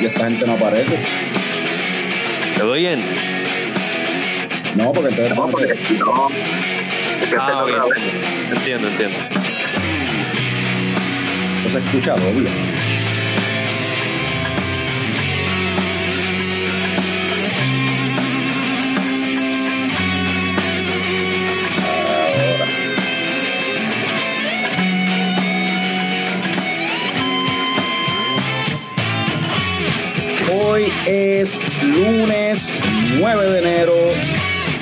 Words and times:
Y 0.00 0.06
esta 0.06 0.24
gente 0.24 0.46
no 0.46 0.52
aparece. 0.52 1.02
¿Te 2.56 2.62
doy 2.62 2.86
en? 2.86 3.00
No, 4.76 4.92
porque 4.92 5.10
entonces. 5.10 5.36
No, 5.36 5.48
porque 5.50 5.74
no. 5.98 6.28
Ah, 7.40 7.64
otra 7.64 7.84
ok. 7.84 7.94
vez. 7.94 8.02
Entiendo, 8.52 8.88
entiendo. 8.88 9.18
no 11.64 11.70
se 11.70 11.78
escucha 11.78 12.14
doble. 12.16 12.48
Hoy 30.78 30.92
es 31.06 31.60
lunes 31.82 32.78
9 33.16 33.50
de 33.50 33.58
enero. 33.58 33.94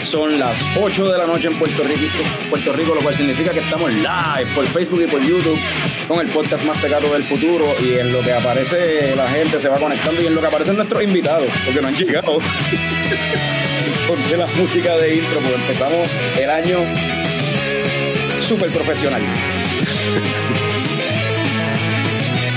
Son 0.02 0.38
las 0.38 0.62
8 0.78 1.10
de 1.10 1.16
la 1.16 1.26
noche 1.26 1.48
en 1.48 1.58
Puerto 1.58 1.82
Rico, 1.84 2.18
Puerto 2.50 2.72
Rico, 2.74 2.94
lo 2.94 3.00
cual 3.00 3.14
significa 3.14 3.50
que 3.50 3.60
estamos 3.60 3.94
live 3.94 4.54
por 4.54 4.66
Facebook 4.66 5.00
y 5.00 5.06
por 5.06 5.22
YouTube 5.22 5.58
con 6.06 6.20
el 6.20 6.28
podcast 6.28 6.64
más 6.64 6.78
pegado 6.82 7.10
del 7.14 7.22
futuro. 7.22 7.64
Y 7.80 7.94
en 7.94 8.12
lo 8.12 8.20
que 8.20 8.30
aparece 8.30 9.16
la 9.16 9.30
gente 9.30 9.58
se 9.58 9.70
va 9.70 9.78
conectando 9.78 10.20
y 10.20 10.26
en 10.26 10.34
lo 10.34 10.42
que 10.42 10.48
aparecen 10.48 10.76
nuestros 10.76 11.02
invitados, 11.02 11.48
porque 11.64 11.80
no 11.80 11.88
han 11.88 11.94
llegado. 11.94 12.40
porque 14.06 14.36
la 14.36 14.46
música 14.48 14.98
de 14.98 15.16
intro, 15.16 15.40
pues 15.40 15.54
empezamos 15.54 16.10
el 16.38 16.50
año 16.50 16.76
súper 18.46 18.68
profesional. 18.68 19.22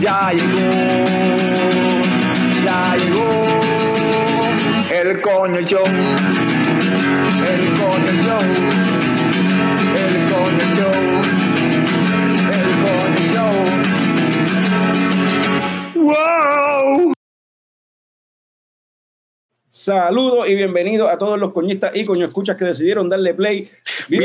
Ya 0.00 0.32
llegó, 0.32 0.60
ya 2.62 2.96
llegó 2.96 3.24
el 4.92 5.20
coño 5.22 5.60
show, 5.62 5.86
el 7.42 7.62
coño 7.80 8.12
show, 8.22 8.44
el 9.96 10.14
coño 10.30 10.66
show, 10.76 10.98
el 12.52 12.70
coño 12.84 13.22
show. 13.32 13.54
¡Wow! 16.04 17.14
Saludos 19.70 20.48
y 20.50 20.54
bienvenidos 20.54 21.10
a 21.10 21.16
todos 21.16 21.38
los 21.40 21.52
coñistas 21.52 21.92
y 21.94 22.04
coño 22.04 22.26
escuchas 22.26 22.56
que 22.56 22.66
decidieron 22.66 23.08
darle 23.08 23.32
play 23.32 23.70
¡Bien! 24.08 24.22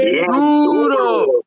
Bien 0.00 0.26
¡Duro! 0.30 1.45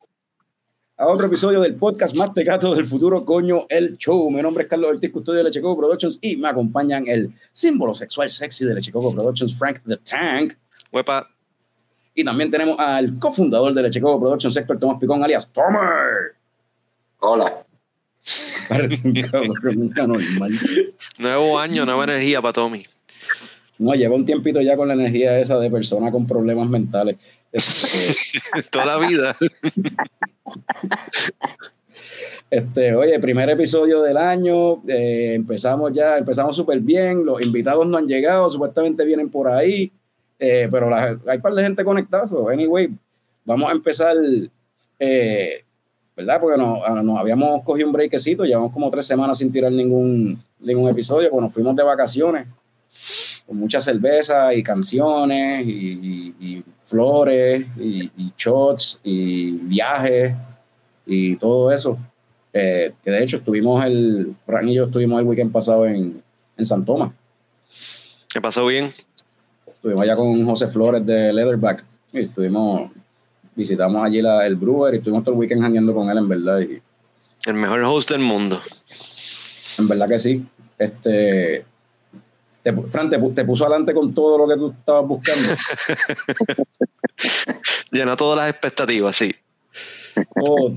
A 1.00 1.06
otro 1.06 1.28
episodio 1.28 1.62
del 1.62 1.76
podcast 1.76 2.14
más 2.14 2.34
tecato 2.34 2.74
del 2.74 2.84
futuro, 2.84 3.24
coño, 3.24 3.64
el 3.70 3.96
show. 3.96 4.30
Mi 4.30 4.42
nombre 4.42 4.64
es 4.64 4.68
Carlos 4.68 4.90
Ortiz, 4.90 5.10
custodio 5.10 5.38
de 5.38 5.44
Lechecoco 5.44 5.80
Productions 5.80 6.18
y 6.20 6.36
me 6.36 6.48
acompañan 6.48 7.08
el 7.08 7.32
símbolo 7.52 7.94
sexual 7.94 8.30
sexy 8.30 8.66
de 8.66 8.74
Lechecoco 8.74 9.14
Productions, 9.14 9.56
Frank 9.56 9.80
the 9.86 9.96
Tank. 9.96 10.52
Huepa. 10.92 11.26
Y 12.14 12.22
también 12.22 12.50
tenemos 12.50 12.78
al 12.78 13.18
cofundador 13.18 13.72
de 13.72 13.80
Lechecoco 13.80 14.20
Productions, 14.20 14.54
Héctor 14.58 14.78
Tomás 14.78 14.98
Picón, 15.00 15.24
alias 15.24 15.50
Tomer. 15.50 16.34
Hola. 17.20 17.64
Parece 18.68 19.08
un 19.08 19.14
cabrón, 19.22 19.76
nunca 19.76 20.06
normal. 20.06 20.52
Nuevo 21.16 21.58
año, 21.58 21.86
nueva 21.86 22.04
energía 22.04 22.42
para 22.42 22.52
Tommy. 22.52 22.84
No, 23.80 23.94
lleva 23.94 24.14
un 24.14 24.26
tiempito 24.26 24.60
ya 24.60 24.76
con 24.76 24.88
la 24.88 24.94
energía 24.94 25.38
esa 25.40 25.58
de 25.58 25.70
persona 25.70 26.10
con 26.12 26.26
problemas 26.26 26.68
mentales. 26.68 27.16
Este, 27.52 28.62
Toda 28.70 28.86
la 28.86 29.06
vida. 29.08 29.36
Este, 32.50 32.94
oye, 32.94 33.18
primer 33.20 33.48
episodio 33.50 34.02
del 34.02 34.16
año, 34.16 34.82
eh, 34.88 35.32
empezamos 35.34 35.92
ya, 35.92 36.18
empezamos 36.18 36.56
súper 36.56 36.80
bien, 36.80 37.24
los 37.24 37.40
invitados 37.42 37.86
no 37.86 37.96
han 37.98 38.06
llegado, 38.06 38.50
supuestamente 38.50 39.04
vienen 39.04 39.30
por 39.30 39.48
ahí, 39.48 39.90
eh, 40.38 40.68
pero 40.70 40.90
la- 40.90 41.18
hay 41.26 41.36
un 41.36 41.42
par 41.42 41.54
de 41.54 41.62
gente 41.62 41.84
conectada, 41.84 42.26
so, 42.26 42.48
anyway, 42.48 42.88
vamos 43.44 43.68
a 43.68 43.72
empezar, 43.72 44.16
eh, 44.98 45.64
¿verdad? 46.16 46.40
Porque 46.40 46.58
nos, 46.58 46.80
ah, 46.84 47.00
nos 47.02 47.18
habíamos 47.18 47.62
cogido 47.64 47.86
un 47.86 47.92
breakcito, 47.92 48.44
llevamos 48.44 48.72
como 48.72 48.90
tres 48.90 49.06
semanas 49.06 49.38
sin 49.38 49.52
tirar 49.52 49.70
ningún, 49.72 50.42
ningún 50.58 50.88
episodio, 50.90 51.30
pues 51.30 51.42
nos 51.42 51.52
fuimos 51.52 51.76
de 51.76 51.82
vacaciones, 51.84 52.48
con 53.50 53.58
mucha 53.58 53.80
cerveza 53.80 54.54
y 54.54 54.62
canciones 54.62 55.66
y, 55.66 55.70
y- 55.70 56.34
y 56.40 56.64
flores 56.86 57.66
y, 57.76 58.04
y 58.16 58.32
shots 58.38 59.00
y 59.02 59.50
viajes 59.50 60.36
y 61.04 61.34
todo 61.34 61.72
eso. 61.72 61.98
Eh, 62.52 62.92
que 63.02 63.10
de 63.10 63.24
hecho 63.24 63.38
estuvimos 63.38 63.84
el, 63.84 64.36
Fran 64.46 64.68
y 64.68 64.74
yo 64.76 64.84
estuvimos 64.84 65.18
el 65.20 65.26
weekend 65.26 65.50
pasado 65.50 65.84
en, 65.84 66.22
en 66.56 66.64
San 66.64 66.84
Tomás. 66.84 67.10
¿Qué 68.32 68.40
pasó 68.40 68.64
bien? 68.66 68.92
Estuvimos 69.66 70.02
allá 70.04 70.14
con 70.14 70.44
José 70.44 70.68
Flores 70.68 71.04
de 71.04 71.32
Leatherback 71.32 71.84
y 72.12 72.20
estuvimos, 72.20 72.92
visitamos 73.56 74.04
allí 74.06 74.22
la- 74.22 74.46
el 74.46 74.54
brewer 74.54 74.94
y 74.94 74.98
estuvimos 74.98 75.24
todo 75.24 75.34
el 75.34 75.40
weekend 75.40 75.60
jangueando 75.62 75.92
con 75.92 76.08
él, 76.08 76.18
en 76.18 76.28
verdad. 76.28 76.60
Y 76.60 76.80
El 77.48 77.54
mejor 77.54 77.82
host 77.82 78.12
del 78.12 78.20
mundo. 78.20 78.60
en 79.76 79.88
verdad 79.88 80.06
que 80.08 80.20
sí. 80.20 80.46
Este, 80.78 81.64
te, 82.62 82.72
Fran, 82.88 83.08
te, 83.10 83.18
pu- 83.18 83.34
te 83.34 83.44
puso 83.44 83.64
adelante 83.64 83.92
con 83.94 84.12
todo 84.14 84.38
lo 84.38 84.48
que 84.48 84.56
tú 84.56 84.74
estabas 84.78 85.06
buscando. 85.06 85.48
Llenó 87.90 88.16
todas 88.16 88.38
las 88.38 88.50
expectativas, 88.50 89.16
sí. 89.16 89.34
Oh, 90.36 90.72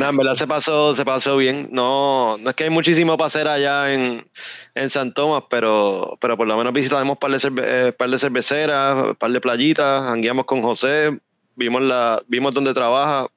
No, 0.00 0.08
en 0.08 0.16
verdad 0.16 0.34
se 0.34 0.46
pasó, 0.46 0.94
se 0.94 1.04
pasó 1.04 1.36
bien. 1.36 1.68
No, 1.70 2.38
no 2.38 2.50
es 2.50 2.56
que 2.56 2.64
hay 2.64 2.70
muchísimo 2.70 3.16
para 3.16 3.26
hacer 3.26 3.46
allá 3.48 3.92
en, 3.92 4.26
en 4.74 4.90
San 4.90 5.12
Tomás, 5.12 5.44
pero, 5.50 6.16
pero 6.20 6.36
por 6.36 6.46
lo 6.46 6.56
menos 6.56 6.72
visitamos 6.72 7.10
un 7.10 7.16
par 7.16 7.30
de, 7.30 7.36
cerve- 7.38 7.64
eh, 7.64 7.92
par 7.92 8.08
de 8.08 8.18
cerveceras, 8.18 9.08
un 9.08 9.14
par 9.14 9.30
de 9.30 9.40
playitas, 9.40 10.02
hangueamos 10.04 10.46
con 10.46 10.62
José, 10.62 11.18
vimos 11.54 11.82
la, 11.82 12.22
vimos 12.28 12.54
dónde 12.54 12.72
trabaja, 12.72 13.28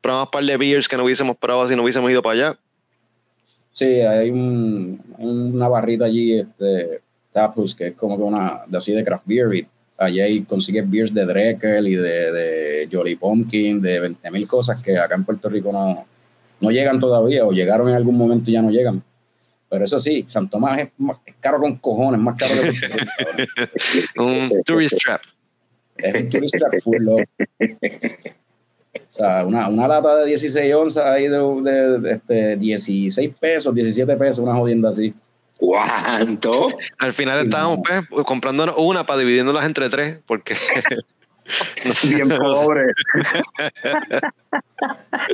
probamos 0.00 0.28
un 0.28 0.30
par 0.30 0.44
de 0.44 0.56
beers 0.56 0.88
que 0.88 0.96
no 0.96 1.04
hubiésemos 1.04 1.36
probado 1.36 1.68
si 1.68 1.74
no 1.76 1.82
hubiésemos 1.82 2.10
ido 2.10 2.22
para 2.22 2.32
allá. 2.34 2.58
Sí, 3.76 3.84
hay 4.00 4.30
un- 4.30 4.98
una 5.18 5.68
barrita 5.68 6.06
allí, 6.06 6.38
este, 6.40 7.02
Taplus, 7.32 7.74
que 7.74 7.88
es 7.88 7.94
como 7.94 8.16
que 8.16 8.22
una, 8.22 8.62
de 8.66 8.78
así 8.78 8.92
de 8.92 9.04
craft 9.04 9.26
beer. 9.26 9.54
Y 9.54 9.66
allí 9.98 10.20
ahí 10.20 10.40
consigues 10.42 10.90
beers 10.90 11.12
de 11.12 11.26
Dreckel 11.26 11.86
y 11.88 11.94
de, 11.96 12.32
de 12.32 12.88
Jolly 12.90 13.16
Pumpkin, 13.16 13.80
de 13.82 14.00
20 14.00 14.30
mil 14.30 14.48
cosas 14.48 14.80
que 14.82 14.96
acá 14.98 15.14
en 15.16 15.24
Puerto 15.24 15.48
Rico 15.50 15.70
no, 15.70 16.06
no 16.60 16.70
llegan 16.70 16.98
todavía 16.98 17.44
o 17.44 17.52
llegaron 17.52 17.88
en 17.90 17.94
algún 17.96 18.16
momento 18.16 18.48
y 18.50 18.54
ya 18.54 18.62
no 18.62 18.70
llegan. 18.70 19.02
Pero 19.68 19.84
eso 19.84 19.98
sí, 19.98 20.24
San 20.28 20.48
Tomás 20.48 20.78
es, 20.80 20.88
más- 20.96 21.18
es 21.26 21.34
caro 21.40 21.60
con 21.60 21.76
cojones, 21.76 22.20
más 22.20 22.36
caro 22.38 22.54
que 22.54 22.60
Puerto 22.60 22.86
Rico, 22.96 23.12
cabrón. 24.16 24.52
Un 24.54 24.62
tourist 24.64 24.96
trap. 25.02 25.20
Es 25.98 26.14
un 26.14 26.28
tourist 26.30 26.54
trap 26.58 26.72
full, 26.82 26.96
loco. 27.02 27.22
O 29.08 29.12
sea, 29.12 29.44
una, 29.44 29.68
una 29.68 29.88
lata 29.88 30.16
de 30.16 30.26
16 30.26 30.74
onzas 30.74 31.04
ahí 31.06 31.28
de, 31.28 31.38
de- 31.38 31.98
de, 32.00 32.12
este, 32.12 32.56
16 32.56 33.34
pesos, 33.38 33.74
17 33.74 34.16
pesos, 34.16 34.38
una 34.38 34.54
jodienda 34.54 34.90
así. 34.90 35.14
¿Cuánto? 35.58 36.68
Al 36.98 37.12
final 37.12 37.42
estábamos 37.44 37.80
pues, 38.10 38.24
comprándonos 38.24 38.74
una 38.78 39.04
para 39.04 39.20
dividiéndolas 39.20 39.64
entre 39.64 39.88
tres, 39.88 40.18
porque 40.26 40.54
no 41.86 41.94
sé, 41.94 42.08
Bien 42.14 42.28
pobre. 42.28 42.92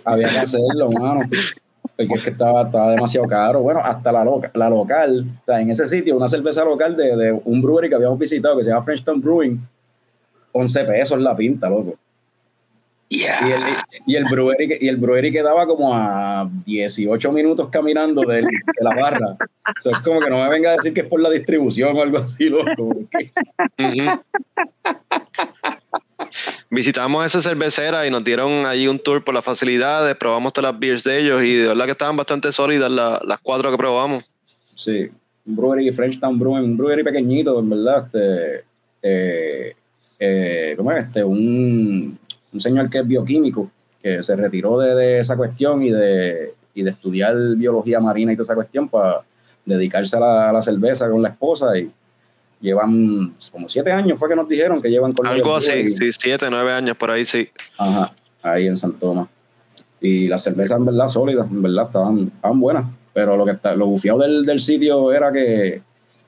Había 0.05 0.29
que 0.29 0.39
hacerlo, 0.39 0.91
mano. 0.91 1.23
Porque 1.97 2.15
es 2.15 2.23
que 2.23 2.31
estaba, 2.31 2.63
estaba 2.63 2.91
demasiado 2.93 3.27
caro. 3.27 3.61
Bueno, 3.61 3.81
hasta 3.81 4.13
la, 4.13 4.25
loca, 4.25 4.51
la 4.55 4.71
local, 4.71 5.27
o 5.43 5.45
sea, 5.45 5.61
en 5.61 5.71
ese 5.71 5.87
sitio, 5.87 6.17
una 6.17 6.29
cerveza 6.29 6.65
local 6.65 6.97
de, 6.97 7.17
de 7.17 7.33
un 7.45 7.61
brewery 7.61 7.89
que 7.89 7.95
habíamos 7.97 8.19
visitado 8.19 8.57
que 8.57 8.65
se 8.65 8.71
llama 8.71 8.85
Frenchtown 8.85 9.21
Brewing, 9.21 9.59
11 10.53 10.85
pesos 10.85 11.21
la 11.21 11.37
pinta, 11.37 11.69
loco. 11.69 11.95
Y 13.13 13.25
el, 13.25 13.63
y 14.07 14.17
el, 14.17 14.25
brewery, 14.25 14.79
y 14.81 14.89
el 14.89 14.97
brewery 14.97 15.31
quedaba 15.31 15.67
como 15.67 15.95
a 15.95 16.49
18 16.65 17.31
minutos 17.31 17.69
caminando 17.69 18.23
de, 18.23 18.41
la 18.81 18.95
barra. 18.95 19.37
O 19.37 19.83
sea, 19.83 19.93
es 19.93 19.99
como 19.99 20.19
que 20.19 20.31
no 20.31 20.43
me 20.43 20.49
venga 20.49 20.71
a 20.71 20.73
decir 20.77 20.95
que 20.95 21.03
es 21.03 21.07
por 21.07 21.21
la 21.21 21.29
distribución 21.29 21.95
o 21.95 22.01
algo 22.01 22.17
así, 22.17 22.49
loco. 22.49 22.97
visitamos 26.71 27.27
esa 27.27 27.43
cervecera 27.43 28.07
y 28.07 28.11
nos 28.11 28.25
dieron 28.25 28.65
ahí 28.65 28.89
un 28.89 28.99
tour 28.99 29.23
por 29.23 29.35
las 29.35 29.45
facilidades, 29.45 30.17
probamos 30.17 30.55
todas 30.55 30.73
las 30.73 30.81
beers 30.81 31.05
de 31.05 31.21
ellos 31.21 31.45
y 31.45 31.57
de 31.57 31.69
verdad 31.69 31.85
que 31.85 31.91
estaban 31.91 32.17
bastante 32.17 32.51
sólidas 32.51 32.91
las 32.91 33.39
cuatro 33.43 33.71
que 33.71 33.77
probamos. 33.77 34.25
Sí, 34.75 35.11
un 35.45 35.57
brewery 35.57 35.93
Frenchtown 35.93 36.39
Brewing, 36.39 36.65
un 36.65 36.77
brewery 36.79 37.05
pequeñito, 37.05 37.59
en 37.59 37.69
verdad. 37.69 38.07
Este, 38.07 38.65
eh, 39.03 39.75
eh, 40.25 40.75
¿Cómo 40.77 40.93
es? 40.93 41.05
Este, 41.05 41.25
un, 41.25 42.17
un 42.53 42.61
señor 42.61 42.91
que 42.91 42.99
es 42.99 43.07
bioquímico, 43.07 43.71
que 44.03 44.23
se 44.23 44.37
retiró 44.37 44.79
de, 44.79 45.19
esa 45.19 45.37
cuestión 45.37 45.83
y 45.83 45.91
de, 45.91 46.55
y 46.75 46.83
de 46.83 46.91
estudiar 46.91 47.35
biología 47.57 48.01
marina 48.01 48.33
y 48.33 48.37
toda 48.37 48.45
esa 48.45 48.55
cuestión 48.55 48.89
para 48.89 49.23
dedicarse 49.65 50.17
a 50.17 50.53
la, 50.53 50.63
cerveza 50.63 51.09
con 51.09 51.23
la 51.23 51.29
esposa 51.29 51.79
y 51.79 51.91
llevan 52.61 53.35
como 53.51 53.69
siete 53.69 53.93
años 53.93 54.19
fue 54.19 54.29
que 54.29 54.37
nos 54.37 54.49
dijeron 54.49 54.81
que 54.81 54.89
llevan 54.89 55.13
con 55.13 55.27
algo 55.27 55.55
así, 55.55 55.91
sí, 55.91 56.11
siete, 56.13 56.47
nueve 56.51 56.73
años 56.73 56.97
por 56.97 57.11
ahí, 57.11 57.25
sí. 57.25 57.49
Ajá, 57.79 58.13
ahí 58.43 58.67
en 58.67 58.77
San 58.77 58.93
Tomás. 58.95 59.29
Y 60.01 60.27
las 60.27 60.43
cervezas 60.43 60.79
en 60.79 60.87
verdad 60.87 61.09
sólidas, 61.09 61.47
en 61.49 61.63
verdad 61.63 61.87
estaban, 61.87 62.33
estaban 62.35 62.61
buenas, 62.61 62.85
pero 63.13 63.37
lo 63.37 63.45
que 63.45 63.53
está, 63.53 63.77
lo 63.77 63.87
bufiado 63.87 64.21
del, 64.21 64.45
del 64.45 64.61
sitio 64.61 65.13
era 65.13 65.31
que 65.31 65.81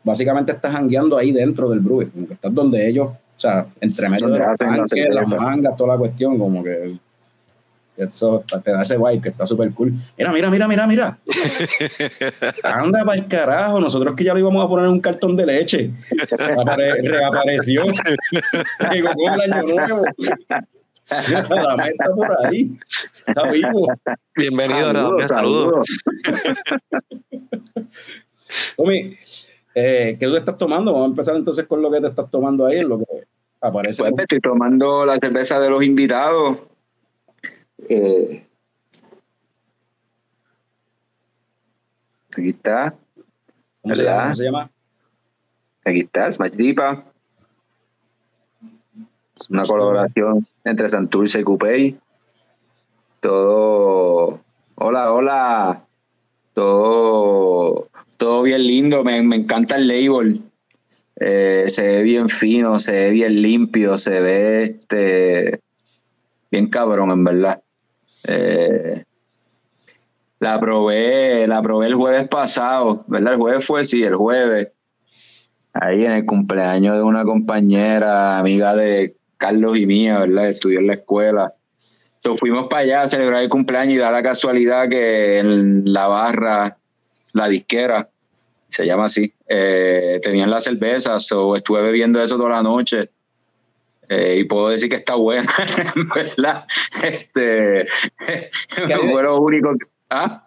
básicamente 0.05 0.53
estás 0.53 0.73
jangueando 0.73 1.17
ahí 1.17 1.33
dentro 1.33 1.69
del 1.71 1.81
brewery, 1.81 2.11
como 2.11 2.29
que 2.29 2.35
estás 2.35 2.55
donde 2.55 2.89
ellos, 2.89 3.11
sea, 3.45 3.67
entre 3.81 4.09
medio 4.09 4.29
de 4.29 4.39
los 4.39 4.59
tanques, 4.59 5.07
las 5.11 5.31
mangas, 5.33 5.77
toda 5.77 5.95
la 5.95 5.99
cuestión, 5.99 6.39
como 6.39 6.63
que 6.63 6.97
eso 7.97 8.45
te 8.65 8.73
da 8.73 8.83
ese 8.83 8.97
vibe 8.97 9.21
que 9.21 9.29
está 9.29 9.47
súper 9.47 9.71
cool. 9.73 9.93
Mira, 10.19 10.33
mira, 10.33 10.51
mira, 10.51 10.67
mira, 10.67 10.87
mira. 10.87 11.19
Anda 12.65 13.05
para 13.05 13.19
el 13.19 13.29
carajo. 13.29 13.81
Nosotros 13.81 14.17
que 14.17 14.25
ya 14.25 14.33
lo 14.33 14.41
íbamos 14.41 14.65
a 14.65 14.69
poner 14.69 14.87
en 14.87 14.93
un 14.93 15.01
cartón 15.01 15.37
de 15.37 15.47
leche. 15.47 15.91
reapareció. 17.03 17.85
Llegó 18.93 19.13
con 19.13 19.41
el 19.41 19.53
año 19.53 19.75
nuevo. 19.75 20.05
Mira, 20.19 21.47
la 21.49 21.77
meta 21.77 22.05
por 22.15 22.47
ahí. 22.47 22.73
Está 23.27 23.51
vivo. 23.51 23.87
Bienvenido, 24.35 24.93
saludos. 24.93 25.29
saludos. 25.29 25.89
Tommy, 28.77 29.17
eh, 29.75 30.17
¿qué 30.19 30.27
tú 30.27 30.37
estás 30.37 30.57
tomando? 30.57 30.93
Vamos 30.93 31.07
a 31.07 31.11
empezar 31.11 31.37
entonces 31.37 31.67
con 31.67 31.83
lo 31.83 31.91
que 31.91 32.01
te 32.01 32.09
estás 32.09 32.31
tomando 32.31 32.67
ahí, 32.67 32.79
en 32.79 32.89
lo 32.89 32.99
que 32.99 33.25
aparece. 33.61 34.03
Pues 34.03 34.13
estoy 34.19 34.41
tomando 34.41 35.05
la 35.05 35.17
cerveza 35.17 35.59
de 35.59 35.71
los 35.71 35.83
invitados 35.83 36.59
eh, 37.89 38.47
aquí 42.37 42.49
está. 42.51 42.95
¿Cómo 43.83 43.95
se, 43.95 44.03
llama? 44.03 44.71
Aquí 45.85 46.01
está, 46.01 46.31
Smash 46.31 46.53
Dipa. 46.53 47.05
Una 49.51 49.65
colaboración 49.65 50.47
entre 50.65 50.89
Santurce 50.89 51.41
y 51.41 51.45
Coupey. 51.45 51.99
Todo. 53.21 54.41
Hola, 54.77 55.13
hola. 55.13 55.85
Todo, 56.55 57.89
todo 58.17 58.43
bien 58.43 58.67
lindo. 58.67 59.05
Me, 59.05 59.19
encanta 59.19 59.77
el 59.77 59.89
label. 59.89 60.41
Eh, 61.21 61.65
se 61.69 61.87
ve 61.87 62.03
bien 62.03 62.29
fino, 62.29 62.81
se 62.81 62.93
ve 62.93 63.11
bien 63.11 63.41
limpio, 63.41 63.99
se 63.99 64.21
ve 64.21 64.63
este 64.65 65.61
bien 66.51 66.69
cabrón, 66.69 67.11
en 67.11 67.25
verdad. 67.25 67.63
Eh, 68.27 69.05
la 70.41 70.61
probé, 70.61 71.47
la 71.47 71.63
probé 71.63 71.87
el 71.87 71.95
jueves 71.95 72.29
pasado, 72.29 73.05
¿verdad? 73.07 73.35
El 73.35 73.39
jueves 73.39 73.67
fue, 73.67 73.87
sí, 73.87 74.03
el 74.03 74.15
jueves. 74.15 74.69
Ahí 75.73 76.05
en 76.05 76.13
el 76.13 76.27
cumpleaños 76.27 76.97
de 76.97 77.03
una 77.03 77.25
compañera, 77.25 78.39
amiga 78.39 78.77
de 78.77 79.17
Carlos 79.37 79.77
y 79.77 79.87
mía, 79.87 80.19
¿verdad? 80.21 80.51
Estudió 80.51 80.81
en 80.81 80.87
la 80.87 80.95
escuela. 80.95 81.55
Entonces 82.17 82.41
fuimos 82.41 82.69
para 82.69 82.83
allá 82.83 83.03
a 83.03 83.09
celebrar 83.09 83.43
el 83.43 83.49
cumpleaños 83.49 83.95
y 83.95 83.99
da 83.99 84.11
la 84.11 84.23
casualidad 84.23 84.89
que 84.89 85.39
en 85.41 85.93
la 85.93 86.07
barra, 86.07 86.79
la 87.35 87.49
disquera, 87.49 88.09
se 88.67 88.87
llama 88.87 89.05
así, 89.05 89.33
eh, 89.47 90.19
tenían 90.23 90.51
las 90.51 90.65
cervezas, 90.65 91.31
o 91.33 91.55
estuve 91.55 91.83
bebiendo 91.83 92.23
eso 92.23 92.37
toda 92.37 92.51
la 92.51 92.63
noche 92.63 93.11
eh, 94.09 94.39
y 94.41 94.45
puedo 94.45 94.69
decir 94.69 94.89
que 94.89 94.97
está 94.97 95.15
buena, 95.15 95.51
¿verdad? 96.15 96.65
Este, 97.03 97.87
fue 99.11 99.23
lo 99.23 99.41
único. 99.41 99.73
¿ah? 100.11 100.43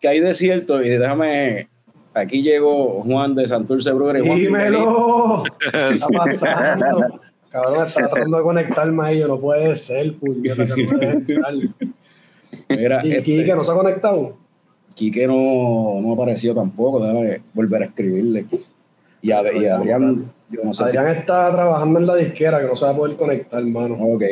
Que 0.00 0.08
hay 0.08 0.20
de 0.20 0.34
cierto, 0.34 0.82
y 0.82 0.88
déjame. 0.88 1.68
Aquí 2.12 2.42
llegó 2.42 3.02
Juan 3.02 3.36
de 3.36 3.46
Santurce 3.46 3.92
Brewery. 3.92 4.22
¡Dímelo! 4.22 5.44
¿Qué 5.60 5.94
está 5.94 6.08
pasando? 6.12 7.20
Cabrón, 7.50 7.86
está 7.86 8.08
tratando 8.08 8.38
de 8.38 8.42
conectarme 8.42 9.06
ahí, 9.06 9.20
no 9.20 9.38
puede 9.38 9.76
ser, 9.76 10.14
puñeta, 10.14 10.66
que 10.74 10.84
no 10.84 10.90
puede 10.90 11.70
Mira, 12.68 13.00
¿Y 13.04 13.12
este, 13.12 13.22
Kike 13.22 13.54
no 13.54 13.62
se 13.62 13.72
ha 13.72 13.74
conectado? 13.74 14.39
Quique 15.00 15.26
no, 15.26 15.98
no 16.02 16.12
apareció 16.12 16.54
tampoco, 16.54 17.00
déjame 17.02 17.40
volver 17.54 17.84
a 17.84 17.86
escribirle. 17.86 18.44
Y, 19.22 19.28
y 19.28 19.32
Adrián, 19.32 20.30
Adrián 20.78 21.06
está 21.06 21.50
trabajando 21.50 22.00
en 22.00 22.06
la 22.06 22.16
disquera 22.16 22.60
que 22.60 22.66
no 22.66 22.76
se 22.76 22.84
va 22.84 22.90
a 22.90 22.96
poder 22.96 23.16
conectar, 23.16 23.62
hermano. 23.62 23.94
Ok. 23.94 24.24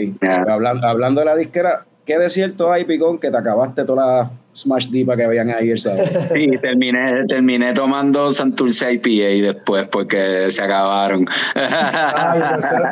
Hablando, 0.47 0.87
hablando 0.87 1.23
de 1.23 1.25
la 1.25 1.37
disquera, 1.37 1.87
¿qué 2.05 2.19
de 2.19 2.29
cierto 2.29 2.71
hay, 2.71 2.85
Picón, 2.85 3.19
que 3.19 3.31
te 3.31 3.39
acabaste 3.39 3.87
toda 3.87 4.05
la 4.05 4.31
Smash 4.59 4.89
Dipa 4.89 5.15
que 5.15 5.25
habían 5.25 5.51
ahí 5.51 5.73
Sí, 5.79 6.51
terminé, 6.61 7.25
terminé 7.29 7.73
tomando 7.73 8.33
Santurce 8.33 8.93
IPA 8.95 9.47
después 9.47 9.89
porque 9.89 10.51
se 10.51 10.63
acabaron. 10.63 11.27
Ay, 11.55 12.41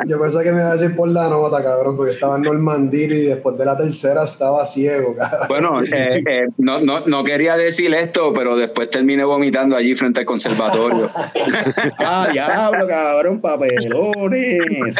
yo, 0.07 0.19
pensé, 0.19 0.43
que 0.43 0.51
me 0.51 0.59
iba 0.59 0.69
a 0.69 0.73
decir 0.73 0.95
por 0.95 1.09
la 1.09 1.27
nota, 1.27 1.61
cabrón, 1.61 1.97
porque 1.97 2.13
estaba 2.13 2.37
en 2.37 2.43
Normandy 2.43 3.03
y 3.03 3.21
después 3.27 3.57
de 3.57 3.65
la 3.65 3.75
tercera 3.75 4.23
estaba 4.23 4.65
ciego, 4.65 5.15
cabrón. 5.15 5.47
Bueno, 5.49 5.83
eh, 5.91 6.23
eh, 6.25 6.47
no, 6.57 6.79
no, 6.79 7.01
no, 7.05 7.23
quería 7.23 7.57
decir 7.57 7.93
esto, 7.93 8.33
pero 8.33 8.55
después 8.55 8.89
terminé 8.89 9.25
vomitando 9.25 9.75
allí 9.75 9.93
frente 9.95 10.21
al 10.21 10.25
conservatorio. 10.25 11.09
ah, 11.99 12.27
diablo, 12.31 12.87
cabrón, 12.87 13.41
papelones. 13.41 14.95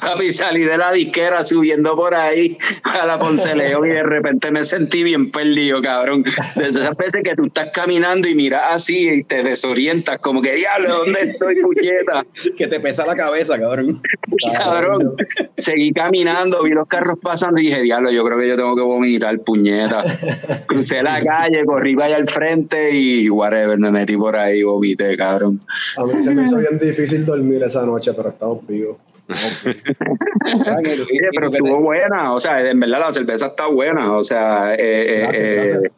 Papi, 0.00 0.32
salí 0.32 0.62
de 0.62 0.76
la 0.76 0.90
disquera 0.92 1.44
subiendo 1.44 1.94
por 1.94 2.14
ahí 2.14 2.58
a 2.82 3.06
la 3.06 3.18
Ponce 3.18 3.54
León 3.54 3.86
y 3.86 3.90
de 3.90 4.02
repente 4.02 4.50
me 4.50 4.64
sentí 4.64 4.95
bien 5.02 5.30
perdido, 5.30 5.80
cabrón. 5.82 6.24
Desde 6.54 6.80
esas 6.80 6.96
veces 6.96 7.22
que 7.24 7.34
tú 7.34 7.46
estás 7.46 7.70
caminando 7.72 8.28
y 8.28 8.34
miras 8.34 8.64
así 8.70 9.08
y 9.08 9.24
te 9.24 9.42
desorientas, 9.42 10.18
como 10.20 10.42
que, 10.42 10.54
diablo, 10.54 10.98
¿dónde 10.98 11.20
estoy, 11.22 11.56
puñeta? 11.60 12.26
que 12.56 12.66
te 12.66 12.80
pesa 12.80 13.06
la 13.06 13.16
cabeza, 13.16 13.58
cabrón. 13.58 14.00
cabrón. 14.58 15.16
Seguí 15.54 15.92
caminando, 15.92 16.62
vi 16.62 16.70
los 16.70 16.88
carros 16.88 17.18
pasando 17.20 17.60
y 17.60 17.66
dije, 17.66 17.82
diablo, 17.82 18.10
yo 18.10 18.24
creo 18.24 18.38
que 18.38 18.48
yo 18.48 18.56
tengo 18.56 18.76
que 18.76 18.82
vomitar, 18.82 19.38
puñeta. 19.40 20.04
Crucé 20.66 21.02
la 21.02 21.22
calle, 21.22 21.64
corrí 21.64 21.94
para 21.94 22.06
allá 22.06 22.16
al 22.16 22.28
frente 22.28 22.90
y 22.92 23.28
whatever, 23.30 23.78
me 23.78 23.90
metí 23.90 24.16
por 24.16 24.36
ahí, 24.36 24.62
vomité, 24.62 25.16
cabrón. 25.16 25.60
A 25.96 26.04
mí 26.04 26.20
se 26.20 26.34
me 26.34 26.42
hizo 26.42 26.58
bien 26.58 26.78
difícil 26.78 27.24
dormir 27.24 27.62
esa 27.62 27.84
noche, 27.84 28.12
pero 28.14 28.28
estamos 28.30 28.66
vivos. 28.66 28.96
Oye, 30.78 31.04
pero 31.34 31.50
estuvo 31.50 31.80
buena, 31.80 32.32
o 32.32 32.40
sea, 32.40 32.68
en 32.68 32.78
verdad 32.78 33.00
la 33.00 33.12
cerveza 33.12 33.46
está 33.46 33.66
buena, 33.66 34.16
o 34.16 34.22
sea, 34.22 34.74
eh, 34.74 35.24
eh, 35.24 35.90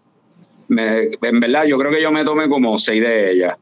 eh, 0.79 1.11
en 1.21 1.41
verdad 1.41 1.65
yo 1.65 1.79
creo 1.79 1.91
que 1.91 2.01
yo 2.01 2.11
me 2.11 2.25
tomé 2.25 2.49
como 2.49 2.79
seis 2.79 3.03
de 3.03 3.33
ellas. 3.33 3.57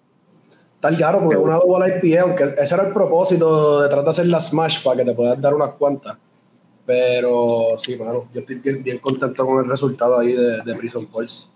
Está 0.77 0.95
claro, 0.95 1.21
porque 1.25 1.37
una 1.37 1.57
doble 1.57 2.01
IPA, 2.03 2.23
aunque 2.23 2.45
ese 2.59 2.75
era 2.75 2.87
el 2.87 2.93
propósito 2.93 3.83
de 3.83 3.89
tratar 3.89 4.05
de 4.05 4.11
hacer 4.11 4.27
la 4.27 4.41
Smash 4.41 4.83
para 4.85 4.99
que 4.99 5.05
te 5.05 5.15
puedas 5.15 5.41
dar 5.41 5.55
unas 5.55 5.71
cuantas. 5.71 6.17
Pero 6.85 7.71
sí, 7.79 7.97
mano, 7.97 8.29
yo 8.33 8.41
estoy 8.41 8.57
bien, 8.57 8.99
contento 8.99 9.45
con 9.45 9.65
el 9.65 9.69
resultado 9.69 10.21
ahí 10.21 10.33
de, 10.33 10.63
de 10.63 10.75
Prison 10.77 11.07
Pulse. 11.07 11.49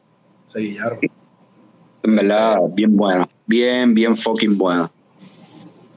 Se 0.49 0.59
guillaron. 0.59 0.99
En 2.03 2.17
verdad, 2.17 2.59
bien 2.73 2.97
buena. 2.97 3.29
Bien, 3.47 3.95
bien 3.95 4.17
fucking 4.17 4.59
buena. 4.59 4.91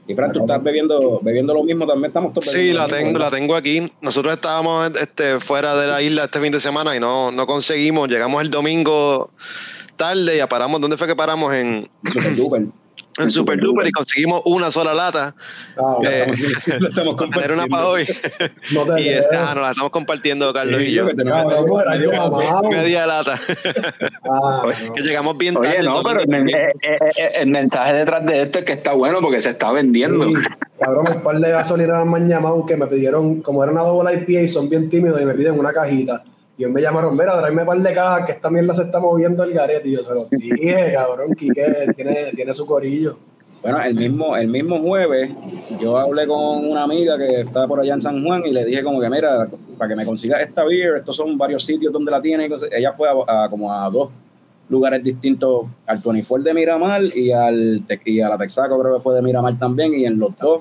Y 0.06 0.14
Fran, 0.14 0.32
tú 0.32 0.40
estás 0.40 0.62
bebiendo, 0.62 1.20
bebiendo 1.22 1.54
lo 1.54 1.62
mismo, 1.62 1.86
también 1.86 2.10
estamos 2.10 2.34
todos 2.34 2.46
Sí, 2.46 2.72
la 2.72 2.86
tengo, 2.86 3.18
la 3.18 3.30
tengo 3.30 3.56
aquí. 3.56 3.90
Nosotros 4.02 4.34
estábamos 4.34 4.90
este, 5.00 5.40
fuera 5.40 5.74
de 5.74 5.86
la 5.86 6.02
isla 6.02 6.24
este 6.24 6.40
fin 6.40 6.52
de 6.52 6.60
semana 6.60 6.94
y 6.94 7.00
no, 7.00 7.30
no 7.32 7.46
conseguimos. 7.46 8.08
Llegamos 8.08 8.42
el 8.42 8.50
domingo 8.50 9.30
tarde 9.96 10.36
y 10.36 10.46
paramos. 10.46 10.80
¿Dónde 10.80 10.96
fue 10.96 11.06
que 11.06 11.16
paramos? 11.16 11.54
En 11.54 11.88
en 13.18 13.30
Super 13.30 13.60
Duper 13.60 13.86
y 13.86 13.92
conseguimos 13.92 14.42
una 14.44 14.70
sola 14.70 14.94
lata. 14.94 15.34
Ah, 15.78 15.98
eh, 16.04 16.26
estamos 16.88 17.14
compartiendo. 17.16 17.54
una 17.54 17.66
para 17.66 17.88
hoy. 17.88 18.06
No 18.72 18.98
y 18.98 19.08
esta, 19.08 19.50
ah, 19.50 19.54
nos 19.54 19.64
la 19.64 19.70
estamos 19.70 19.90
compartiendo 19.90 20.52
Carlos 20.52 20.80
y 20.82 20.92
yo. 20.92 21.06
media 22.70 23.06
lata. 23.06 23.38
Ah, 24.28 24.62
que 24.94 25.02
llegamos 25.02 25.36
bien 25.38 25.54
tarde. 25.54 25.78
Oye, 25.78 25.82
no, 25.82 26.02
pero 26.02 26.20
eh, 26.20 26.72
eh, 26.82 27.30
el, 27.36 27.50
mensaje 27.50 27.94
detrás 27.94 28.24
de 28.26 28.42
esto 28.42 28.58
es 28.60 28.64
que 28.64 28.72
está 28.72 28.92
bueno 28.92 29.20
porque 29.20 29.40
se 29.40 29.50
está 29.50 29.70
vendiendo. 29.72 30.26
cabrón, 30.78 31.06
un 31.16 31.22
par 31.22 31.38
de 31.38 31.50
gasolineras 31.50 32.06
me 32.06 32.16
han 32.16 32.28
llamado 32.28 32.66
que 32.66 32.76
me 32.76 32.86
pidieron, 32.86 33.42
como 33.42 33.62
era 33.62 33.72
una 33.72 33.82
doble 33.82 34.14
IPA 34.14 34.42
y 34.42 34.48
son 34.48 34.68
bien 34.68 34.88
tímidos 34.88 35.20
y 35.20 35.24
me 35.24 35.34
piden 35.34 35.58
una 35.58 35.72
cajita. 35.72 36.24
Y 36.56 36.62
ellos 36.62 36.72
me 36.72 36.80
llamaron, 36.80 37.16
mira, 37.16 37.36
tráeme 37.38 37.62
un 37.62 37.66
par 37.66 37.78
de 37.78 37.92
cajas 37.92 38.26
que 38.26 38.32
esta 38.32 38.48
mierda 38.50 38.74
se 38.74 38.82
está 38.82 39.00
moviendo 39.00 39.42
el 39.42 39.52
garete. 39.52 39.88
Y 39.88 39.92
yo 39.92 40.04
se 40.04 40.14
lo 40.14 40.26
dije, 40.30 40.92
cabrón, 40.94 41.34
Quique 41.34 41.92
tiene, 41.96 42.32
tiene 42.34 42.54
su 42.54 42.64
corillo. 42.64 43.16
Bueno, 43.64 43.80
el 43.82 43.94
mismo, 43.94 44.36
el 44.36 44.48
mismo 44.48 44.78
jueves 44.78 45.30
yo 45.80 45.96
hablé 45.96 46.26
con 46.26 46.68
una 46.68 46.82
amiga 46.82 47.16
que 47.16 47.40
está 47.40 47.66
por 47.66 47.80
allá 47.80 47.94
en 47.94 48.02
San 48.02 48.22
Juan 48.22 48.42
y 48.44 48.50
le 48.50 48.62
dije 48.62 48.84
como 48.84 49.00
que 49.00 49.08
mira, 49.08 49.48
para 49.78 49.88
que 49.88 49.96
me 49.96 50.04
consiga 50.04 50.38
esta 50.42 50.64
beer, 50.64 50.98
estos 50.98 51.16
son 51.16 51.38
varios 51.38 51.64
sitios 51.64 51.90
donde 51.90 52.10
la 52.10 52.20
tiene. 52.20 52.50
Ella 52.72 52.92
fue 52.92 53.08
a, 53.08 53.48
como 53.48 53.72
a 53.72 53.88
dos 53.88 54.10
lugares 54.68 55.02
distintos, 55.02 55.66
al 55.86 55.98
24 55.98 56.44
de 56.44 56.52
Miramar 56.52 57.00
y, 57.14 57.30
al, 57.30 57.82
y 58.04 58.20
a 58.20 58.28
la 58.28 58.36
Texaco 58.36 58.78
creo 58.78 58.96
que 58.96 59.02
fue 59.02 59.14
de 59.14 59.22
Miramar 59.22 59.58
también 59.58 59.94
y 59.94 60.04
en 60.04 60.18
los 60.18 60.36
dos 60.36 60.60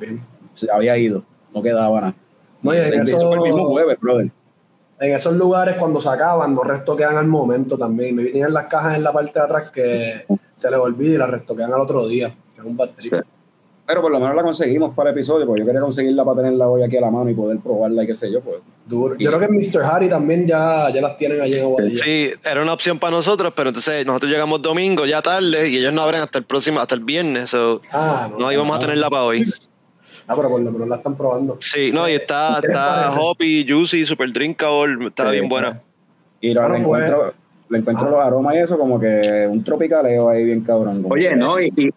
se 0.53 0.71
había 0.71 0.97
ido, 0.97 1.23
no 1.53 1.61
quedaba 1.61 1.99
nada. 1.99 2.15
No, 2.61 2.73
y 2.73 2.77
en 2.77 3.01
eso, 3.01 3.33
el 3.33 3.41
mismo 3.41 3.65
jueves, 3.65 3.99
brother. 3.99 4.31
En 5.03 5.13
esos 5.13 5.33
lugares 5.33 5.75
cuando 5.77 5.99
se 5.99 6.07
acaban, 6.07 6.55
no 6.55 6.63
restoquean 6.63 7.17
al 7.17 7.27
momento 7.27 7.77
también. 7.77 8.15
Me 8.15 8.23
tienen 8.25 8.53
las 8.53 8.67
cajas 8.67 8.95
en 8.95 9.03
la 9.03 9.11
parte 9.11 9.37
de 9.37 9.45
atrás 9.45 9.69
que 9.69 10.25
se 10.53 10.71
les 10.71 10.79
olvida 10.79 11.15
y 11.15 11.17
las 11.17 11.29
restoquean 11.29 11.73
al 11.73 11.81
otro 11.81 12.07
día 12.07 12.33
un 12.63 12.77
Pero 13.85 14.01
por 14.01 14.11
lo 14.11 14.17
menos 14.17 14.33
la 14.33 14.43
conseguimos 14.43 14.95
para 14.95 15.09
el 15.09 15.17
episodio, 15.17 15.45
porque 15.45 15.59
yo 15.59 15.65
quería 15.65 15.81
conseguirla 15.81 16.23
para 16.23 16.37
tenerla 16.37 16.69
hoy 16.69 16.83
aquí 16.83 16.95
a 16.95 17.01
la 17.01 17.11
mano 17.11 17.29
y 17.29 17.33
poder 17.33 17.59
probarla 17.59 18.05
y 18.05 18.07
qué 18.07 18.15
sé 18.15 18.31
yo. 18.31 18.39
Pues. 18.39 18.61
Duro. 18.85 19.17
Yo 19.19 19.29
creo 19.29 19.41
que 19.41 19.49
Mr. 19.49 19.83
Harry 19.83 20.07
también 20.07 20.47
ya, 20.47 20.89
ya 20.89 21.01
las 21.01 21.17
tienen 21.17 21.41
allí 21.41 21.55
en 21.55 21.65
Aguadilla. 21.65 22.01
Sí, 22.01 22.31
era 22.41 22.61
una 22.61 22.71
opción 22.71 22.97
para 22.97 23.11
nosotros, 23.11 23.51
pero 23.53 23.71
entonces 23.71 24.05
nosotros 24.05 24.31
llegamos 24.31 24.61
domingo 24.61 25.05
ya 25.05 25.21
tarde 25.21 25.67
y 25.67 25.77
ellos 25.77 25.91
no 25.91 26.01
abren 26.01 26.21
hasta 26.21 26.37
el 26.37 26.45
próximo, 26.45 26.79
hasta 26.79 26.95
el 26.95 27.03
viernes. 27.03 27.53
ah, 27.91 28.29
no, 28.39 28.51
íbamos 28.51 28.77
a 28.77 28.79
tenerla 28.79 29.09
para 29.09 29.23
hoy. 29.23 29.45
Ah, 30.27 30.35
pero 30.35 30.49
por 30.49 30.61
lo 30.61 30.71
menos 30.71 30.87
la 30.87 30.95
están 30.97 31.15
probando. 31.15 31.57
Sí, 31.59 31.91
no, 31.91 32.07
y 32.07 32.13
está, 32.13 32.59
está 32.59 33.09
hoppy, 33.19 33.65
juicy, 33.67 34.05
super 34.05 34.31
drinkable, 34.31 35.07
está 35.07 35.31
bien 35.31 35.49
buena. 35.49 35.81
Y 36.39 36.53
lo, 36.53 36.67
le 36.69 36.79
encuentro, 36.79 37.33
le 37.69 37.77
encuentro 37.79 38.09
los 38.09 38.19
aromas 38.19 38.55
y 38.55 38.57
eso 38.59 38.77
como 38.77 38.99
que 38.99 39.47
un 39.49 39.63
tropicaleo 39.63 40.29
ahí 40.29 40.43
bien 40.45 40.61
cabrón. 40.61 41.05
Oye, 41.09 41.35
no, 41.35 41.59
y, 41.59 41.93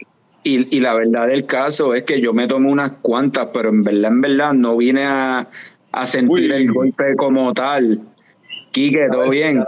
y, 0.47 0.81
la 0.81 0.95
verdad 0.95 1.27
del 1.27 1.45
caso 1.47 1.95
es 1.95 2.05
que 2.05 2.21
yo 2.21 2.33
me 2.33 2.47
tomé 2.47 2.71
unas 2.71 2.93
cuantas, 3.03 3.49
pero 3.53 3.71
en 3.71 3.83
verdad, 3.83 4.13
en 4.13 4.21
verdad, 4.21 4.53
no 4.53 4.77
vine 4.77 5.05
a, 5.05 5.49
sentir 6.05 6.53
el 6.53 6.73
golpe 6.73 7.17
como 7.17 7.53
tal. 7.53 8.01
Quique, 8.71 9.09
¿todo 9.11 9.29
bien? 9.29 9.63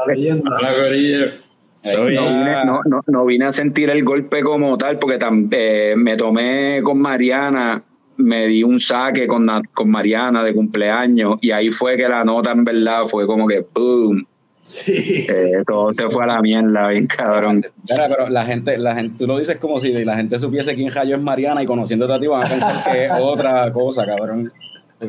No 3.07 3.25
vine, 3.25 3.45
a 3.47 3.53
sentir 3.53 3.91
el 3.91 4.05
golpe 4.05 4.43
como 4.43 4.79
tal, 4.79 4.99
porque 4.99 5.19
eh, 5.51 5.95
me 5.97 6.17
tomé 6.17 6.81
con 6.85 7.01
Mariana, 7.01 7.83
me 8.19 8.47
di 8.47 8.63
un 8.63 8.79
saque 8.79 9.27
con, 9.27 9.49
con 9.73 9.91
Mariana 9.91 10.43
de 10.43 10.55
cumpleaños, 10.55 11.39
y 11.41 11.51
ahí 11.51 11.71
fue 11.71 11.97
que 11.97 12.09
la 12.09 12.25
nota 12.25 12.53
en 12.53 12.65
verdad 12.65 13.07
fue 13.07 13.27
como 13.27 13.47
que 13.47 13.65
¡boom! 13.75 14.27
Sí. 14.61 15.25
Eh, 15.29 15.63
todo 15.67 15.93
se 15.93 16.11
fue 16.11 16.25
a 16.25 16.27
la 16.27 16.43
mierda, 16.43 16.89
bien 16.89 17.07
cabrón. 17.07 17.65
pero 17.87 18.29
la 18.29 18.45
gente, 18.45 18.77
la 18.77 18.95
gente, 18.95 19.15
tú 19.19 19.27
lo 19.27 19.39
dices 19.39 19.57
como 19.57 19.81
si 19.81 19.93
la 20.05 20.17
gente 20.17 20.39
supiese 20.39 20.75
quién 20.75 20.89
Jayo 20.89 21.17
es 21.17 21.23
Mariana 21.23 21.63
y 21.63 21.67
conociéndote 21.67 22.13
a 22.13 22.21
ti 22.21 22.27
van 22.27 22.45
a 22.45 22.49
pensar 22.49 22.93
que 22.93 23.07
es 23.07 23.13
otra 23.19 23.73
cosa, 23.73 24.05
cabrón. 24.05 24.53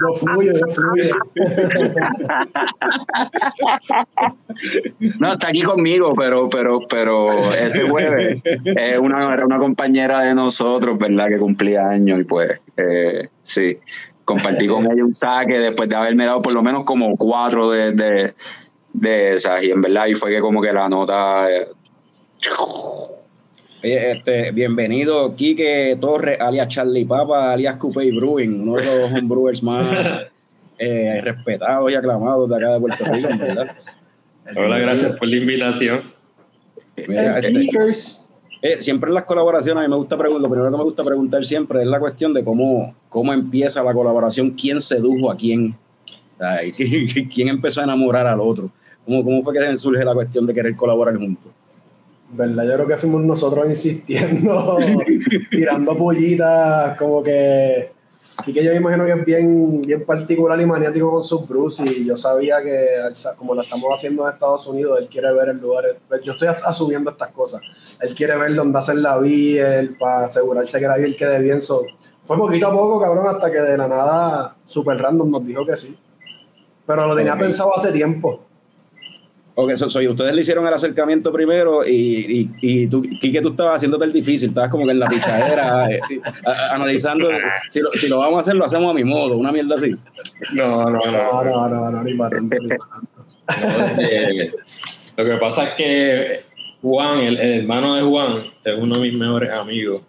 yo 0.00 0.14
fluyo, 0.14 0.52
yo 0.52 0.66
fluyo. 0.68 1.16
No, 5.18 5.32
está 5.32 5.48
aquí 5.48 5.62
conmigo, 5.62 6.14
pero, 6.16 6.48
pero, 6.48 6.80
pero 6.88 7.52
ese 7.52 7.88
jueves 7.88 8.40
es 8.44 8.98
una, 8.98 9.44
una 9.44 9.58
compañera 9.58 10.20
de 10.20 10.34
nosotros, 10.34 10.96
¿verdad? 10.98 11.28
Que 11.28 11.38
cumplía 11.38 11.88
años 11.88 12.20
y 12.20 12.24
pues, 12.24 12.60
eh, 12.76 13.28
sí 13.42 13.78
compartí 14.24 14.66
con 14.66 14.90
ella 14.90 15.04
un 15.04 15.14
saque 15.14 15.58
después 15.58 15.88
de 15.88 15.96
haberme 15.96 16.24
dado 16.24 16.42
por 16.42 16.54
lo 16.54 16.62
menos 16.62 16.84
como 16.84 17.16
cuatro 17.16 17.70
de, 17.70 18.34
esas 19.02 19.62
y 19.62 19.70
en 19.70 19.82
verdad 19.82 20.06
y 20.06 20.14
fue 20.14 20.30
que 20.30 20.40
como 20.40 20.62
que 20.62 20.72
la 20.72 20.88
nota 20.88 21.50
eh, 21.50 21.68
este, 23.92 24.50
bienvenido 24.52 25.36
Quique 25.36 25.98
Torres, 26.00 26.40
alias 26.40 26.68
Charlie 26.68 27.04
Papa, 27.04 27.52
alias 27.52 27.76
Coupe 27.76 28.10
Brewing, 28.12 28.62
uno 28.62 28.76
de 28.76 28.84
los 28.86 29.12
homebrewers 29.12 29.62
más 29.62 30.22
eh, 30.78 31.20
respetados 31.22 31.92
y 31.92 31.94
aclamados 31.94 32.48
de 32.48 32.56
acá 32.56 32.72
de 32.72 32.80
Puerto 32.80 33.04
Rico, 33.04 33.28
¿verdad? 33.38 33.76
Hola, 34.56 34.78
gracias 34.78 35.16
por 35.16 35.28
la 35.28 35.36
invitación. 35.36 36.02
Mira, 37.06 37.38
este, 37.38 37.68
eh, 38.62 38.82
siempre 38.82 39.08
en 39.08 39.14
las 39.14 39.24
colaboraciones, 39.24 39.84
a 39.84 39.86
mí 39.86 39.90
me 39.90 39.96
gusta 39.96 40.16
preguntar, 40.16 40.42
lo 40.42 40.48
primero 40.48 40.70
que 40.70 40.78
me 40.78 40.84
gusta 40.84 41.04
preguntar 41.04 41.44
siempre 41.44 41.82
es 41.82 41.86
la 41.86 42.00
cuestión 42.00 42.32
de 42.32 42.42
cómo, 42.42 42.94
cómo 43.10 43.34
empieza 43.34 43.82
la 43.82 43.92
colaboración, 43.92 44.52
quién 44.52 44.80
sedujo 44.80 45.30
a 45.30 45.36
quién, 45.36 45.76
quién 47.34 47.48
empezó 47.48 47.82
a 47.82 47.84
enamorar 47.84 48.26
al 48.26 48.40
otro, 48.40 48.70
cómo, 49.04 49.22
cómo 49.22 49.42
fue 49.42 49.52
que 49.52 49.76
surge 49.76 50.02
la 50.02 50.14
cuestión 50.14 50.46
de 50.46 50.54
querer 50.54 50.74
colaborar 50.74 51.16
juntos. 51.16 51.52
¿Verdad? 52.36 52.64
Yo 52.64 52.74
creo 52.74 52.86
que 52.88 52.96
fuimos 52.96 53.22
nosotros 53.22 53.66
insistiendo, 53.66 54.78
tirando 55.50 55.96
pollitas, 55.96 56.96
como 56.98 57.22
que 57.22 57.94
Así 58.36 58.52
que 58.52 58.64
yo 58.64 58.72
me 58.72 58.78
imagino 58.78 59.04
que 59.04 59.12
es 59.12 59.24
bien, 59.24 59.82
bien 59.82 60.04
particular 60.04 60.60
y 60.60 60.66
maniático 60.66 61.10
con 61.10 61.22
sus 61.22 61.46
Bruce 61.48 61.84
y 61.84 62.04
yo 62.04 62.16
sabía 62.16 62.60
que 62.62 62.88
como 63.36 63.54
lo 63.54 63.62
estamos 63.62 63.86
haciendo 63.94 64.26
en 64.26 64.34
Estados 64.34 64.66
Unidos, 64.66 64.98
él 65.00 65.08
quiere 65.08 65.32
ver 65.32 65.50
el 65.50 65.58
lugar, 65.58 65.84
yo 66.22 66.32
estoy 66.32 66.48
asumiendo 66.48 67.10
estas 67.10 67.30
cosas, 67.30 67.60
él 68.00 68.12
quiere 68.14 68.36
ver 68.36 68.54
dónde 68.54 68.78
hacer 68.78 68.96
la 68.96 69.18
biel 69.18 69.96
para 69.98 70.24
asegurarse 70.24 70.80
que 70.80 70.86
la 70.86 70.96
biel 70.96 71.16
quede 71.16 71.40
bien. 71.40 71.60
fue 71.62 72.36
poquito 72.36 72.66
a 72.66 72.72
poco, 72.72 73.00
cabrón, 73.00 73.26
hasta 73.28 73.52
que 73.52 73.60
de 73.60 73.78
la 73.78 73.86
nada, 73.86 74.56
super 74.66 74.98
random, 74.98 75.30
nos 75.30 75.46
dijo 75.46 75.64
que 75.64 75.76
sí. 75.76 75.96
Pero 76.86 77.06
lo 77.06 77.14
tenía 77.14 77.36
pensado 77.38 77.74
hace 77.76 77.92
tiempo. 77.92 78.43
Ok, 79.56 79.76
soy, 79.76 80.08
ustedes 80.08 80.34
le 80.34 80.40
hicieron 80.40 80.66
el 80.66 80.74
acercamiento 80.74 81.32
primero 81.32 81.86
y, 81.86 81.92
y, 81.92 82.50
y 82.60 82.86
tú, 82.88 83.02
Kike, 83.02 83.40
tú 83.40 83.50
estabas 83.50 83.76
haciéndote 83.76 84.04
el 84.04 84.12
difícil, 84.12 84.48
estabas 84.48 84.68
como 84.68 84.84
que 84.84 84.90
en 84.90 84.98
la 84.98 85.06
pichadera, 85.06 85.86
eh, 85.90 86.00
analizando 86.72 87.28
si 87.68 87.80
lo, 87.80 87.92
si 87.92 88.08
lo, 88.08 88.18
vamos 88.18 88.38
a 88.38 88.40
hacer, 88.40 88.56
lo 88.56 88.64
hacemos 88.64 88.90
a 88.90 88.94
mi 88.94 89.04
modo, 89.04 89.36
una 89.36 89.52
mierda 89.52 89.76
así. 89.76 89.94
No, 90.54 90.90
no, 90.90 90.90
no. 90.90 91.44
No, 91.44 91.68
no, 91.68 91.90
no, 91.92 92.02
ni 92.02 92.14
para 92.14 92.36
tanto, 92.36 92.56
Lo 95.16 95.24
que 95.24 95.36
pasa 95.36 95.68
es 95.68 95.74
que 95.74 96.40
Juan, 96.82 97.20
el, 97.20 97.38
hermano 97.38 97.94
de 97.94 98.02
Juan, 98.02 98.42
es 98.64 98.74
uno 98.76 98.96
de 98.96 99.02
mis 99.02 99.14
mejores 99.20 99.52
amigos. 99.52 100.02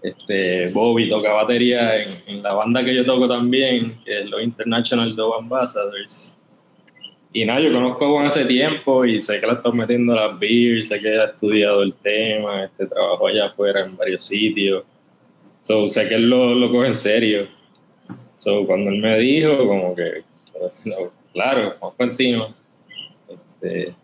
Este, 0.00 0.70
Bobby 0.72 1.10
toca 1.10 1.32
batería 1.32 2.02
en, 2.02 2.08
en 2.26 2.42
la 2.42 2.54
banda 2.54 2.82
que 2.82 2.94
yo 2.94 3.04
toco 3.04 3.28
también, 3.28 3.98
que 4.02 4.20
es 4.22 4.30
los 4.30 4.42
International 4.42 5.14
Dove 5.14 5.40
Ambassadors 5.40 6.37
y 7.40 7.44
nada, 7.44 7.60
yo 7.60 7.72
conozco 7.72 8.04
a 8.04 8.08
Juan 8.08 8.26
hace 8.26 8.44
tiempo 8.46 9.04
y 9.04 9.20
sé 9.20 9.40
que 9.40 9.46
la 9.46 9.52
está 9.52 9.70
metiendo 9.70 10.12
las 10.12 10.36
beers, 10.38 10.88
sé 10.88 10.98
que 10.98 11.20
ha 11.20 11.26
estudiado 11.26 11.82
el 11.82 11.94
tema, 11.94 12.64
este 12.64 12.86
trabajo 12.86 13.28
allá 13.28 13.46
afuera 13.46 13.84
en 13.84 13.96
varios 13.96 14.24
sitios. 14.24 14.82
So, 15.60 15.86
sé 15.86 16.08
que 16.08 16.16
él 16.16 16.28
lo, 16.28 16.52
lo 16.54 16.68
coge 16.72 16.88
en 16.88 16.94
serio. 16.96 17.46
So, 18.38 18.66
cuando 18.66 18.90
él 18.90 18.98
me 18.98 19.18
dijo, 19.18 19.56
como 19.56 19.94
que, 19.94 20.24
claro, 21.32 21.76
vamos 21.80 21.94
por 21.96 22.06
encima. 22.06 22.54
Este, 23.28 23.94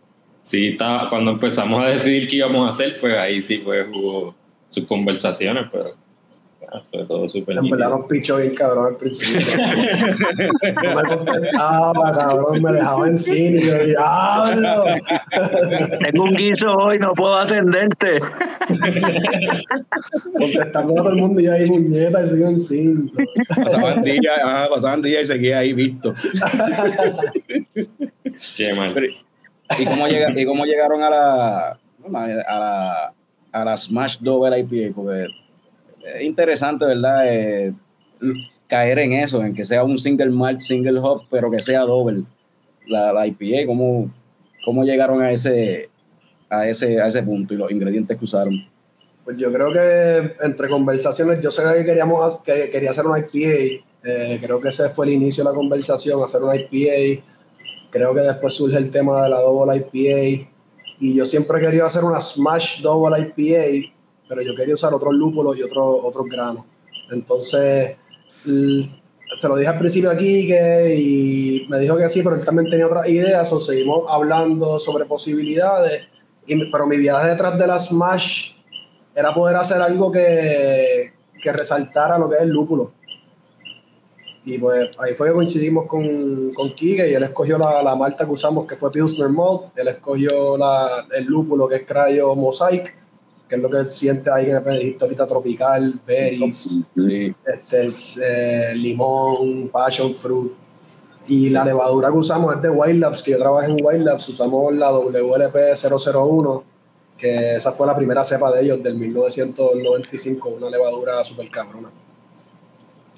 sí, 0.41 0.69
está, 0.69 1.07
cuando 1.09 1.31
empezamos 1.31 1.83
a 1.83 1.89
decidir 1.89 2.29
qué 2.29 2.37
íbamos 2.37 2.65
a 2.65 2.69
hacer, 2.69 3.01
pues 3.01 3.17
ahí 3.17 3.41
sí 3.41 3.57
pues 3.57 3.85
hubo 3.93 4.33
sus 4.69 4.87
conversaciones, 4.87 5.65
pero 5.73 5.95
fue 6.91 7.05
todo 7.05 7.27
súper 7.27 7.57
En 7.57 7.69
verdad 7.69 7.91
bien 8.09 8.55
cabrón 8.55 8.87
al 8.87 8.97
principio. 8.97 9.45
no 10.83 10.95
me 10.95 11.03
contestaba, 11.03 12.13
cabrón, 12.13 12.61
me 12.61 12.71
dejaba 12.71 13.07
en 13.07 13.15
cine 13.15 13.61
y 13.61 13.67
yo, 13.67 13.77
diablo. 13.83 14.85
Tengo 15.99 16.23
un 16.23 16.35
guiso 16.35 16.73
hoy, 16.73 16.99
no 16.99 17.13
puedo 17.13 17.35
atenderte. 17.35 18.21
Contestando 20.37 20.93
a 20.93 20.97
todo 20.97 21.09
el 21.09 21.15
mundo 21.15 21.41
y 21.41 21.47
ahí 21.47 21.69
muñeca 21.69 22.23
y 22.23 22.27
sigo 22.27 22.47
en 22.47 22.59
cine. 22.59 23.11
Pasaban 23.63 24.01
días, 24.01 24.39
pasaban 24.69 25.01
días 25.01 25.23
y 25.23 25.25
seguía 25.25 25.59
ahí 25.59 25.73
visto. 25.73 26.13
Qué 28.57 28.73
mal. 28.73 28.95
¿y, 29.79 29.85
cómo 29.85 30.07
llega, 30.07 30.39
¿Y 30.39 30.45
cómo 30.45 30.65
llegaron 30.65 31.03
a 31.03 31.09
la, 31.09 31.79
a 32.13 32.59
la, 32.59 33.13
a 33.51 33.65
la 33.65 33.77
Smash 33.77 34.19
Double 34.19 34.59
IPA? 34.59 34.95
Porque 34.95 35.27
es 36.13 36.21
interesante, 36.23 36.85
¿verdad? 36.85 37.33
Eh, 37.33 37.73
caer 38.67 38.99
en 38.99 39.13
eso, 39.13 39.43
en 39.43 39.53
que 39.53 39.63
sea 39.63 39.83
un 39.83 39.97
single 39.97 40.29
malt, 40.29 40.61
single 40.61 40.99
hop, 40.99 41.23
pero 41.29 41.49
que 41.51 41.59
sea 41.59 41.81
doble 41.81 42.23
la, 42.87 43.11
la 43.13 43.27
IPA. 43.27 43.65
¿Cómo, 43.65 44.11
¿Cómo 44.63 44.83
llegaron 44.83 45.21
a 45.21 45.31
ese, 45.31 45.89
a, 46.49 46.67
ese, 46.67 47.01
a 47.01 47.07
ese 47.07 47.23
punto 47.23 47.53
y 47.53 47.57
los 47.57 47.71
ingredientes 47.71 48.17
que 48.17 48.25
usaron? 48.25 48.67
Pues 49.23 49.37
yo 49.37 49.51
creo 49.51 49.71
que 49.71 50.35
entre 50.43 50.67
conversaciones, 50.67 51.41
yo 51.41 51.49
sé 51.49 51.63
que 51.75 51.85
queríamos 51.85 52.37
que 52.37 52.69
quería 52.69 52.91
hacer 52.91 53.05
una 53.05 53.19
IPA. 53.19 53.83
Eh, 54.03 54.39
creo 54.39 54.59
que 54.59 54.69
ese 54.69 54.89
fue 54.89 55.07
el 55.07 55.13
inicio 55.13 55.43
de 55.43 55.49
la 55.49 55.55
conversación, 55.55 56.23
hacer 56.23 56.43
una 56.43 56.55
IPA. 56.55 57.23
Creo 57.89 58.13
que 58.13 58.21
después 58.21 58.53
surge 58.53 58.77
el 58.77 58.91
tema 58.91 59.23
de 59.23 59.29
la 59.29 59.39
double 59.39 59.75
IPA. 59.77 60.47
Y 60.99 61.15
yo 61.15 61.25
siempre 61.25 61.59
quería 61.59 61.85
hacer 61.85 62.03
una 62.03 62.21
Smash 62.21 62.81
Double 62.81 63.19
IPA 63.19 63.94
pero 64.27 64.41
yo 64.41 64.55
quería 64.55 64.73
usar 64.73 64.93
otros 64.93 65.13
lúpulos 65.13 65.57
y 65.57 65.63
otros 65.63 65.99
otros 66.03 66.25
granos. 66.27 66.65
Entonces, 67.11 67.97
se 68.43 69.47
lo 69.47 69.55
dije 69.55 69.69
al 69.69 69.79
principio 69.79 70.09
aquí 70.09 70.47
que, 70.47 70.95
y 70.97 71.67
me 71.69 71.79
dijo 71.79 71.97
que 71.97 72.09
sí, 72.09 72.21
pero 72.23 72.35
él 72.35 72.45
también 72.45 72.69
tenía 72.69 72.87
otras 72.87 73.07
ideas, 73.07 73.51
o 73.51 73.59
seguimos 73.59 74.03
hablando 74.09 74.79
sobre 74.79 75.05
posibilidades, 75.05 76.03
y, 76.47 76.71
pero 76.71 76.87
mi 76.87 76.97
viaje 76.97 77.29
detrás 77.29 77.57
de 77.57 77.67
la 77.67 77.79
Smash 77.79 78.51
era 79.15 79.33
poder 79.33 79.55
hacer 79.55 79.81
algo 79.81 80.11
que, 80.11 81.13
que 81.41 81.51
resaltara 81.53 82.17
lo 82.17 82.29
que 82.29 82.35
es 82.35 82.41
el 82.41 82.49
lúpulo. 82.49 82.93
Y 84.47 84.59
pues 84.59 84.91
ahí 84.99 85.15
fue 85.15 85.27
que 85.27 85.33
coincidimos 85.33 85.87
con, 85.87 86.53
con 86.53 86.75
Kike 86.75 87.09
y 87.09 87.13
él 87.15 87.23
escogió 87.23 87.57
la, 87.57 87.81
la 87.81 87.95
malta 87.95 88.25
que 88.25 88.31
usamos, 88.31 88.67
que 88.67 88.75
fue 88.75 88.91
Pilsner 88.91 89.29
Malt. 89.29 89.75
Él 89.75 89.87
escogió 89.87 90.55
la, 90.55 91.07
el 91.17 91.25
lúpulo, 91.25 91.67
que 91.67 91.77
es 91.77 91.85
Crayo 91.85 92.35
Mosaic, 92.35 92.95
que 93.47 93.55
es 93.55 93.61
lo 93.61 93.69
que 93.69 93.85
siente 93.85 94.31
ahí 94.31 94.49
en 94.49 94.55
el 94.67 94.79
dijiste 94.79 95.03
ahorita, 95.05 95.27
tropical, 95.27 95.99
berries, 96.05 96.85
Sí. 96.95 97.35
este, 97.45 97.89
eh, 98.21 98.75
limón, 98.75 99.69
passion 99.69 100.15
fruit. 100.15 100.51
Y 101.27 101.49
la 101.49 101.65
levadura 101.65 102.09
que 102.09 102.17
usamos 102.17 102.55
es 102.55 102.61
de 102.61 102.69
Wild 102.69 102.99
Labs, 102.99 103.23
que 103.23 103.31
yo 103.31 103.39
trabajé 103.39 103.71
en 103.71 103.77
Wild 103.83 104.05
Labs, 104.05 104.29
usamos 104.29 104.73
la 104.75 104.91
WLP 104.91 105.75
001, 105.75 106.63
que 107.17 107.55
esa 107.55 107.71
fue 107.71 107.87
la 107.87 107.95
primera 107.95 108.23
cepa 108.23 108.51
de 108.51 108.61
ellos 108.63 108.83
del 108.83 108.95
1995, 108.95 110.49
una 110.49 110.69
levadura 110.69 111.23
súper 111.25 111.49
cabrona. 111.49 111.89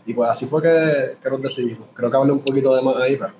Y 0.05 0.13
pues 0.13 0.29
así 0.29 0.45
fue 0.45 0.61
que, 0.61 1.17
que 1.21 1.29
nos 1.29 1.41
decidimos. 1.41 1.89
Creo 1.93 2.09
que 2.09 2.15
hablé 2.17 2.31
un 2.31 2.39
poquito 2.39 2.73
de 2.75 2.81
más 2.81 2.95
ahí, 2.97 3.17
pero 3.17 3.33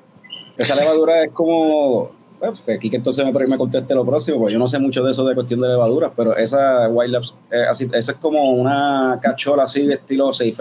Esa 0.58 0.75
levadura 0.75 1.24
es 1.24 1.32
como. 1.32 2.12
Bueno, 2.39 2.56
que 2.65 2.74
aquí 2.74 2.89
que 2.89 2.98
entonces 2.98 3.25
me, 3.25 3.48
me 3.48 3.58
conteste 3.58 3.96
lo 3.96 4.06
próximo, 4.06 4.38
porque 4.38 4.53
yo 4.53 4.60
no 4.60 4.67
sé 4.67 4.77
mucho 4.77 5.03
de 5.03 5.10
eso 5.12 5.25
de 5.25 5.34
cuestión 5.34 5.60
de 5.60 5.70
levaduras, 5.70 6.12
pero 6.15 6.36
esa 6.38 6.88
Wild 6.88 7.13
Labs, 7.13 7.34
eh, 7.51 7.63
así, 7.70 7.89
esa 7.91 8.12
es 8.12 8.17
como 8.20 8.51
una 8.51 9.20
cachola 9.22 9.63
así 9.63 9.88
de 9.88 9.96
estilo 9.96 10.32
6 10.34 10.58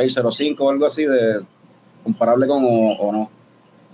o 0.58 0.70
algo 0.70 0.86
así, 0.86 1.04
de 1.04 1.42
comparable 2.02 2.46
con 2.46 2.64
o, 2.64 2.92
o 2.92 3.12
no. 3.12 3.30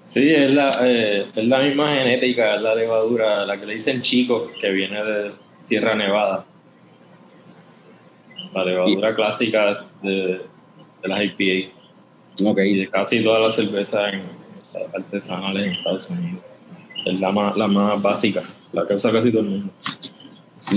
Sí, 0.05 0.23
es 0.33 0.51
la, 0.51 0.73
eh, 0.83 1.27
es 1.35 1.47
la 1.47 1.61
misma 1.61 1.93
genética, 1.93 2.57
es 2.57 2.62
la 2.62 2.75
levadura, 2.75 3.45
la 3.47 3.59
que 3.59 3.67
le 3.67 3.75
dicen 3.75 4.01
chico, 4.01 4.51
que 4.61 4.71
viene 4.71 5.03
de 5.03 5.33
Sierra 5.61 5.95
Nevada. 5.95 6.45
La 8.55 8.65
levadura 8.65 9.15
clásica 9.15 9.87
de, 10.03 10.41
de 11.03 11.09
las 11.09 11.21
IPA 11.25 11.73
Ok. 12.45 12.59
y 12.59 12.77
de 12.81 12.89
casi 12.91 13.23
todas 13.25 13.41
las 13.41 13.55
cervezas 13.55 14.12
artesanales 14.95 15.67
en 15.67 15.73
Estados 15.73 16.11
Unidos. 16.11 16.43
Es 17.05 17.19
la 17.21 17.31
más, 17.33 17.57
la 17.57 17.67
más 17.67 18.01
básica, 18.01 18.43
la 18.73 18.87
que 18.87 18.95
usa 18.95 19.11
casi 19.13 19.31
todo 19.31 19.43
el 19.43 19.49
mundo. 19.49 19.73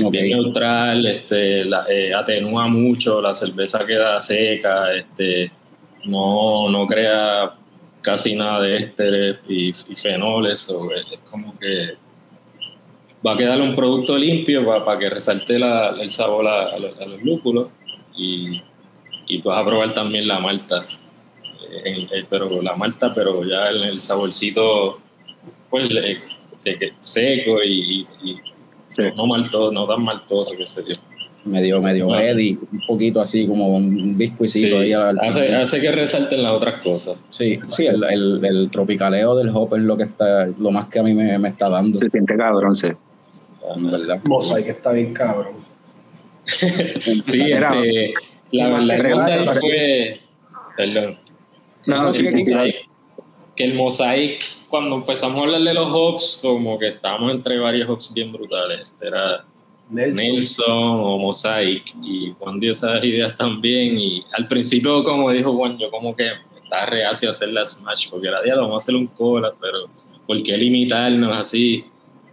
ok. 0.05 0.12
Bien 0.12 0.29
neutral, 0.29 1.05
este, 1.05 1.65
la- 1.65 1.86
eh, 1.89 2.13
atenúa 2.13 2.67
mucho, 2.67 3.22
la 3.22 3.34
cerveza 3.34 3.86
queda 3.86 4.20
seca, 4.20 4.94
este, 4.94 5.51
no, 6.05 6.70
no 6.70 6.86
crea 6.88 7.53
casi 8.01 8.36
nada 8.36 8.62
de 8.62 8.77
ésteres 8.77 9.38
y, 9.48 9.70
y 9.70 9.96
fenoles, 9.96 10.70
o 10.70 10.91
es, 10.91 11.05
es 11.12 11.20
como 11.29 11.58
que 11.60 11.94
va 13.25 13.34
a 13.34 13.38
quedar 13.38 13.60
un 13.62 13.75
producto 13.75 14.17
limpio 14.17 14.65
para, 14.65 14.98
que 15.00 15.10
resalte 15.10 15.58
la- 15.60 15.89
el 16.00 16.10
sabor 16.10 16.48
a, 16.48 16.70
a 16.75 16.79
los, 16.79 17.00
a 17.00 17.05
los 17.05 17.22
lúpulos 17.24 17.70
y, 18.15 18.62
y 19.27 19.41
vas 19.41 19.60
a 19.60 19.65
probar 19.65 19.94
también 19.94 20.27
la 20.27 20.39
malta, 20.39 20.86
eh, 21.72 21.82
en- 21.86 22.20
eh, 22.20 22.25
pero 22.29 22.62
la 22.62 22.75
malta, 22.75 23.13
pero 23.13 23.44
ya 23.44 23.70
el, 23.70 23.84
el 23.84 24.00
saborcito 24.00 25.00
pues 25.75 25.91
le- 25.91 26.17
de 26.63 26.77
que 26.77 26.94
seco 27.00 27.62
y, 27.63 28.00
y- 28.24 28.29
y 28.32 28.36
Sí. 28.88 29.03
no 29.15 29.27
maltoso, 29.27 29.72
no 29.74 29.86
tan 29.86 30.01
maltoso, 30.03 30.53
qué 30.58 30.65
sé 30.65 30.84
yo. 30.88 30.94
Medio, 31.44 31.82
medio 31.82 32.12
ready, 32.12 32.58
un 32.72 32.82
poquito 32.88 33.20
así 33.22 33.46
como 33.46 33.75
un 33.75 34.17
biscuicito 34.17 34.77
Sí, 34.77 34.84
ahí 34.84 34.94
al- 34.94 35.20
hace, 35.20 35.53
hace 35.53 35.82
que 35.82 35.91
resalten 35.91 36.41
las 36.41 36.53
otras 36.53 36.82
cosas. 36.82 37.17
Sí, 37.29 37.60
sí, 37.63 37.86
el, 37.86 38.03
el, 38.05 38.44
el 38.46 38.70
tropicaleo 38.72 39.36
del 39.36 39.50
hop 39.50 39.75
es 39.75 39.82
lo 39.84 39.98
que 39.98 40.03
está, 40.03 40.48
lo 40.48 40.72
más 40.72 40.86
que 40.88 41.00
a 41.00 41.03
mí 41.03 41.13
me, 41.13 41.38
me 41.38 41.50
está 41.50 41.67
dando, 41.70 41.98
Se 41.98 42.10
siente 42.10 42.36
cabrón, 42.38 42.74
sí. 42.74 42.88
en 43.75 43.91
verdad. 43.91 44.22
Mosaic 44.24 44.67
está 44.70 44.94
bien 44.94 45.13
cabrón. 45.13 45.53
Sí, 47.25 47.51
Era- 47.51 47.75
la 47.75 47.84
Era- 48.51 48.79
verdad 48.79 48.82
el 48.82 48.91
era- 48.91 49.15
mosaic 49.15 49.41
era- 49.41 49.53
fue, 49.55 50.20
perdón, 50.77 51.17
No, 51.86 52.13
sí, 52.13 52.27
sí, 52.27 52.44
sí. 52.46 52.53
Que 53.55 53.63
el 53.63 53.74
mosaic, 53.74 54.43
cuando 54.69 54.95
empezamos 54.95 55.38
a 55.38 55.41
hablar 55.43 55.62
de 55.62 55.74
los 55.74 55.88
hops, 55.91 56.39
como 56.41 56.77
que 56.77 56.88
estábamos 56.88 57.31
entre 57.31 57.57
varios 57.59 57.89
hops 57.89 58.13
bien 58.13 58.31
brutales. 58.31 58.81
Este 58.89 59.07
era 59.07 59.45
Nelson. 59.89 60.25
Nelson 60.25 60.72
o 60.72 61.18
Mosaic 61.20 61.96
y 62.01 62.33
Juan 62.39 62.59
dio 62.59 62.72
esas 62.72 63.03
ideas 63.03 63.35
también 63.35 63.98
y 64.00 64.24
al 64.31 64.48
principio 64.48 65.03
como 65.03 65.31
dijo 65.31 65.53
Juan 65.53 65.77
yo 65.77 65.91
como 65.91 66.15
que 66.15 66.31
estaba 66.63 66.87
reacio 66.87 67.29
a 67.29 67.31
hacer 67.31 67.50
la 67.50 67.63
Smash 67.65 68.09
porque 68.09 68.27
era 68.27 68.41
día 68.41 68.55
vamos 68.55 68.74
a 68.74 68.83
hacer 68.83 68.96
un 68.96 69.07
cola 69.07 69.53
pero 69.61 69.85
¿por 70.25 70.41
qué 70.41 70.57
limitarnos 70.57 71.37
así? 71.37 71.85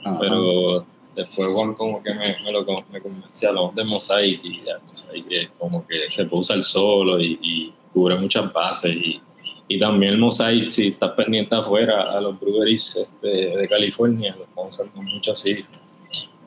Ajá. 0.03 0.19
pero 0.19 0.87
después 1.15 1.49
Juan 1.53 1.75
como 1.75 2.03
que 2.03 2.15
me, 2.15 2.41
me 2.43 2.53
lo 2.53 2.65
me 2.91 3.01
convenció 3.03 3.51
hablamos 3.51 3.75
de 3.75 3.85
Mosaic 3.85 4.41
y 4.45 4.63
ya 4.65 4.79
Mosaic 4.87 5.27
es 5.29 5.51
como 5.59 5.87
que 5.87 6.09
se 6.09 6.25
puede 6.25 6.41
usar 6.41 6.63
solo 6.63 7.21
y, 7.21 7.39
y 7.43 7.73
cubre 7.93 8.17
muchas 8.17 8.51
bases 8.51 8.97
y, 8.97 9.21
y 9.69 9.79
también 9.79 10.15
el 10.15 10.19
Mosaic 10.19 10.69
si 10.69 10.89
estás 10.89 11.13
pendiente 11.13 11.55
afuera 11.55 12.11
a 12.13 12.21
los 12.21 12.39
breweries 12.41 12.97
este, 12.97 13.29
de 13.57 13.69
California 13.69 14.35
lo 14.37 14.45
están 14.45 14.67
usando 14.69 15.03
mucho 15.03 15.33
así 15.33 15.65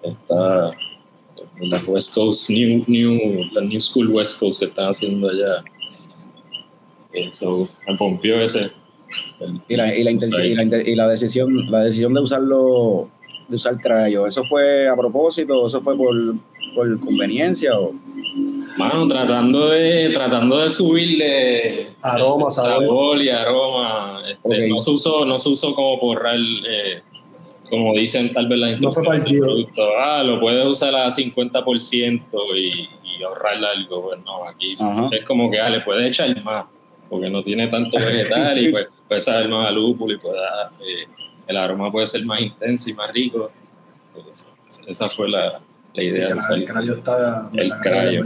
está 0.04 0.71
la 1.60 1.78
West 1.88 2.13
Coast, 2.13 2.49
New, 2.49 2.84
New, 2.88 3.45
la 3.54 3.62
New 3.62 3.80
School 3.80 4.10
West 4.10 4.39
Coast 4.39 4.60
que 4.60 4.65
están 4.65 4.89
haciendo 4.89 5.30
allá. 5.30 5.63
Eso, 7.13 7.67
me 7.88 7.95
pompió 7.97 8.39
ese. 8.41 8.71
el- 9.39 9.62
Y 9.67 9.75
la, 9.75 9.95
y 9.95 10.04
la, 10.04 10.12
y 10.12 10.15
la, 10.56 10.82
y 10.82 10.95
la 10.95 11.08
decisión, 11.08 11.69
la 11.71 11.80
decisión 11.84 12.13
de 12.13 12.21
usarlo, 12.21 13.10
de 13.47 13.56
usar 13.56 13.80
crayo, 13.80 14.28
¿eso 14.28 14.43
fue 14.43 14.88
a 14.88 14.95
propósito? 14.95 15.65
¿Eso 15.65 15.82
fue 15.82 15.95
por, 15.97 16.15
por 16.73 16.99
conveniencia? 16.99 17.78
O? 17.80 17.93
Mano, 18.77 19.07
tratando 19.07 19.69
de, 19.69 20.09
tratando 20.13 20.57
de 20.59 20.69
subirle 20.69 21.91
Aroma, 22.01 22.49
sabor. 22.49 22.81
sabor 22.83 23.21
y 23.21 23.29
aroma. 23.29 24.21
Este, 24.29 24.67
no, 24.67 24.79
se 24.79 24.91
usó, 24.91 25.25
no 25.25 25.38
se 25.39 25.49
usó 25.49 25.73
como 25.73 25.99
porrar, 25.99 26.35
eh, 26.35 27.01
como 27.69 27.93
dicen 27.93 28.31
tal 28.33 28.47
vez 28.47 28.59
la 28.59 28.75
No 28.77 28.91
fue 28.91 29.19
del 29.19 29.39
producto. 29.39 29.83
Ah, 30.03 30.23
lo 30.23 30.39
puedes 30.39 30.65
usar 30.65 30.93
a 30.95 31.07
50% 31.09 32.21
y, 32.57 32.89
y 33.19 33.23
ahorrarle 33.23 33.67
algo. 33.67 34.03
Pues 34.09 34.19
no, 34.25 34.47
aquí 34.47 34.73
Ajá. 34.79 35.09
es 35.11 35.25
como 35.25 35.49
que 35.49 35.59
ah, 35.59 35.69
le 35.69 35.81
puedes 35.81 36.05
echar 36.07 36.43
más, 36.43 36.65
porque 37.09 37.29
no 37.29 37.43
tiene 37.43 37.67
tanto 37.67 37.97
vegetal 37.97 38.57
y 38.61 38.69
pues 38.71 38.89
puede 39.07 39.21
saber 39.21 39.47
más 39.49 39.67
a 39.69 39.71
lúpulo 39.71 40.13
y 40.13 40.17
pueda, 40.17 40.69
eh, 40.81 41.07
el 41.47 41.57
aroma 41.57 41.91
puede 41.91 42.07
ser 42.07 42.25
más 42.25 42.41
intenso 42.41 42.89
y 42.89 42.93
más 42.93 43.11
rico. 43.13 43.51
Pues, 44.13 44.53
esa 44.88 45.07
fue 45.09 45.29
la, 45.29 45.59
la 45.93 46.03
idea. 46.03 46.27
de 46.27 46.33
usar- 46.35 46.57
el 46.57 46.65
crayo 46.65 46.93
está. 46.95 47.49
El 47.53 47.69
la- 47.69 47.79
crayo. 47.79 48.23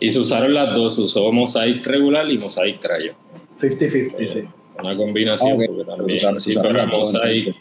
Y 0.00 0.10
se 0.10 0.18
usaron 0.20 0.54
las 0.54 0.74
dos, 0.74 0.94
se 0.96 1.02
usó 1.02 1.30
Mosaic 1.32 1.84
regular 1.86 2.30
y 2.30 2.38
Mosaic 2.38 2.80
Crayo. 2.80 3.14
50-50, 3.60 4.28
sí. 4.28 4.42
Una 4.78 4.96
combinación, 4.96 5.50
Ah, 5.52 5.54
ok. 5.54 5.62
porque 5.66 5.84
también 5.84 6.18
Usaron- 6.18 6.40
si 6.40 6.50
usaron 6.52 6.70
fuera 6.72 6.84
las 6.86 6.92
dos, 6.92 7.12
Mosaic, 7.14 7.56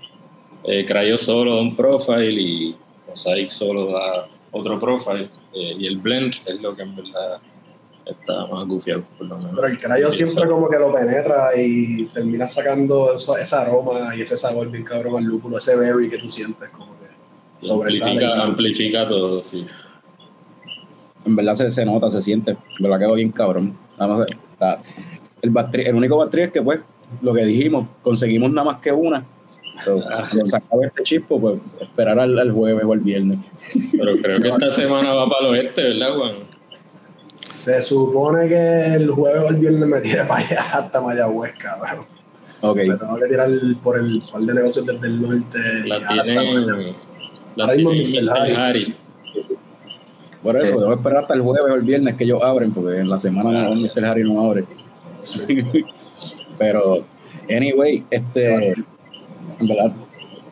eh, 0.65 0.85
Crayo 0.85 1.17
solo 1.17 1.55
da 1.55 1.61
un 1.61 1.75
profile 1.75 2.31
y 2.41 2.75
Mosaic 3.07 3.49
solo 3.49 3.91
da 3.91 4.27
otro 4.51 4.77
profile. 4.79 5.29
eh, 5.53 5.75
y 5.79 5.87
el 5.87 5.97
blend 5.97 6.33
es 6.45 6.61
lo 6.61 6.75
que 6.75 6.83
en 6.83 6.95
verdad 6.95 7.39
está 8.05 8.45
más 8.45 8.67
gufiado, 8.67 9.03
por 9.17 9.25
lo 9.25 9.37
menos. 9.37 9.53
Pero 9.55 9.67
el 9.69 9.77
crayo 9.79 10.11
siempre 10.11 10.47
como 10.47 10.69
que 10.69 10.77
lo 10.77 10.93
penetra 10.93 11.49
y 11.57 12.05
termina 12.05 12.47
sacando 12.47 13.15
eso- 13.15 13.35
ese 13.35 13.55
aroma 13.55 14.15
y 14.15 14.21
ese 14.21 14.37
sabor 14.37 14.69
bien 14.69 14.83
cabrón 14.83 15.17
al 15.17 15.23
lúpulo, 15.23 15.57
ese 15.57 15.75
berry 15.75 16.09
que 16.09 16.19
tú 16.19 16.29
sientes 16.29 16.69
como 16.69 16.93
que 16.99 17.65
sobresale. 17.65 18.11
amplifica, 18.11 18.43
amplifica 18.43 19.07
todo, 19.07 19.41
sí. 19.43 19.65
En 21.27 21.35
verdad 21.35 21.53
se, 21.55 21.69
se 21.71 21.85
nota, 21.85 22.09
se 22.09 22.21
siente, 22.21 22.57
me 22.79 22.87
la 22.89 22.97
quedó 22.97 23.13
bien 23.15 23.31
cabrón. 23.31 23.77
Nada 23.99 24.15
más, 24.17 24.27
está- 24.53 24.79
el, 25.41 25.51
batri- 25.51 25.87
el 25.87 25.95
único 25.95 26.17
battery 26.17 26.43
es 26.43 26.51
que, 26.51 26.61
pues, 26.61 26.79
lo 27.21 27.33
que 27.33 27.43
dijimos, 27.45 27.87
conseguimos 28.01 28.51
nada 28.51 28.65
más 28.71 28.77
que 28.81 28.91
una. 28.91 29.25
So, 29.83 29.99
Ah. 30.09 30.25
cuando 30.31 30.47
se 30.47 30.55
acabe 30.57 30.85
este 30.87 31.03
chispo, 31.03 31.39
pues 31.39 31.59
esperar 31.81 32.19
al, 32.19 32.37
al 32.39 32.51
jueves 32.51 32.83
o 32.85 32.93
al 32.93 32.99
viernes. 32.99 33.37
Pero 33.91 34.15
creo 34.15 34.39
que 34.39 34.47
esta 34.47 34.71
semana 34.71 35.13
va 35.13 35.29
para 35.29 35.47
el 35.47 35.53
oeste, 35.53 35.83
¿verdad, 35.83 36.15
Juan? 36.15 36.33
Se 37.35 37.81
supone 37.83 38.47
que 38.47 38.95
el 38.95 39.09
jueves 39.11 39.43
o 39.43 39.49
el 39.49 39.57
viernes 39.57 39.87
me 39.87 40.01
tire 40.01 40.23
para 40.23 40.39
allá 40.43 40.61
hasta 40.73 40.99
Mayagüez, 41.01 41.53
cabrón. 41.59 42.05
Ok, 42.61 42.77
Me 42.77 42.95
tengo 42.97 43.15
que 43.17 43.27
tirar 43.27 43.49
por 43.83 43.99
el 43.99 44.23
par 44.31 44.41
de 44.41 44.53
negocios 44.55 44.83
desde 44.85 45.05
el 45.07 45.21
norte. 45.21 45.59
y 45.85 45.89
La 45.89 45.95
hasta 45.97 46.23
tienen, 46.23 46.65
la 47.55 47.63
Ahora 47.65 47.75
mismo 47.75 47.91
tienen 47.91 48.25
Mr. 48.25 48.31
Harry. 48.35 48.51
Mr. 48.53 48.57
Harry. 48.59 48.95
Por 50.53 50.61
eso, 50.61 50.75
tengo 50.77 50.87
que 50.89 50.93
esperar 50.95 51.17
hasta 51.19 51.33
el 51.33 51.41
jueves 51.41 51.71
o 51.71 51.75
el 51.75 51.81
viernes 51.83 52.15
que 52.15 52.23
ellos 52.23 52.41
abren, 52.43 52.71
porque 52.73 52.97
en 52.99 53.09
la 53.09 53.17
semana 53.17 53.69
no, 53.69 53.75
Mr. 53.75 54.05
Harry 54.05 54.23
no 54.23 54.41
abre. 54.41 54.65
Pero, 56.57 56.99
anyway, 57.49 58.03
este, 58.09 58.69
en 59.59 59.67
verdad, 59.67 59.91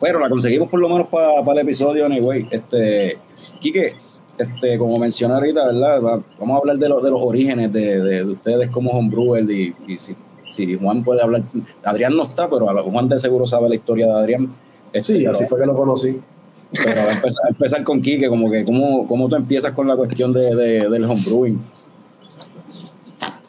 pero 0.00 0.20
la 0.20 0.28
conseguimos 0.28 0.68
por 0.68 0.78
lo 0.80 0.88
menos 0.88 1.08
para 1.08 1.40
el 1.52 1.58
episodio, 1.58 2.06
anyway. 2.06 2.46
Este, 2.50 3.18
Quique, 3.58 3.94
este, 4.38 4.78
como 4.78 4.96
mencioné 4.98 5.34
ahorita, 5.34 5.66
¿verdad? 5.66 6.00
Va- 6.02 6.22
Vamos 6.38 6.54
a 6.56 6.58
hablar 6.58 6.76
de, 6.78 6.88
los 6.88 7.02
de 7.02 7.10
los 7.10 7.20
orígenes 7.22 7.72
de, 7.72 8.00
de, 8.02 8.24
de 8.24 8.32
ustedes 8.32 8.68
como 8.70 8.90
homebrewer 8.92 9.50
y, 9.50 9.74
y 9.88 9.98
si, 9.98 10.14
si 10.50 10.76
Juan 10.76 11.02
puede 11.02 11.22
hablar, 11.22 11.42
Adrián 11.82 12.14
no 12.16 12.22
está, 12.24 12.48
pero 12.48 12.72
lo- 12.72 12.84
Juan 12.84 13.08
de 13.08 13.18
seguro 13.18 13.46
sabe 13.46 13.68
la 13.68 13.74
historia 13.74 14.06
de 14.06 14.12
Adrián. 14.12 14.48
Este, 14.92 15.14
Sí, 15.14 15.18
pero- 15.20 15.32
así 15.32 15.44
fue 15.46 15.58
que 15.60 15.66
lo 15.66 15.74
conocí. 15.74 16.20
Pero 16.82 17.00
empezar, 17.48 17.84
con 17.84 18.00
Quique, 18.00 18.28
como 18.28 18.50
que 18.50 18.64
cómo, 18.64 19.06
cómo 19.06 19.28
tú 19.28 19.36
empiezas 19.36 19.72
con 19.72 19.86
la 19.88 19.96
cuestión 19.96 20.32
de, 20.32 20.54
de, 20.54 20.88
del 20.88 21.04
homebrewing. 21.04 21.62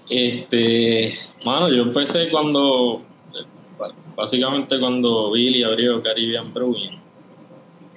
Este, 0.10 1.16
mano, 1.46 1.70
yo 1.70 1.84
empecé 1.84 2.30
cuando, 2.30 3.02
básicamente 4.16 4.80
cuando 4.80 5.32
Billy 5.32 5.64
abrió 5.64 6.02
Caribbean 6.02 6.54
Brewing. 6.54 6.98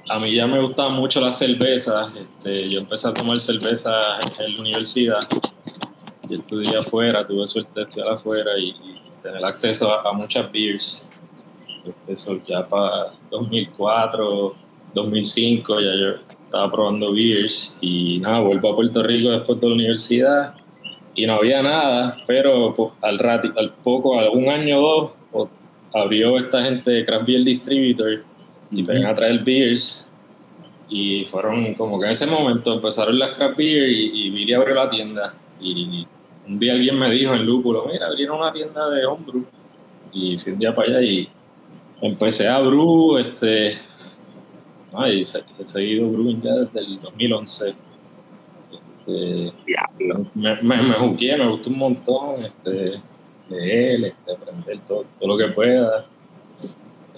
A 0.09 0.19
mí 0.19 0.35
ya 0.35 0.47
me 0.47 0.61
gustaban 0.61 0.95
mucho 0.95 1.21
las 1.21 1.39
cervezas. 1.39 2.13
Este, 2.17 2.69
yo 2.69 2.81
empecé 2.81 3.09
a 3.09 3.15
tomar 3.15 3.39
cerveza 3.41 3.93
en 4.41 4.55
la 4.57 4.61
universidad. 4.61 5.21
Yo 6.29 6.39
estudié 6.39 6.77
afuera, 6.77 7.25
tuve 7.25 7.47
suerte 7.47 7.81
de 7.81 7.87
estudiar 7.87 8.09
afuera 8.09 8.59
y, 8.59 8.71
y 8.71 9.01
tener 9.23 9.45
acceso 9.45 9.89
a, 9.93 10.09
a 10.09 10.13
muchas 10.13 10.51
beers. 10.51 11.11
Este, 11.85 12.13
Eso 12.13 12.43
ya 12.47 12.67
para 12.67 13.13
2004, 13.31 14.55
2005, 14.95 15.81
ya 15.81 15.95
yo 15.95 16.09
estaba 16.45 16.71
probando 16.71 17.13
beers 17.13 17.79
y 17.81 18.19
nada, 18.19 18.41
vuelvo 18.41 18.73
a 18.73 18.77
Puerto 18.77 19.03
Rico 19.03 19.31
después 19.31 19.61
de 19.61 19.69
la 19.69 19.75
universidad 19.75 20.55
y 21.15 21.27
no 21.27 21.35
había 21.35 21.63
nada, 21.63 22.17
pero 22.27 22.75
pues, 22.75 22.91
al, 23.03 23.19
rato, 23.19 23.49
al 23.57 23.73
poco, 23.75 24.19
algún 24.19 24.49
año 24.49 24.79
o 24.79 24.83
dos, 24.83 25.11
pues, 25.33 25.49
abrió 25.95 26.39
esta 26.39 26.63
gente 26.65 26.91
de 26.91 27.05
Craft 27.05 27.27
Beer 27.27 27.45
Distributor 27.45 28.25
y 28.71 28.83
ven 28.83 29.05
a 29.07 29.15
traer 29.15 29.43
beers 29.45 30.13
y 30.89 31.25
fueron 31.25 31.75
como 31.75 31.99
que 31.99 32.07
en 32.07 32.13
ese 32.13 32.27
momento 32.27 32.75
empezaron 32.75 33.19
las 33.19 33.31
craft 33.31 33.57
beer 33.57 33.89
y, 33.89 34.27
y 34.27 34.31
Billy 34.31 34.53
abrió 34.53 34.75
la 34.75 34.89
tienda 34.89 35.35
y 35.61 36.07
un 36.47 36.59
día 36.59 36.73
alguien 36.73 36.99
me 36.99 37.11
dijo 37.11 37.33
en 37.33 37.47
Lúpulo, 37.47 37.87
mira, 37.91 38.09
abrieron 38.09 38.41
una 38.41 38.51
tienda 38.51 38.91
de 38.91 39.07
homebrew 39.07 39.45
y 40.13 40.37
fui 40.37 40.53
un 40.53 40.59
día 40.59 40.75
para 40.75 40.89
allá 40.89 41.03
y 41.03 41.29
empecé 42.03 42.49
a 42.49 42.59
brew, 42.59 43.19
este, 43.19 43.79
ay, 44.93 45.23
he 45.23 45.67
seguido 45.67 46.09
brewing 46.09 46.41
ya 46.43 46.55
desde 46.55 46.81
el 46.81 47.01
2011. 47.01 47.75
Este, 48.73 49.53
me, 50.35 50.63
me, 50.63 50.83
me 50.83 50.95
juqué, 50.95 51.37
me 51.37 51.49
gustó 51.49 51.71
un 51.71 51.79
montón, 51.79 52.45
este, 52.45 53.01
leer, 53.49 54.05
este, 54.05 54.33
aprender 54.33 54.81
todo, 54.81 55.05
todo 55.19 55.29
lo 55.29 55.39
que 55.39 55.53
pueda. 55.53 56.07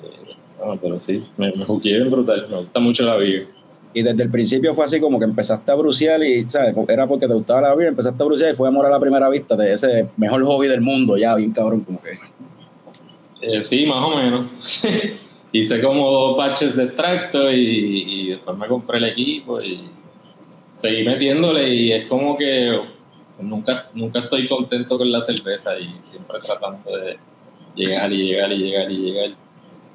Eh, 0.03 0.35
no, 0.65 0.77
pero 0.81 0.99
sí, 0.99 1.27
me, 1.37 1.53
me 1.53 1.65
juqué 1.65 1.91
bien 1.91 2.11
brutal, 2.11 2.47
me 2.49 2.59
gusta 2.59 2.81
mucho 2.81 3.05
la 3.05 3.17
vida. 3.17 3.45
Y 3.95 4.03
desde 4.03 4.23
el 4.23 4.31
principio 4.31 4.75
fue 4.75 4.87
así 4.87 4.99
como 5.01 5.19
que 5.19 5.27
empezaste 5.27 5.71
a 5.71 5.75
bruciar 5.75 6.23
y, 6.23 6.49
¿sabes? 6.49 6.75
Era 6.89 7.07
porque 7.07 7.29
te 7.29 7.35
gustaba 7.35 7.61
la 7.61 7.75
vida, 7.75 7.89
empezaste 7.89 8.23
a 8.23 8.27
bruciar 8.27 8.53
y 8.53 8.57
fue 8.57 8.69
amor 8.69 8.87
a 8.87 8.91
la 8.91 8.99
primera 8.99 9.29
vista 9.29 9.55
de 9.55 9.73
ese 9.73 10.09
mejor 10.17 10.43
hobby 10.45 10.67
del 10.67 10.81
mundo, 10.81 11.17
ya, 11.19 11.35
bien 11.35 11.53
cabrón, 11.53 11.81
como 11.81 12.01
que. 12.01 12.19
Eh, 13.43 13.61
sí, 13.61 13.85
más 13.87 14.03
o 14.03 14.17
menos. 14.17 14.47
Hice 15.53 15.81
como 15.83 16.11
dos 16.11 16.37
patches 16.37 16.77
de 16.77 16.85
extracto 16.85 17.51
y, 17.51 18.05
y, 18.07 18.31
después 18.31 18.57
me 18.57 18.67
compré 18.67 18.99
el 18.99 19.05
equipo 19.05 19.61
y 19.61 19.85
seguí 20.75 21.05
metiéndole 21.05 21.69
y 21.69 21.93
es 21.93 22.09
como 22.09 22.37
que 22.37 22.81
nunca, 23.41 23.89
nunca 23.95 24.21
estoy 24.21 24.49
contento 24.49 24.99
con 24.99 25.11
la 25.11 25.21
cerveza 25.21 25.79
y 25.79 25.95
siempre 26.01 26.39
tratando 26.41 26.97
de 26.97 27.19
llegar 27.75 28.13
y 28.13 28.29
llegar 28.29 28.53
y 28.53 28.59
llegar 28.59 28.91
y 28.91 28.97
llegar. 28.97 29.31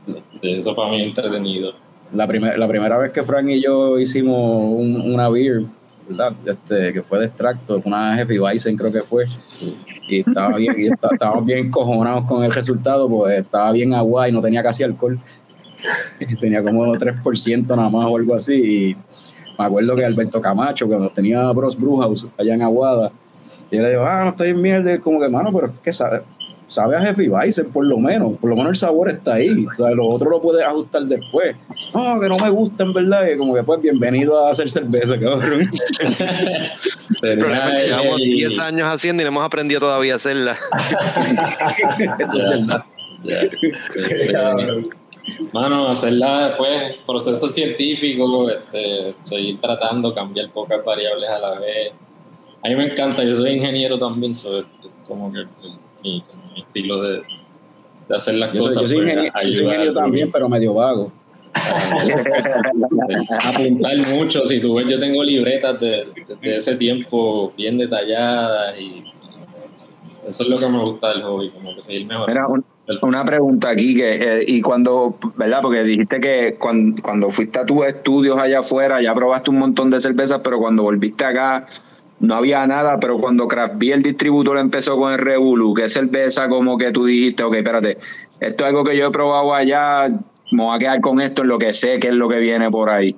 Este, 0.07 0.57
eso 0.57 0.75
para 0.75 0.91
mí 0.91 1.01
es 1.01 1.07
entretenido. 1.07 1.73
La, 2.13 2.27
primer, 2.27 2.57
la 2.57 2.67
primera 2.67 2.97
vez 2.97 3.11
que 3.11 3.23
Frank 3.23 3.49
y 3.49 3.61
yo 3.61 3.99
hicimos 3.99 4.63
un, 4.63 5.13
una 5.13 5.27
beer, 5.29 5.63
¿verdad? 6.07 6.33
Este, 6.45 6.93
que 6.93 7.01
fue 7.01 7.19
de 7.19 7.25
extracto, 7.25 7.81
fue 7.81 7.91
una 7.91 8.15
Heavy 8.15 8.39
Bison 8.39 8.77
creo 8.77 8.91
que 8.91 9.01
fue, 9.01 9.25
y 10.07 10.19
estaba 10.19 10.55
bien, 10.55 10.73
y 10.77 10.87
está, 10.87 11.09
estábamos 11.11 11.45
bien 11.45 11.69
cojonados 11.69 12.23
con 12.23 12.45
el 12.45 12.53
resultado, 12.53 13.09
pues 13.09 13.39
estaba 13.39 13.73
bien 13.73 13.93
agua 13.93 14.29
y 14.29 14.31
no 14.31 14.41
tenía 14.41 14.63
casi 14.63 14.83
alcohol, 14.83 15.19
tenía 16.39 16.63
como 16.63 16.85
3% 16.93 17.67
nada 17.67 17.89
más 17.89 18.05
o 18.05 18.17
algo 18.17 18.35
así, 18.35 18.53
y 18.55 18.95
me 19.57 19.65
acuerdo 19.65 19.95
que 19.95 20.05
Alberto 20.05 20.41
Camacho, 20.41 20.87
cuando 20.87 21.09
tenía 21.09 21.51
Bros 21.51 21.79
Brewhouse 21.79 22.27
allá 22.37 22.53
en 22.53 22.61
Aguada, 22.61 23.11
y 23.71 23.77
yo 23.77 23.81
le 23.81 23.89
digo, 23.89 24.05
ah, 24.05 24.23
no 24.23 24.29
estoy 24.29 24.49
en 24.49 24.61
mierda, 24.61 24.99
como 24.99 25.19
que, 25.19 25.29
mano, 25.29 25.51
pero 25.53 25.67
es 25.67 25.73
que 25.81 25.91
sabe, 25.91 26.21
sabe 26.67 26.95
a 26.95 27.01
Heavy 27.01 27.29
Bison, 27.29 27.71
por 27.71 27.85
lo 27.85 27.97
menos, 27.97 28.37
por 28.37 28.49
lo 28.49 28.55
menos 28.55 28.71
el 28.71 28.75
sabor 28.75 29.09
está 29.09 29.35
ahí, 29.35 29.49
o 29.49 29.73
sea, 29.73 29.89
lo 29.91 30.07
otro 30.07 30.29
lo 30.29 30.41
puedes 30.41 30.65
ajustar 30.65 31.03
después. 31.03 31.55
No, 31.93 32.19
que 32.19 32.29
no 32.29 32.37
me 32.37 32.49
gusta, 32.49 32.83
en 32.83 32.93
verdad, 32.93 33.27
y 33.33 33.37
como 33.37 33.55
que, 33.55 33.63
pues, 33.63 33.81
bienvenido 33.81 34.45
a 34.45 34.51
hacer 34.51 34.69
cerveza, 34.69 35.19
cabrón. 35.19 35.69
pero 37.21 37.49
nada, 37.49 37.79
llevamos 37.79 38.17
10 38.17 38.59
años 38.59 38.87
haciendo 38.87 39.23
y 39.23 39.25
no 39.25 39.29
hemos 39.29 39.43
aprendido 39.43 39.79
todavía 39.79 40.13
a 40.13 40.15
hacerla. 40.17 40.51
Eso 42.19 42.37
es 42.37 42.49
verdad. 42.49 42.85
Mano, 45.53 45.87
hacerla 45.87 46.49
después, 46.49 46.97
proceso 47.05 47.47
científico, 47.47 48.49
este, 48.49 49.13
seguir 49.23 49.59
tratando, 49.59 50.13
cambiar 50.13 50.49
pocas 50.51 50.83
variables 50.83 51.29
a 51.29 51.39
la 51.39 51.59
vez. 51.59 51.91
A 52.63 52.69
mí 52.69 52.75
me 52.75 52.85
encanta, 52.85 53.23
yo 53.23 53.33
soy 53.33 53.51
ingeniero 53.51 53.97
también, 53.97 54.33
so, 54.33 54.59
es 54.59 54.65
como 55.07 55.31
que 55.31 55.45
mi, 56.03 56.23
mi 56.53 56.57
estilo 56.57 57.01
de, 57.01 57.21
de, 58.07 58.15
hacer 58.15 58.35
las 58.35 58.53
yo 58.53 58.61
cosas. 58.63 58.73
Soy, 58.73 58.83
yo 58.83 58.87
soy, 58.89 58.97
pues, 58.97 59.09
ingeniero, 59.09 59.33
yo 59.43 59.53
soy 59.53 59.63
ingeniero 59.65 59.93
también, 59.93 60.31
pero 60.31 60.49
medio 60.49 60.73
vago. 60.73 61.11
apuntar 63.43 63.97
mucho, 64.07 64.45
si 64.45 64.59
tú 64.61 64.75
ves, 64.75 64.85
yo 64.87 64.99
tengo 64.99 65.23
libretas 65.23 65.79
de, 65.79 66.07
de, 66.27 66.35
de 66.39 66.55
ese 66.55 66.75
tiempo 66.75 67.51
bien 67.57 67.77
detalladas 67.77 68.79
y 68.79 69.03
eso 70.27 70.43
es 70.43 70.49
lo 70.49 70.57
que 70.59 70.67
me 70.67 70.79
gusta 70.79 71.09
del 71.09 71.23
hobby, 71.23 71.49
como 71.49 71.75
que 71.75 71.81
seguir 71.81 72.07
mejorando. 72.07 72.27
Mira, 72.27 72.47
un, 72.47 72.65
una 73.01 73.25
pregunta 73.25 73.69
aquí, 73.69 73.95
que, 73.95 74.15
eh, 74.15 74.45
y 74.47 74.61
cuando, 74.61 75.17
¿verdad? 75.35 75.61
Porque 75.61 75.83
dijiste 75.83 76.19
que 76.19 76.55
cuando, 76.57 77.01
cuando 77.01 77.29
fuiste 77.29 77.59
a 77.59 77.65
tus 77.65 77.85
estudios 77.85 78.37
allá 78.37 78.59
afuera, 78.59 79.01
ya 79.01 79.13
probaste 79.13 79.49
un 79.49 79.59
montón 79.59 79.89
de 79.89 80.01
cervezas, 80.01 80.41
pero 80.43 80.59
cuando 80.59 80.83
volviste 80.83 81.25
acá 81.25 81.65
no 82.19 82.35
había 82.35 82.65
nada, 82.65 82.97
pero 82.99 83.17
cuando 83.17 83.47
Craft 83.47 83.75
Beer 83.77 84.01
Distributor 84.01 84.57
empezó 84.57 84.97
con 84.97 85.13
el 85.13 85.19
Revolu, 85.19 85.73
¿qué 85.73 85.87
cerveza 85.87 86.49
como 86.49 86.77
que 86.77 86.91
tú 86.91 87.05
dijiste, 87.05 87.43
ok, 87.43 87.55
espérate, 87.55 87.97
esto 88.39 88.63
es 88.63 88.69
algo 88.69 88.83
que 88.83 88.97
yo 88.97 89.07
he 89.07 89.11
probado 89.11 89.53
allá, 89.53 90.07
me 90.51 90.63
voy 90.63 90.75
a 90.75 90.79
quedar 90.79 91.01
con 91.01 91.21
esto 91.21 91.43
en 91.43 91.49
lo 91.49 91.59
que 91.59 91.73
sé 91.73 91.99
que 91.99 92.07
es 92.07 92.13
lo 92.13 92.27
que 92.27 92.39
viene 92.39 92.71
por 92.71 92.89
ahí? 92.89 93.15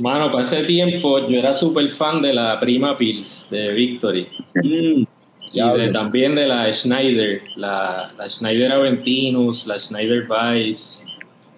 Mano, 0.00 0.30
para 0.30 0.42
ese 0.44 0.62
tiempo 0.64 1.26
yo 1.28 1.38
era 1.38 1.54
súper 1.54 1.88
fan 1.88 2.22
de 2.22 2.32
la 2.32 2.58
Prima 2.58 2.96
Pils 2.96 3.48
de 3.50 3.72
Victory. 3.72 4.28
Mm. 4.54 5.04
Y 5.52 5.60
de, 5.60 5.88
también 5.88 6.34
de 6.34 6.46
la 6.46 6.70
Schneider, 6.70 7.42
la, 7.56 8.12
la 8.16 8.28
Schneider 8.28 8.72
Aventinus, 8.72 9.66
la 9.66 9.78
Schneider 9.78 10.26
Weiss. 10.28 11.06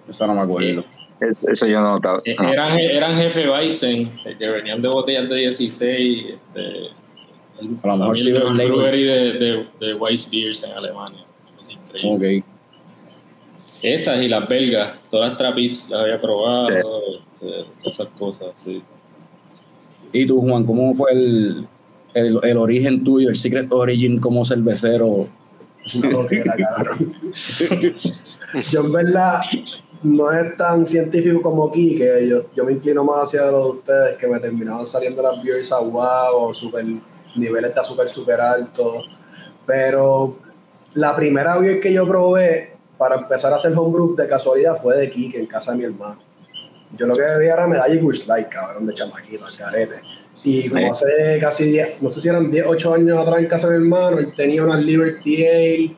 Eso 0.08 0.26
no 0.26 0.34
me 0.34 0.40
acuerdo. 0.42 0.84
Eso, 1.20 1.50
eso 1.50 1.66
yo 1.66 1.80
no 1.80 1.92
notaba. 1.92 2.22
No. 2.38 2.52
Eran, 2.52 2.78
eran 2.78 3.16
jefe 3.16 3.48
Weizen, 3.48 4.10
que 4.38 4.48
venían 4.48 4.80
de 4.80 4.88
botellas 4.88 5.28
de 5.28 5.36
16. 5.36 6.26
Este, 6.34 6.60
el, 7.60 7.78
a 7.82 7.86
lo 7.88 7.96
mejor 7.96 8.18
sí 8.18 8.30
el 8.30 8.54
brewery 8.54 9.04
de, 9.04 9.32
de, 9.32 9.66
de 9.80 9.94
Weiss 9.94 10.30
Beers 10.30 10.64
en 10.64 10.72
Alemania. 10.72 11.24
Es 11.58 11.70
increíble. 11.70 12.16
Okay. 12.16 12.44
Esas 13.82 14.22
y 14.22 14.28
las 14.28 14.46
belgas, 14.48 14.98
todas 15.10 15.30
las 15.30 15.38
trapis 15.38 15.88
las 15.90 16.02
había 16.02 16.20
probado, 16.20 16.68
sí. 16.68 17.20
este, 17.40 17.88
esas 17.88 18.08
cosas, 18.08 18.50
sí. 18.54 18.82
¿Y 20.12 20.26
tú, 20.26 20.40
Juan, 20.40 20.64
cómo 20.64 20.92
fue 20.94 21.12
el, 21.12 21.66
el, 22.14 22.38
el, 22.42 22.56
origen 22.56 23.04
tuyo, 23.04 23.28
el 23.28 23.36
secret 23.36 23.70
origin 23.72 24.18
como 24.18 24.44
cervecero. 24.44 25.28
No, 25.94 26.26
yo 28.70 28.80
en 28.84 28.92
verdad 28.92 29.40
no 30.02 30.32
es 30.32 30.56
tan 30.56 30.86
científico 30.86 31.42
como 31.42 31.70
que 31.70 32.26
yo, 32.28 32.46
yo 32.54 32.64
me 32.64 32.72
inclino 32.72 33.04
más 33.04 33.24
hacia 33.24 33.50
lo 33.50 33.64
de 33.64 33.70
ustedes, 33.70 34.16
que 34.16 34.26
me 34.26 34.38
terminaban 34.40 34.86
saliendo 34.86 35.22
las 35.22 35.42
beers 35.42 35.72
aguadas, 35.72 36.56
super 36.56 36.84
niveles 37.36 37.74
de 37.74 37.80
azúcar 37.80 38.08
súper 38.08 38.40
altos. 38.40 39.04
Pero 39.66 40.38
la 40.94 41.14
primera 41.14 41.58
beer 41.58 41.80
que 41.80 41.92
yo 41.92 42.06
probé 42.06 42.76
para 42.98 43.16
empezar 43.16 43.52
a 43.52 43.56
hacer 43.56 43.72
homebrew 43.76 44.14
de 44.14 44.26
casualidad 44.26 44.76
fue 44.76 44.96
de 44.96 45.10
Kike, 45.10 45.38
en 45.38 45.46
casa 45.46 45.72
de 45.72 45.78
mi 45.78 45.84
hermano. 45.84 46.20
Yo 46.96 47.06
lo 47.06 47.16
que 47.16 47.22
bebía 47.22 47.54
era 47.54 47.66
medalla 47.66 47.94
y 47.94 47.98
Bush 47.98 48.26
Light, 48.26 48.48
cabrón, 48.48 48.86
de 48.86 48.94
chamaquito, 48.94 49.46
al 49.46 49.56
carete. 49.56 50.02
Y 50.42 50.68
como 50.68 50.92
sí. 50.92 51.04
hace 51.06 51.38
casi 51.38 51.64
10, 51.64 52.00
no 52.00 52.08
sé 52.08 52.20
si 52.20 52.28
eran 52.28 52.50
10, 52.50 52.64
8 52.66 52.94
años 52.94 53.18
atrás 53.18 53.40
en 53.40 53.46
casa 53.46 53.68
de 53.68 53.78
mi 53.78 53.84
hermano, 53.84 54.18
él 54.18 54.32
tenía 54.34 54.64
unas 54.64 54.82
Liberty 54.82 55.46
Ale 55.46 55.96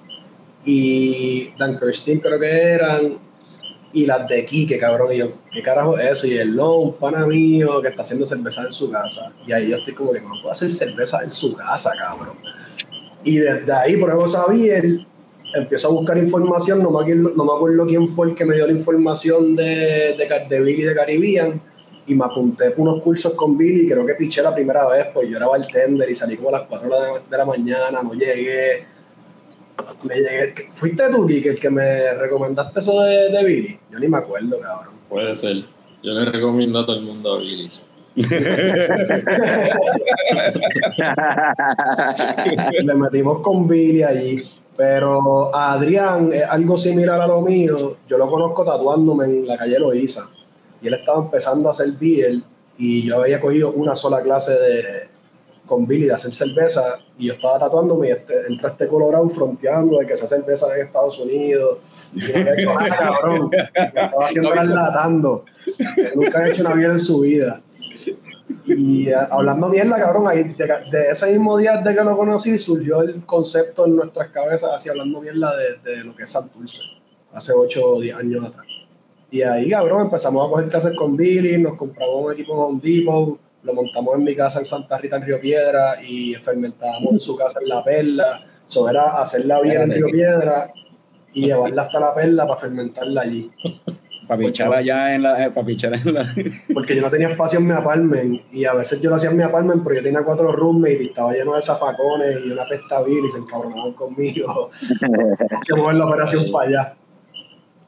y 0.64 1.52
Dunkerstein 1.58 2.18
creo 2.18 2.40
que 2.40 2.50
eran, 2.50 3.18
y 3.92 4.06
las 4.06 4.26
de 4.28 4.44
Kike, 4.44 4.78
cabrón. 4.78 5.12
Y 5.12 5.18
yo, 5.18 5.32
¿qué 5.50 5.62
carajo 5.62 5.98
es 5.98 6.10
eso? 6.10 6.26
Y 6.26 6.36
el 6.38 6.56
no, 6.56 6.76
un 6.76 6.94
pana 6.94 7.26
mío 7.26 7.80
que 7.82 7.88
está 7.88 8.02
haciendo 8.02 8.26
cerveza 8.26 8.62
en 8.62 8.72
su 8.72 8.90
casa. 8.90 9.32
Y 9.46 9.52
ahí 9.52 9.68
yo 9.68 9.76
estoy 9.76 9.94
como 9.94 10.12
que 10.12 10.20
no 10.20 10.30
puedo 10.40 10.50
hacer 10.50 10.70
cerveza 10.70 11.22
en 11.22 11.30
su 11.30 11.54
casa, 11.54 11.92
cabrón. 11.98 12.36
Y 13.24 13.38
desde 13.38 13.72
ahí, 13.72 13.96
por 13.96 14.08
ejemplo, 14.08 14.28
sabía, 14.28 14.78
él 14.78 15.06
empiezo 15.54 15.88
a 15.88 15.92
buscar 15.92 16.16
información, 16.16 16.82
no 16.82 16.90
me, 16.90 17.00
acuerdo, 17.00 17.32
no 17.36 17.44
me 17.44 17.52
acuerdo 17.52 17.86
quién 17.86 18.08
fue 18.08 18.28
el 18.28 18.34
que 18.34 18.44
me 18.44 18.56
dio 18.56 18.66
la 18.66 18.72
información 18.72 19.54
de, 19.54 20.16
de, 20.16 20.46
de 20.48 20.60
Billy 20.62 20.82
de 20.82 20.94
Caribbean 20.94 21.60
y 22.06 22.14
me 22.14 22.24
apunté 22.24 22.70
por 22.72 22.88
unos 22.88 23.02
cursos 23.02 23.32
con 23.34 23.56
Billy, 23.56 23.88
creo 23.88 24.04
que 24.04 24.14
piché 24.14 24.42
la 24.42 24.54
primera 24.54 24.88
vez, 24.88 25.06
pues 25.12 25.28
yo 25.28 25.36
era 25.36 25.46
bartender 25.46 26.10
y 26.10 26.14
salí 26.14 26.36
como 26.36 26.48
a 26.48 26.52
las 26.52 26.62
4 26.62 26.90
de 27.30 27.38
la 27.38 27.44
mañana, 27.44 28.02
no 28.02 28.12
llegué. 28.14 28.86
Me 30.02 30.14
llegué. 30.16 30.68
¿Fuiste 30.70 31.04
tú, 31.10 31.26
Kike, 31.26 31.50
el 31.50 31.60
que 31.60 31.70
me 31.70 32.14
recomendaste 32.14 32.80
eso 32.80 33.02
de, 33.02 33.30
de, 33.30 33.44
Billy? 33.44 33.78
Yo 33.90 33.98
ni 33.98 34.08
me 34.08 34.18
acuerdo, 34.18 34.60
cabrón. 34.60 34.94
Puede 35.08 35.34
ser. 35.34 35.64
Yo 36.02 36.12
le 36.12 36.24
recomiendo 36.30 36.80
a 36.80 36.86
todo 36.86 36.96
el 36.96 37.02
mundo 37.02 37.34
a 37.34 37.38
Billy's. 37.38 37.82
Le 42.84 42.94
metimos 42.94 43.38
con 43.40 43.66
Billy 43.66 44.02
allí. 44.02 44.42
Pero 44.76 45.54
a 45.54 45.74
Adrián 45.74 46.30
es 46.32 46.44
algo 46.44 46.76
similar 46.76 47.20
a 47.20 47.26
lo 47.26 47.40
mío. 47.42 47.98
Yo 48.08 48.18
lo 48.18 48.28
conozco 48.28 48.64
tatuándome 48.64 49.26
en 49.26 49.46
la 49.46 49.56
calle 49.56 49.78
Loíza. 49.78 50.28
Y 50.82 50.88
él 50.88 50.94
estaba 50.94 51.22
empezando 51.24 51.68
a 51.68 51.70
hacer 51.70 51.92
beer 51.92 52.42
y 52.76 53.06
yo 53.06 53.20
había 53.20 53.40
cogido 53.40 53.72
una 53.72 53.94
sola 53.94 54.22
clase 54.22 54.52
de 54.52 55.12
con 55.64 55.86
Billy 55.86 56.06
de 56.06 56.12
hacer 56.12 56.32
cerveza 56.32 56.82
y 57.16 57.28
yo 57.28 57.34
estaba 57.34 57.58
tatuándome 57.58 58.08
y 58.08 58.10
este, 58.10 58.34
entra 58.48 58.70
este 58.70 58.88
colorado 58.88 59.26
fronteando 59.28 59.98
de 59.98 60.06
que 60.06 60.16
se 60.16 60.24
hace 60.24 60.36
cerveza 60.36 60.66
en 60.74 60.86
Estados 60.86 61.18
Unidos. 61.18 61.78
Y 62.14 62.20
no 62.20 62.26
había 62.26 62.54
hecho 62.54 62.74
nada 62.74 62.88
cabrón 62.88 63.50
me 63.50 63.58
estaba 63.86 64.26
haciendo 64.26 64.54
latando 64.54 65.44
nunca 66.14 66.38
había 66.38 66.52
hecho 66.52 66.62
una 66.62 66.74
beer 66.74 66.90
en 66.90 66.98
su 66.98 67.20
vida. 67.20 67.62
Y 68.66 69.10
uh, 69.12 69.18
hablando 69.30 69.68
mierda, 69.68 69.98
cabrón, 69.98 70.28
ahí 70.28 70.44
de, 70.44 70.66
de, 70.90 71.10
ese 71.10 71.30
mismo 71.30 71.56
día 71.56 71.78
de 71.78 71.94
que 71.94 72.04
lo 72.04 72.16
conocí 72.16 72.58
surgió 72.58 73.00
el 73.00 73.24
concepto 73.24 73.86
en 73.86 73.96
nuestras 73.96 74.28
cabezas, 74.28 74.70
así 74.74 74.88
hablando 74.88 75.20
mierda 75.20 75.52
de, 75.56 75.90
de 75.90 76.04
lo 76.04 76.14
que 76.14 76.24
es 76.24 76.30
Santurce, 76.30 76.82
hace 77.32 77.52
8 77.52 77.80
o 77.82 78.00
10 78.00 78.16
años 78.16 78.44
atrás. 78.44 78.66
Y 79.32 79.40
ahí, 79.40 79.70
cabrón, 79.70 80.02
empezamos 80.02 80.46
a 80.46 80.50
coger 80.50 80.68
clases 80.68 80.94
con 80.94 81.16
Billy, 81.16 81.56
nos 81.56 81.74
compramos 81.74 82.26
un 82.26 82.32
equipo 82.34 82.52
Home 82.52 82.80
Depot, 82.82 83.40
lo 83.62 83.72
montamos 83.72 84.18
en 84.18 84.24
mi 84.24 84.36
casa 84.36 84.58
en 84.58 84.66
Santa 84.66 84.98
Rita, 84.98 85.16
en 85.16 85.22
Río 85.22 85.40
Piedra, 85.40 85.94
y 86.06 86.34
fermentábamos 86.34 87.14
en 87.14 87.20
su 87.20 87.34
casa 87.34 87.58
en 87.62 87.68
La 87.70 87.82
Perla. 87.82 88.44
Eso 88.68 88.86
era 88.90 89.22
hacerla 89.22 89.62
bien 89.62 89.80
en 89.80 89.90
Río 89.90 90.08
Piedra 90.08 90.70
y 91.32 91.46
llevarla 91.46 91.84
hasta 91.84 91.98
La 91.98 92.14
Perla 92.14 92.46
para 92.46 92.60
fermentarla 92.60 93.22
allí. 93.22 93.50
Para 94.28 94.38
pichar 94.38 94.74
allá 94.74 95.14
en 95.14 95.22
la, 95.22 95.50
para 95.50 95.66
pichar 95.66 95.94
en 95.94 96.12
la... 96.12 96.34
Porque 96.74 96.94
yo 96.94 97.00
no 97.00 97.10
tenía 97.10 97.28
espacio 97.30 97.58
en 97.58 97.66
mi 97.68 97.72
apartment 97.72 98.42
y 98.52 98.66
a 98.66 98.74
veces 98.74 99.00
yo 99.00 99.08
lo 99.08 99.16
hacía 99.16 99.30
en 99.30 99.38
mi 99.38 99.42
apartment 99.44 99.82
pero 99.82 99.96
yo 99.96 100.02
tenía 100.02 100.22
cuatro 100.24 100.52
roommates 100.52 101.00
y 101.00 101.06
estaba 101.06 101.32
lleno 101.32 101.54
de 101.54 101.62
zafacones 101.62 102.38
y 102.44 102.50
una 102.50 102.66
pesta 102.66 103.02
y 103.08 103.30
se 103.30 103.38
encabronaban 103.38 103.94
conmigo. 103.94 104.68
que 105.66 105.74
mover 105.74 105.96
la 105.96 106.04
operación 106.04 106.52
para 106.52 106.68
allá. 106.68 106.96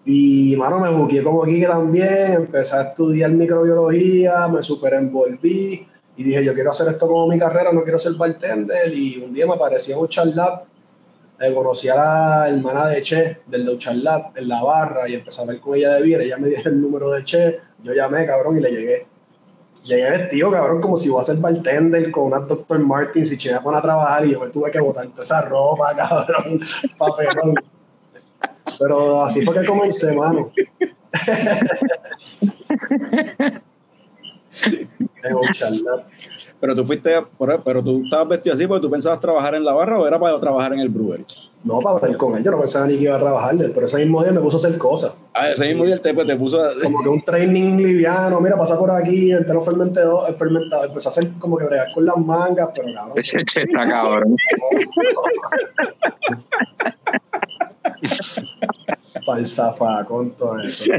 Y, 0.05 0.55
mano, 0.57 0.79
me 0.79 0.91
busqué 0.91 1.23
como 1.23 1.45
Quique 1.45 1.67
también, 1.67 2.33
empecé 2.33 2.77
a 2.77 2.83
estudiar 2.83 3.31
microbiología, 3.31 4.49
me 4.49 4.63
super 4.63 4.95
envolví 4.95 5.87
y 6.17 6.23
dije, 6.23 6.45
yo 6.45 6.55
quiero 6.55 6.71
hacer 6.71 6.89
esto 6.89 7.09
como 7.09 7.27
mi 7.27 7.39
carrera, 7.39 7.73
no 7.73 7.83
quiero 7.83 7.99
ser 7.99 8.15
bartender. 8.15 8.93
Y 8.93 9.19
un 9.19 9.33
día 9.33 9.47
me 9.47 9.55
apareció 9.55 9.99
un 9.99 10.09
charlap 10.09 10.67
eh, 11.41 11.53
conocí 11.53 11.89
a 11.89 11.97
la 11.97 12.49
hermana 12.49 12.87
de 12.87 13.03
Che, 13.03 13.39
del 13.47 13.65
Douchar 13.65 13.97
Lab, 13.97 14.33
en 14.37 14.49
la 14.49 14.63
barra, 14.63 15.09
y 15.09 15.15
empecé 15.15 15.43
a 15.43 15.47
ver 15.47 15.59
con 15.61 15.75
ella 15.75 15.95
de 15.95 16.03
vida. 16.03 16.23
Ella 16.23 16.39
me 16.39 16.49
dio 16.49 16.59
el 16.65 16.81
número 16.81 17.11
de 17.11 17.25
Che, 17.25 17.59
yo 17.83 17.93
llamé, 17.93 18.25
cabrón, 18.25 18.57
y 18.59 18.61
le 18.61 18.71
llegué. 18.71 19.07
Llegué 19.85 20.11
vestido, 20.11 20.51
cabrón, 20.51 20.81
como 20.81 20.97
si 20.97 21.09
iba 21.09 21.21
a 21.21 21.25
ser 21.25 21.37
bartender 21.39 22.11
con 22.11 22.25
una 22.25 22.41
Dr. 22.41 22.79
Martins 22.79 23.33
y 23.33 23.37
Che 23.37 23.53
me 23.53 23.61
pone 23.61 23.79
a 23.79 23.83
trabajar 23.83 24.25
y 24.25 24.33
yo 24.33 24.41
me 24.41 24.49
tuve 24.49 24.71
que 24.71 24.81
botar 24.81 25.07
toda 25.09 25.23
esa 25.23 25.43
ropa, 25.43 25.95
cabrón, 25.97 26.61
papelón. 26.97 27.55
Pero 28.79 29.25
así 29.25 29.43
fue 29.43 29.61
que 29.61 29.67
comencé, 29.67 30.15
mano. 30.15 30.53
Pero 36.61 36.75
tú 36.75 36.85
fuiste, 36.85 37.11
pero 37.65 37.83
tú 37.83 38.03
estabas 38.05 38.29
vestido 38.29 38.55
así 38.55 38.67
porque 38.67 38.81
tú 38.81 38.91
pensabas 38.91 39.21
trabajar 39.21 39.55
en 39.55 39.65
la 39.65 39.75
barra 39.75 39.99
o 39.99 40.07
era 40.07 40.19
para 40.19 40.41
trabajar 40.41 40.73
en 40.73 40.81
el 40.81 40.89
brewery. 40.89 41.27
No, 41.63 41.79
para 41.81 42.09
ir 42.09 42.17
con 42.17 42.35
él. 42.37 42.45
Yo 42.45 42.51
no 42.51 42.59
pensaba 42.59 42.87
ni 42.87 42.97
que 42.97 43.05
iba 43.05 43.17
a 43.17 43.19
trabajar, 43.19 43.55
pero 43.75 43.87
ese 43.87 43.99
mismo 43.99 44.23
día 44.23 44.33
me 44.33 44.41
puso 44.41 44.57
a 44.57 44.61
hacer 44.61 44.79
cosas. 44.79 45.19
Ah, 45.33 45.51
ese 45.51 45.67
mismo 45.67 45.85
día 45.85 45.99
te, 45.99 46.15
pues, 46.15 46.27
te 46.27 46.37
puso. 46.37 46.59
Como 46.83 47.03
que 47.03 47.09
un 47.09 47.23
training 47.23 47.79
liviano, 47.79 48.41
mira, 48.41 48.57
pasa 48.57 48.79
por 48.79 48.91
aquí, 48.91 49.33
entero 49.33 49.61
fermentador, 49.61 50.29
el 50.29 50.37
fermentador. 50.37 50.89
Empezó 50.89 51.09
a 51.09 51.13
hacer 51.13 51.31
como 51.39 51.59
que 51.59 51.67
bregar 51.67 51.93
con 51.93 52.07
las 52.07 52.17
mangas, 52.17 52.71
pero 52.75 52.93
cabrón. 52.95 53.19
Ese 53.19 53.39
está 53.41 53.89
cabrón. 53.89 54.37
para 59.27 59.41
el 59.41 59.47
zafacón 59.47 60.33
todo 60.33 60.61
eso. 60.61 60.85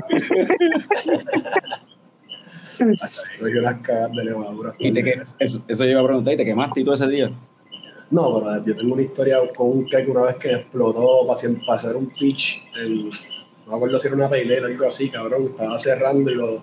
Cogí 3.39 3.57
unas 3.57 3.79
cagas 3.81 4.11
de 4.11 4.25
levadura. 4.25 4.75
¿Y 4.79 4.91
te 4.91 5.03
que, 5.03 5.23
eso, 5.39 5.63
eso 5.67 5.85
iba 5.85 6.01
a 6.01 6.05
preguntar, 6.05 6.33
¿y 6.33 6.37
te 6.37 6.45
quemaste 6.45 6.81
y 6.81 6.83
todo 6.83 6.95
ese 6.95 7.07
día? 7.07 7.31
No, 8.11 8.33
pero 8.39 8.65
yo 8.65 8.75
tengo 8.75 8.93
una 8.93 9.01
historia 9.01 9.37
con 9.55 9.71
un 9.71 9.85
cake 9.89 10.09
una 10.09 10.21
vez 10.21 10.35
que 10.35 10.51
explotó 10.51 11.25
para, 11.25 11.39
hacer 11.75 11.95
un 11.95 12.07
pitch. 12.07 12.63
En, 12.79 13.09
no 13.09 13.71
me 13.71 13.75
acuerdo 13.75 13.97
si 13.97 14.07
era 14.07 14.15
una 14.15 14.29
peilera 14.29 14.67
o 14.67 14.69
algo 14.69 14.85
así, 14.85 15.09
cabrón. 15.09 15.45
Estaba 15.45 15.77
cerrando 15.79 16.29
y 16.29 16.35
lo, 16.35 16.61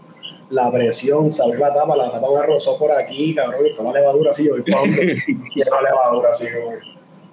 la 0.51 0.71
presión, 0.71 1.31
salió 1.31 1.59
la 1.59 1.75
tapa, 1.75 1.97
la 1.97 2.13
tapa 2.13 2.29
me 2.33 2.47
rozó 2.47 2.79
por 2.79 2.93
aquí, 2.93 3.35
cabrón. 3.35 3.67
Y 3.67 3.71
estaba 3.71 3.93
la 3.93 4.01
levadura 4.01 4.31
así, 4.31 4.45
yo 4.45 4.53
voy 4.53 4.63
para 4.63 4.87
y 4.87 5.61
era 5.61 5.83
levadura 5.83 6.31
así, 6.31 6.47
como. 6.53 6.92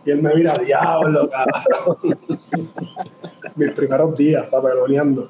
Y 0.10 0.12
él 0.12 0.24
me 0.24 0.34
mira, 0.34 0.58
diablo, 0.58 1.30
cabrón. 1.30 2.18
Mis 3.56 3.72
primeros 3.74 4.16
días, 4.16 4.48
papeloneando. 4.48 5.28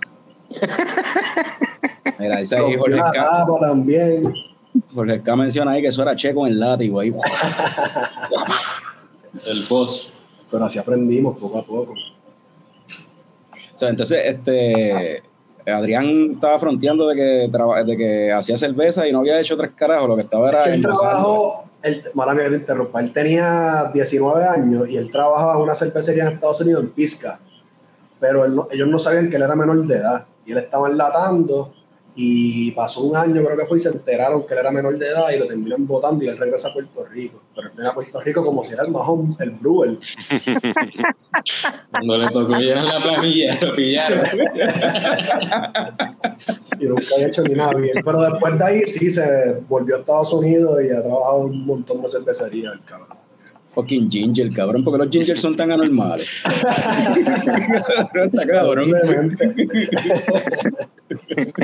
Mira, 2.18 2.40
ese 2.40 2.56
ahí 2.56 2.78
Jorge 2.78 2.98
K. 2.98 3.46
también. 3.60 4.34
Jorge 4.96 5.22
K 5.22 5.36
menciona 5.36 5.72
ahí 5.72 5.82
que 5.82 5.90
eso 5.90 6.02
era 6.02 6.16
che 6.16 6.34
con 6.34 6.48
el 6.48 6.58
látigo 6.58 7.02
ahí. 7.02 7.10
el 9.48 9.66
boss. 9.70 10.26
Pero 10.50 10.64
así 10.64 10.80
aprendimos 10.80 11.38
poco 11.38 11.58
a 11.58 11.66
poco. 11.66 11.92
O 11.92 13.78
sea, 13.78 13.90
entonces, 13.90 14.22
este. 14.28 15.24
Adrián 15.66 16.32
estaba 16.36 16.58
fronteando 16.58 17.06
de 17.10 17.16
que, 17.16 17.52
de 17.86 17.98
que 17.98 18.32
hacía 18.32 18.58
cerveza 18.58 19.06
y 19.06 19.12
no 19.12 19.20
había 19.20 19.42
hecho 19.42 19.58
tres 19.58 19.72
carajos, 19.76 20.08
lo 20.08 20.16
que 20.16 20.24
estaba 20.24 20.48
era. 20.48 20.64
el 20.64 20.82
trabajo, 20.82 21.69
el, 21.84 22.04
mala 22.14 22.34
mía 22.34 22.46
que 22.46 22.50
te 22.52 22.56
interrumpa, 22.58 23.00
él 23.00 23.12
tenía 23.12 23.92
19 23.94 24.44
años 24.44 24.90
y 24.90 24.98
él 24.98 25.10
trabajaba 25.12 25.56
en 25.56 25.62
una 25.62 25.76
cervecería 25.76 26.28
en 26.28 26.34
Estados 26.34 26.62
Unidos 26.62 26.84
en 26.84 26.90
Pisca, 26.92 27.40
pero 28.20 28.46
ellos 28.72 28.88
no 28.88 29.00
sabían 29.00 29.30
que 29.30 29.38
él 29.38 29.44
era 29.44 29.56
menor 29.56 29.86
de 29.86 29.96
edad 29.96 30.28
y 30.46 30.52
él 30.52 30.58
estaba 30.58 30.90
enlatando 30.90 31.74
y 32.22 32.72
pasó 32.72 33.00
un 33.04 33.16
año, 33.16 33.42
creo 33.42 33.56
que 33.56 33.66
fue, 33.66 33.78
y 33.78 33.80
se 33.80 33.88
enteraron 33.88 34.46
que 34.46 34.54
él 34.54 34.60
era 34.60 34.72
menor 34.72 35.00
de 35.00 35.08
edad 35.08 35.30
y 35.34 35.40
lo 35.40 35.48
terminan 35.48 35.88
votando 35.88 36.26
y 36.26 36.28
él 36.28 36.38
regresa 36.38 36.68
a 36.68 36.74
Puerto 36.74 37.06
Rico. 37.06 37.42
Pero 37.56 37.70
él 37.70 37.74
viene 37.74 37.90
a 37.90 37.94
Puerto 37.94 38.20
Rico 38.20 38.44
como 38.44 38.62
si 38.62 38.74
era 38.74 38.84
el 38.84 38.92
majón, 38.92 39.38
el 39.40 39.52
Brewer. 39.52 39.98
Cuando 41.92 42.18
le 42.18 42.30
tocó 42.30 42.56
llegar 42.58 42.84
la 42.84 43.00
planilla, 43.00 43.58
lo 43.62 43.74
pillaron. 43.74 44.26
y 46.78 46.86
nunca 46.88 47.08
había 47.16 47.28
hecho 47.28 47.42
ni 47.44 47.54
nada 47.54 47.74
bien. 47.76 48.02
Pero 48.04 48.22
después 48.22 48.58
de 48.58 48.66
ahí 48.66 48.82
sí 48.82 49.10
se 49.10 49.62
volvió 49.70 49.96
a 49.96 50.00
Estados 50.00 50.34
Unidos 50.34 50.78
y 50.84 50.90
ha 50.94 51.02
trabajado 51.02 51.44
en 51.44 51.52
un 51.52 51.66
montón 51.66 52.02
de 52.02 52.10
cervecerías, 52.10 52.74
el 52.74 52.84
cabrón 52.84 53.29
fucking 53.80 54.10
ginger, 54.10 54.50
cabrón, 54.54 54.84
porque 54.84 55.06
los 55.06 55.10
gingers 55.10 55.42
son 55.42 55.56
tan 55.56 55.72
anormales. 55.72 56.28
Está 58.14 58.48
cabrón. 58.48 58.92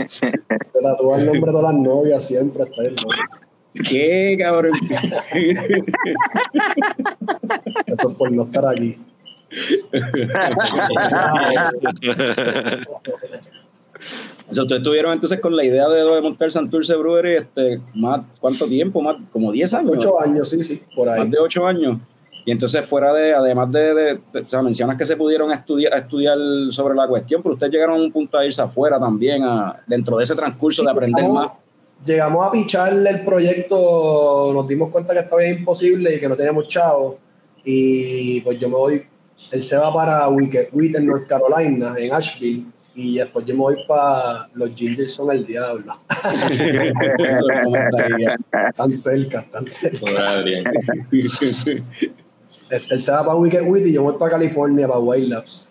Se 0.10 0.32
tatúa 0.82 1.20
el 1.20 1.26
nombre 1.26 1.52
de 1.52 1.62
las 1.62 1.74
novias 1.74 2.26
siempre 2.26 2.64
hasta 2.64 2.84
¿no? 2.84 2.96
¿Qué, 3.84 4.38
cabrón? 4.40 4.72
Eso 7.86 8.10
es 8.10 8.16
por 8.18 8.32
no 8.32 8.44
estar 8.44 8.66
aquí. 8.68 8.98
O 14.48 14.54
sea, 14.54 14.64
ustedes 14.64 14.82
estuvieron 14.82 15.14
entonces 15.14 15.40
con 15.40 15.56
la 15.56 15.64
idea 15.64 15.88
de, 15.90 16.22
montar 16.22 16.52
Santurce 16.52 16.96
Brewery, 16.96 17.36
este, 17.38 17.82
más, 17.96 18.22
¿cuánto 18.40 18.68
tiempo? 18.68 19.02
Más, 19.02 19.18
como 19.32 19.52
10 19.52 19.74
años. 19.74 19.92
8 19.94 20.22
años, 20.22 20.50
sí, 20.50 20.64
sí, 20.64 20.84
por 20.96 21.10
ahí. 21.10 21.20
Más 21.20 21.32
de 21.32 21.40
8 21.40 21.68
años. 21.68 21.98
Y 22.46 22.52
entonces 22.52 22.86
fuera 22.86 23.12
de, 23.12 23.34
además 23.34 23.72
de, 23.72 24.20
o 24.34 24.48
sea, 24.48 24.62
mencionas 24.62 24.98
que 24.98 25.06
se 25.06 25.18
pudieron 25.18 25.52
estudiar, 25.52 25.98
estudiar 25.98 26.38
sobre 26.70 26.94
la 26.94 27.08
cuestión, 27.08 27.42
pero 27.42 27.54
ustedes 27.56 27.74
llegaron 27.74 28.00
a 28.00 28.04
un 28.04 28.12
punto 28.12 28.38
a 28.38 28.46
irse 28.46 28.62
afuera 28.62 29.00
también, 29.00 29.44
a, 29.44 29.82
dentro 29.88 30.18
de 30.18 30.26
ese 30.26 30.36
transcurso 30.36 30.84
de 30.84 30.92
aprender 30.92 31.28
más. 31.28 31.54
Llegamos 32.06 32.46
a 32.46 32.52
picharle 32.52 33.10
el 33.10 33.26
proyecto, 33.26 34.52
nos 34.54 34.68
dimos 34.68 34.92
cuenta 34.92 35.16
que 35.16 35.22
estaba 35.22 35.44
imposible 35.44 36.16
y 36.16 36.20
que 36.20 36.30
no 36.30 36.36
teníamos 36.36 36.68
chavo. 36.68 37.18
Y 37.64 38.42
pues 38.42 38.60
yo 38.60 38.70
me 38.70 38.76
voy, 38.76 39.04
él 39.52 39.64
se 39.64 39.76
va 39.76 39.92
para 39.92 40.30
Wicked 40.30 40.68
en 40.72 41.06
North 41.08 41.26
Carolina, 41.26 41.96
en 41.98 42.14
Asheville 42.14 42.66
y 42.96 43.18
después 43.18 43.46
yo 43.46 43.54
me 43.56 43.60
voy 43.60 43.76
para 43.86 44.50
los 44.54 44.74
Gingers 44.74 45.14
son 45.14 45.30
el 45.32 45.46
diablo. 45.46 46.00
tan 48.76 48.94
cerca, 48.94 49.46
tan 49.52 49.68
cerca. 49.68 50.42
este, 51.12 51.84
él 52.70 53.02
se 53.02 53.12
va 53.12 53.26
para 53.26 53.36
Wicked 53.36 53.68
Wit 53.68 53.88
y 53.88 53.94
yo 53.94 54.04
voy 54.04 54.16
para 54.18 54.32
California, 54.32 54.88
para 54.88 55.00
White 55.00 55.28
Labs. 55.28 55.68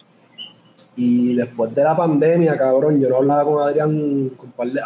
Y 0.97 1.35
después 1.35 1.75
de 1.75 1.83
la 1.83 1.97
pandemia, 1.97 2.59
cabrón, 2.59 3.01
yo 3.01 3.09
no 3.09 3.17
hablaba 3.17 3.45
con 3.45 3.59
Adrián 3.61 4.31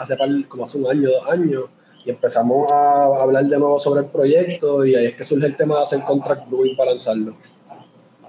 hace 0.00 0.16
como 0.46 0.62
hace 0.62 0.78
un 0.78 0.88
año, 0.88 1.10
dos 1.10 1.28
años, 1.30 1.64
y 2.04 2.10
empezamos 2.10 2.70
a 2.70 3.20
hablar 3.20 3.44
de 3.44 3.58
nuevo 3.58 3.80
sobre 3.80 4.02
el 4.02 4.06
proyecto, 4.06 4.86
y 4.86 4.94
ahí 4.94 5.06
es 5.06 5.16
que 5.16 5.24
surge 5.24 5.44
el 5.44 5.56
tema 5.56 5.74
de 5.76 5.82
hacer 5.82 6.02
contract 6.02 6.48
brewing 6.48 6.76
para 6.76 6.92
lanzarlo. 6.92 7.34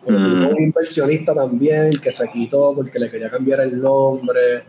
Pero 0.06 0.20
mm. 0.20 0.48
un 0.48 0.62
inversionista 0.62 1.34
también 1.36 1.92
que 2.02 2.12
se 2.12 2.28
quitó 2.30 2.74
porque 2.76 3.00
le 3.00 3.10
quería 3.10 3.30
cambiar 3.30 3.62
el 3.62 3.80
nombre. 3.80 4.64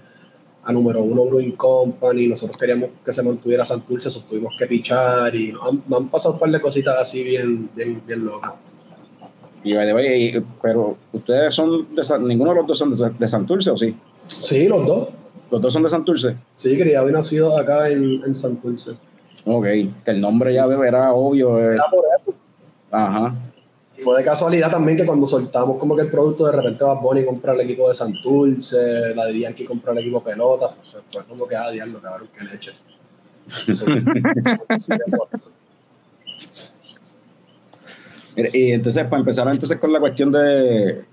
a 0.62 0.72
número 0.74 1.02
uno 1.02 1.24
Brewing 1.24 1.52
Company, 1.56 2.26
nosotros 2.26 2.56
queríamos 2.58 2.90
que 3.04 3.12
se 3.14 3.22
mantuviera 3.22 3.64
Santurce, 3.64 4.08
eso 4.08 4.22
tuvimos 4.28 4.52
que 4.58 4.66
pichar 4.66 5.34
y 5.34 5.52
nos 5.52 5.66
han, 5.66 5.82
nos 5.88 6.00
han 6.00 6.08
pasado 6.10 6.34
un 6.34 6.40
par 6.40 6.50
de 6.50 6.60
cositas 6.60 6.96
así 7.00 7.24
bien, 7.24 7.70
bien, 7.74 8.02
bien 8.06 8.24
locas. 8.26 8.52
Y, 9.64 9.74
y- 9.74 10.44
pero 10.62 10.96
ustedes 11.12 11.54
son 11.54 11.94
de 11.94 12.04
San- 12.04 12.26
ninguno 12.26 12.50
de 12.50 12.56
los 12.56 12.66
dos 12.66 12.78
son 12.78 12.94
de, 12.94 13.10
de 13.18 13.28
Santurce 13.28 13.70
o 13.70 13.76
sí? 13.76 13.96
Sí, 14.26 14.68
los 14.68 14.86
dos. 14.86 15.08
Los 15.50 15.60
dos 15.62 15.72
son 15.72 15.82
de 15.82 15.88
Santurce. 15.90 16.36
Sí, 16.54 16.78
criado 16.78 17.08
y 17.08 17.12
nacido 17.12 17.56
acá 17.58 17.88
en, 17.90 18.20
en 18.24 18.34
Santurce. 18.34 18.92
Ok, 19.46 19.64
que 19.64 20.10
el 20.10 20.20
nombre 20.20 20.52
ya 20.52 20.64
era 20.64 21.12
obvio. 21.14 21.58
eh, 21.58 21.72
Era 21.72 21.84
por 21.90 22.04
eso. 22.20 22.38
Ajá. 22.90 23.34
Fue 24.02 24.18
de 24.18 24.24
casualidad 24.24 24.70
también 24.70 24.96
que 24.96 25.04
cuando 25.04 25.26
soltamos 25.26 25.76
como 25.76 25.94
que 25.94 26.02
el 26.02 26.10
producto, 26.10 26.46
de 26.46 26.52
repente 26.52 26.84
Bad 26.84 27.00
Bunny 27.00 27.24
comprar 27.24 27.54
el 27.56 27.62
equipo 27.62 27.88
de 27.88 27.94
Santurce, 27.94 29.14
la 29.14 29.26
de 29.26 29.40
Yankee 29.40 29.64
comprar 29.64 29.96
el 29.96 30.02
equipo 30.02 30.22
pelota, 30.22 30.68
fue, 30.68 31.00
fue 31.12 31.24
como 31.24 31.46
que, 31.46 31.56
ah, 31.56 31.70
diablo, 31.70 32.00
cabrón, 32.00 32.28
qué 32.36 32.44
leche. 32.44 32.72
Y 38.52 38.72
entonces, 38.72 39.04
para 39.04 39.20
empezar 39.20 39.48
entonces 39.48 39.78
con 39.78 39.92
la 39.92 40.00
cuestión 40.00 40.32
de, 40.32 41.04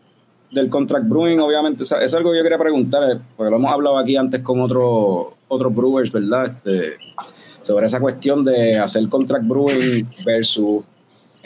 del 0.52 0.69
contract 0.69 1.08
brewing, 1.08 1.39
obviamente, 1.39 1.84
es, 1.84 2.13
algo 2.13 2.32
que 2.32 2.38
yo 2.38 2.43
quería 2.43 2.58
preguntar, 2.58 3.04
eh, 3.12 3.19
porque 3.36 3.50
lo 3.50 3.58
hemos 3.58 3.71
hablado 3.71 3.97
aquí 3.97 4.15
antes 4.15 4.41
con 4.41 4.62
otro, 4.62 5.36
otros 5.47 5.76
brewers, 5.76 6.12
¿verdad? 6.12 6.45
Este, 6.45 6.97
sobre 7.62 7.88
esa 7.88 8.00
cuestión 8.00 8.45
de 8.45 8.78
hacer 8.78 9.08
contract 9.10 9.45
brewing 9.45 10.08
versus 10.26 10.84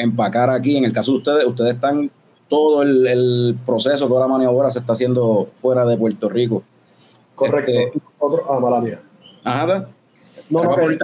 empacar 0.01 0.49
aquí. 0.49 0.77
En 0.77 0.85
el 0.85 0.93
caso 0.93 1.11
de 1.13 1.17
ustedes, 1.19 1.45
ustedes 1.45 1.75
están, 1.75 2.11
todo 2.49 2.81
el, 2.81 3.07
el 3.07 3.57
proceso, 3.65 4.07
toda 4.07 4.21
la 4.21 4.27
maniobra 4.27 4.69
se 4.71 4.79
está 4.79 4.93
haciendo 4.93 5.49
fuera 5.61 5.85
de 5.85 5.97
Puerto 5.97 6.27
Rico. 6.29 6.63
Correcto. 7.35 7.71
Este- 7.71 8.01
Otro, 8.19 8.43
ah, 8.49 8.59
mala 8.59 8.81
mía. 8.81 9.01
Ajá, 9.43 9.87
No, 10.49 10.63
no, 10.63 10.75
para 10.75 10.97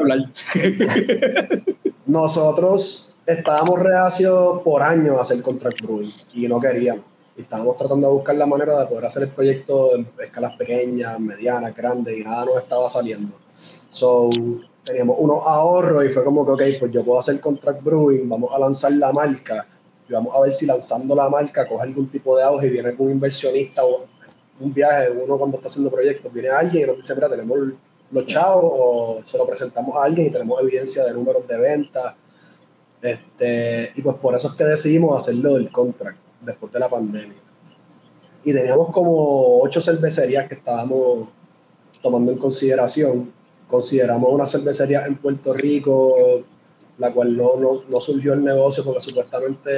que 0.53 1.63
nosotros 2.05 3.15
estábamos 3.25 3.79
reacios 3.79 4.61
por 4.63 4.81
años 4.81 5.17
a 5.17 5.21
hacer 5.21 5.41
contract 5.41 5.81
brewing 5.81 6.11
y 6.33 6.47
no 6.47 6.59
queríamos. 6.59 7.03
Y 7.35 7.41
estábamos 7.41 7.77
tratando 7.77 8.07
de 8.07 8.13
buscar 8.13 8.35
la 8.35 8.45
manera 8.47 8.79
de 8.79 8.87
poder 8.87 9.05
hacer 9.05 9.23
el 9.23 9.29
proyecto 9.29 9.95
en 9.95 10.07
escalas 10.19 10.53
pequeñas, 10.55 11.19
medianas, 11.19 11.73
grandes 11.75 12.17
y 12.17 12.23
nada 12.23 12.45
nos 12.45 12.57
estaba 12.57 12.89
saliendo. 12.89 13.35
So, 13.89 14.29
teníamos 14.87 15.17
unos 15.19 15.45
ahorros 15.45 16.05
y 16.05 16.09
fue 16.09 16.23
como 16.23 16.45
que, 16.45 16.51
ok, 16.51 16.79
pues 16.79 16.91
yo 16.91 17.03
puedo 17.03 17.19
hacer 17.19 17.39
contract 17.41 17.83
brewing, 17.83 18.27
vamos 18.29 18.53
a 18.53 18.59
lanzar 18.59 18.93
la 18.93 19.11
marca 19.11 19.67
y 20.07 20.13
vamos 20.13 20.33
a 20.33 20.41
ver 20.41 20.53
si 20.53 20.65
lanzando 20.65 21.13
la 21.13 21.29
marca 21.29 21.67
coge 21.67 21.83
algún 21.83 22.09
tipo 22.09 22.37
de 22.37 22.43
auge 22.43 22.67
y 22.67 22.69
viene 22.69 22.89
algún 22.89 23.11
inversionista 23.11 23.83
o 23.85 24.05
un 24.59 24.73
viaje, 24.73 25.11
uno 25.11 25.37
cuando 25.37 25.57
está 25.57 25.67
haciendo 25.67 25.91
proyectos, 25.91 26.31
viene 26.33 26.49
alguien 26.49 26.83
y 26.83 26.87
nos 26.87 26.97
dice, 26.97 27.13
mira, 27.13 27.29
tenemos 27.29 27.59
los 28.09 28.25
chavos 28.25 28.71
o 28.73 29.19
se 29.23 29.37
lo 29.37 29.45
presentamos 29.45 29.95
a 29.97 30.05
alguien 30.05 30.27
y 30.27 30.29
tenemos 30.29 30.59
evidencia 30.61 31.03
de 31.03 31.13
números 31.13 31.47
de 31.47 31.57
venta. 31.57 32.15
Este, 33.01 33.91
y 33.95 34.01
pues 34.01 34.15
por 34.17 34.33
eso 34.33 34.47
es 34.47 34.53
que 34.55 34.63
decidimos 34.63 35.15
hacerlo 35.15 35.53
del 35.53 35.69
contract 35.71 36.17
después 36.41 36.71
de 36.71 36.79
la 36.79 36.89
pandemia. 36.89 37.37
Y 38.43 38.53
teníamos 38.53 38.89
como 38.89 39.59
ocho 39.61 39.81
cervecerías 39.81 40.47
que 40.47 40.55
estábamos 40.55 41.27
tomando 42.01 42.31
en 42.31 42.37
consideración. 42.37 43.33
Consideramos 43.67 44.31
una 44.31 44.47
cervecería 44.47 45.05
en 45.05 45.17
Puerto 45.17 45.53
Rico, 45.53 46.43
la 46.97 47.11
cual 47.13 47.35
no, 47.35 47.57
no, 47.57 47.83
no 47.87 48.01
surgió 48.01 48.33
el 48.33 48.43
negocio 48.43 48.83
porque 48.83 49.01
supuestamente 49.01 49.71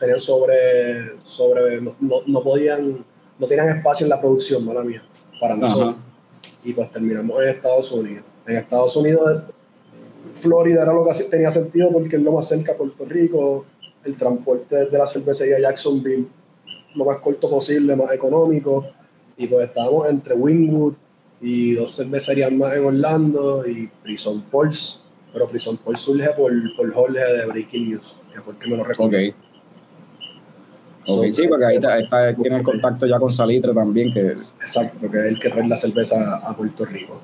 tenían 0.00 0.18
sobre, 0.18 1.18
sobre 1.22 1.80
no, 1.80 1.94
no, 2.26 2.42
podían, 2.42 3.04
no 3.38 3.46
tenían 3.46 3.68
espacio 3.68 4.04
en 4.04 4.10
la 4.10 4.20
producción, 4.20 4.64
mala 4.64 4.82
mía, 4.82 5.02
para 5.40 5.56
nosotros 5.56 5.94
Ajá. 5.94 6.50
y 6.64 6.72
pues 6.72 6.90
terminamos 6.90 7.40
en 7.42 7.48
Estados 7.48 7.92
Unidos. 7.92 8.24
En 8.46 8.56
Estados 8.56 8.96
Unidos, 8.96 9.42
Florida 10.32 10.82
era 10.82 10.92
lo 10.92 11.04
que 11.04 11.14
tenía 11.24 11.50
sentido 11.50 11.92
porque 11.92 12.16
es 12.16 12.22
lo 12.22 12.32
más 12.32 12.48
cerca 12.48 12.72
a 12.72 12.76
Puerto 12.76 13.04
Rico, 13.04 13.64
el 14.02 14.16
transporte 14.16 14.76
desde 14.76 14.98
la 14.98 15.06
cervecería 15.06 15.60
Jacksonville 15.60 16.26
lo 16.94 17.04
más 17.04 17.18
corto 17.18 17.50
posible, 17.50 17.96
más 17.96 18.12
económico, 18.12 18.86
y 19.36 19.46
pues 19.46 19.66
estábamos 19.66 20.08
entre 20.08 20.34
Wingwood 20.34 20.94
y 21.46 21.74
dos 21.74 21.94
cervecerías 21.94 22.50
más 22.52 22.74
en 22.74 22.84
Orlando 22.86 23.66
y 23.68 23.88
Prison 24.02 24.40
Pulse, 24.50 25.00
pero 25.32 25.46
Prison 25.46 25.76
Pulse 25.76 26.02
surge 26.02 26.30
por, 26.30 26.52
por 26.74 26.90
Jorge 26.92 27.20
de 27.20 27.44
Breaking 27.46 27.90
News, 27.90 28.16
que 28.32 28.40
fue 28.40 28.54
el 28.54 28.58
que 28.58 28.68
me 28.70 28.76
lo 28.76 28.82
Ok. 28.82 28.88
recomendó. 28.88 29.34
Ok, 31.06 31.26
sí, 31.32 31.46
porque 31.48 31.66
ahí 31.66 31.76
está, 31.76 31.98
está- 31.98 32.34
tiene 32.34 32.56
el 32.56 32.62
contacto 32.62 33.04
ya 33.06 33.18
con 33.18 33.30
Salitre 33.30 33.74
también, 33.74 34.10
que, 34.12 34.28
Exacto, 34.30 35.10
que 35.10 35.18
es 35.18 35.24
el 35.26 35.38
que 35.38 35.50
trae 35.50 35.68
la 35.68 35.76
cerveza 35.76 36.36
a 36.42 36.56
Puerto 36.56 36.84
Rico. 36.86 37.20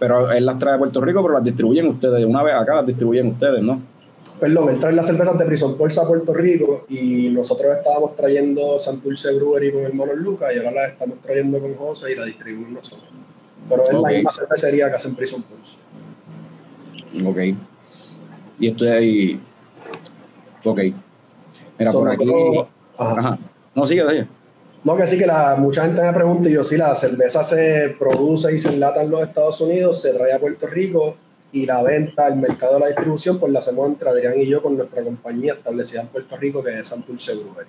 pero 0.00 0.30
él 0.32 0.44
las 0.46 0.58
trae 0.58 0.72
de 0.72 0.78
Puerto 0.78 1.00
Rico, 1.02 1.20
pero 1.22 1.34
las 1.34 1.44
distribuyen 1.44 1.86
ustedes. 1.86 2.24
Una 2.24 2.42
vez 2.42 2.54
acá 2.54 2.76
las 2.76 2.86
distribuyen 2.86 3.28
ustedes, 3.28 3.62
¿no? 3.62 3.80
Perdón, 4.40 4.70
él 4.70 4.78
trae 4.80 4.94
las 4.94 5.06
cervezas 5.06 5.38
de 5.38 5.44
Prison 5.44 5.76
Pulse 5.76 6.00
a 6.00 6.04
Puerto 6.04 6.32
Rico 6.32 6.86
y 6.88 7.28
nosotros 7.28 7.76
estábamos 7.76 8.16
trayendo 8.16 8.78
Santurce 8.78 9.34
Brewery 9.34 9.70
con 9.72 9.82
hermano 9.82 10.14
Lucas 10.14 10.50
y 10.54 10.56
ahora 10.58 10.70
las 10.72 10.90
estamos 10.92 11.18
trayendo 11.20 11.60
con 11.60 11.74
José 11.76 12.12
y 12.12 12.16
la 12.16 12.24
distribuimos 12.24 12.70
nosotros. 12.72 13.08
Pero 13.70 13.84
es 13.84 13.92
la 13.92 14.08
misma 14.10 14.30
cervecería 14.32 14.90
que 14.90 14.96
hacen 14.96 15.14
Prison 15.14 15.42
Pulse. 15.42 15.76
Ok. 17.26 17.56
Y 18.58 18.68
estoy 18.68 18.88
ahí. 18.88 19.40
Ok. 20.64 20.78
Mira, 21.78 21.92
So, 21.92 22.00
por 22.00 22.08
aquí. 22.10 22.24
nosotros- 22.26 22.66
ajá. 22.98 23.20
Ajá. 23.20 23.38
No, 23.74 23.86
sigue, 23.86 24.06
sigue. 24.08 24.26
No, 24.84 24.96
que 24.96 25.06
sí 25.06 25.18
que 25.18 25.26
la, 25.26 25.56
mucha 25.58 25.82
gente 25.84 26.02
me 26.02 26.12
pregunta 26.12 26.48
y 26.48 26.52
yo 26.52 26.64
sí, 26.64 26.76
la 26.76 26.94
cerveza 26.94 27.44
se 27.44 27.94
produce 27.98 28.52
y 28.54 28.58
se 28.58 28.70
enlata 28.70 29.02
en 29.02 29.10
los 29.10 29.22
Estados 29.22 29.60
Unidos, 29.60 30.00
se 30.00 30.12
trae 30.14 30.32
a 30.32 30.38
Puerto 30.38 30.66
Rico 30.66 31.16
y 31.52 31.66
la 31.66 31.82
venta, 31.82 32.28
el 32.28 32.36
mercado 32.36 32.74
de 32.74 32.80
la 32.80 32.86
distribución, 32.86 33.38
pues 33.38 33.52
la 33.52 33.58
hacemos 33.58 33.86
entre 33.88 34.08
Adrián 34.08 34.34
y 34.38 34.46
yo 34.46 34.62
con 34.62 34.76
nuestra 34.76 35.02
compañía 35.02 35.52
establecida 35.54 36.00
en 36.02 36.08
Puerto 36.08 36.34
Rico 36.36 36.62
que 36.62 36.78
es 36.78 36.86
Santurce 36.86 37.34
Brewery. 37.34 37.68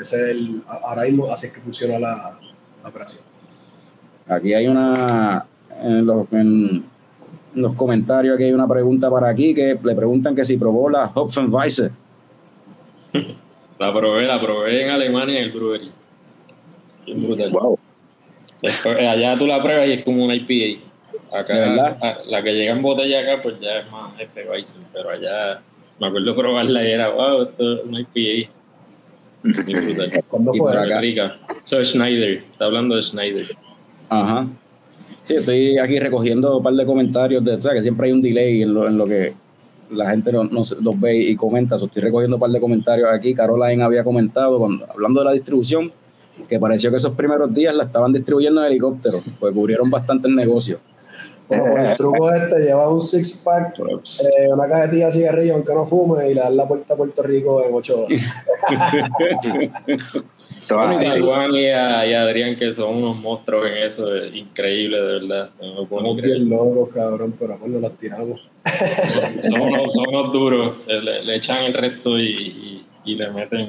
Ese 0.00 0.16
es 0.16 0.28
el, 0.30 0.62
ahora 0.66 1.02
mismo 1.02 1.30
así 1.30 1.46
es 1.46 1.52
que 1.52 1.60
funciona 1.60 1.98
la, 2.00 2.38
la 2.82 2.88
operación. 2.88 3.22
Aquí 4.30 4.54
hay 4.54 4.66
una. 4.66 5.44
En 5.82 6.06
los, 6.06 6.30
en 6.32 6.84
los 7.54 7.74
comentarios 7.74 8.34
aquí 8.34 8.44
hay 8.44 8.52
una 8.52 8.68
pregunta 8.68 9.10
para 9.10 9.28
aquí 9.28 9.54
que 9.54 9.78
le 9.82 9.94
preguntan 9.94 10.34
que 10.34 10.44
si 10.44 10.56
probó 10.56 10.88
la 10.90 11.10
Hopfenweisse. 11.14 11.90
La 13.78 13.94
probé, 13.94 14.26
la 14.26 14.38
probé 14.38 14.84
en 14.84 14.90
Alemania 14.90 15.38
en 15.38 15.44
el 15.44 15.52
brewery. 15.52 15.90
Wow. 17.50 17.78
Después, 18.60 18.98
allá 19.08 19.38
tú 19.38 19.46
la 19.46 19.62
pruebas 19.62 19.88
y 19.88 19.92
es 19.92 20.04
como 20.04 20.22
una 20.22 20.34
IPA. 20.34 20.80
Acá, 21.34 21.54
¿De 21.54 21.60
verdad? 21.60 21.96
a- 22.02 22.18
la 22.28 22.42
que 22.42 22.52
llega 22.52 22.72
en 22.72 22.82
botella 22.82 23.20
acá, 23.20 23.40
pues 23.42 23.58
ya 23.58 23.78
es 23.78 23.90
más 23.90 24.12
Hefeweizen. 24.20 24.82
Pero 24.92 25.08
allá, 25.08 25.62
me 25.98 26.08
acuerdo 26.08 26.36
probarla 26.36 26.84
y 26.86 26.90
era, 26.90 27.08
wow, 27.08 27.42
esto 27.44 27.72
es 27.78 27.84
una 27.86 28.00
IPA. 28.00 28.50
¿Cuándo 30.28 30.52
fue 30.52 30.76
acá. 30.76 31.00
rica. 31.00 31.36
Eso 31.64 31.80
es 31.80 31.88
Schneider. 31.92 32.44
Está 32.52 32.66
hablando 32.66 32.96
de 32.96 33.02
Schneider. 33.02 33.46
Ajá. 34.10 34.46
Sí, 35.22 35.34
estoy 35.36 35.78
aquí 35.78 35.98
recogiendo 35.98 36.58
un 36.58 36.62
par 36.62 36.74
de 36.74 36.84
comentarios. 36.84 37.44
De, 37.44 37.54
o 37.54 37.60
sea, 37.60 37.72
que 37.72 37.82
siempre 37.82 38.08
hay 38.08 38.12
un 38.12 38.20
delay 38.22 38.62
en 38.62 38.74
lo, 38.74 38.86
en 38.86 38.98
lo 38.98 39.06
que 39.06 39.32
la 39.90 40.10
gente 40.10 40.32
no, 40.32 40.44
no 40.44 40.64
se- 40.64 40.76
los 40.80 40.98
ve 41.00 41.16
y 41.16 41.36
comenta. 41.36 41.78
So, 41.78 41.86
estoy 41.86 42.02
recogiendo 42.02 42.36
un 42.36 42.40
par 42.40 42.50
de 42.50 42.60
comentarios 42.60 43.08
aquí. 43.12 43.32
Caroline 43.34 43.82
había 43.82 44.04
comentado, 44.04 44.58
cuando, 44.58 44.86
hablando 44.90 45.20
de 45.20 45.24
la 45.26 45.32
distribución, 45.32 45.90
que 46.48 46.58
pareció 46.58 46.90
que 46.90 46.96
esos 46.96 47.14
primeros 47.14 47.52
días 47.54 47.74
la 47.74 47.84
estaban 47.84 48.12
distribuyendo 48.12 48.60
en 48.62 48.68
helicóptero, 48.68 49.22
pues 49.38 49.54
cubrieron 49.54 49.90
bastantes 49.90 50.30
negocios. 50.32 50.80
Bueno, 51.48 51.64
pues 51.72 51.84
el 51.84 51.96
truco 51.96 52.32
este 52.32 52.60
lleva 52.60 52.88
un 52.88 53.00
six 53.00 53.42
pack, 53.44 53.76
eh, 53.80 54.52
una 54.52 54.68
cajetilla 54.68 55.06
de 55.06 55.12
cigarrillos 55.12 55.56
aunque 55.56 55.74
no 55.74 55.84
fume 55.84 56.30
y 56.30 56.34
le 56.34 56.40
dan 56.40 56.56
la 56.56 56.66
puerta 56.68 56.94
a 56.94 56.96
Puerto 56.96 57.22
Rico 57.24 57.62
en 57.66 57.74
ocho 57.74 58.04
horas. 58.04 58.20
Bueno, 60.68 60.94
va 60.94 61.02
y 61.02 61.06
a. 61.06 61.22
Juan 61.24 61.50
y 61.54 61.66
a, 61.68 62.06
y 62.06 62.14
a 62.14 62.22
Adrián, 62.22 62.56
que 62.56 62.72
son 62.72 62.96
unos 62.96 63.16
monstruos 63.16 63.66
en 63.66 63.76
eso, 63.78 64.14
es 64.14 64.34
increíble, 64.34 64.96
de 65.00 65.12
verdad. 65.20 65.50
No 65.60 65.82
Estamos 65.82 66.16
bien 66.16 66.48
locos, 66.48 66.88
cabrón, 66.94 67.34
pero 67.38 67.58
nos 67.66 67.80
las 67.80 67.92
tiramos. 67.96 68.40
Son 69.42 69.60
unos, 69.60 69.92
son 69.92 70.04
unos 70.08 70.32
duros, 70.32 70.72
le, 70.86 71.24
le 71.24 71.34
echan 71.36 71.64
el 71.64 71.72
resto 71.74 72.18
y, 72.18 72.24
y, 72.26 72.86
y 73.04 73.14
le 73.16 73.30
meten. 73.30 73.68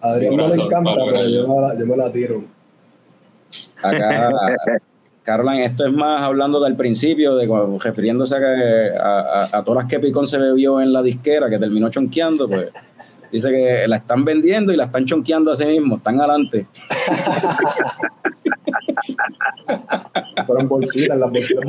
A 0.00 0.08
Adrián 0.10 0.36
no 0.36 0.48
le 0.48 0.54
encanta, 0.54 0.92
pero 0.94 1.28
yo 1.28 1.46
me, 1.46 1.60
la, 1.60 1.78
yo 1.78 1.86
me 1.86 1.96
la 1.96 2.12
tiro. 2.12 2.44
Acá, 3.82 4.30
Caroline, 5.22 5.64
esto 5.64 5.86
es 5.86 5.92
más 5.92 6.20
hablando 6.22 6.60
del 6.60 6.76
principio, 6.76 7.34
de 7.36 7.48
refiriéndose 7.80 8.36
a, 8.36 8.38
que- 8.40 8.96
a, 8.98 9.20
a- 9.20 9.58
a 9.58 9.64
todas 9.64 9.84
las 9.84 9.90
que 9.90 9.98
Picón 10.00 10.26
se 10.26 10.38
bebió 10.38 10.80
en 10.80 10.92
la 10.92 11.02
disquera, 11.02 11.48
que 11.48 11.58
terminó 11.58 11.88
chonqueando, 11.90 12.48
pues 12.48 12.68
dice 13.34 13.50
que 13.50 13.88
la 13.88 13.96
están 13.96 14.24
vendiendo 14.24 14.72
y 14.72 14.76
la 14.76 14.84
están 14.84 15.04
chonqueando 15.04 15.50
a 15.50 15.56
sí 15.56 15.64
mismo, 15.64 15.96
están 15.96 16.20
adelante. 16.20 16.66
Pero 20.46 20.60
en 20.60 20.68
bolsitas, 20.68 21.18
las 21.18 21.30
bolsitas. 21.30 21.64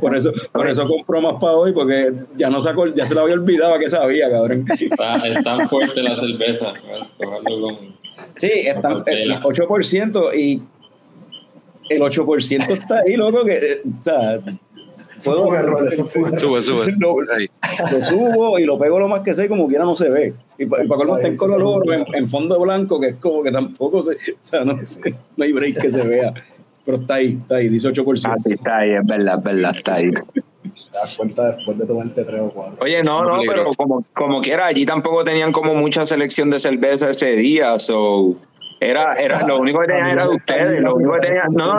Por 0.00 0.16
eso, 0.16 0.32
por 0.52 0.68
eso 0.68 0.86
compró 0.86 1.20
más 1.20 1.34
para 1.40 1.54
hoy, 1.54 1.72
porque 1.72 2.12
ya 2.36 2.48
no 2.48 2.60
sacó, 2.60 2.86
ya 2.94 3.04
se 3.04 3.14
le 3.14 3.20
había 3.20 3.34
olvidado 3.34 3.74
a 3.74 3.78
qué 3.80 3.88
sabía, 3.88 4.30
cabrón. 4.30 4.64
Está, 4.70 5.16
es 5.16 5.42
tan 5.42 5.68
fuerte 5.68 6.00
la 6.00 6.14
cerveza. 6.14 6.72
Sí, 8.36 8.52
están 8.54 9.02
Con 9.02 9.08
eh, 9.08 9.26
cautela. 9.26 9.42
8% 9.42 10.36
y 10.36 10.62
el 11.88 12.00
8% 12.00 12.70
está 12.70 13.00
ahí, 13.00 13.16
loco, 13.16 13.44
que, 13.44 13.54
eh, 13.56 13.82
o 14.00 14.04
sea, 14.04 14.40
Eso 15.22 15.34
fue 15.34 15.48
un 15.48 15.54
error, 15.54 15.88
eso 15.88 16.04
fue 16.04 16.22
un 16.22 16.28
error. 16.28 16.40
Sube, 16.40 16.62
sube. 16.62 16.92
Lo, 17.92 18.04
subo 18.04 18.58
y 18.58 18.64
lo 18.64 18.78
pego 18.78 18.98
lo 18.98 19.08
más 19.08 19.22
que 19.22 19.34
sé, 19.34 19.48
como 19.48 19.66
quiera 19.66 19.84
no 19.84 19.96
se 19.96 20.10
ve. 20.10 20.34
Y 20.58 20.66
para 20.66 20.84
colmo 20.86 21.16
está 21.16 21.28
en 21.28 21.36
color 21.36 21.62
oro, 21.62 21.92
en, 21.92 22.04
en 22.14 22.28
fondo 22.28 22.58
blanco, 22.60 23.00
que 23.00 23.08
es 23.08 23.16
como 23.16 23.42
que 23.42 23.50
tampoco 23.50 24.02
se. 24.02 24.12
O 24.12 24.16
sea, 24.42 24.64
no, 24.64 24.74
no 25.36 25.44
hay 25.44 25.52
break 25.52 25.80
que 25.80 25.90
se 25.90 26.06
vea. 26.06 26.34
Pero 26.84 26.98
está 26.98 27.14
ahí, 27.14 27.38
está 27.40 27.56
ahí, 27.56 27.68
18%. 27.68 28.22
Ah, 28.24 28.34
sí, 28.38 28.52
está 28.52 28.78
ahí, 28.78 28.90
es 28.90 29.06
verdad, 29.06 29.38
es 29.38 29.44
verdad, 29.44 29.76
está 29.76 29.94
ahí. 29.94 30.10
Te 30.10 30.98
das 30.98 31.16
cuenta 31.16 31.52
después 31.52 31.78
de 31.78 31.86
tomarte 31.86 32.24
tres 32.24 32.40
o 32.40 32.50
cuatro. 32.50 32.78
Oye, 32.80 33.02
no, 33.02 33.22
no, 33.22 33.40
pero 33.46 33.66
como, 33.76 34.04
como 34.14 34.40
quiera, 34.40 34.66
allí 34.66 34.84
tampoco 34.84 35.24
tenían 35.24 35.52
como 35.52 35.74
mucha 35.74 36.04
selección 36.04 36.50
de 36.50 36.58
cerveza 36.58 37.10
ese 37.10 37.36
día, 37.36 37.78
so 37.78 38.36
era, 38.82 39.12
era 39.12 39.46
lo 39.46 39.60
único 39.60 39.80
que 39.80 39.86
tenían 39.86 40.08
era 40.08 40.26
de 40.26 40.34
ustedes, 40.34 40.80
lo 40.82 40.96
único 40.96 41.12
que 41.14 41.20
tenían, 41.20 41.46
no, 41.54 41.74
no, 41.74 41.78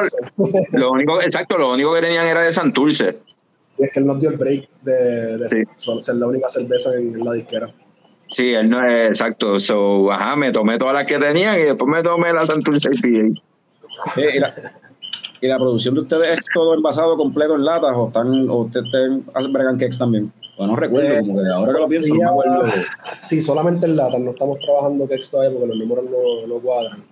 lo 0.72 0.92
único, 0.92 1.22
exacto, 1.22 1.58
lo 1.58 1.74
único 1.74 1.94
que 1.94 2.02
tenían 2.02 2.26
era 2.26 2.42
de 2.42 2.54
Santurce. 2.54 3.18
Sí, 3.74 3.84
es 3.84 3.92
que 3.92 4.00
él 4.00 4.06
nos 4.06 4.20
dio 4.20 4.30
el 4.30 4.38
break 4.38 4.70
de, 4.84 5.38
de 5.38 5.50
Sí. 5.50 5.64
solo 5.78 6.00
ser 6.00 6.16
la 6.16 6.28
única 6.28 6.48
cerveza 6.48 6.94
en, 6.96 7.14
en 7.16 7.26
la 7.26 7.34
disquera. 7.34 7.74
Sí, 8.30 8.54
él 8.54 8.70
no 8.70 8.84
es 8.88 9.10
exacto, 9.10 9.60
so, 9.60 10.12
ajá, 10.12 10.36
me 10.36 10.52
tomé 10.52 10.78
todas 10.78 10.94
las 10.94 11.06
que 11.06 11.20
tenían 11.20 11.60
y 11.60 11.64
después 11.64 11.88
me 11.90 12.02
tomé 12.02 12.32
la 12.34 12.46
Santurce 12.46 12.90
IPA. 12.92 13.42
Eh, 14.18 14.32
y, 14.36 14.40
la, 14.40 14.54
y 15.42 15.48
la 15.48 15.58
producción 15.58 15.94
de 15.96 16.02
ustedes 16.02 16.40
es 16.40 16.40
todo 16.54 16.74
envasado 16.74 17.16
completo 17.18 17.56
en 17.56 17.66
latas 17.66 17.92
o 17.96 18.08
están 18.08 18.50
o 18.50 18.58
ustedes 18.62 18.86
están- 18.88 19.24
hacen 19.36 19.54
bregan 19.54 19.78
cakes 19.78 19.98
también. 19.98 20.32
Pues 20.58 20.70
no 20.70 20.76
recuerdo, 20.76 21.10
Eh, 21.10 21.20
como 21.22 21.42
que 21.42 21.50
ahora 21.50 21.74
que 21.74 21.80
lo 21.80 21.88
pienso, 21.88 22.14
no 22.14 22.20
me 22.20 22.26
acuerdo. 22.30 22.62
Sí, 23.22 23.42
solamente 23.42 23.86
en 23.88 23.96
lata, 23.98 24.20
no 24.20 24.30
estamos 24.32 24.60
trabajando 24.60 25.08
que 25.08 25.18
todavía 25.18 25.52
porque 25.58 25.68
los 25.68 25.78
números 25.78 26.06
no, 26.06 26.48
no 26.48 26.60
cuadran. 26.62 27.04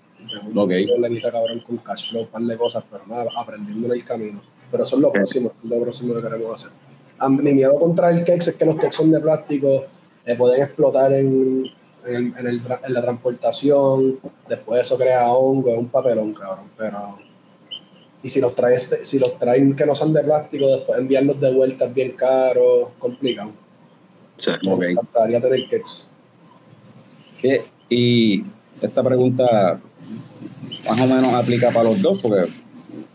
Ok. 0.55 0.72
un 0.72 0.86
problemita 0.88 1.32
cabrón 1.32 1.59
con 1.59 1.78
cash 1.78 2.09
flow, 2.12 2.22
un 2.24 2.28
par 2.30 2.41
de 2.43 2.55
cosas, 2.57 2.84
pero 2.89 3.03
nada, 3.07 3.26
aprendiendo 3.36 3.88
en 3.88 3.93
el 3.93 4.05
camino. 4.05 4.41
Pero 4.72 4.84
eso 4.84 4.95
es 4.95 5.01
lo 5.01 5.11
próximo, 5.11 5.51
lo 5.63 5.82
próximo 5.82 6.13
que 6.15 6.22
queremos 6.22 6.53
hacer. 6.53 6.72
Mi 7.30 7.53
miedo 7.53 7.78
contra 7.80 8.09
el 8.09 8.19
cakes 8.24 8.49
es 8.49 8.55
que 8.55 8.65
los 8.65 8.76
cakes 8.78 8.93
son 8.93 9.11
de 9.11 9.19
plástico, 9.19 9.86
eh, 10.26 10.36
pueden 10.36 10.61
explotar 10.63 11.13
en, 11.13 11.65
en, 12.07 12.15
el- 12.15 12.34
en 12.38 12.47
el 12.47 12.63
tra- 12.63 12.80
en 12.84 12.93
la 12.93 13.01
transportación, 13.01 14.19
después 14.49 14.82
eso 14.82 14.97
crea 14.97 15.32
hongo, 15.32 15.69
es 15.72 15.78
un 15.78 15.89
papelón, 15.89 16.34
cabrón, 16.34 16.65
pero... 16.78 17.19
Y 18.24 18.30
si 18.30 18.39
los 18.39 18.53
traes, 18.53 18.99
si 19.01 19.17
los 19.19 19.38
traen 19.39 19.76
que 19.76 19.84
no 19.86 19.95
son 19.95 20.13
de 20.13 20.24
plástico, 20.24 20.67
después 20.67 20.99
enviarlos 20.99 21.39
de 21.39 21.51
vuelta 21.53 21.86
es 21.86 21.93
bien 21.93 22.11
caro, 22.11 22.91
complicado. 22.99 23.51
Sí. 24.38 24.51
Me 24.78 24.91
encantaría 24.91 25.41
tener. 25.41 25.65
Eh, 27.43 27.65
Y 27.89 28.43
esta 28.82 29.03
pregunta 29.03 29.80
más 30.89 30.99
o 30.99 31.07
menos 31.07 31.34
aplica 31.34 31.72
para 31.72 31.89
los 31.89 32.01
dos, 32.01 32.19
porque 32.22 32.49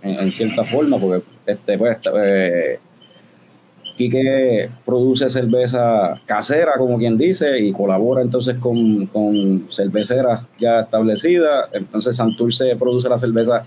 en, 0.03 0.11
en 0.21 0.31
cierta 0.33 0.65
forma, 0.65 0.99
porque 0.99 1.25
este, 1.47 1.79
pues, 1.79 1.99
eh, 2.15 2.79
Quique 3.97 4.69
produce 4.85 5.31
cerveza 5.31 6.21
casera, 6.27 6.73
como 6.77 6.99
quien 6.99 7.17
dice, 7.17 7.59
y 7.59 7.73
colabora 7.73 8.21
entonces 8.21 8.57
con, 8.57 9.07
con 9.07 9.67
cerveceras 9.71 10.43
ya 10.59 10.81
establecidas. 10.81 11.71
Entonces 11.73 12.15
Santurce 12.17 12.77
produce 12.77 13.09
la 13.09 13.17
cerveza 13.17 13.65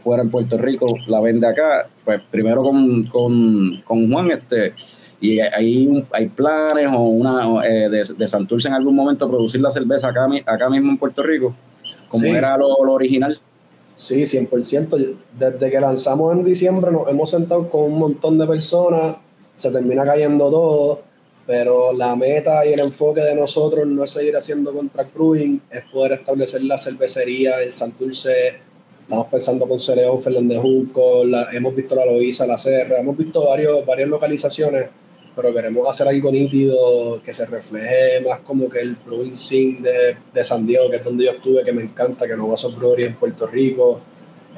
fuera 0.00 0.22
en 0.22 0.30
Puerto 0.30 0.58
Rico, 0.58 0.86
la 1.06 1.20
vende 1.20 1.46
acá. 1.46 1.88
Pues 2.04 2.20
primero 2.30 2.62
con, 2.62 3.04
con, 3.04 3.80
con 3.82 4.12
Juan, 4.12 4.30
este, 4.30 4.74
y 5.18 5.40
hay, 5.40 6.06
hay 6.12 6.28
planes 6.28 6.88
o 6.92 7.00
una 7.00 7.66
eh, 7.66 7.88
de, 7.88 8.02
de 8.18 8.28
Santurce 8.28 8.68
en 8.68 8.74
algún 8.74 8.94
momento 8.94 9.28
producir 9.30 9.62
la 9.62 9.70
cerveza 9.70 10.08
acá, 10.08 10.28
acá 10.44 10.68
mismo 10.68 10.90
en 10.90 10.98
Puerto 10.98 11.22
Rico, 11.22 11.54
como 12.08 12.24
Sí. 12.24 12.28
era 12.30 12.54
lo, 12.58 12.84
lo 12.84 12.92
original. 12.92 13.38
Sí, 14.00 14.22
100%. 14.22 15.14
Desde 15.38 15.70
que 15.70 15.78
lanzamos 15.78 16.32
en 16.32 16.42
diciembre 16.42 16.90
nos 16.90 17.06
hemos 17.06 17.28
sentado 17.28 17.68
con 17.68 17.82
un 17.82 17.98
montón 17.98 18.38
de 18.38 18.46
personas, 18.46 19.16
se 19.54 19.70
termina 19.70 20.06
cayendo 20.06 20.50
todo, 20.50 21.02
pero 21.46 21.92
la 21.92 22.16
meta 22.16 22.64
y 22.64 22.72
el 22.72 22.80
enfoque 22.80 23.20
de 23.20 23.34
nosotros 23.34 23.86
no 23.86 24.02
es 24.02 24.10
seguir 24.10 24.34
haciendo 24.34 24.72
contract 24.72 25.12
brewing, 25.14 25.60
es 25.70 25.82
poder 25.92 26.12
establecer 26.12 26.62
la 26.62 26.78
cervecería 26.78 27.62
en 27.62 27.70
Santurce. 27.72 28.54
Estamos 29.02 29.26
pensando 29.26 29.68
con 29.68 29.78
Celeón, 29.78 30.18
Fernández 30.18 30.60
Junco, 30.60 31.24
hemos 31.52 31.74
visto 31.74 31.94
la 31.94 32.06
Loíza, 32.06 32.46
la 32.46 32.56
Serra, 32.56 33.00
hemos 33.00 33.18
visto 33.18 33.44
varios, 33.44 33.84
varias 33.84 34.08
localizaciones, 34.08 34.88
pero 35.34 35.54
queremos 35.54 35.88
hacer 35.88 36.08
algo 36.08 36.30
nítido 36.30 37.20
que 37.24 37.32
se 37.32 37.46
refleje 37.46 38.20
más 38.28 38.40
como 38.40 38.68
que 38.68 38.80
el 38.80 38.96
brewing 38.96 39.36
scene 39.36 39.78
de, 39.80 40.44
San 40.44 40.66
Diego, 40.66 40.90
que 40.90 40.96
es 40.96 41.04
donde 41.04 41.24
yo 41.24 41.30
estuve, 41.32 41.62
que 41.62 41.72
me 41.72 41.82
encanta, 41.82 42.26
que 42.26 42.36
no 42.36 42.48
va 42.48 42.54
a 42.54 42.56
ser 42.56 42.72
brewery 42.72 43.04
en 43.04 43.14
Puerto 43.16 43.46
Rico. 43.46 44.00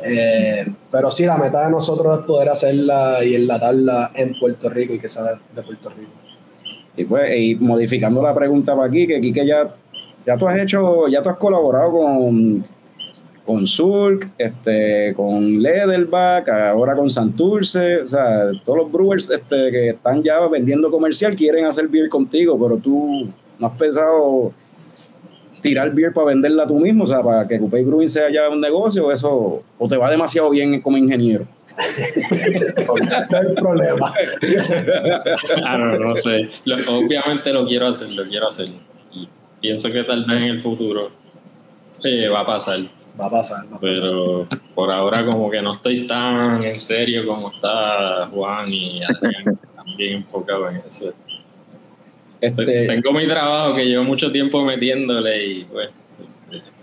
Eh, 0.04 0.66
pero 0.90 1.10
sí, 1.10 1.26
la 1.26 1.36
meta 1.36 1.66
de 1.66 1.70
nosotros 1.70 2.20
es 2.20 2.24
poder 2.24 2.48
hacerla 2.48 3.18
y 3.22 3.34
enlatarla 3.34 4.12
en 4.14 4.38
Puerto 4.38 4.70
Rico 4.70 4.94
y 4.94 4.98
que 4.98 5.08
sea 5.08 5.22
de, 5.22 5.62
Puerto 5.62 5.90
Rico. 5.90 6.12
Y 6.96 7.04
pues, 7.04 7.36
y 7.36 7.54
modificando 7.56 8.22
la 8.22 8.34
pregunta 8.34 8.74
para 8.74 8.88
aquí, 8.88 9.06
que 9.06 9.20
Quique 9.20 9.46
ya, 9.46 9.74
ya 10.26 10.36
tú 10.36 10.48
has 10.48 10.58
hecho, 10.58 11.08
ya 11.08 11.22
tú 11.22 11.28
has 11.28 11.36
colaborado 11.36 11.92
con, 11.92 12.64
con 13.44 13.66
Zulk, 13.66 14.28
este, 14.38 15.12
con 15.16 15.60
Leatherback, 15.62 16.48
ahora 16.48 16.94
con 16.94 17.10
Santurce, 17.10 18.02
o 18.02 18.06
sea, 18.06 18.50
todos 18.64 18.78
los 18.78 18.92
brewers 18.92 19.30
este, 19.30 19.70
que 19.70 19.88
están 19.90 20.22
ya 20.22 20.38
vendiendo 20.46 20.90
comercial 20.90 21.34
quieren 21.34 21.64
hacer 21.64 21.88
beer 21.88 22.08
contigo, 22.08 22.58
pero 22.60 22.76
tú 22.76 23.28
no 23.58 23.66
has 23.66 23.76
pensado 23.76 24.52
tirar 25.60 25.92
beer 25.94 26.12
para 26.12 26.28
venderla 26.28 26.66
tú 26.66 26.78
mismo, 26.78 27.04
o 27.04 27.06
sea, 27.06 27.22
para 27.22 27.46
que 27.48 27.58
Coupé 27.58 27.82
Brewing 27.84 28.08
sea 28.08 28.30
ya 28.32 28.48
un 28.48 28.60
negocio, 28.60 29.06
o 29.06 29.12
eso, 29.12 29.62
o 29.78 29.88
te 29.88 29.96
va 29.96 30.10
demasiado 30.10 30.50
bien 30.50 30.80
como 30.80 30.96
ingeniero. 30.96 31.46
Ese 31.78 33.36
es 33.38 33.46
el 33.48 33.54
problema. 33.54 34.12
Ah, 35.64 35.78
no, 35.78 35.98
no 35.98 36.14
sé. 36.14 36.48
Lo- 36.64 36.76
obviamente 36.98 37.52
lo 37.52 37.66
quiero 37.66 37.88
hacer, 37.88 38.10
lo 38.10 38.24
quiero 38.24 38.48
hacer. 38.48 38.68
Y 39.14 39.28
pienso 39.60 39.90
que 39.90 40.02
tal 40.04 40.24
vez 40.24 40.36
en 40.36 40.42
el 40.44 40.60
futuro 40.60 41.10
eh, 42.04 42.28
va 42.28 42.40
a 42.40 42.46
pasar. 42.46 42.80
Va 43.20 43.26
a 43.26 43.30
pasar, 43.30 43.64
va 43.70 43.76
a 43.76 43.80
pasar. 43.80 44.02
Pero 44.02 44.46
por 44.74 44.90
ahora 44.90 45.24
como 45.26 45.50
que 45.50 45.60
no 45.60 45.72
estoy 45.72 46.06
tan 46.06 46.62
en 46.62 46.80
serio 46.80 47.26
como 47.26 47.50
está 47.50 48.26
Juan 48.32 48.72
y 48.72 49.02
Adrián 49.02 49.58
también 49.76 50.16
enfocado 50.18 50.68
en 50.70 50.76
eso. 50.86 51.12
Este, 52.40 52.86
Tengo 52.86 53.12
mi 53.12 53.26
trabajo 53.26 53.74
que 53.76 53.84
llevo 53.84 54.04
mucho 54.04 54.32
tiempo 54.32 54.64
metiéndole 54.64 55.46
y 55.46 55.64
pues 55.64 55.90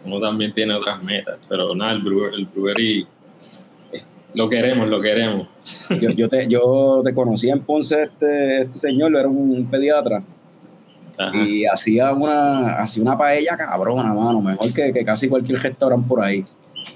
uno 0.05 0.19
también 0.21 0.53
tiene 0.53 0.73
otras 0.73 1.01
metas. 1.03 1.37
Pero 1.49 1.75
nada, 1.75 1.91
el, 1.93 2.01
brewer- 2.03 2.33
el 2.33 2.45
brewery 2.45 3.05
lo 4.35 4.47
queremos, 4.49 4.87
lo 4.87 5.01
queremos. 5.01 5.47
yo, 5.99 6.11
yo, 6.11 6.29
te, 6.29 6.47
yo 6.47 7.01
te 7.03 7.13
conocí 7.13 7.49
en 7.49 7.61
Ponce, 7.61 8.03
este, 8.03 8.61
este 8.61 8.77
señor, 8.77 9.15
era 9.15 9.27
un 9.27 9.65
pediatra. 9.69 10.23
Y 11.33 11.65
hacía 11.65 12.13
una, 12.13 12.79
hacía 12.81 13.03
una 13.03 13.17
paella 13.17 13.57
cabrona, 13.57 14.13
mano, 14.13 14.41
mejor 14.41 14.73
que, 14.73 14.93
que 14.93 15.03
casi 15.03 15.27
cualquier 15.27 15.59
restaurante 15.59 16.07
por 16.07 16.21
ahí. 16.23 16.45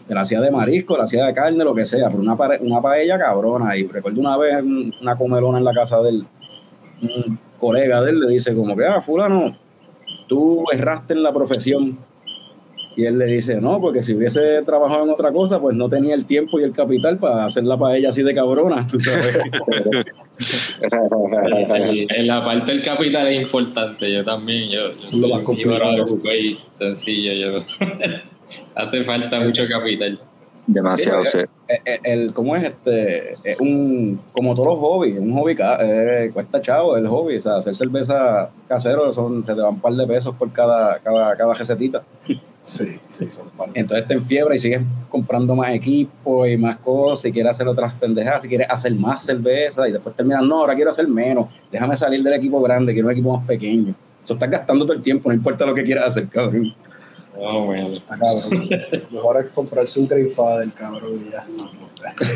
Te 0.08 0.14
la 0.14 0.22
hacía 0.22 0.40
de 0.40 0.50
marisco, 0.50 0.96
la 0.98 1.04
hacía 1.04 1.26
de 1.26 1.34
carne, 1.34 1.64
lo 1.64 1.76
que 1.76 1.84
sea, 1.84 2.08
pero 2.10 2.22
una, 2.22 2.38
una 2.62 2.82
paella 2.82 3.20
cabrona. 3.20 3.76
Y 3.76 3.86
recuerdo 3.88 4.22
una 4.22 4.38
vez 4.38 4.64
un- 4.64 4.94
una 5.02 5.16
comelona 5.18 5.58
en 5.58 5.66
la 5.66 5.74
casa 5.74 6.02
del 6.02 6.26
un 7.02 7.38
colega 7.60 8.02
de 8.02 8.12
él 8.12 8.20
le 8.22 8.30
dice 8.32 8.56
como 8.56 8.78
que, 8.78 8.86
ah, 8.86 9.02
fulano, 9.02 9.58
tú 10.28 10.64
erraste 10.72 11.14
en 11.14 11.24
la 11.24 11.34
profesión. 11.34 11.98
Y 12.96 13.06
él 13.06 13.18
le 13.18 13.26
dice, 13.26 13.60
no, 13.60 13.80
porque 13.82 14.04
si 14.04 14.14
hubiese 14.14 14.62
trabajado 14.64 15.04
en 15.04 15.10
otra 15.10 15.32
cosa, 15.32 15.60
pues 15.60 15.76
no 15.76 15.90
tenía 15.90 16.14
el 16.14 16.26
tiempo 16.26 16.60
y 16.60 16.64
el 16.64 16.74
capital 16.74 17.18
para 17.18 17.46
hacer 17.46 17.64
la 17.64 17.78
paella 17.78 18.10
así 18.10 18.24
de 18.24 18.34
cabrona, 18.34 18.86
tú 18.92 19.00
sabes. 19.00 19.40
En 22.10 22.28
la 22.28 22.44
parte 22.44 22.72
del 22.72 22.82
capital 22.82 23.28
es 23.28 23.46
importante. 23.46 24.12
Yo 24.12 24.24
también, 24.24 24.70
yo, 24.70 24.94
yo 24.94 25.04
es 25.04 25.18
lo 25.20 25.28
más 25.30 25.40
un 25.40 26.08
Coupé 26.08 26.58
sencillo. 26.72 27.34
Yo, 27.34 27.66
hace 28.76 29.04
falta 29.04 29.40
mucho 29.40 29.68
capital. 29.68 30.20
Demasiado, 30.66 31.26
sí. 31.26 31.40
Eh, 31.68 31.80
eh, 31.86 32.00
el, 32.04 32.34
¿cómo 32.34 32.56
es 32.56 32.64
este? 32.64 33.32
Es 33.44 33.60
un, 33.60 34.22
como 34.32 34.56
todos 34.56 34.70
los 34.70 34.80
hobbies, 34.80 35.20
un 35.20 35.34
hobby 35.34 35.58
eh, 35.60 36.32
cuesta 36.34 36.62
chavo 36.62 36.96
el 36.96 37.06
hobby, 37.08 37.36
o 37.36 37.42
sea, 37.42 37.58
hacer 37.58 37.76
cerveza 37.76 38.50
casero 38.68 39.12
son, 39.12 39.44
se 39.46 39.54
te 39.54 39.62
van 39.62 39.74
un 39.74 39.82
par 39.82 39.94
de 39.94 40.08
pesos 40.08 40.36
por 40.36 40.52
cada, 40.54 41.00
cada, 41.00 41.36
cada 41.36 41.54
recetita. 41.54 42.04
Sí, 42.64 42.98
sí, 43.08 43.30
son 43.30 43.50
par 43.50 43.70
Entonces 43.74 44.08
te 44.08 44.14
enfiebra 44.14 44.56
y 44.56 44.58
sigues 44.58 44.84
comprando 45.10 45.54
más 45.54 45.76
equipo 45.76 46.48
y 46.48 46.58
más 46.58 46.78
cosas, 46.78 47.26
y 47.26 47.32
quieres 47.34 47.52
hacer 47.52 47.68
otras 47.68 47.94
pendejadas, 47.96 48.42
si 48.42 48.48
quieres 48.48 48.68
hacer 48.70 48.96
más 48.96 49.24
cerveza, 49.24 49.88
y 49.88 49.92
después 49.92 50.16
terminas, 50.16 50.46
no, 50.46 50.62
ahora 50.62 50.74
quiero 50.74 50.90
hacer 50.90 51.08
menos, 51.10 51.48
déjame 51.70 51.98
salir 51.98 52.24
del 52.24 52.34
equipo 52.34 52.62
grande, 52.62 52.94
quiero 52.94 53.10
un 53.10 53.12
equipo 53.12 53.38
más 53.38 53.46
pequeño. 53.46 53.94
Eso 54.24 54.36
estás 54.36 54.50
gastando 54.50 54.86
todo 54.86 54.96
el 54.96 55.04
tiempo, 55.04 55.28
no 55.28 55.36
importa 55.36 55.66
lo 55.66 55.76
que 55.76 55.84
quieras 55.84 56.08
hacer, 56.08 56.30
cabrón. 56.30 56.74
No, 57.36 57.66
bueno. 57.66 57.98
Está 57.98 58.18
cabrón. 58.18 58.70
Mejor 59.12 59.44
es 59.44 59.52
comprarse 59.52 60.00
un 60.00 60.08
Greenfather, 60.08 60.72
cabrón, 60.74 61.20
y 61.22 61.32
ya. 61.32 61.46
No. 61.58 61.70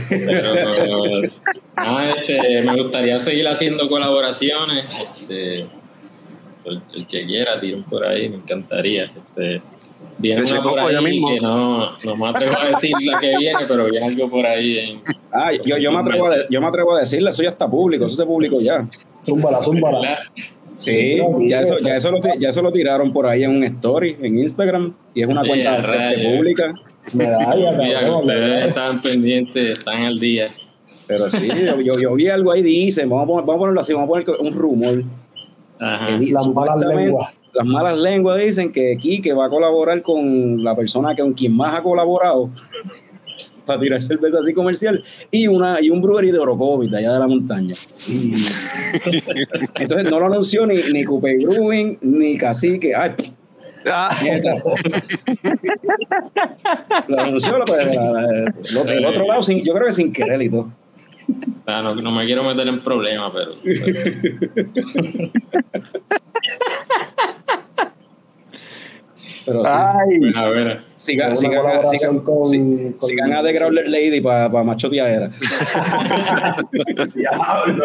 Pero, 0.09 0.53
nada, 1.75 2.11
este, 2.11 2.61
me 2.63 2.81
gustaría 2.81 3.19
seguir 3.19 3.47
haciendo 3.47 3.87
colaboraciones. 3.87 5.19
Este, 5.19 5.59
el, 5.59 6.81
el 6.93 7.07
que 7.07 7.25
quiera, 7.25 7.59
tiren 7.59 7.83
por 7.83 8.05
ahí, 8.05 8.29
me 8.29 8.37
encantaría. 8.37 9.05
Este, 9.05 9.61
Viene 10.19 10.41
una 10.43 10.63
por 10.63 10.79
ahí 10.79 11.03
mismo. 11.03 11.27
que 11.29 11.39
no, 11.41 11.97
no 12.03 12.15
me 12.15 12.29
atrevo 12.29 12.55
a 12.59 12.65
decir 12.69 12.91
la 13.03 13.19
que 13.19 13.37
viene, 13.37 13.59
pero 13.67 13.85
viene 13.85 14.05
algo 14.05 14.29
por 14.29 14.45
ahí. 14.45 14.77
En, 14.79 14.97
Ah, 15.31 15.51
yo, 15.53 15.77
yo, 15.77 15.91
me 15.91 15.99
atrevo 15.99 16.25
a, 16.27 16.29
de- 16.37 16.45
yo 16.49 16.59
me 16.61 16.67
atrevo 16.67 16.95
a 16.95 16.99
decirle, 16.99 17.29
eso 17.29 17.43
ya 17.43 17.49
está 17.49 17.67
público, 17.69 18.05
eso 18.05 18.15
se 18.15 18.25
publicó 18.25 18.59
ya. 18.59 18.87
Zúmbala, 19.25 19.61
zúmbala. 19.61 19.99
¿verdad? 20.01 20.17
Sí, 20.77 21.19
ya 21.49 21.61
eso, 21.61 21.73
ya, 21.85 21.95
eso 21.97 22.11
lo, 22.11 22.19
ya 22.39 22.49
eso 22.49 22.61
lo 22.61 22.71
tiraron 22.71 23.11
por 23.11 23.25
ahí 23.27 23.43
en 23.43 23.51
un 23.51 23.63
story, 23.63 24.15
en 24.21 24.39
Instagram, 24.39 24.93
y 25.13 25.21
es 25.21 25.27
una 25.27 25.41
Sí, 25.43 25.47
cuenta 25.49 25.73
a 25.75 25.81
rayos. 25.81 26.35
pública. 26.35 26.73
Medalla, 27.13 27.77
cabrón. 27.99 28.21
ustedes 28.23 28.65
estaban 28.67 29.01
pendientes, 29.01 29.63
están 29.77 30.03
al 30.03 30.19
día. 30.19 30.49
Pero 31.07 31.29
sí, 31.29 31.47
yo, 31.47 31.79
yo, 31.81 31.93
yo 31.99 32.13
vi 32.15 32.27
algo 32.27 32.51
ahí, 32.51 32.61
dice, 32.61 33.05
vamos 33.05 33.23
a, 33.23 33.27
poner- 33.27 33.45
vamos 33.45 33.55
a 33.55 33.59
ponerlo 33.59 33.81
así, 33.81 33.93
vamos 33.93 34.07
a 34.07 34.09
poner 34.25 34.29
un 34.41 34.53
rumor. 34.53 35.03
Ajá. 35.79 36.09
Las 36.19 36.47
malas 36.47 36.77
lenguas. 36.95 37.33
Las 37.57 37.65
malas 37.65 37.97
lenguas 37.97 38.37
dicen 38.39 38.71
que 38.71 38.97
Quique 39.01 39.33
va 39.33 39.47
a 39.47 39.49
colaborar 39.49 40.01
con 40.03 40.63
la 40.63 40.75
persona 40.75 41.15
con 41.15 41.33
quien 41.33 41.55
más 41.55 41.73
ha 41.73 41.81
colaborado 41.81 42.51
para 43.65 43.79
tirar 43.79 44.03
cerveza 44.03 44.37
así 44.39 44.53
comercial 44.53 45.03
y 45.31 45.47
una 45.47 45.81
y 45.81 45.89
un 45.89 46.01
brewery 46.01 46.29
de 46.31 46.37
Orocovis, 46.39 46.93
allá 46.93 47.13
de 47.13 47.19
la 47.19 47.27
montaña. 47.27 47.73
Y 48.07 48.35
Entonces 49.75 50.09
no 50.11 50.19
lo 50.19 50.27
anunció 50.27 50.65
ni, 50.67 50.75
ni 50.93 51.03
Coupe 51.03 51.35
Brewing 51.45 51.97
ni 52.01 52.37
Cacique. 52.37 52.93
Ay, 52.95 53.11
Ah, 53.89 54.09
lo 57.07 57.21
anunció 57.21 57.57
lo- 57.57 58.83
del 58.83 59.05
otro 59.05 59.25
lado, 59.25 59.41
sin, 59.41 59.63
yo 59.63 59.73
creo 59.73 59.85
que 59.87 59.93
sin 59.93 60.11
querer 60.11 60.41
y 60.41 60.49
todo. 60.49 60.73
Ah, 61.65 61.81
no, 61.81 61.95
no 61.95 62.11
me 62.11 62.25
quiero 62.25 62.43
meter 62.43 62.67
en 62.67 62.81
problemas, 62.81 63.31
pero, 63.33 63.51
pero- 63.63 63.85
Pero 69.47 69.61
sí. 69.61 69.67
Ay, 69.71 70.19
bueno, 70.19 70.39
a 70.39 70.49
ver. 70.49 70.81
Sigan, 70.97 71.37
sigan, 71.37 72.19
con, 72.19 72.49
sigan 72.99 73.33
a 73.33 73.41
The 73.41 73.53
Growler 73.53 73.87
Lady 73.87 74.19
para 74.19 74.51
pa 74.51 74.61
machoteadera. 74.61 75.31
Diablo. 77.15 77.83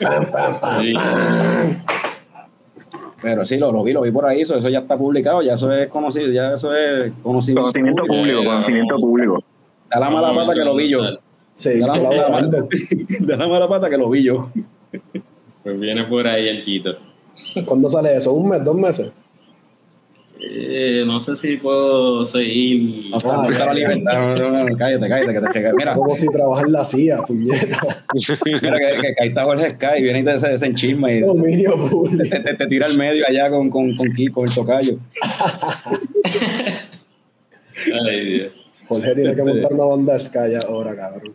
Pam, 0.00 0.30
pam, 0.32 0.60
pam, 0.60 0.82
Sí. 0.82 0.92
pam. 0.94 1.84
Pero 3.20 3.44
sí, 3.44 3.56
lo, 3.58 3.70
lo 3.70 3.84
vi, 3.84 3.92
lo 3.92 4.00
vi 4.00 4.10
por 4.10 4.26
ahí, 4.26 4.40
eso, 4.40 4.56
eso 4.56 4.68
ya 4.68 4.80
está 4.80 4.96
publicado, 4.96 5.42
ya 5.42 5.54
eso 5.54 5.70
es 5.70 5.86
conocido, 5.88 6.32
ya 6.32 6.54
eso 6.54 6.74
es 6.74 7.12
conocimiento. 7.22 7.60
conocimiento 7.62 8.04
público, 8.04 8.42
conocimiento 8.44 8.96
público. 8.96 9.44
Da 9.90 10.00
la 10.00 10.10
mala 10.10 10.34
pata 10.34 10.54
que 10.54 10.64
lo 10.64 10.74
vi 10.74 10.88
yo. 10.88 11.02
Sí, 11.54 11.78
Da 11.78 11.86
la, 11.88 11.92
da 11.92 11.98
la 12.02 12.08
colaborando. 12.08 12.58
mala, 12.58 12.68
da 13.20 13.36
la 13.36 13.48
mala 13.48 13.68
pata 13.68 13.90
que 13.90 13.96
lo 13.98 14.08
vi 14.10 14.24
yo. 14.24 14.50
Pues 15.62 15.78
viene 15.78 16.04
por 16.06 16.26
ahí 16.26 16.48
el 16.48 16.62
quito. 16.64 16.94
¿Cuándo 17.64 17.88
sale 17.88 18.16
eso? 18.16 18.32
¿Un 18.32 18.48
mes? 18.48 18.64
¿Dos 18.64 18.74
meses? 18.74 19.12
Eh, 20.54 21.04
no 21.06 21.18
sé 21.18 21.34
si 21.36 21.56
puedo 21.56 22.26
seguir. 22.26 23.06
No, 23.10 23.16
está, 23.16 23.42
Ah. 23.44 24.34
No, 24.36 24.50
no, 24.50 24.64
no, 24.68 24.76
cállate, 24.76 25.08
cállate, 25.08 25.32
que 25.32 25.40
te 25.40 25.52
llega. 25.58 25.72
Mira, 25.74 25.94
Como 25.94 26.14
si 26.14 26.26
trabaja 26.28 26.62
en 26.66 26.72
la 26.72 26.84
CIA, 26.84 27.22
puñeta. 27.22 27.78
mira 28.62 28.78
que, 28.78 28.86
que, 29.00 29.14
que 29.14 29.22
ahí 29.22 29.28
está 29.28 29.44
Jorge 29.44 29.70
Sky, 29.70 30.02
viene 30.02 30.18
y 30.20 30.24
te 30.24 30.38
se 30.38 30.48
desenchisma 30.50 31.10
y 31.10 31.20
Dominio 31.20 31.74
público. 31.88 32.22
te, 32.34 32.40
te- 32.40 32.54
te 32.54 32.66
tira 32.66 32.84
al 32.86 32.98
medio 32.98 33.24
allá 33.26 33.48
con, 33.48 33.70
con, 33.70 33.96
con, 33.96 34.12
Kiko, 34.12 34.44
el 34.44 34.54
tocayo. 34.54 34.98
Ay, 38.08 38.24
Dios. 38.26 38.52
Jorge 38.88 39.14
tiene 39.14 39.34
que 39.34 39.42
montar 39.42 39.72
una 39.72 39.84
banda 39.86 40.12
de 40.14 40.20
Sky 40.20 40.54
ahora, 40.66 40.94
cabrón. 40.94 41.34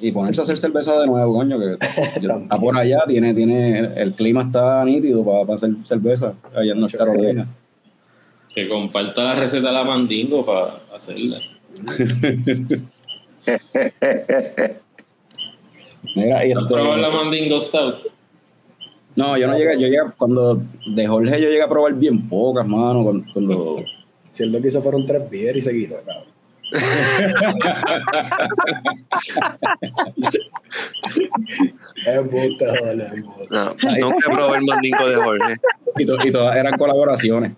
Y 0.00 0.10
ponerse 0.12 0.40
a 0.40 0.44
hacer 0.44 0.56
cerveza 0.56 0.98
de 1.00 1.06
nuevo, 1.06 1.34
coño, 1.34 1.58
que 1.58 1.72
está 2.20 2.56
por 2.58 2.78
allá, 2.78 3.00
tiene, 3.06 3.34
tiene, 3.34 3.78
el, 3.80 3.98
el 3.98 4.12
clima 4.14 4.42
está 4.44 4.82
nítido 4.84 5.22
para, 5.24 5.54
hacer 5.54 5.70
cerveza 5.84 6.32
allá 6.54 6.72
en 6.72 6.80
North 6.80 6.94
Carolina. 6.96 7.46
Que 8.54 8.68
comparta 8.68 9.24
la 9.24 9.34
receta 9.34 9.68
de 9.68 9.72
la 9.74 9.84
mandingo 9.84 10.44
para 10.46 10.80
hacerla. 10.94 11.40
Mira, 16.14 16.46
y 16.46 16.52
¿Has 16.52 16.58
esto- 16.62 16.66
probado 16.74 16.96
la 16.96 17.10
mandingo 17.10 17.60
stout? 17.60 17.96
No, 19.16 19.36
yo 19.38 19.46
no 19.46 19.56
llegué, 19.56 19.74
yo 19.74 19.86
llegué, 19.86 19.98
cuando 20.18 20.60
de 20.86 21.06
Jorge 21.06 21.40
yo 21.40 21.48
llegué 21.48 21.62
a 21.62 21.68
probar 21.68 21.94
bien 21.94 22.28
pocas, 22.28 22.66
mano, 22.66 23.04
cuando, 23.04 23.24
cuando- 23.32 23.76
Si 24.30 24.42
él 24.42 24.50
lo 24.52 24.60
que 24.60 24.68
hizo 24.68 24.82
fueron 24.82 25.06
tres 25.06 25.30
beers 25.30 25.58
y 25.58 25.62
se 25.62 25.72
quitó, 25.72 25.96
cabrón. 26.04 26.33
Es 32.06 32.22
buste, 32.30 32.66
joder, 32.78 33.00
es 33.00 33.24
no, 33.50 34.08
nunca 34.10 34.30
probé 34.30 34.58
el 34.58 34.64
mandingo 34.64 35.08
de 35.08 35.16
Jorge. 35.16 35.54
y, 35.98 36.06
to- 36.06 36.16
y 36.24 36.32
todas 36.32 36.56
eran 36.56 36.76
colaboraciones. 36.76 37.52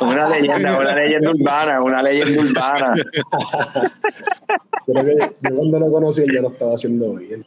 Una 0.00 0.28
leyenda, 0.28 0.78
una 0.78 0.94
leyenda 0.94 1.30
urbana, 1.30 1.82
una 1.82 2.02
leyenda 2.02 2.40
urbana. 2.42 2.94
Creo 4.86 5.04
que 5.04 5.14
yo 5.18 5.56
cuando 5.56 5.80
lo 5.80 5.90
conocí 5.90 6.22
él 6.22 6.32
ya 6.34 6.42
lo 6.42 6.48
estaba 6.48 6.74
haciendo 6.74 7.14
bien. 7.16 7.44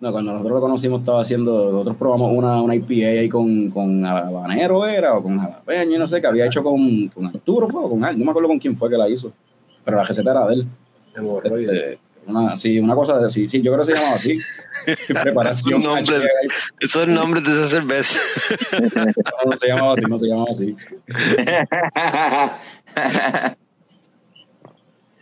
No, 0.00 0.12
cuando 0.12 0.32
nosotros 0.32 0.54
lo 0.54 0.60
conocimos 0.62 1.00
estaba 1.00 1.20
haciendo, 1.20 1.70
nosotros 1.72 1.96
probamos 1.98 2.32
una, 2.34 2.62
una 2.62 2.74
IPA 2.74 3.20
ahí 3.20 3.28
con, 3.28 3.68
con 3.70 4.04
habanero 4.06 4.86
era, 4.86 5.12
o 5.14 5.22
con 5.22 5.38
jalapeño, 5.38 5.98
no 5.98 6.08
sé, 6.08 6.22
que 6.22 6.26
había 6.26 6.46
hecho 6.46 6.62
con, 6.62 7.08
con 7.08 7.26
Arturo, 7.26 7.68
fue, 7.68 7.84
o 7.84 7.90
con 7.90 8.02
alguien, 8.02 8.20
no 8.20 8.24
me 8.24 8.30
acuerdo 8.30 8.48
con 8.48 8.58
quién 8.58 8.74
fue 8.78 8.88
que 8.88 8.96
la 8.96 9.06
hizo, 9.10 9.30
pero 9.90 10.02
la 10.02 10.04
receta 10.06 10.30
era 10.30 10.46
de 10.46 10.54
él. 10.54 10.66
Hemorroides. 11.16 11.68
Este, 11.68 11.98
una, 12.26 12.56
sí, 12.56 12.78
una 12.78 12.94
cosa 12.94 13.18
de 13.18 13.28
sí, 13.28 13.48
sí, 13.48 13.60
yo 13.60 13.72
creo 13.72 13.84
que 13.84 13.92
se 13.92 13.94
llamaba 13.94 14.14
así. 14.14 14.38
Preparación. 15.22 15.82
Nombre. 15.82 16.28
Esos 16.78 17.02
son 17.02 17.14
nombres 17.14 17.42
de 17.42 17.52
esa 17.52 17.66
cerveza. 17.66 18.18
No, 19.44 19.50
no 19.50 19.58
se 19.58 19.66
llamaba 19.66 19.94
así, 19.94 20.02
no 20.02 20.18
se 20.18 20.28
llamaba 20.28 20.50
así. 20.50 20.76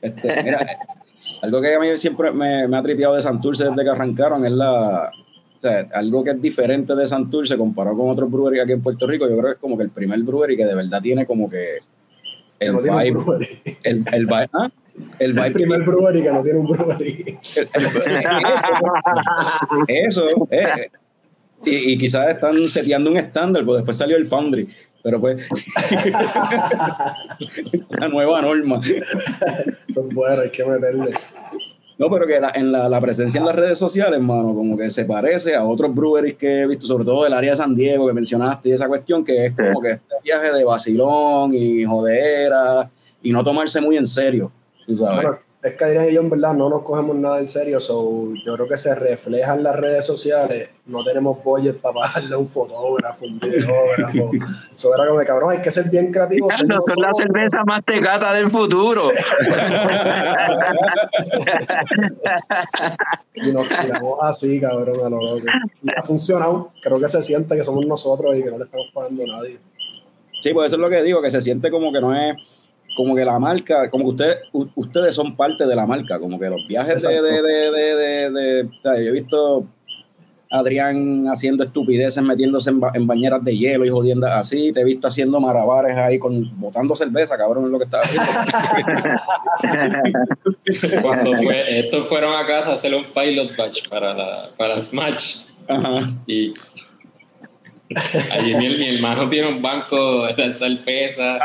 Este, 0.02 0.42
mira, 0.44 0.64
algo 1.42 1.60
que 1.60 1.74
a 1.74 1.80
mí 1.80 1.96
siempre 1.96 2.30
me, 2.30 2.68
me 2.68 2.76
ha 2.76 2.82
tripeado 2.82 3.14
de 3.14 3.22
Santurce 3.22 3.64
desde 3.64 3.82
que 3.82 3.90
arrancaron 3.90 4.44
es 4.44 4.52
la. 4.52 5.10
O 5.10 5.60
sea, 5.60 5.88
algo 5.94 6.22
que 6.22 6.30
es 6.30 6.42
diferente 6.42 6.94
de 6.94 7.06
Santurce 7.06 7.56
comparado 7.56 7.96
con 7.96 8.10
otros 8.10 8.30
breweries 8.30 8.62
aquí 8.62 8.72
en 8.72 8.82
Puerto 8.82 9.06
Rico. 9.06 9.28
Yo 9.28 9.36
creo 9.36 9.46
que 9.46 9.52
es 9.52 9.58
como 9.58 9.76
que 9.76 9.84
el 9.84 9.90
primer 9.90 10.20
brewery 10.22 10.56
que 10.56 10.66
de 10.66 10.74
verdad 10.74 11.00
tiene 11.00 11.26
como 11.26 11.48
que. 11.48 11.78
Que 12.58 12.66
El 12.66 12.72
no 12.72 12.80
tiene 12.82 12.96
un 12.96 13.02
vibe. 13.02 13.24
brewery. 13.24 13.60
El, 13.84 14.04
el 14.12 14.26
vibe. 14.26 14.48
¿ah? 14.52 14.70
El 15.18 15.30
El 15.30 15.32
vibe 15.34 15.50
primer 15.52 15.82
brewery 15.82 16.22
que 16.22 16.32
no 16.32 16.42
tiene 16.42 16.58
un 16.58 16.66
brewery. 16.66 17.38
Eso, 19.88 20.26
eh, 20.50 20.90
y, 21.64 21.92
y 21.92 21.98
quizás 21.98 22.30
están 22.34 22.68
seteando 22.68 23.10
un 23.10 23.16
estándar, 23.16 23.64
pues 23.64 23.78
después 23.78 23.96
salió 23.96 24.16
el 24.16 24.26
Foundry, 24.26 24.68
pero 25.02 25.20
pues 25.20 25.38
la 27.90 28.08
nueva 28.08 28.42
norma. 28.42 28.80
Son 29.88 30.08
buenos, 30.10 30.44
hay 30.44 30.50
que 30.50 30.64
meterle. 30.64 31.10
No, 31.98 32.08
pero 32.08 32.28
que 32.28 32.40
la, 32.40 32.52
en 32.54 32.70
la, 32.70 32.88
la 32.88 33.00
presencia 33.00 33.40
en 33.40 33.46
las 33.46 33.56
redes 33.56 33.76
sociales, 33.76 34.20
mano, 34.20 34.54
como 34.54 34.76
que 34.76 34.88
se 34.88 35.04
parece 35.04 35.56
a 35.56 35.64
otros 35.64 35.92
breweries 35.92 36.36
que 36.36 36.60
he 36.60 36.66
visto, 36.68 36.86
sobre 36.86 37.04
todo 37.04 37.24
del 37.24 37.32
área 37.32 37.50
de 37.50 37.56
San 37.56 37.74
Diego 37.74 38.06
que 38.06 38.12
mencionaste 38.12 38.68
y 38.68 38.72
esa 38.72 38.86
cuestión, 38.86 39.24
que 39.24 39.46
es 39.46 39.52
como 39.56 39.80
que 39.82 39.92
este 39.92 40.14
viaje 40.22 40.52
de 40.52 40.62
vacilón 40.62 41.52
y 41.52 41.84
jodera 41.84 42.88
y 43.20 43.32
no 43.32 43.42
tomarse 43.42 43.80
muy 43.80 43.96
en 43.96 44.06
serio, 44.06 44.52
tú 44.86 44.94
sabes. 44.94 45.22
Bueno, 45.22 45.38
es 45.68 45.74
que 45.76 45.84
Adrián 45.84 46.08
y 46.08 46.14
yo 46.14 46.20
en 46.20 46.30
verdad 46.30 46.54
no 46.54 46.68
nos 46.68 46.82
cogemos 46.82 47.16
nada 47.16 47.38
en 47.38 47.46
serio, 47.46 47.80
so 47.80 48.32
yo 48.44 48.54
creo 48.54 48.68
que 48.68 48.76
se 48.76 48.94
refleja 48.94 49.54
en 49.54 49.62
las 49.62 49.76
redes 49.76 50.04
sociales, 50.04 50.70
no 50.86 51.04
tenemos 51.04 51.42
budget 51.42 51.78
para 51.80 51.94
pagarle 51.94 52.34
a 52.34 52.38
un 52.38 52.48
fotógrafo, 52.48 53.24
un 53.26 53.38
videógrafo, 53.38 54.30
so 54.74 54.94
era 54.94 55.06
como, 55.08 55.24
cabrón, 55.24 55.52
hay 55.52 55.60
que 55.60 55.70
ser 55.70 55.88
bien 55.90 56.12
creativos. 56.12 56.54
ser 56.56 56.66
No 56.66 56.80
son 56.80 56.96
la 57.00 57.12
cerveza 57.12 57.64
más 57.64 57.84
tecata 57.84 58.32
del 58.34 58.50
futuro. 58.50 59.02
Y 63.40 63.52
nos 63.52 63.68
tiramos 63.68 64.18
así, 64.22 64.60
cabrón, 64.60 64.96
a 65.04 65.08
lo 65.08 65.22
loco. 65.22 65.46
Y 65.82 65.90
ha 65.96 66.02
funcionado, 66.02 66.72
creo 66.82 66.98
que 66.98 67.08
se 67.08 67.22
siente 67.22 67.56
que 67.56 67.62
somos 67.62 67.86
nosotros 67.86 68.36
y 68.36 68.42
que 68.42 68.50
no 68.50 68.58
le 68.58 68.64
estamos 68.64 68.88
pagando 68.92 69.22
a 69.22 69.26
nadie. 69.26 69.58
Sí, 70.40 70.52
pues 70.52 70.66
eso 70.66 70.76
es 70.76 70.80
lo 70.80 70.88
que 70.88 71.02
digo, 71.02 71.20
que 71.20 71.30
se 71.30 71.42
siente 71.42 71.70
como 71.70 71.92
que 71.92 72.00
no 72.00 72.14
es, 72.14 72.36
como 72.98 73.14
que 73.14 73.24
la 73.24 73.38
marca, 73.38 73.88
como 73.90 74.02
que 74.06 74.10
ustedes, 74.10 74.38
u- 74.52 74.66
ustedes 74.74 75.14
son 75.14 75.36
parte 75.36 75.68
de 75.68 75.76
la 75.76 75.86
marca, 75.86 76.18
como 76.18 76.36
que 76.36 76.50
los 76.50 76.66
viajes 76.66 77.00
de, 77.04 77.22
de, 77.22 77.42
de, 77.42 77.70
de, 77.70 77.94
de- 77.94 78.30
de- 78.30 78.62
o 78.64 78.82
sea, 78.82 78.94
yo 78.94 79.10
he 79.10 79.12
visto 79.12 79.66
a 80.50 80.58
Adrián 80.58 81.28
haciendo 81.28 81.62
estupideces, 81.62 82.20
metiéndose 82.24 82.70
en, 82.70 82.80
ba- 82.80 82.90
en 82.94 83.06
bañeras 83.06 83.44
de 83.44 83.56
hielo 83.56 83.84
y 83.84 83.88
jodiendo 83.88 84.26
así, 84.26 84.72
te 84.72 84.80
he 84.80 84.84
visto 84.84 85.06
haciendo 85.06 85.38
marabares 85.38 85.96
ahí, 85.96 86.18
con 86.18 86.58
botando 86.58 86.96
cerveza, 86.96 87.36
cabrón, 87.38 87.66
es 87.66 87.70
lo 87.70 87.78
que 87.78 87.84
está 87.84 88.00
haciendo. 88.00 88.32
Cuando 91.02 91.36
fue, 91.36 91.80
estos 91.80 92.08
fueron 92.08 92.34
a 92.34 92.46
casa 92.46 92.70
a 92.70 92.74
hacer 92.74 92.94
un 92.94 93.04
pilot 93.14 93.56
batch 93.56 93.88
para, 93.88 94.14
la, 94.14 94.50
para 94.56 94.80
Smash. 94.80 95.48
Ajá. 95.68 96.00
Y 96.26 96.54
allí 98.32 98.54
mi, 98.54 98.76
mi 98.76 98.96
hermano 98.96 99.28
tiene 99.30 99.48
un 99.48 99.62
banco 99.62 100.26
de 100.26 100.42
alzar 100.44 100.70
pesa. 100.84 101.38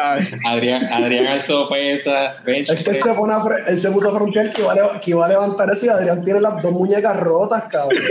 Adrián, 0.46 0.86
Adrián 0.91 1.28
alzó 1.28 1.70
pesa. 1.70 2.36
Bench 2.44 2.70
Es 2.70 2.84
que 2.84 2.91
él 2.91 2.98
press. 2.98 3.02
se, 3.02 3.14
pone 3.14 3.34
a 3.34 3.41
él 3.70 3.80
se 3.80 3.91
puso 3.91 4.10
a 4.10 4.14
frontear 4.14 4.52
que 4.52 4.62
iba, 4.62 4.74
a, 4.74 5.00
que 5.00 5.12
iba 5.12 5.26
a 5.26 5.30
levantar 5.30 5.70
eso 5.70 5.86
y 5.86 5.89
Adrián 5.89 6.22
tiene 6.24 6.41
las 6.41 6.62
dos 6.62 6.72
muñecas 6.72 7.18
rotas, 7.20 7.64
cabrón. 7.64 8.02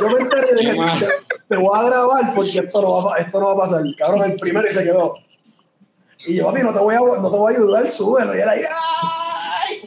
Yo 0.00 0.08
me 0.08 0.20
enteré 0.20 0.46
y 0.52 0.54
dije, 0.54 0.72
Qué 0.72 0.76
mal. 0.78 0.98
yo, 1.00 1.06
te 1.48 1.56
voy 1.56 1.78
a 1.78 1.82
grabar 1.82 2.34
porque 2.34 2.58
esto 2.58 2.82
no 2.82 3.04
va, 3.04 3.18
esto 3.18 3.40
no 3.40 3.46
va 3.46 3.52
a 3.52 3.56
pasar. 3.66 3.82
Cabrón, 3.98 4.30
el 4.30 4.36
primero 4.36 4.66
y 4.68 4.72
se 4.72 4.84
quedó. 4.84 5.14
Y 6.26 6.36
yo, 6.36 6.46
papi, 6.46 6.62
no 6.62 6.72
te 6.72 6.78
voy 6.80 6.94
a, 6.94 6.98
no 6.98 7.30
te 7.30 7.36
voy 7.38 7.52
a 7.52 7.56
ayudar, 7.56 7.88
súbelo. 7.88 8.36
Y 8.36 8.40
él 8.40 8.48
ahí, 8.48 8.60
¡ay! 8.60 9.17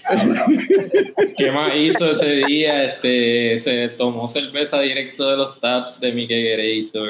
¿Qué 1.38 1.52
más 1.52 1.76
hizo 1.76 2.12
ese 2.12 2.46
día? 2.48 2.94
Este, 2.94 3.60
se 3.60 3.90
tomó 3.90 4.28
cerveza 4.28 4.80
directo 4.80 5.30
de 5.30 5.38
los 5.38 5.60
taps 5.60 6.00
de 6.00 6.12
Mickey 6.12 6.42
Gerator. 6.42 7.10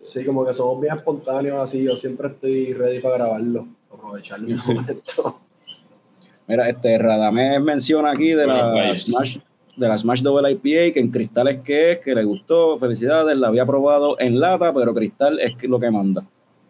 Sí, 0.00 0.24
como 0.24 0.46
que 0.46 0.54
somos 0.54 0.80
bien 0.80 0.96
espontáneos 0.96 1.58
así. 1.58 1.84
Yo 1.84 1.96
siempre 1.96 2.28
estoy 2.28 2.72
ready 2.72 3.00
para 3.00 3.16
grabarlo, 3.16 3.68
aprovechar 3.92 4.38
el 4.40 4.56
momento. 4.66 5.40
Mira, 6.46 6.68
este 6.68 6.96
Radamés 6.98 7.60
menciona 7.60 8.12
aquí 8.12 8.32
de 8.32 8.46
la 8.46 8.72
pues. 8.72 9.06
Smash 9.06 9.38
de 9.76 9.88
la 9.88 9.96
Smash 9.96 10.22
Double 10.22 10.50
IPA 10.50 10.92
que 10.92 11.00
en 11.00 11.10
cristal 11.10 11.48
es 11.48 11.58
que 11.58 11.92
es, 11.92 11.98
que 11.98 12.14
le 12.14 12.24
gustó, 12.24 12.78
felicidades, 12.78 13.38
la 13.38 13.46
había 13.46 13.64
probado 13.64 14.18
en 14.18 14.40
lata, 14.40 14.74
pero 14.74 14.92
cristal 14.92 15.38
es 15.38 15.52
lo 15.62 15.78
que 15.78 15.90
manda. 15.90 16.24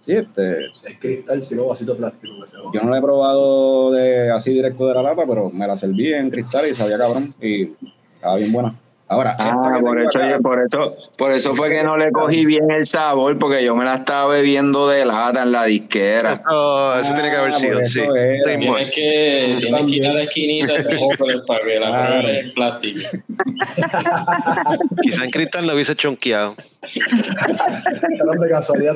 Sí, 0.08 0.14
este, 0.14 0.64
es 0.68 0.98
cristal, 0.98 1.42
si 1.42 1.54
no, 1.54 1.66
vasito 1.66 1.94
plástico 1.94 2.40
que 2.40 2.46
se 2.46 2.56
va. 2.56 2.70
yo 2.72 2.80
no 2.80 2.88
la 2.88 2.96
he 2.96 3.02
probado 3.02 3.90
de 3.90 4.30
así 4.30 4.54
directo 4.54 4.86
de 4.86 4.94
la 4.94 5.02
lata, 5.02 5.26
pero 5.28 5.50
me 5.50 5.66
la 5.66 5.76
serví 5.76 6.14
en 6.14 6.30
cristal 6.30 6.64
y 6.66 6.74
sabía 6.74 6.96
cabrón 6.96 7.34
y 7.42 7.72
estaba 8.14 8.36
bien 8.36 8.50
buena. 8.50 8.74
Ahora, 9.10 9.34
Ah, 9.38 9.78
por 9.80 9.98
eso, 9.98 10.18
acá- 10.18 10.38
por 10.42 10.60
eso, 10.62 10.94
por 11.16 11.30
eso 11.32 11.54
fue 11.54 11.70
que 11.70 11.82
no 11.82 11.96
le 11.96 12.12
cogí 12.12 12.44
bien 12.44 12.70
el 12.70 12.84
sabor, 12.84 13.38
porque 13.38 13.64
yo 13.64 13.74
me 13.74 13.84
la 13.86 13.94
estaba 13.96 14.26
bebiendo 14.34 14.86
de 14.86 15.06
lata 15.06 15.42
en 15.44 15.52
la 15.52 15.64
disquera. 15.64 16.34
Eso, 16.34 16.98
eso 17.00 17.14
tiene 17.14 17.30
que 17.30 17.36
haber 17.36 17.52
Ah, 17.54 17.58
sido, 17.58 17.78
sí. 17.86 18.00
era. 18.00 18.44
Sí, 18.44 18.58
Tienes 18.58 18.90
que, 18.94 19.56
tienes 19.60 19.82
que 19.86 19.90
ir 19.96 20.06
a 20.06 20.12
la 20.12 20.22
esquinita 20.24 20.72
para 21.46 21.60
que 21.64 21.80
la 21.80 22.06
pruebes 22.06 22.44
en 22.44 22.52
plástico. 22.52 23.00
Quizá 25.02 25.24
en 25.24 25.30
Cristal 25.30 25.66
lo 25.66 25.72
hubiese 25.74 25.96
chonqueado. 25.96 26.54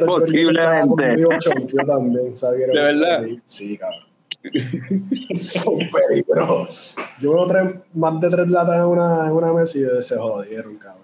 Posiblemente. 0.04 0.88
conmigo 0.88 1.30
chonqueó 1.38 1.86
también, 1.86 2.36
¿sabes? 2.36 2.66
¿De 2.66 2.72
verdad? 2.82 3.22
Sí, 3.44 3.78
cabrón. 3.78 4.11
Son 5.49 5.78
peligros. 5.78 6.95
Yo 7.20 7.32
veo 7.32 7.47
tres, 7.47 7.74
más 7.95 8.20
de 8.20 8.28
tres 8.30 8.49
latas 8.49 8.78
en 8.78 8.84
una, 8.86 9.26
en 9.26 9.32
una 9.32 9.53
mesa 9.53 9.78
y 9.78 10.03
se 10.03 10.16
jodieron, 10.16 10.76
cabrón. 10.76 11.03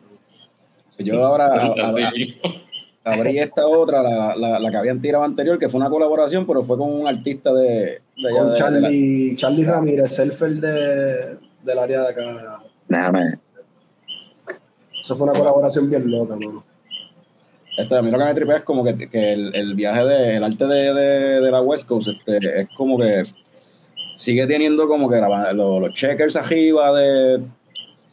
yo 0.98 1.24
ahora 1.24 1.72
abrí 3.04 3.38
esta 3.38 3.66
otra, 3.66 4.02
la, 4.02 4.36
la, 4.36 4.58
la 4.58 4.70
que 4.70 4.76
habían 4.76 5.00
tirado 5.00 5.24
anterior, 5.24 5.58
que 5.58 5.68
fue 5.68 5.80
una 5.80 5.88
colaboración, 5.88 6.46
pero 6.46 6.62
fue 6.64 6.76
con 6.76 6.92
un 6.92 7.06
artista 7.06 7.52
de, 7.54 8.02
de 8.16 8.28
allá 8.28 8.38
Con 8.38 8.48
de- 8.48 8.50
de 8.50 8.50
la- 8.50 8.54
Charlie, 8.54 9.36
Charlie 9.36 9.64
Ramírez, 9.64 10.14
surfer 10.14 10.50
de, 10.54 11.38
del 11.62 11.78
área 11.78 12.02
de 12.02 12.08
acá. 12.08 12.62
Déjame. 12.88 13.38
Eso 15.00 15.16
fue 15.16 15.28
una 15.28 15.38
colaboración 15.38 15.88
bien 15.88 16.10
loca, 16.10 16.34
mano. 16.36 16.64
Este, 17.78 17.96
a 17.96 18.02
mí 18.02 18.10
lo 18.10 18.18
que 18.18 18.24
me 18.24 18.34
tripea 18.34 18.56
es 18.58 18.62
como 18.64 18.82
que, 18.84 18.96
que 19.08 19.32
el, 19.32 19.52
el 19.54 19.74
viaje 19.74 20.04
de, 20.04 20.36
el 20.36 20.44
arte 20.44 20.66
de, 20.66 20.92
de, 20.94 21.40
de 21.40 21.50
la 21.50 21.60
West 21.62 21.86
Coast 21.88 22.08
este, 22.08 22.60
es 22.62 22.68
como 22.76 22.98
que 22.98 23.22
sigue 24.16 24.46
teniendo 24.46 24.88
como 24.88 25.08
que 25.08 25.16
la- 25.16 25.52
lo- 25.52 25.78
los 25.80 25.94
checkers 25.94 26.36
arriba 26.36 26.92
de 26.98 27.40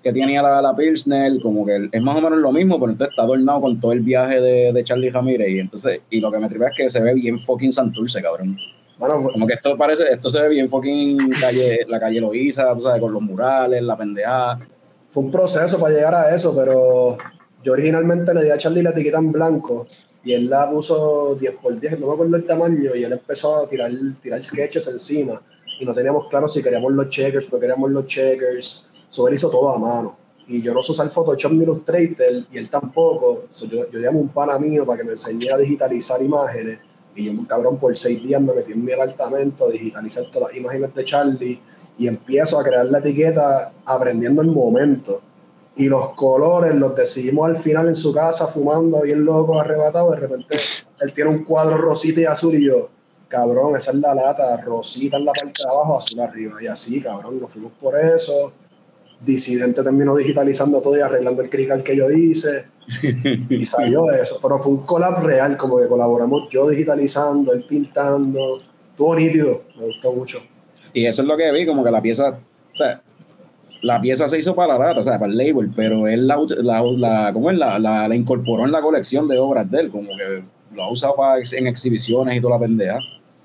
que 0.04 0.14
tenía 0.14 0.44
la, 0.44 0.62
la 0.62 0.76
Pilsner, 0.76 1.40
como 1.42 1.66
que 1.66 1.90
es 1.92 2.02
más 2.02 2.16
o 2.16 2.22
menos 2.22 2.38
lo 2.38 2.52
mismo, 2.52 2.80
pero 2.80 2.92
entonces 2.92 3.12
está 3.12 3.24
adornado 3.24 3.60
con 3.62 3.80
todo 3.80 3.92
el 3.92 4.02
viaje 4.02 4.40
de, 4.40 4.72
de 4.72 4.84
Charlie 4.84 5.10
Ramírez 5.10 5.50
y 5.50 5.58
entonces, 5.60 6.02
y 6.12 6.20
lo 6.20 6.32
que 6.32 6.38
me 6.38 6.48
tripea 6.48 6.68
es 6.68 6.78
que 6.78 6.90
se 6.92 7.02
ve 7.02 7.16
bien 7.16 7.40
fucking 7.40 7.72
Santurce, 7.72 8.22
cabrón. 8.22 8.56
Bueno, 9.00 9.24
Como 9.34 9.48
que 9.48 9.56
esto 9.56 9.76
parece, 9.76 10.04
esto 10.12 10.30
se 10.30 10.40
ve 10.42 10.50
bien 10.50 10.70
fucking 10.70 11.18
calle, 11.42 11.80
la 11.90 12.00
calle 12.00 12.22
Loíza, 12.22 12.72
tú 12.76 12.82
sabes, 12.82 13.02
con 13.02 13.12
los 13.14 13.22
murales, 13.24 13.82
la 13.82 13.98
pendejada. 13.98 14.60
fue 15.10 15.24
un 15.24 15.32
proceso 15.32 15.80
para 15.80 15.94
llegar 15.96 16.14
a 16.14 16.36
eso, 16.36 16.56
pero 16.56 17.18
yo 17.66 17.74
originalmente 17.74 18.32
le 18.32 18.44
di 18.44 18.52
a 18.52 18.58
Charlie 18.58 18.84
la 18.84 18.92
etiqueta 18.92 19.18
en 19.18 19.32
blanco 19.32 19.88
y 20.24 20.34
él 20.34 20.48
la 20.48 20.70
puso 20.70 21.36
10 21.36 21.56
por 21.56 21.80
10, 21.80 22.00
no 22.00 22.08
me 22.08 22.14
acuerdo 22.14 22.36
el 22.36 22.46
tamaño, 22.46 22.96
y 22.96 23.04
él 23.04 23.12
empezó 23.12 23.58
a 23.58 23.68
tirar, 23.68 23.92
tirar 24.22 24.42
sketches 24.44 24.88
encima 24.88 25.42
y 25.80 25.86
no 25.86 25.94
teníamos 25.94 26.28
claro 26.30 26.48
si 26.48 26.62
queríamos 26.62 26.94
los 26.94 27.10
checkers, 27.10 27.52
no 27.52 27.60
queríamos 27.60 27.90
los 27.92 28.06
checkers, 28.06 28.88
so 29.10 29.28
él 29.28 29.34
hizo 29.34 29.50
todo 29.50 29.70
a 29.70 29.80
mano. 29.80 30.16
Y 30.48 30.62
yo 30.62 30.76
no 30.76 30.84
sé 30.84 30.92
usar 30.92 31.10
Photoshop 31.10 31.54
ni 31.54 31.64
Illustrator 31.64 32.46
y 32.52 32.58
él 32.58 32.70
tampoco. 32.70 33.46
So 33.50 33.66
yo, 33.66 33.90
yo 33.90 34.00
llamo 34.00 34.20
un 34.20 34.30
pana 34.30 34.60
mío 34.60 34.86
para 34.86 35.00
que 35.00 35.04
me 35.04 35.12
enseñe 35.12 35.50
a 35.52 35.58
digitalizar 35.58 36.22
imágenes. 36.22 36.80
Y 37.16 37.26
yo, 37.26 37.48
cabrón, 37.48 37.80
por 37.80 37.96
seis 37.98 38.22
días 38.22 38.40
me 38.40 38.54
metí 38.54 38.74
en 38.74 38.86
mi 38.86 38.92
apartamento 38.92 39.66
a 39.66 39.72
digitalizar 39.72 40.26
todas 40.28 40.50
las 40.50 40.58
imágenes 40.58 40.94
de 40.94 41.04
Charlie 41.04 41.62
y 41.98 42.08
empiezo 42.08 42.60
a 42.60 42.64
crear 42.64 42.86
la 42.86 43.00
etiqueta 43.00 43.74
aprendiendo 43.86 44.44
el 44.44 44.52
momento. 44.52 45.22
Y 45.78 45.90
los 45.90 46.12
colores 46.12 46.74
los 46.76 46.96
decidimos 46.96 47.48
al 47.48 47.58
final 47.58 47.90
en 47.90 47.96
su 47.96 48.14
casa, 48.14 48.48
fumando, 48.48 49.02
bien 49.02 49.26
loco, 49.26 49.60
arrebatado. 49.60 50.12
De 50.12 50.20
repente 50.22 50.58
él 51.02 51.14
tiene 51.14 51.30
un 51.30 51.44
cuadro 51.44 51.78
rosita 51.78 52.22
y 52.22 52.26
azul 52.26 52.56
y 52.56 52.66
yo, 52.66 52.90
cabrón, 53.28 53.76
esa 53.76 53.92
es 53.92 53.98
la 53.98 54.16
lata, 54.16 54.62
rosita 54.62 55.18
en 55.18 55.26
la 55.26 55.34
parte 55.34 55.62
de 55.64 55.70
abajo, 55.70 55.98
azul 55.98 56.20
arriba. 56.22 56.64
Y 56.64 56.68
así, 56.68 57.02
cabrón, 57.02 57.42
nos 57.42 57.52
fuimos 57.52 57.74
por 57.74 58.00
eso. 58.00 58.54
Disidente 59.20 59.84
terminó 59.84 60.16
digitalizando 60.16 60.82
todo 60.82 60.98
y 60.98 61.02
arreglando 61.02 61.42
el 61.42 61.50
crical 61.50 61.84
que 61.84 61.96
yo 61.98 62.10
hice. 62.10 62.68
Y 63.50 63.66
salió 63.66 64.10
eso. 64.12 64.40
Pero 64.42 64.60
fue 64.60 64.72
un 64.72 64.86
collab 64.86 65.24
real, 65.24 65.58
como 65.58 65.78
que 65.78 65.88
colaboramos 65.88 66.48
yo 66.50 66.70
digitalizando, 66.70 67.52
él 67.52 67.66
pintando. 67.68 68.62
Estuvo 68.92 69.16
nítido, 69.16 69.64
me 69.78 69.88
gustó 69.88 70.14
mucho. 70.14 70.40
Y 70.94 71.06
eso 71.06 71.22
es 71.22 71.28
lo 71.28 71.36
que 71.36 71.52
vi, 71.52 71.66
como 71.66 71.84
que 71.84 71.92
la 71.92 72.02
pieza, 72.02 72.40
o 72.74 72.78
sea, 72.78 73.02
la 73.86 74.02
pieza 74.02 74.28
se 74.28 74.40
hizo 74.40 74.56
para 74.56 74.78
la 74.78 74.88
lata, 74.88 75.00
o 75.00 75.04
sea, 75.04 75.20
para 75.20 75.32
el 75.32 75.38
label, 75.38 75.72
pero 75.76 76.08
él 76.08 76.28
la, 76.28 76.38
la, 76.62 76.82
la, 76.84 77.34
¿cómo 77.34 77.52
es? 77.52 77.58
La, 77.58 77.78
la, 77.80 78.08
la 78.08 78.16
incorporó 78.16 78.66
en 78.66 78.72
la 78.72 78.82
colección 78.82 79.28
de 79.28 79.38
obras 79.40 79.70
de 79.70 79.80
él, 79.82 79.90
como 79.92 80.10
que 80.18 80.44
lo 80.74 80.84
ha 80.84 80.92
usado 80.92 81.16
para, 81.16 81.40
ex- 81.40 81.54
en 81.54 81.68
exhibiciones 81.68 82.36
y 82.36 82.42
toda 82.42 82.56
la 82.56 82.60
pendeja. 82.62 83.00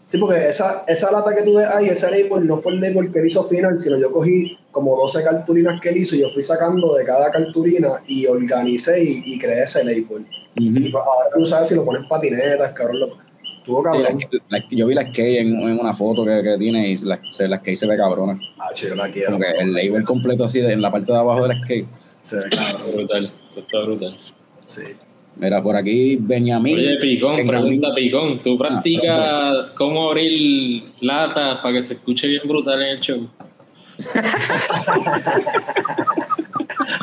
Sí, 0.07 0.19
porque 0.19 0.49
esa, 0.49 0.85
esa 0.89 1.13
lata 1.13 1.33
que 1.37 1.43
tú 1.45 1.57
ves 1.57 1.69
ahí, 1.69 1.87
ese 1.87 2.11
label, 2.11 2.45
no 2.47 2.57
fue 2.57 2.73
el 2.73 2.81
label 2.81 3.13
que 3.13 3.21
él 3.21 3.27
hizo 3.27 3.45
final, 3.45 3.79
sino 3.79 3.97
yo 3.97 4.11
cogí 4.11 4.59
como 4.73 4.97
12 4.97 5.23
cartulinas 5.23 5.81
que 5.81 5.91
él 5.91 5.99
hizo 5.99 6.17
y 6.17 6.21
yo 6.21 6.31
fui 6.31 6.43
sacando 6.43 6.95
de 6.97 7.05
cada 7.05 7.31
cartulina 7.31 7.89
y 8.09 8.27
organicé 8.27 9.05
y, 9.05 9.23
y 9.25 9.39
creé 9.39 9.63
ese 9.63 9.85
label. 9.85 10.27
Y 10.57 10.89
Ujú. 10.89 10.99
ahora 10.99 11.29
tú 11.37 11.47
sabes 11.47 11.69
si 11.69 11.77
lo 11.77 11.85
ponen 11.85 12.09
patinetas, 12.09 12.73
cabrón. 12.73 12.99
Lo, 13.01 13.09
tuvo 13.71 13.93
Sí, 13.93 14.03
cabrón. 14.03 14.19
la- 14.49 14.59
la- 14.59 14.65
yo 14.71 14.87
vi 14.87 14.95
la 14.95 15.03
skate 15.03 15.39
en, 15.41 15.49
en 15.61 15.79
una 15.81 15.95
foto 15.95 16.25
que, 16.25 16.43
que 16.43 16.57
tiene 16.59 16.89
y 16.91 16.97
la, 16.99 17.21
se- 17.33 17.49
la 17.49 17.59
skate 17.59 17.77
se 17.77 17.87
ve 17.87 17.97
cabrona. 17.97 18.39
Ah, 18.59 18.69
chido, 18.75 18.95
la 18.97 19.11
quiero. 19.11 19.33
Como 19.33 19.41
que 19.41 19.51
el 19.63 19.73
label 19.73 20.05
completo 20.05 20.45
así 20.45 20.61
de- 20.61 20.73
en 20.73 20.83
la 20.83 20.91
parte 20.91 21.13
de 21.13 21.19
abajo 21.19 21.43
de 21.47 21.55
la 21.55 21.61
skate. 21.63 21.87
Se 22.21 22.37
ve 22.37 22.45
cabrón. 22.51 22.93
Brutal, 22.97 23.33
eso 23.49 23.61
está 23.61 23.79
brutal. 23.81 24.17
Sí. 24.67 24.83
Mira, 25.37 25.63
por 25.63 25.75
aquí 25.77 26.17
Benjamín. 26.21 26.77
Oye, 26.77 26.97
Picón, 27.01 27.37
Benjamín- 27.37 27.47
pregunta 27.81 27.95
Picón, 27.95 28.43
¿tú 28.43 28.59
practicas 28.59 29.69
cómo 29.77 30.09
abrir 30.11 30.83
latas 31.01 31.59
para 31.63 31.75
que 31.77 31.83
se 31.83 31.95
escuche 31.95 32.27
bien 32.29 32.43
brutal 32.47 32.83
en 32.83 32.89
el 32.89 33.01
show? 33.01 33.29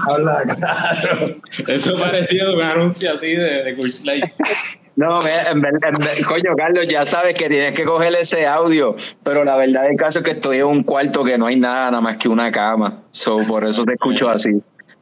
Habla 0.05 0.43
claro. 0.57 1.35
Eso 1.67 1.97
pareció 1.97 2.53
un 2.55 2.61
anuncio 2.61 3.13
así 3.13 3.27
de, 3.27 3.63
de 3.63 3.75
Light. 4.05 4.25
No, 4.97 5.13
en 5.51 5.61
verdad, 5.61 5.91
coño, 6.27 6.55
Carlos, 6.57 6.87
ya 6.87 7.05
sabes 7.05 7.35
que 7.35 7.47
tienes 7.47 7.73
que 7.73 7.85
coger 7.85 8.15
ese 8.15 8.47
audio, 8.47 8.95
pero 9.23 9.43
la 9.43 9.55
verdad 9.55 9.83
del 9.83 9.95
caso 9.95 10.19
es 10.19 10.25
que 10.25 10.31
estoy 10.31 10.57
en 10.57 10.65
un 10.65 10.83
cuarto 10.83 11.23
que 11.23 11.37
no 11.37 11.45
hay 11.45 11.55
nada, 11.55 11.91
nada 11.91 12.01
más 12.01 12.17
que 12.17 12.27
una 12.27 12.51
cama. 12.51 13.03
So, 13.11 13.37
por 13.47 13.63
eso 13.63 13.85
te 13.85 13.93
escucho 13.93 14.27
así. 14.27 14.49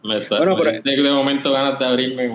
Me 0.03 0.17
está, 0.17 0.37
Bueno, 0.37 0.57
pero- 0.57 0.81
de 0.83 1.11
momento 1.13 1.51
ganas 1.53 1.79
de 1.79 1.85
abrirme 1.85 2.27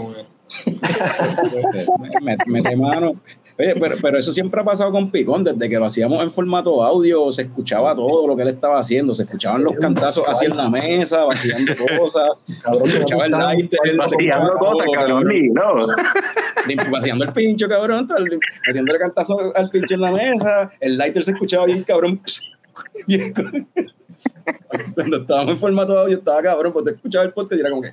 mete 2.46 2.76
mano. 2.76 3.12
Oye, 3.60 3.74
pero, 3.78 3.96
pero 4.00 4.16
eso 4.18 4.32
siempre 4.32 4.58
ha 4.60 4.64
pasado 4.64 4.90
con 4.90 5.10
Picón, 5.10 5.44
desde 5.44 5.68
que 5.68 5.78
lo 5.78 5.84
hacíamos 5.84 6.22
en 6.22 6.30
formato 6.32 6.82
audio, 6.82 7.30
se 7.30 7.42
escuchaba 7.42 7.94
todo 7.94 8.26
lo 8.26 8.34
que 8.34 8.42
él 8.42 8.48
estaba 8.48 8.78
haciendo, 8.78 9.14
se 9.14 9.24
escuchaban 9.24 9.62
los 9.62 9.76
cantazos 9.76 10.24
así 10.26 10.46
en 10.46 10.56
la 10.56 10.70
mesa, 10.70 11.24
vaciando 11.24 11.72
cosas, 11.98 12.30
Cabrón, 12.62 12.88
se 12.88 12.96
escuchaba 12.96 13.26
el 13.26 13.30
lighter, 13.32 13.78
se 13.84 13.96
Vaciando 13.96 14.46
escuchaba 14.52 14.58
cosas, 14.58 14.86
cabrón, 14.94 15.24
no. 15.52 16.90
vaciando 16.90 17.24
el 17.24 17.32
pincho, 17.34 17.68
cabrón, 17.68 18.08
lim- 18.08 18.40
metiéndole 18.66 18.98
cantazo 18.98 19.38
al 19.54 19.68
pincho 19.68 19.94
en 19.94 20.00
la 20.00 20.10
mesa, 20.12 20.70
el 20.80 20.96
lighter 20.96 21.22
se 21.22 21.32
escuchaba 21.32 21.66
bien, 21.66 21.82
cabrón. 21.84 22.20
Bien, 23.06 23.32
Cuando 24.94 25.16
estábamos 25.18 25.54
en 25.54 25.58
formato 25.60 25.98
audio 25.98 26.16
estaba 26.16 26.42
cabrón, 26.42 26.72
pues 26.72 26.84
te 26.86 26.90
escuchaba 26.92 27.24
el 27.24 27.32
podcast 27.32 27.54
y 27.58 27.60
era 27.60 27.70
como 27.70 27.82
que, 27.82 27.92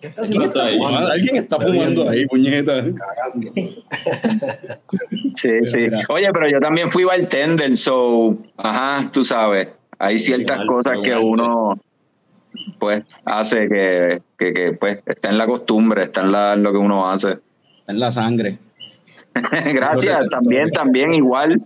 ¿Qué 0.00 0.08
está 0.08 0.22
haciendo? 0.22 0.46
Está 0.46 0.66
ahí. 0.66 0.78
"Ah, 0.84 1.08
alguien 1.12 1.36
está 1.36 1.58
fumando 1.58 2.08
ahí, 2.08 2.26
puñeta. 2.26 2.82
Cagando. 2.82 3.52
Sí, 5.36 5.50
sí. 5.64 5.78
Mira. 5.78 6.00
Oye, 6.08 6.28
pero 6.32 6.48
yo 6.48 6.60
también 6.60 6.90
fui 6.90 7.04
bartender, 7.04 7.76
so, 7.76 8.36
ajá, 8.56 9.10
tú 9.12 9.24
sabes, 9.24 9.68
hay 9.98 10.18
ciertas 10.18 10.60
cosas 10.66 10.98
que 11.02 11.14
uno, 11.14 11.78
pues, 12.78 13.04
hace 13.24 13.68
que, 13.68 14.22
que, 14.38 14.52
que, 14.52 14.72
pues, 14.72 15.00
está 15.06 15.30
en 15.30 15.38
la 15.38 15.46
costumbre, 15.46 16.04
está 16.04 16.22
en, 16.22 16.32
la, 16.32 16.54
en 16.54 16.62
lo 16.62 16.72
que 16.72 16.78
uno 16.78 17.08
hace. 17.10 17.38
Está 17.80 17.92
en 17.92 18.00
la 18.00 18.10
sangre. 18.10 18.58
Gracias, 19.74 20.22
también, 20.30 20.70
también 20.70 21.12
igual. 21.12 21.62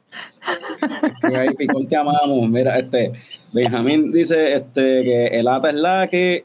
Que 1.21 1.37
ahí, 1.37 1.51
Picón, 1.55 1.87
te 1.87 1.97
amamos. 1.97 2.49
Mira, 2.49 2.79
este, 2.79 3.13
Benjamín 3.53 4.13
dice 4.13 4.55
este, 4.55 5.05
que 5.05 5.27
el 5.27 5.45
lata 5.45 5.71
es 5.71 5.77
la 5.77 6.09
que 6.09 6.45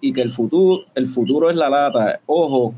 y 0.00 0.12
que 0.12 0.22
el 0.22 0.32
futuro, 0.32 0.84
el 0.94 1.06
futuro 1.06 1.50
es 1.50 1.56
la 1.56 1.68
lata. 1.68 2.20
Ojo, 2.26 2.74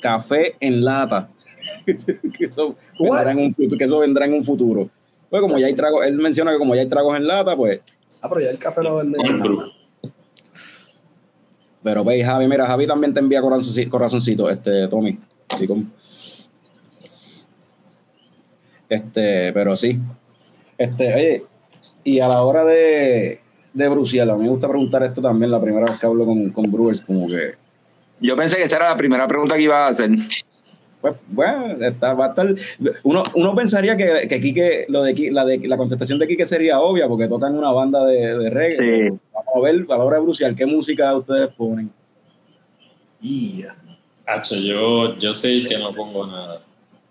café 0.00 0.56
en 0.60 0.84
lata. 0.84 1.30
que, 1.86 2.44
eso 2.44 2.76
vendrá 2.98 3.32
en 3.32 3.38
un, 3.38 3.54
que 3.54 3.84
eso 3.84 3.98
vendrá 3.98 4.26
en 4.26 4.34
un 4.34 4.44
futuro. 4.44 4.90
Pues 5.30 5.42
como 5.42 5.58
ya 5.58 5.66
hay 5.66 5.74
tragos, 5.74 6.06
él 6.06 6.14
menciona 6.14 6.52
que 6.52 6.58
como 6.58 6.74
ya 6.74 6.82
hay 6.82 6.88
tragos 6.88 7.16
en 7.16 7.26
lata, 7.26 7.56
pues. 7.56 7.80
Ah, 8.20 8.28
pero 8.28 8.40
ya 8.40 8.50
el 8.50 8.58
café 8.58 8.82
lo 8.82 8.96
venden 8.96 9.24
en 9.24 9.38
lata. 9.38 9.72
Pero 11.82 12.04
veis, 12.04 12.24
Javi, 12.24 12.48
mira, 12.48 12.66
Javi 12.66 12.86
también 12.86 13.14
te 13.14 13.20
envía 13.20 13.40
corazoncito, 13.40 13.90
corazoncito 13.90 14.50
este, 14.50 14.88
Tommy. 14.88 15.18
Así 15.48 15.66
como- 15.66 15.84
Este, 18.88 19.52
pero 19.52 19.76
sí. 19.76 19.98
Este, 20.78 21.14
oye, 21.14 21.44
y 22.04 22.20
a 22.20 22.28
la 22.28 22.42
hora 22.42 22.64
de, 22.64 23.40
de 23.76 23.88
bruciar, 23.88 24.28
a 24.30 24.34
mí 24.36 24.44
me 24.44 24.48
gusta 24.50 24.68
preguntar 24.68 25.02
esto 25.02 25.20
también 25.20 25.50
la 25.50 25.60
primera 25.60 25.86
vez 25.86 25.98
que 25.98 26.06
hablo 26.06 26.24
con, 26.24 26.50
con 26.50 26.70
Brewers, 26.72 27.00
como 27.02 27.26
que, 27.28 27.54
Yo 28.20 28.34
pensé 28.36 28.56
que 28.56 28.62
esa 28.64 28.76
era 28.76 28.88
la 28.90 28.96
primera 28.96 29.28
pregunta 29.28 29.54
que 29.56 29.62
iba 29.62 29.84
a 29.86 29.88
hacer. 29.88 30.10
pues, 31.00 31.14
bueno, 31.28 31.76
está, 31.86 32.14
va 32.14 32.26
a 32.26 32.28
estar. 32.30 32.54
Uno, 33.02 33.22
uno 33.34 33.54
pensaría 33.54 33.96
que, 33.96 34.26
que 34.28 34.40
Quique, 34.40 34.86
lo 34.88 35.02
de, 35.02 35.14
Qui- 35.14 35.30
la, 35.30 35.44
de, 35.44 35.58
la 35.68 35.76
contestación 35.76 36.18
de 36.18 36.26
Quique 36.26 36.46
sería 36.46 36.80
obvia, 36.80 37.06
porque 37.06 37.28
tocan 37.28 37.54
una 37.56 37.70
banda 37.70 38.04
de, 38.06 38.38
de 38.38 38.50
reggae. 38.50 38.68
Sí. 38.68 39.18
Vamos 39.34 39.54
a 39.54 39.60
ver, 39.60 39.84
a 39.90 39.96
la 39.98 40.04
hora 40.04 40.16
de 40.16 40.22
bruciar, 40.24 40.54
¿qué 40.54 40.64
música 40.66 41.14
ustedes 41.14 41.48
ponen? 41.54 41.90
Yeah. 43.20 43.76
Hacho, 44.26 44.56
yo, 44.56 45.16
yo 45.18 45.32
sé 45.32 45.64
que 45.68 45.78
no 45.78 45.92
pongo 45.94 46.26
nada. 46.26 46.60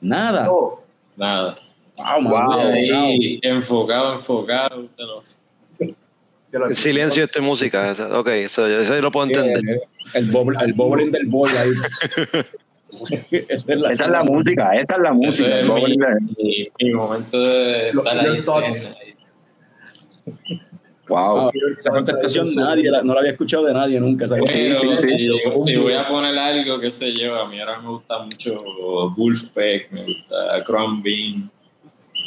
Nada. 0.01 0.45
No, 0.45 0.79
Nada. 1.15 1.57
Wow, 1.97 2.29
wow. 2.29 2.51
Ahí, 2.59 3.39
enfocado, 3.41 4.13
enfocado. 4.15 4.81
usted 4.81 5.03
no- 5.03 5.19
que 5.19 5.23
lo- 5.23 5.44
El 6.69 6.75
silencio 6.75 7.21
de 7.21 7.25
esta 7.25 7.41
música. 7.41 7.95
Ok, 8.13 8.29
eso, 8.29 8.67
eso 8.67 8.95
yo 8.95 9.01
lo 9.01 9.11
puedo 9.11 9.27
entender. 9.27 9.81
El, 10.13 10.25
el 10.25 11.11
del 11.11 11.25
boy 11.27 11.51
ahí. 11.51 11.69
Esa 13.31 13.73
es 13.73 13.79
la, 13.79 13.91
Esa 13.91 14.05
es 14.05 14.11
la 14.11 14.23
música, 14.23 14.73
esta 14.73 14.95
es 14.95 15.01
la 15.01 15.11
música. 15.11 15.59
Es 15.59 15.65
el 15.65 16.87
mi, 16.87 16.93
momento 16.93 17.39
de 17.39 17.91
Los 17.93 18.05
estar 18.05 18.63
ahí. 18.63 19.15
Wow. 21.07 21.49
Ah, 21.49 21.51
esa 21.79 21.91
contestación 21.91 22.47
nadie, 22.55 22.89
la- 22.89 23.03
no 23.03 23.13
la 23.13 23.19
había 23.19 23.31
escuchado 23.33 23.65
de 23.65 23.73
nadie 23.73 23.99
nunca. 23.99 24.25
Pero 24.27 24.47
sí, 24.47 24.73
si, 24.75 25.07
sí. 25.07 25.29
si 25.65 25.75
voy 25.75 25.93
a 25.93 26.07
poner 26.07 26.35
algo, 26.37 26.79
qué 26.79 26.89
sé 26.89 27.13
yo, 27.13 27.35
a 27.35 27.47
mí 27.47 27.59
ahora 27.59 27.79
me 27.79 27.89
gusta 27.89 28.19
mucho 28.19 28.63
Wolfpack, 29.15 29.91
me 29.91 30.03
gusta 30.03 30.63
Crown 30.63 31.03
Bean, 31.03 31.51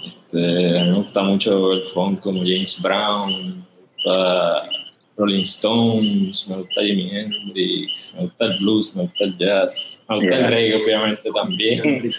este, 0.06 0.36
me 0.36 0.92
gusta 0.92 1.22
mucho 1.22 1.72
el 1.72 1.82
funk 1.82 2.20
como 2.20 2.40
James 2.42 2.80
Brown, 2.80 3.66
gusta 4.02 4.68
Rolling 5.16 5.40
Stones, 5.42 6.48
me 6.48 6.56
gusta 6.58 6.80
Jimi 6.82 7.10
Hendrix, 7.10 8.14
me 8.16 8.22
gusta 8.22 8.44
el 8.46 8.58
blues, 8.58 8.94
me 8.96 9.02
gusta 9.02 9.24
el 9.24 9.36
jazz, 9.38 10.02
me 10.08 10.16
gusta 10.16 10.30
Yeah. 10.30 10.46
el 10.46 10.52
reggae 10.52 10.82
obviamente 10.84 11.30
también. 11.32 12.12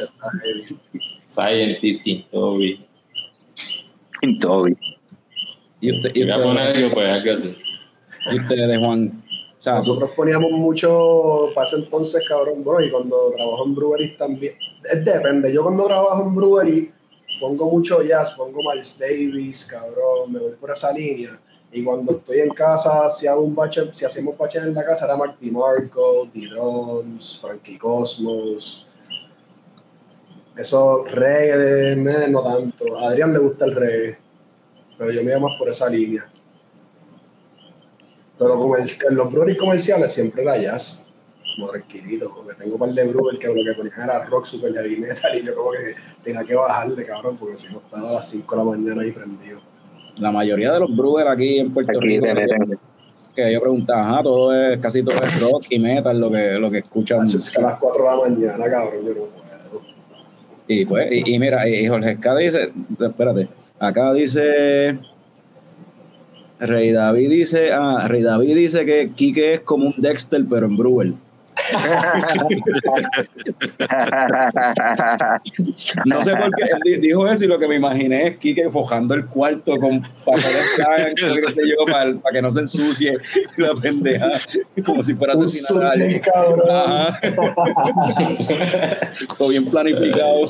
Scientist, 1.27 2.03
King 2.03 2.23
Toby. 2.29 2.85
Toby. 4.39 4.75
Y 5.81 5.95
usted, 5.95 6.11
Si 6.11 6.19
y 6.19 6.23
voy 6.23 6.31
a 6.31 6.35
usted- 6.37 6.47
poner 6.49 6.67
algo, 6.75 6.93
pues 6.93 7.09
algo 7.09 7.31
así. 7.33 7.55
y 8.31 8.39
ustedes, 8.39 8.79
Juan. 8.79 9.23
O 9.57 9.61
sea, 9.61 9.73
Nosotros 9.75 10.11
poníamos 10.15 10.51
mucho 10.51 11.49
para 11.53 11.67
ese 11.67 11.77
entonces, 11.77 12.23
cabrón, 12.27 12.63
bro, 12.63 12.81
y 12.83 12.89
cuando 12.89 13.15
trabajo 13.35 13.65
en 13.65 13.75
breweries 13.75 14.15
también. 14.17 14.53
Es 14.89 15.03
depende. 15.03 15.53
Yo 15.53 15.63
cuando 15.63 15.85
trabajo 15.85 16.23
en 16.23 16.35
brewery 16.35 16.91
pongo 17.41 17.69
mucho 17.69 18.01
jazz, 18.01 18.31
pongo 18.31 18.59
Miles 18.71 18.97
Davis, 18.97 19.65
cabrón, 19.65 20.31
me 20.31 20.39
voy 20.39 20.53
por 20.59 20.71
esa 20.71 20.91
línea. 20.93 21.39
Y 21.71 21.83
cuando 21.83 22.13
estoy 22.13 22.39
en 22.39 22.49
casa, 22.49 23.07
si 23.09 23.27
hago 23.27 23.41
un 23.41 23.53
bache, 23.55 23.81
si 23.93 24.03
hacemos 24.03 24.35
baches 24.37 24.63
en 24.63 24.73
la 24.73 24.83
casa, 24.83 25.05
era 25.05 25.15
Mark 25.15 25.37
DiMarco, 25.39 26.27
D-Drums, 26.33 27.37
Frankie 27.39 27.77
Cosmos. 27.77 28.87
Eso, 30.57 31.05
reggae, 31.05 31.95
me- 31.95 32.27
no 32.27 32.41
tanto. 32.43 32.97
A 32.97 33.09
Adrián 33.09 33.31
le 33.31 33.39
gusta 33.39 33.65
el 33.65 33.75
reggae, 33.75 34.17
pero 34.97 35.11
yo 35.11 35.23
me 35.23 35.31
iba 35.31 35.39
más 35.39 35.57
por 35.59 35.69
esa 35.69 35.87
línea. 35.89 36.29
Pero 38.37 38.57
con 38.57 38.81
el, 38.81 38.89
los 39.15 39.31
breweries 39.31 39.57
comerciales 39.57 40.11
siempre 40.13 40.41
era 40.41 40.57
jazz, 40.57 41.05
como 41.55 41.69
tranquilito, 41.69 42.33
porque 42.33 42.55
tengo 42.55 42.73
un 42.75 42.79
par 42.79 42.89
de 42.89 43.03
brewers 43.05 43.37
que 43.37 43.47
lo 43.47 43.53
que 43.53 43.73
ponían 43.75 44.01
era 44.09 44.25
rock, 44.25 44.45
super 44.45 44.73
heavy 44.73 44.97
metal, 44.97 45.35
y 45.37 45.45
yo 45.45 45.53
como 45.55 45.71
que 45.71 45.95
tenía 46.23 46.43
que 46.43 46.55
bajarle, 46.55 47.05
cabrón, 47.05 47.37
porque 47.37 47.57
si 47.57 47.71
no 47.71 47.79
estaba 47.79 48.09
a 48.09 48.13
las 48.13 48.29
5 48.29 48.55
de 48.55 48.63
la 48.63 48.69
mañana 48.69 49.01
ahí 49.01 49.11
prendido. 49.11 49.61
La 50.19 50.31
mayoría 50.31 50.73
de 50.73 50.79
los 50.79 50.95
brewers 50.95 51.29
aquí 51.29 51.59
en 51.59 51.73
Puerto 51.73 51.97
Aquí 51.97 52.19
Rico, 52.19 52.27
que 53.35 53.53
yo 53.53 53.61
preguntaba, 53.61 54.09
ajá, 54.09 54.23
todo 54.23 54.53
es, 54.53 54.79
casi 54.79 55.03
todo 55.03 55.21
es 55.21 55.39
rock 55.39 55.65
y 55.69 55.79
metal 55.79 56.19
lo 56.19 56.31
que, 56.31 56.53
lo 56.53 56.69
que 56.71 56.79
escuchan. 56.79 57.27
Es 57.27 57.49
que 57.49 57.59
a 57.59 57.63
las 57.63 57.79
4 57.79 58.03
de 58.03 58.09
la 58.09 58.17
mañana, 58.17 58.69
cabrón, 58.69 59.05
yo 59.05 59.09
no 59.09 59.21
puedo. 59.25 59.49
Y 60.67 60.85
pues, 60.85 61.07
y, 61.11 61.33
y 61.33 61.39
mira, 61.39 61.67
y 61.67 61.87
Jorge 61.87 62.11
Esca 62.11 62.35
dice, 62.35 62.71
espérate, 62.99 63.49
acá 63.79 64.13
dice, 64.13 64.99
Rey 66.59 66.91
David 66.91 67.29
dice, 67.29 67.71
ah, 67.71 68.05
Rey 68.07 68.21
David 68.21 68.55
dice 68.55 68.85
que 68.85 69.11
Quique 69.15 69.55
es 69.55 69.61
como 69.61 69.87
un 69.87 69.95
Dexter, 69.97 70.43
pero 70.49 70.67
en 70.67 70.77
Brewer. 70.77 71.13
No 76.05 76.23
sé 76.23 76.35
por 76.35 76.53
qué 76.55 76.63
él 76.63 76.79
di- 76.83 76.97
dijo 77.07 77.27
eso 77.27 77.45
y 77.45 77.47
lo 77.47 77.59
que 77.59 77.67
me 77.67 77.75
imaginé 77.75 78.27
es 78.27 78.37
Quique 78.37 78.69
fojando 78.69 79.13
el 79.13 79.25
cuarto 79.25 79.77
con 79.77 80.01
papeles 80.01 80.65
blancos, 80.77 81.39
qué 81.45 81.51
sé 81.53 81.61
yo, 81.67 81.85
para, 81.91 82.13
para 82.17 82.33
que 82.33 82.41
no 82.41 82.51
se 82.51 82.61
ensucie 82.61 83.17
la 83.57 83.73
pendeja, 83.75 84.29
como 84.85 85.03
si 85.03 85.13
fuera 85.13 85.33
asesinar 85.33 85.85
a 85.85 85.91
alguien. 85.91 86.21
Todo 89.37 89.49
bien 89.49 89.65
planificado. 89.69 90.49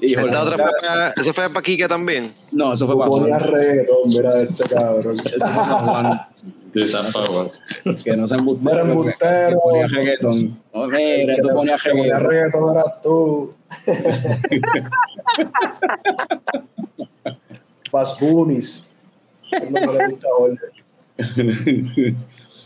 Y 0.00 0.14
Esta 0.14 0.42
otra 0.42 0.56
fue 0.58 0.70
para, 0.80 1.10
ese 1.10 1.32
fue 1.32 1.48
para 1.48 1.62
Quique 1.62 1.88
también. 1.88 2.32
no, 2.52 2.72
eso 2.72 2.86
fue 2.86 2.96
para 2.96 3.10
Ponía 3.10 3.38
Juan. 3.38 3.50
reggaetón, 3.52 3.96
mira 4.06 4.42
este 4.42 4.64
cabrón. 4.68 5.16
Eso 5.18 5.38
fue 5.40 5.48
para 5.48 5.64
Juan. 5.64 6.20
De. 6.72 7.94
Que 8.04 8.16
no 8.16 8.26
se 8.28 8.34
embustero. 8.36 8.70
Mira, 8.70 8.80
embustero. 8.82 9.48
Que 9.50 9.56
ponía 9.56 9.86
reggaetón. 9.86 10.62
No, 10.74 10.86
mira, 10.86 11.34
Que 11.34 11.42
tú 11.42 11.48
ponías 11.54 11.82
que 11.82 11.90
ponía 11.90 12.18
reggaetón. 12.18 12.30
reggaetón 12.30 12.76
eras 12.76 13.00
tú. 13.02 13.54
No 19.70 19.80
me 19.80 19.92
le 19.92 20.06
gusta 20.08 20.28
Jorge. 20.36 22.14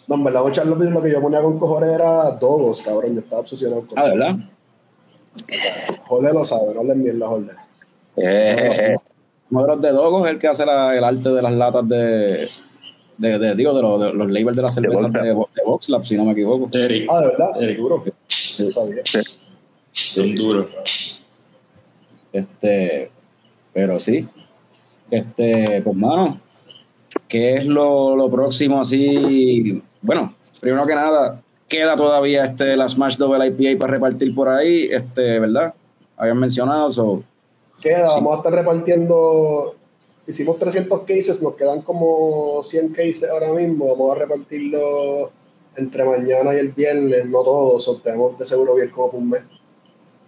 No, 0.09 0.14
en 0.16 0.24
verdad, 0.24 0.48
echar 0.48 0.66
lo 0.66 0.76
que- 0.76 1.03
que 1.03 1.11
yo 1.12 1.20
ponía 1.22 1.40
con 1.40 1.59
cojones 1.59 1.90
era 1.90 2.30
Dogos, 2.32 2.82
cabrón. 2.82 3.14
Yo 3.14 3.20
estaba 3.20 3.40
obsesionado 3.42 3.86
con 3.86 3.98
Ah, 3.98 4.05
¿verdad? 4.09 4.36
Jorge 6.07 6.32
lo 6.32 6.44
sabe, 6.44 6.74
no 6.74 6.80
hablen 6.80 7.03
mierda, 7.03 7.26
Jorge. 7.28 7.53
Eh, 8.16 8.96
Uno 9.50 9.62
de 9.62 9.68
los 9.68 9.80
de 9.82 9.90
Dogos 9.92 10.24
es 10.26 10.30
el 10.32 10.38
que 10.38 10.48
hace 10.48 10.66
la- 10.66 10.96
el 10.96 11.05
arte 11.05 11.28
de 11.28 11.42
las 11.42 11.53
latas 11.53 11.88
de, 11.88 12.48
de, 13.18 13.38
de- 13.38 13.54
digo, 13.54 13.74
de, 13.74 13.82
los- 13.82 14.00
de 14.00 14.12
los 14.12 14.30
labels 14.30 14.56
de 14.56 14.62
las 14.62 14.74
cervezas 14.74 15.02
Voxlab. 15.02 15.22
de, 15.24 15.34
Vo- 15.34 15.48
de 15.54 15.62
Voxlab, 15.64 16.04
si 16.04 16.16
no 16.16 16.24
me 16.24 16.32
equivoco. 16.32 16.68
Eric, 16.76 17.06
Ah, 17.10 17.20
de 17.20 17.26
verdad, 17.28 17.62
Eric. 17.62 17.78
duro. 17.78 18.04
No 18.58 18.70
sabía. 18.70 19.02
son 19.92 20.34
duros. 20.34 20.66
Este, 22.32 23.10
pero 23.72 24.00
sí. 24.00 24.26
Este, 25.10 25.82
pues 25.82 25.96
mano, 25.96 26.40
¿qué 27.28 27.56
es 27.56 27.66
lo, 27.66 28.16
lo 28.16 28.30
próximo 28.30 28.80
así? 28.80 29.82
Bueno, 30.00 30.34
primero 30.60 30.86
que 30.86 30.94
nada, 30.94 31.42
queda 31.68 31.96
todavía 31.96 32.44
este 32.44 32.76
la 32.76 32.88
Smash 32.88 33.16
Double 33.18 33.46
IPA 33.46 33.78
para 33.78 33.92
repartir 33.92 34.34
por 34.34 34.48
ahí, 34.48 34.88
este, 34.90 35.38
¿verdad? 35.38 35.74
Habían 36.16 36.38
mencionado 36.38 36.88
eso. 36.88 37.22
Queda, 37.82 38.08
vamos 38.08 38.32
a 38.34 38.36
estar 38.38 38.52
repartiendo. 38.54 39.74
Hicimos 40.26 40.58
300 40.58 41.00
cases, 41.00 41.42
nos 41.42 41.56
quedan 41.56 41.82
como 41.82 42.62
100 42.62 42.92
cases 42.92 43.28
ahora 43.28 43.52
mismo. 43.52 43.86
Vamos 43.88 44.16
a 44.16 44.18
repartirlo 44.20 45.32
entre 45.76 46.04
mañana 46.04 46.54
y 46.54 46.58
el 46.58 46.70
viernes, 46.70 47.26
no 47.26 47.42
todos, 47.42 47.88
o 47.88 48.00
tenemos 48.00 48.38
de 48.38 48.44
seguro 48.44 48.74
bien 48.76 48.90
como 48.90 49.10
por 49.10 49.20
un 49.20 49.30
mes. 49.30 49.42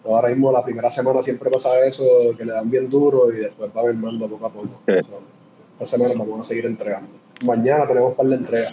Pero 0.03 0.17
ahora 0.17 0.29
mismo, 0.29 0.51
la 0.51 0.65
primera 0.65 0.91
semana 0.91 1.23
siempre 1.23 1.51
pasa 1.51 1.79
eso, 1.87 2.05
que 2.37 2.45
le 2.45 2.53
dan 2.53 2.71
bien 2.71 2.91
duro 2.91 3.33
y 3.33 3.37
después 3.37 3.71
va 3.77 3.85
mermando 3.85 4.29
poco 4.29 4.47
a 4.47 4.53
poco. 4.53 4.81
So, 4.87 5.21
esta 5.75 5.97
semana 5.97 6.15
vamos 6.17 6.41
a 6.41 6.43
seguir 6.43 6.67
entregando. 6.67 7.11
Mañana 7.45 7.87
tenemos 7.87 8.11
un 8.11 8.17
par 8.17 8.27
de 8.27 8.37
entregas. 8.37 8.73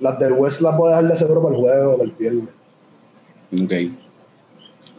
Las 0.00 0.18
del 0.18 0.32
West 0.34 0.60
las 0.60 0.76
voy 0.76 0.88
a 0.92 0.96
dejar 0.96 1.10
de 1.10 1.16
seguro 1.16 1.42
para 1.42 1.54
el 1.54 1.60
jueves 1.60 1.84
o 1.86 1.92
para 1.92 2.04
el 2.04 2.10
viernes. 2.12 2.48
Ok. 3.52 4.03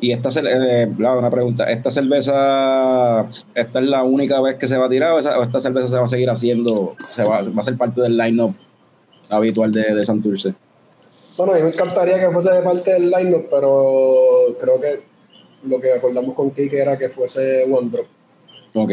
Y 0.05 0.11
esta 0.11 0.29
eh, 0.39 0.87
una 1.17 1.31
pregunta, 1.31 1.63
¿esta 1.71 1.89
cerveza, 1.89 3.21
esta 3.55 3.79
es 3.79 3.85
la 3.87 4.03
única 4.03 4.39
vez 4.39 4.55
que 4.57 4.67
se 4.67 4.77
va 4.77 4.85
a 4.85 4.89
tirar 4.89 5.13
o, 5.13 5.17
esa- 5.17 5.39
o 5.39 5.43
esta 5.43 5.59
cerveza 5.59 5.87
se 5.87 5.97
va 5.97 6.03
a 6.03 6.07
seguir 6.07 6.29
haciendo, 6.29 6.95
se 7.15 7.23
va, 7.23 7.41
va 7.41 7.61
a 7.61 7.63
ser 7.63 7.75
parte 7.75 8.01
del 8.01 8.15
line-up 8.15 8.53
habitual 9.31 9.71
de, 9.71 9.95
de 9.95 10.03
Santurce? 10.03 10.53
Bueno, 11.35 11.53
a 11.53 11.55
mí 11.55 11.63
me 11.63 11.69
encantaría 11.69 12.19
que 12.19 12.29
fuese 12.29 12.51
de 12.51 12.61
parte 12.61 12.91
del 12.93 13.09
lineup, 13.09 13.47
pero 13.49 13.83
creo 14.61 14.79
que 14.79 15.01
lo 15.67 15.81
que 15.81 15.91
acordamos 15.91 16.35
con 16.35 16.51
Kike 16.51 16.79
era 16.79 16.99
que 16.99 17.09
fuese 17.09 17.63
One 17.63 17.89
Drop. 17.89 18.05
Ok. 18.75 18.91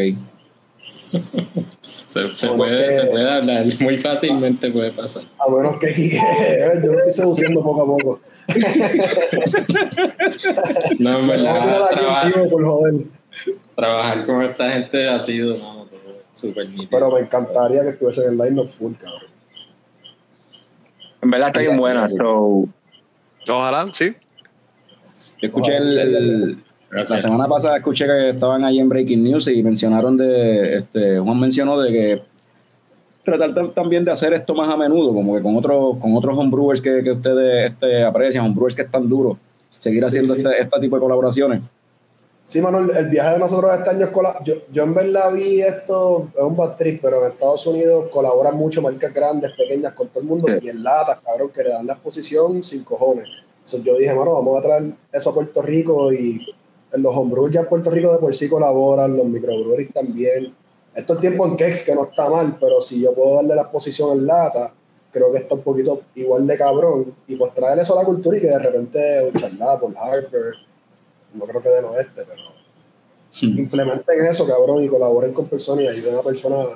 Se, 2.07 2.31
se 2.31 2.47
puede, 2.49 2.93
se 2.93 3.05
puede 3.07 3.31
hablar, 3.31 3.65
muy 3.79 3.97
fácilmente 3.97 4.71
puede 4.71 4.91
pasar. 4.91 5.23
A 5.39 5.49
menos 5.51 5.77
que 5.77 5.93
Quique, 5.93 6.17
yo 6.83 6.91
lo 6.91 6.97
estoy 6.99 7.11
seduciendo 7.11 7.63
poco 7.63 7.81
a 7.81 7.85
poco. 7.85 8.21
No, 10.99 11.19
en 11.19 11.27
verdad, 11.27 11.89
trabajar, 11.89 12.33
vivo, 12.33 12.49
por 12.49 12.65
joder. 12.65 12.93
trabajar 13.75 14.25
con 14.25 14.41
esta 14.41 14.71
gente 14.71 15.07
ha 15.07 15.19
sido 15.19 15.55
no, 15.57 15.87
súper 16.31 16.65
nítido. 16.65 16.87
Pero 16.89 17.11
me 17.11 17.19
encantaría 17.19 17.83
que 17.83 17.89
estuviese 17.89 18.25
en 18.25 18.31
el 18.31 18.37
line-up 18.37 18.69
full, 18.69 18.93
cabrón. 18.93 19.31
En 21.21 21.31
verdad 21.31 21.47
está 21.49 21.61
bien 21.61 21.77
buena, 21.77 22.07
so. 22.09 22.67
Ojalá, 23.47 23.89
sí. 23.93 24.15
Yo 25.41 25.47
escuché 25.47 25.77
el, 25.77 26.63
Gracias. 26.93 27.21
semana 27.23 27.47
pasada 27.47 27.77
escuché 27.77 28.05
que 28.05 28.29
estaban 28.31 28.63
ahí 28.63 28.79
en 28.79 28.87
Breaking 28.89 29.23
News 29.23 29.47
y 29.47 29.63
mencionaron 29.63 30.15
de, 30.17 30.77
este, 30.77 31.19
Juan 31.19 31.39
mencionó 31.39 31.79
de 31.79 31.91
que 31.91 32.21
tratar 33.23 33.51
tam- 33.53 33.73
también 33.73 34.03
de 34.05 34.11
hacer 34.11 34.33
esto 34.33 34.53
más 34.53 34.69
a 34.69 34.77
menudo, 34.77 35.13
como 35.13 35.33
que 35.35 35.41
con 35.41 35.55
otros, 35.55 35.97
con 35.97 36.15
otros 36.15 36.37
homebrewers 36.37 36.81
que, 36.81 37.01
que 37.03 37.11
ustedes 37.11 37.71
este, 37.71 38.03
aprecian, 38.03 38.45
homebrewers 38.45 38.75
que 38.75 38.81
están 38.83 39.07
duros, 39.09 39.37
seguir 39.69 40.01
Sí, 40.03 40.07
haciendo 40.07 40.35
sí. 40.35 40.41
Este, 40.41 40.61
este 40.61 40.79
tipo 40.79 40.95
de 40.97 41.01
colaboraciones. 41.01 41.61
Sí, 42.45 42.59
Manuel, 42.61 42.91
el 42.97 43.07
viaje 43.07 43.31
de 43.35 43.39
nosotros 43.39 43.71
este 43.73 43.89
año 43.89 44.05
es 44.07 44.11
cola- 44.11 44.37
yo, 44.43 44.55
yo 44.71 44.83
en 44.83 44.93
verdad 44.93 45.31
vi 45.33 45.61
esto, 45.61 46.27
es 46.35 46.43
un 46.43 46.57
bad 46.57 46.75
trip, 46.75 47.01
pero 47.01 47.25
en 47.25 47.31
Estados 47.31 47.65
Unidos 47.65 48.09
colaboran 48.11 48.57
mucho 48.57 48.81
marcas 48.81 49.13
grandes, 49.13 49.51
pequeñas, 49.53 49.93
con 49.93 50.09
todo 50.09 50.19
el 50.19 50.25
mundo, 50.27 50.47
Sí. 50.59 50.65
y 50.67 50.69
en 50.69 50.83
latas, 50.83 51.19
cabrón, 51.25 51.49
que 51.55 51.63
le 51.63 51.69
dan 51.69 51.87
la 51.87 51.93
exposición 51.93 52.61
sin 52.61 52.83
cojones. 52.83 53.29
Entonces 53.59 53.83
yo 53.83 53.95
dije, 53.97 54.13
mano, 54.13 54.33
vamos 54.33 54.59
a 54.59 54.61
traer 54.61 54.83
eso 55.13 55.29
a 55.29 55.33
Puerto 55.33 55.61
Rico 55.61 56.11
y 56.11 56.45
los 56.97 57.15
homebrewers 57.15 57.53
ya 57.53 57.61
en 57.61 57.67
Puerto 57.67 57.89
Rico 57.89 58.11
de 58.11 58.19
por 58.19 58.35
sí 58.35 58.49
colaboran, 58.49 59.15
los 59.17 59.25
microbreweries 59.25 59.93
también. 59.93 60.53
Esto 60.95 61.13
el 61.13 61.19
tiempo 61.19 61.45
en 61.47 61.57
Kex, 61.57 61.85
que 61.85 61.95
no 61.95 62.03
está 62.03 62.29
mal, 62.29 62.57
pero 62.59 62.79
si 62.81 63.01
yo 63.01 63.13
puedo 63.13 63.35
darle 63.35 63.55
la 63.55 63.63
exposición 63.63 64.17
en 64.17 64.27
lata, 64.27 64.73
creo 65.11 65.31
que 65.31 65.39
está 65.39 65.55
un 65.55 65.61
poquito 65.61 66.01
igual 66.15 66.45
de 66.45 66.57
cabrón. 66.57 67.15
Y 67.27 67.35
pues 67.35 67.53
traer 67.53 67.79
eso 67.79 67.97
a 67.97 68.01
la 68.01 68.05
cultura 68.05 68.37
y 68.37 68.41
que 68.41 68.47
de 68.47 68.59
repente 68.59 69.31
un 69.31 69.39
charlá 69.39 69.79
por 69.79 69.95
Harper, 69.97 70.53
no 71.33 71.45
creo 71.45 71.61
que 71.61 71.69
del 71.69 71.85
oeste, 71.85 72.23
pero 72.27 72.43
implementen 73.41 74.25
eso, 74.25 74.45
cabrón, 74.45 74.83
y 74.83 74.87
colaboren 74.87 75.33
con 75.33 75.47
personas 75.47 75.85
y 75.85 75.87
ayuden 75.87 76.15
a 76.15 76.21
personas 76.21 76.67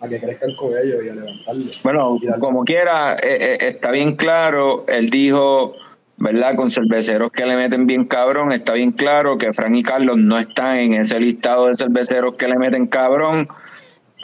a 0.00 0.08
que 0.08 0.20
crezcan 0.20 0.54
con 0.54 0.70
ellos 0.70 1.02
y 1.04 1.08
a 1.08 1.14
levantarlos. 1.14 1.82
Bueno, 1.82 2.18
como 2.40 2.64
quiera, 2.64 3.14
eh, 3.14 3.54
eh, 3.54 3.58
está 3.60 3.90
bien 3.90 4.16
claro. 4.16 4.84
Él 4.86 5.08
dijo, 5.08 5.74
¿verdad? 6.16 6.54
Con 6.56 6.70
cerveceros 6.70 7.30
que 7.32 7.44
le 7.44 7.56
meten 7.56 7.86
bien 7.86 8.04
cabrón, 8.04 8.52
está 8.52 8.74
bien 8.74 8.92
claro 8.92 9.38
que 9.38 9.52
Frank 9.52 9.74
y 9.74 9.82
Carlos 9.82 10.16
no 10.16 10.38
están 10.38 10.78
en 10.78 10.94
ese 10.94 11.18
listado 11.18 11.66
de 11.66 11.74
cerveceros 11.74 12.34
que 12.36 12.48
le 12.48 12.58
meten 12.58 12.86
cabrón. 12.86 13.48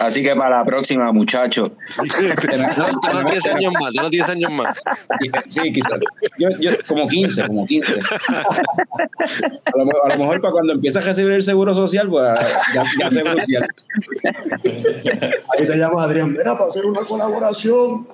Así 0.00 0.22
que 0.22 0.34
para 0.34 0.58
la 0.58 0.64
próxima, 0.64 1.12
muchachos. 1.12 1.72
Danos 1.98 3.30
10 3.30 3.46
años 3.48 3.72
más, 3.78 3.92
danos 3.94 4.10
10 4.10 4.28
años 4.30 4.50
más. 4.50 4.78
Sí, 5.50 5.70
quizás. 5.74 6.00
Yo, 6.38 6.48
yo, 6.58 6.70
como 6.88 7.06
15, 7.06 7.46
como 7.46 7.66
15. 7.66 8.00
A 8.00 9.76
lo, 9.76 10.04
a 10.04 10.08
lo 10.08 10.16
mejor 10.16 10.40
para 10.40 10.52
cuando 10.52 10.72
empiece 10.72 10.98
a 10.98 11.02
recibir 11.02 11.32
el 11.32 11.42
seguro 11.42 11.74
social, 11.74 12.08
pues 12.08 12.38
ya, 12.74 12.82
ya 12.98 13.10
seguro 13.10 13.34
social. 13.40 13.66
Ahí 14.64 15.66
te 15.66 15.76
llama 15.76 16.02
Adrián, 16.04 16.32
mira, 16.32 16.54
para 16.54 16.64
hacer 16.64 16.86
una 16.86 17.00
colaboración. 17.00 18.08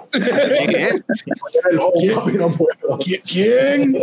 ¿Quién? 3.24 3.96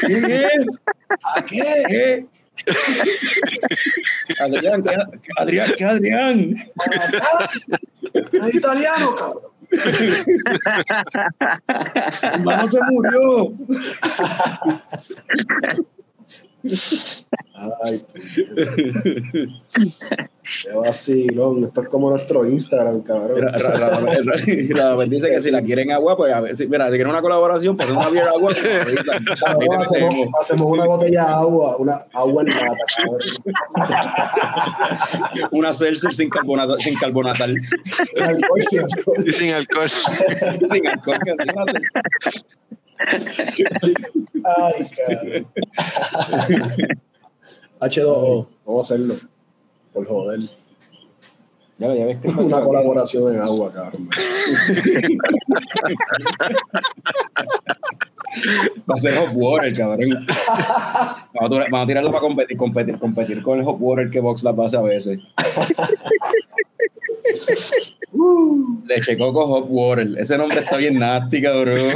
¿Quién 0.00 0.30
es? 0.30 0.66
¿A 1.34 1.42
qué? 1.44 2.26
Adrián, 4.40 4.82
¿qué, 4.82 5.30
Adrián, 5.36 5.70
¿qué 5.76 5.84
Adrián? 5.84 6.70
Es 8.32 8.54
italiano, 8.54 9.14
cabrón. 9.14 9.56
Mi 9.70 9.78
hermano 12.22 12.68
se 12.68 12.78
murió. 12.82 13.52
Ay, 17.84 18.04
qué 20.62 20.72
vacilón. 20.74 21.64
Esto 21.64 21.82
es 21.82 21.88
como 21.88 22.10
nuestro 22.10 22.46
Instagram, 22.46 23.00
cabrón. 23.02 23.40
Ra- 23.42 23.52
ra- 23.52 23.70
ra- 23.76 23.88
ra- 24.00 24.96
ra- 24.96 25.04
dice 25.06 25.28
que 25.28 25.40
si 25.40 25.50
la 25.50 25.62
quieren 25.62 25.90
agua, 25.90 26.16
pues 26.16 26.32
a 26.32 26.40
ver, 26.40 26.54
si, 26.54 26.66
mira, 26.68 26.84
si 26.86 26.90
quieren 26.92 27.08
una 27.08 27.22
colaboración, 27.22 27.76
pues 27.76 27.90
una 27.90 28.08
beer 28.10 28.28
agua. 28.28 28.52
pues. 28.52 28.96
Cabrón, 29.44 29.84
hacemos, 30.38 30.68
una 30.70 30.84
botella 30.84 31.22
de 31.24 31.28
agua, 31.32 31.76
una 31.78 32.06
agua 32.12 32.42
en 32.42 32.48
lata, 32.48 32.76
cabrón. 32.98 33.18
Una 35.52 35.72
Celsius 35.72 36.16
sin 36.16 36.28
carbonata, 36.28 36.76
sin 36.78 36.94
carbonatal. 36.96 37.54
Alcohol, 38.20 38.62
sí, 38.70 38.78
alcohol. 38.78 39.16
Y 39.26 39.32
sin 39.32 39.50
alcohol. 39.54 39.88
sin 40.68 40.86
alcohol. 40.86 41.18
Ay, 44.44 44.90
cabrón. 44.96 45.46
H2O, 47.80 48.46
vamos 48.64 48.90
a 48.90 48.94
hacerlo. 48.94 49.16
Por 49.92 50.06
joder. 50.06 50.40
Ya, 51.78 51.94
ya 51.94 52.06
ves 52.06 52.18
que 52.20 52.28
Una 52.28 52.62
colaboración 52.62 53.34
en 53.34 53.40
agua, 53.40 53.72
cabrón. 53.72 54.08
Va 58.88 58.94
a 58.94 58.98
ser 58.98 59.16
hot 59.16 59.30
water, 59.34 59.76
cabrón. 59.76 60.26
Vamos 61.34 61.66
a, 61.72 61.86
tirarlo 61.86 62.10
para 62.10 62.20
competir, 62.20 62.56
competir, 62.56 62.98
competir 62.98 63.42
con 63.42 63.58
el 63.58 63.64
hot 63.64 63.76
water 63.78 64.10
que 64.10 64.20
Box 64.20 64.42
las 64.42 64.58
hace 64.58 64.76
a 64.76 64.82
veces. 64.82 65.20
Leche 68.86 69.18
Coco 69.18 69.46
Hot 69.46 69.66
Water. 69.68 70.08
Ese 70.18 70.38
nombre 70.38 70.60
está 70.60 70.76
bien 70.76 70.98
nasty, 70.98 71.42
cabrón. 71.42 71.76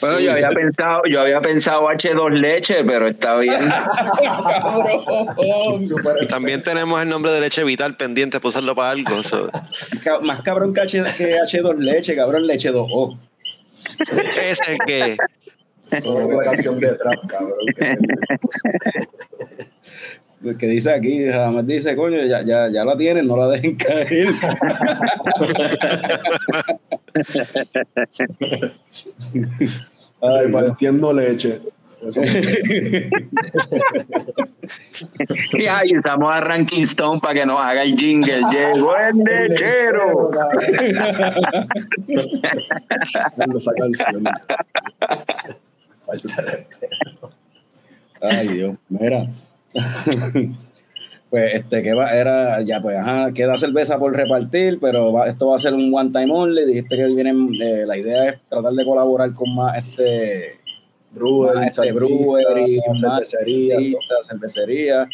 Bueno, 0.00 0.20
yo 0.20 0.32
había 0.32 0.50
pensado, 0.50 1.02
yo 1.08 1.20
había 1.20 1.40
pensado 1.40 1.88
H2 1.88 2.30
leche, 2.30 2.84
pero 2.84 3.08
está 3.08 3.36
bien. 3.36 3.60
También 6.28 6.62
tenemos 6.62 7.02
el 7.02 7.08
nombre 7.08 7.32
de 7.32 7.40
leche 7.40 7.64
vital 7.64 7.96
pendiente 7.96 8.40
para 8.40 8.48
usarlo 8.48 8.74
para 8.74 8.90
algo. 8.90 9.22
so. 9.22 9.50
Más 10.22 10.42
cabrón 10.42 10.72
que, 10.72 10.80
H, 10.80 11.02
que 11.16 11.34
H2 11.34 11.76
leche, 11.78 12.16
cabrón, 12.16 12.46
leche 12.46 12.72
2O. 12.72 13.18
Ese 14.10 14.50
es 14.50 14.60
el 14.68 14.78
que. 14.86 15.16
Sonó 16.00 16.30
la 16.30 16.44
canción 16.44 16.78
de 16.78 16.94
trap, 16.94 17.26
cabrón. 17.26 17.58
El 20.42 20.56
que 20.56 20.66
dice 20.66 20.90
aquí, 20.92 21.26
jamás 21.28 21.66
dice, 21.66 21.94
coño, 21.94 22.16
ya, 22.24 22.42
ya, 22.42 22.68
ya 22.68 22.84
la 22.84 22.96
tienen, 22.96 23.26
no 23.26 23.36
la 23.36 23.48
dejen 23.48 23.76
caer. 23.76 24.28
Repartiendo 30.22 31.12
leche. 31.12 31.60
Eso. 32.02 32.22
Y 35.52 35.66
ahí 35.66 35.98
usamos 35.98 36.34
a 36.34 36.40
Ranking 36.40 36.84
Stone 36.84 37.20
para 37.20 37.34
que 37.34 37.44
nos 37.44 37.60
haga 37.60 37.82
el 37.82 37.94
jingle. 37.94 38.40
Llegó 38.50 38.96
el 38.96 39.18
lechero. 39.48 40.30
Ay, 48.22 48.48
Dios, 48.48 48.76
mira. 48.88 49.28
pues 51.30 51.54
este 51.54 51.82
que 51.82 51.94
va, 51.94 52.12
era, 52.12 52.60
ya 52.62 52.80
pues, 52.82 52.96
ajá, 52.96 53.32
queda 53.32 53.56
cerveza 53.56 53.98
por 53.98 54.14
repartir, 54.14 54.78
pero 54.80 55.12
va- 55.12 55.28
esto 55.28 55.48
va 55.48 55.56
a 55.56 55.60
ser 55.60 55.74
un 55.74 55.94
one 55.94 56.10
time 56.10 56.32
only. 56.32 56.64
Dijiste 56.66 56.96
que 56.96 57.04
vienen, 57.06 57.50
eh, 57.60 57.84
la 57.86 57.96
idea 57.96 58.30
es 58.30 58.40
tratar 58.48 58.72
de 58.72 58.84
colaborar 58.84 59.32
con 59.34 59.54
más 59.54 59.78
este 59.78 60.58
Brewer, 61.12 61.54
más, 61.56 61.76
este, 61.78 61.92
brewery, 61.92 62.76
más 62.88 63.00
cervecería, 63.00 63.76
cervecita, 63.76 64.14
cervecería. 64.22 65.08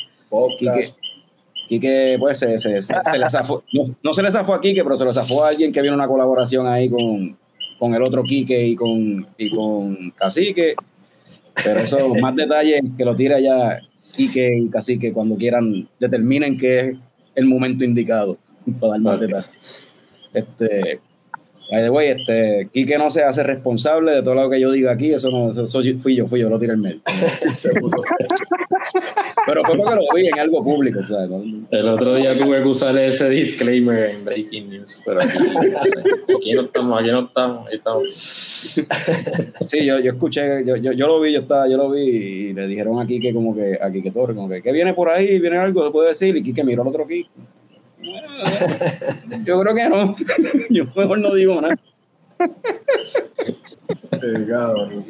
Quique. 0.59 0.89
Quique, 1.69 2.17
pues 2.19 2.39
se, 2.39 2.59
se, 2.59 2.81
se, 2.83 2.95
se 3.11 3.19
le 3.19 3.29
zafó, 3.29 3.65
no, 3.73 3.95
no 4.03 4.13
se 4.13 4.23
le 4.23 4.31
zafó 4.31 4.55
a 4.55 4.61
Quique, 4.61 4.85
pero 4.85 4.95
se 4.95 5.05
lo 5.05 5.13
zafó 5.13 5.45
a 5.45 5.49
alguien 5.49 5.73
que 5.73 5.81
viene 5.83 5.97
una 5.97 6.07
colaboración 6.07 6.67
ahí 6.67 6.89
con, 6.89 7.37
con 7.79 7.95
el 7.95 8.03
otro 8.03 8.23
Quique 8.23 8.63
y 8.67 8.77
con, 8.77 9.27
y 9.37 9.51
con 9.51 10.11
Cacique. 10.13 10.75
Pero 11.65 11.81
eso, 11.81 12.15
más 12.21 12.37
detalles 12.37 12.83
que 12.97 13.05
lo 13.05 13.17
tira 13.17 13.41
ya 13.41 13.81
Quique 14.15 14.59
y 14.59 14.69
Cacique 14.69 15.13
cuando 15.13 15.37
quieran, 15.37 15.89
determinen 15.99 16.57
que 16.57 16.79
es 16.79 16.97
el 17.35 17.47
momento 17.47 17.85
indicado 17.85 18.39
para 18.81 18.93
dar 18.93 19.01
más 19.03 19.21
detalles. 19.21 19.51
Este, 20.33 21.01
By 21.71 21.83
the 21.83 21.91
way, 21.91 22.09
este, 22.09 22.69
Quique 22.73 22.97
no 22.97 23.11
se 23.11 23.23
hace 23.25 23.43
responsable 23.43 24.13
de 24.13 24.23
todo 24.23 24.35
lo 24.35 24.49
que 24.49 24.61
yo 24.61 24.71
diga 24.71 24.93
aquí, 24.93 25.13
eso 25.13 25.31
no, 25.31 25.51
eso, 25.51 25.65
eso 25.65 25.81
fui 26.01 26.15
yo, 26.15 26.29
fui 26.29 26.41
yo, 26.41 26.49
lo 26.49 26.59
tiré 26.59 26.73
el 26.73 26.79
medio. 26.79 27.01
Se 27.57 27.73
puso 27.75 27.97
Pero 29.47 29.65
fue 29.65 29.77
porque 29.77 29.95
lo 29.95 30.15
vi 30.15 30.29
en 30.29 30.39
algo 30.39 30.63
público, 30.63 31.03
¿sabes? 31.03 31.31
El 31.71 31.89
otro 31.89 32.15
día 32.15 32.37
tuve 32.37 32.63
que 32.63 32.69
usar 32.69 32.97
ese 32.99 33.29
disclaimer 33.29 34.11
en 34.11 34.25
Breaking 34.25 34.71
News, 34.71 35.03
pero 35.05 35.23
aquí, 35.23 35.39
aquí 36.37 36.53
no 36.53 36.63
estamos, 36.63 37.01
aquí 37.01 37.11
no 37.11 37.27
estamos, 37.27 37.67
ahí 37.67 37.77
estamos. 37.77 38.13
Sí, 39.65 39.85
yo, 39.85 39.99
yo 39.99 40.13
escuché, 40.13 40.65
yo, 40.65 40.77
yo, 40.77 40.93
yo 40.93 41.07
lo 41.09 41.21
vi, 41.21 41.33
yo 41.33 41.41
estaba, 41.41 41.69
yo 41.69 41.77
lo 41.77 41.91
vi 41.91 42.01
y 42.01 42.53
le 42.53 42.67
dijeron 42.69 43.01
a 43.01 43.07
Quique 43.07 43.33
como 43.35 43.55
que, 43.55 43.79
a 43.81 43.91
Quique 43.91 44.11
Torre, 44.13 44.35
como 44.35 44.49
que, 44.49 44.63
¿qué 44.63 44.71
viene 44.71 44.95
por 44.95 45.09
ahí? 45.11 45.39
¿Viene 45.39 45.59
algo? 45.59 45.85
¿Se 45.85 45.91
puede 45.91 46.09
decir? 46.11 46.37
Y 46.37 46.43
Quique 46.43 46.63
miró 46.63 46.83
al 46.83 46.89
otro 46.89 47.07
Quique. 47.07 47.31
Yo 49.45 49.61
creo 49.61 49.75
que 49.75 49.89
no. 49.89 50.17
Yo 50.71 50.85
mejor 50.95 51.19
no 51.19 51.35
digo 51.35 51.61
nada. 51.61 51.77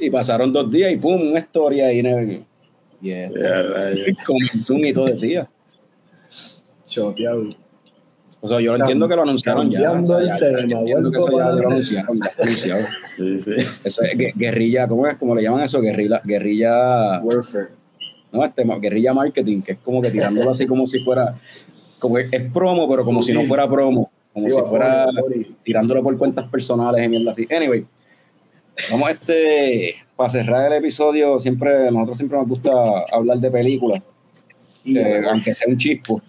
Y 0.01 0.11
pasaron 0.11 0.53
dos 0.53 0.71
días 0.71 0.93
y 0.93 0.97
pum, 0.97 1.31
una 1.31 1.41
historia 1.41 1.87
ahí. 1.89 2.03
¿no? 2.03 2.21
Y 3.03 3.11
esto, 3.11 3.39
Ya, 3.39 3.63
rayos. 3.63 4.09
con 4.27 4.39
Zoom 4.61 4.85
y 4.85 4.93
todo 4.93 5.07
decía. 5.07 5.49
Choteado. 6.87 7.51
O 8.41 8.49
sea, 8.49 8.61
yo 8.61 8.73
lo 8.73 8.79
entiendo 8.79 9.09
que 9.09 9.17
lo 9.17 9.23
anunciaron 9.23 9.71
ya. 9.71 9.79
Tema, 10.01 10.21
entiendo 10.61 11.11
que 11.11 11.17
eso 11.17 11.37
ya 11.37 11.51
lo 11.51 11.69
anunciaron, 11.69 12.19
ya 12.21 12.31
anunciado. 12.43 12.85
Sí, 13.17 13.39
sí. 13.41 13.51
Eso 13.83 14.03
es 14.03 14.15
gue- 14.17 14.33
guerrilla, 14.37 14.87
¿cómo 14.87 15.07
es? 15.07 15.17
¿Cómo 15.17 15.35
le 15.35 15.43
llaman 15.43 15.65
eso? 15.65 15.81
Guerrilla, 15.81 16.21
guerrilla, 16.23 17.21
Warfare. 17.23 17.69
no, 18.31 18.45
este, 18.45 18.63
guerrilla 18.81 19.13
marketing, 19.15 19.63
que 19.63 19.73
es 19.73 19.79
como 19.79 20.01
que 20.01 20.11
tirándolo 20.11 20.51
así 20.51 20.65
como 20.67 20.87
si 20.87 21.01
fuera, 21.01 21.35
como 22.07 22.19
es 22.19 22.43
promo, 22.53 22.89
pero 22.89 23.05
como 23.05 23.23
si 23.23 23.33
no 23.33 23.43
fuera 23.43 23.69
promo, 23.69 24.11
como 24.33 24.47
Sí, 24.47 24.53
si 24.53 24.61
fuera 24.63 25.07
Bori, 25.21 25.57
tirándolo 25.63 26.03
por 26.03 26.17
cuentas 26.19 26.49
personales 26.49 27.05
y 27.05 27.09
mierda 27.09 27.31
así. 27.31 27.47
Anyway, 27.51 27.85
vamos 28.91 29.11
este, 29.11 29.95
para 30.15 30.31
cerrar 30.31 30.71
el 30.73 30.79
episodio, 30.79 31.39
siempre, 31.39 31.91
nosotros 31.91 32.19
siempre 32.19 32.39
nos 32.39 32.49
gusta 32.49 32.71
hablar 33.13 33.39
de 33.39 33.51
películas, 33.51 34.01
eh, 34.85 35.23
aunque 35.31 35.55
sea 35.55 35.69
un 35.69 35.77
chispo. 35.79 36.21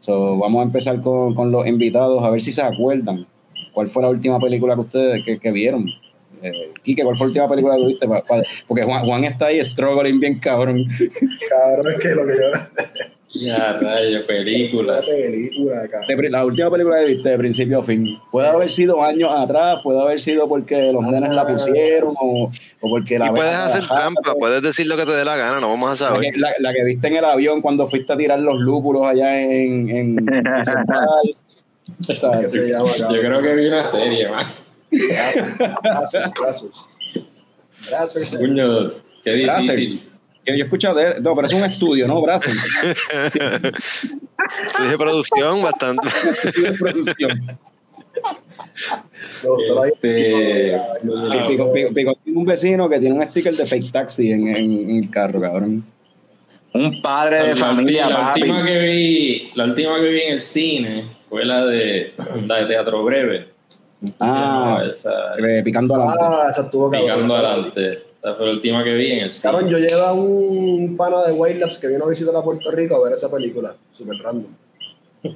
So, 0.00 0.38
vamos 0.38 0.60
a 0.60 0.64
empezar 0.64 1.00
con, 1.00 1.34
con 1.34 1.50
los 1.50 1.66
invitados, 1.66 2.22
a 2.22 2.30
ver 2.30 2.40
si 2.40 2.52
se 2.52 2.62
acuerdan. 2.62 3.26
¿Cuál 3.72 3.88
fue 3.88 4.02
la 4.02 4.10
última 4.10 4.38
película 4.38 4.74
que 4.74 4.80
ustedes 4.82 5.24
que, 5.24 5.38
que 5.38 5.50
vieron? 5.50 5.88
Eh, 6.42 6.72
Quique, 6.82 7.02
¿cuál 7.02 7.16
fue 7.16 7.26
la 7.26 7.28
última 7.28 7.48
película 7.48 7.76
que 7.76 7.86
viste? 7.86 8.06
Pa- 8.06 8.22
pa- 8.22 8.42
porque 8.68 8.82
Juan, 8.82 9.04
Juan 9.06 9.24
está 9.24 9.46
ahí 9.46 9.64
struggling 9.64 10.20
bien 10.20 10.38
cabrón. 10.38 10.86
cabrón, 11.48 11.92
es 11.94 12.02
que 12.02 12.08
lo 12.14 12.26
que 12.26 12.32
yo. 12.34 13.13
Ya, 13.36 13.72
rayos, 13.80 14.22
película. 14.24 15.00
La 15.00 15.06
película. 15.06 15.82
De 16.06 16.30
la 16.30 16.44
última 16.44 16.70
película 16.70 17.00
que 17.00 17.06
viste 17.06 17.28
de 17.30 17.36
principio 17.38 17.80
a 17.80 17.82
fin. 17.82 18.16
Puede 18.30 18.46
haber 18.46 18.70
sido 18.70 19.02
años 19.02 19.28
atrás, 19.36 19.78
puede 19.82 20.00
haber 20.00 20.20
sido 20.20 20.48
porque 20.48 20.88
los 20.92 21.02
nenes 21.02 21.32
la 21.32 21.44
pusieron 21.44 22.14
o, 22.20 22.50
o 22.80 22.88
porque 22.88 23.18
la 23.18 23.26
Y 23.26 23.30
puedes 23.30 23.52
la- 23.52 23.64
hacer 23.66 23.82
la- 23.82 23.88
trampa, 23.88 24.34
puede 24.38 24.60
decir 24.60 24.86
lo 24.86 24.96
que 24.96 25.04
te 25.04 25.10
dé 25.12 25.24
la 25.24 25.36
gana, 25.36 25.58
no 25.58 25.68
vamos 25.68 25.88
a 25.88 25.92
La 25.92 25.96
saber. 26.14 26.32
que, 26.32 26.38
la, 26.38 26.50
la 26.60 26.72
que 26.72 26.84
viste 26.84 27.08
en 27.08 27.16
el 27.16 27.24
avión 27.24 27.60
cuando 27.60 27.88
fuiste 27.88 28.12
a 28.12 28.16
tirar 28.16 28.38
los 28.38 28.60
lúpulos 28.60 29.04
allá 29.04 29.40
en, 29.40 29.88
en, 29.88 30.18
en 30.18 30.26
¿Qué 32.40 32.48
se 32.48 32.68
llama, 32.68 32.90
Yo 32.96 33.20
creo 33.20 33.42
que 33.42 33.54
vi 33.56 33.66
una 33.66 33.86
serie, 33.86 34.28
man. 34.28 34.46
Brazos, 35.82 36.22
brazos, 36.40 36.88
brazos. 37.90 38.38
Qué 39.24 39.32
difícil. 39.32 40.08
Yo, 40.46 40.54
yo 40.54 40.60
he 40.60 40.62
escuchado 40.62 40.94
de 40.96 41.20
no, 41.20 41.34
pero 41.34 41.46
es 41.46 41.54
un 41.54 41.64
estudio, 41.64 42.06
¿no? 42.06 42.20
Brazzers. 42.22 42.66
Yo 44.78 44.84
dije 44.84 44.98
producción 44.98 45.62
bastante. 45.62 46.08
estudio 46.44 46.72
de 46.72 46.78
producción. 46.78 47.58
Este, 50.02 50.80
un 52.26 52.44
vecino 52.44 52.88
que 52.88 52.98
tiene 53.00 53.14
un 53.14 53.26
sticker 53.26 53.54
de 53.54 53.66
fake 53.66 53.92
taxi 53.92 54.30
en, 54.32 54.48
en, 54.48 54.90
en 54.90 55.04
el 55.04 55.10
carro, 55.10 55.40
cabrón. 55.40 55.84
Un 56.72 57.00
padre 57.00 57.48
de 57.48 57.56
familia, 57.56 58.08
la 58.08 58.16
papi. 58.16 58.42
última 58.42 58.64
que 58.64 58.78
vi, 58.78 59.50
la 59.54 59.64
última 59.64 60.00
que 60.00 60.08
vi 60.08 60.20
en 60.22 60.32
el 60.34 60.40
cine 60.40 61.04
fue 61.28 61.44
la 61.44 61.64
de, 61.66 62.14
la 62.46 62.56
de 62.56 62.66
Teatro 62.66 63.04
Breve. 63.04 63.48
Ah. 64.18 64.82
esa, 64.88 65.34
Eh, 65.38 65.62
picando 65.64 65.94
adelante. 65.94 66.20
Ah, 66.24 66.46
esa 66.50 66.62
estuvo 66.62 66.90
cabrón. 66.90 67.06
picando 67.22 67.36
adelante. 67.36 68.02
Esa 68.24 68.34
fue 68.36 68.46
la 68.46 68.52
última 68.52 68.82
que 68.82 68.94
vi 68.94 69.10
en 69.10 69.18
el 69.24 69.32
cine. 69.32 69.52
Cabrón, 69.52 69.70
yo 69.70 69.78
llevo 69.78 70.00
a 70.00 70.14
un 70.14 70.96
pana 70.96 71.24
de 71.26 71.32
White 71.32 71.58
Labs 71.58 71.78
que 71.78 71.88
vino 71.88 72.06
a 72.06 72.08
visitar 72.08 72.34
a 72.34 72.42
Puerto 72.42 72.70
Rico 72.70 72.96
a 72.96 73.04
ver 73.04 73.12
esa 73.12 73.30
película. 73.30 73.76
Super 73.92 74.16
random. 74.16 74.50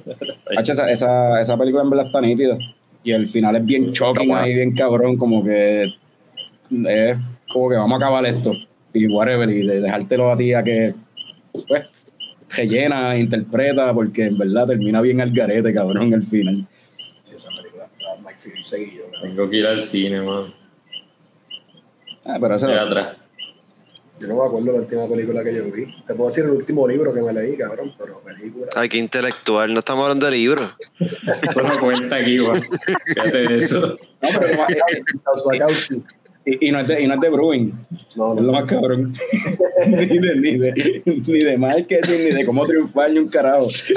Esa, 0.51 0.89
esa, 0.91 1.41
esa 1.41 1.57
película 1.57 1.83
en 1.83 1.89
verdad 1.89 2.07
está 2.07 2.21
nítida. 2.21 2.57
Y 3.03 3.11
el 3.11 3.27
final 3.27 3.55
es 3.55 3.65
bien 3.65 3.91
shocking 3.91 4.33
ahí, 4.35 4.53
bien 4.53 4.75
cabrón, 4.75 5.17
como 5.17 5.43
que 5.43 5.83
es 5.85 7.17
como 7.51 7.69
que 7.69 7.75
vamos 7.75 7.93
a 7.93 8.05
acabar 8.05 8.25
esto. 8.25 8.53
Y 8.93 9.07
whatever, 9.07 9.49
y 9.49 9.65
de 9.65 9.81
dejártelo 9.81 10.31
a 10.31 10.37
ti 10.37 10.53
a 10.53 10.63
que, 10.63 10.93
pues, 11.67 11.83
rellena, 12.49 13.17
interpreta, 13.17 13.93
porque 13.93 14.25
en 14.25 14.37
verdad 14.37 14.67
termina 14.67 15.01
bien 15.01 15.21
al 15.21 15.31
garete, 15.31 15.73
cabrón, 15.73 16.13
el 16.13 16.23
final. 16.23 16.67
Sí, 17.23 17.35
esa 17.35 17.49
película 17.49 17.85
está 17.85 18.21
Mike 18.21 18.39
Phillips 18.43 18.67
seguido. 18.67 19.05
Tengo 19.21 19.49
que 19.49 19.57
ir 19.57 19.65
al 19.65 19.79
cine, 19.79 20.21
man. 20.21 20.58
Ah, 22.29 22.37
pero 22.39 22.55
ese 22.55 22.65
Allá 22.67 22.83
atrás. 22.83 23.17
Yo 24.19 24.27
no 24.27 24.35
me 24.35 24.45
acuerdo 24.45 24.73
la 24.73 24.79
última 24.79 25.07
película 25.07 25.43
que 25.43 25.55
yo 25.55 25.63
vi. 25.71 25.85
Te 26.05 26.13
puedo 26.13 26.29
decir 26.29 26.43
el 26.43 26.51
último 26.51 26.85
libro 26.85 27.13
que 27.13 27.21
me 27.21 27.31
leí, 27.31 27.55
cabrón, 27.57 27.93
pero 27.97 28.19
película. 28.19 28.67
Ay, 28.75 28.89
qué 28.89 28.97
intelectual, 28.97 29.73
no 29.73 29.79
estamos 29.79 30.03
hablando 30.03 30.25
de 30.25 30.33
libros. 30.33 30.75
Eso 30.99 31.61
no 31.61 31.71
cuenta 31.79 32.17
aquí, 32.17 32.37
man. 32.37 32.61
Fíjate 33.07 33.37
de 33.47 33.57
eso. 33.57 33.97
No, 34.21 34.29
pero 34.37 34.47
Wachowski. 35.45 36.03
Y, 36.45 36.67
y 36.67 36.71
no 36.71 36.79
es 36.79 36.87
de, 36.87 37.01
y 37.01 37.07
no 37.07 37.15
es 37.15 37.19
de 37.19 37.29
Bruin, 37.29 37.85
No, 38.15 38.35
es 38.35 38.41
lo 38.41 38.51
más 38.51 38.65
cabrón. 38.65 39.15
ni, 39.87 40.05
de, 40.19 40.35
ni, 40.35 40.57
de, 40.57 41.03
ni 41.05 41.39
de 41.39 41.57
marketing, 41.57 42.19
ni 42.19 42.31
de 42.31 42.45
cómo 42.45 42.65
triunfar, 42.65 43.11
ni 43.11 43.19
un 43.19 43.29
carajo. 43.29 43.67
Es 43.67 43.87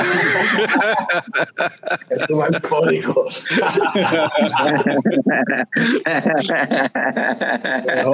un 2.30 2.42
alcohólico. 2.42 3.26
No. 8.02 8.12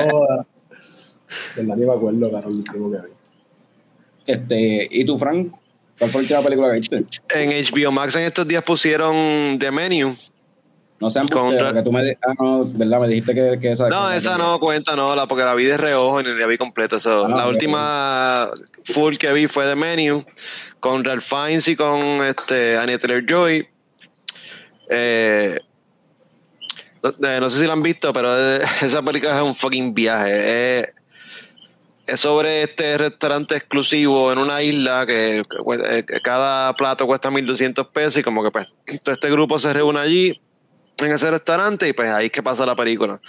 De 1.56 1.62
verdad 1.62 1.76
ni 1.76 1.86
me 1.86 1.92
acuerdo, 1.92 2.30
cabrón, 2.30 2.52
el 2.52 2.58
último 2.58 2.90
que 2.90 2.96
vi. 2.98 3.12
Este, 4.26 4.88
¿Y 4.90 5.04
tú, 5.04 5.18
Frank? 5.18 5.52
¿Cuál 5.98 6.10
fue 6.10 6.22
la 6.22 6.24
última 6.24 6.42
película 6.42 6.72
que 6.72 6.80
viste? 6.80 7.04
En 7.34 7.50
HBO 7.50 7.90
Max 7.90 8.14
en 8.14 8.22
estos 8.22 8.46
días 8.46 8.62
pusieron 8.62 9.58
The 9.58 9.70
Menu. 9.70 10.16
No 11.00 11.10
sean 11.10 11.28
ra- 11.28 11.72
que 11.72 11.82
tú 11.82 11.92
me, 11.92 12.18
ah, 12.26 12.34
no, 12.40 12.64
¿verdad? 12.64 13.00
me 13.00 13.08
dijiste 13.08 13.32
que, 13.34 13.58
que 13.60 13.72
esa. 13.72 13.88
No, 13.88 14.08
que- 14.10 14.16
esa 14.16 14.36
no 14.36 14.58
cuenta, 14.58 14.96
no, 14.96 15.14
la, 15.14 15.26
porque 15.28 15.44
la 15.44 15.54
vi 15.54 15.64
de 15.64 15.76
reojo 15.76 16.20
y 16.20 16.24
ni 16.24 16.34
la 16.34 16.46
vi 16.46 16.58
completa. 16.58 16.96
Ah, 17.04 17.26
la 17.28 17.46
última 17.48 18.50
full 18.84 19.16
que 19.16 19.32
vi 19.32 19.46
fue 19.46 19.64
The 19.66 19.76
Menu 19.76 20.24
con 20.80 21.04
Ralph 21.04 21.22
Fiennes 21.22 21.68
y 21.68 21.76
con 21.76 22.00
este, 22.24 22.76
Anya 22.76 22.98
Taylor-Joy. 22.98 23.68
Eh, 24.90 25.58
no, 27.02 27.28
eh, 27.28 27.38
no 27.40 27.48
sé 27.50 27.60
si 27.60 27.66
la 27.66 27.74
han 27.74 27.82
visto, 27.82 28.12
pero 28.12 28.36
esa 28.82 29.02
película 29.02 29.36
es 29.36 29.42
un 29.42 29.54
fucking 29.54 29.94
viaje. 29.94 30.30
Eh, 30.80 30.86
es 32.06 32.18
sobre 32.20 32.62
este 32.62 32.96
restaurante 32.98 33.54
exclusivo 33.54 34.32
en 34.32 34.38
una 34.38 34.62
isla 34.62 35.04
que, 35.06 35.42
que 36.06 36.20
cada 36.22 36.74
plato 36.74 37.06
cuesta 37.06 37.30
1.200 37.30 37.86
pesos 37.92 38.16
y 38.16 38.22
como 38.22 38.42
que 38.42 38.50
pues 38.50 38.72
todo 39.02 39.12
este 39.14 39.30
grupo 39.30 39.58
se 39.58 39.72
reúne 39.74 40.00
allí 40.00 40.40
en 41.06 41.12
ese 41.12 41.30
restaurante 41.30 41.88
y 41.88 41.92
pues 41.92 42.10
ahí 42.10 42.26
es 42.26 42.32
que 42.32 42.42
pasa 42.42 42.66
la 42.66 42.74
película. 42.76 43.20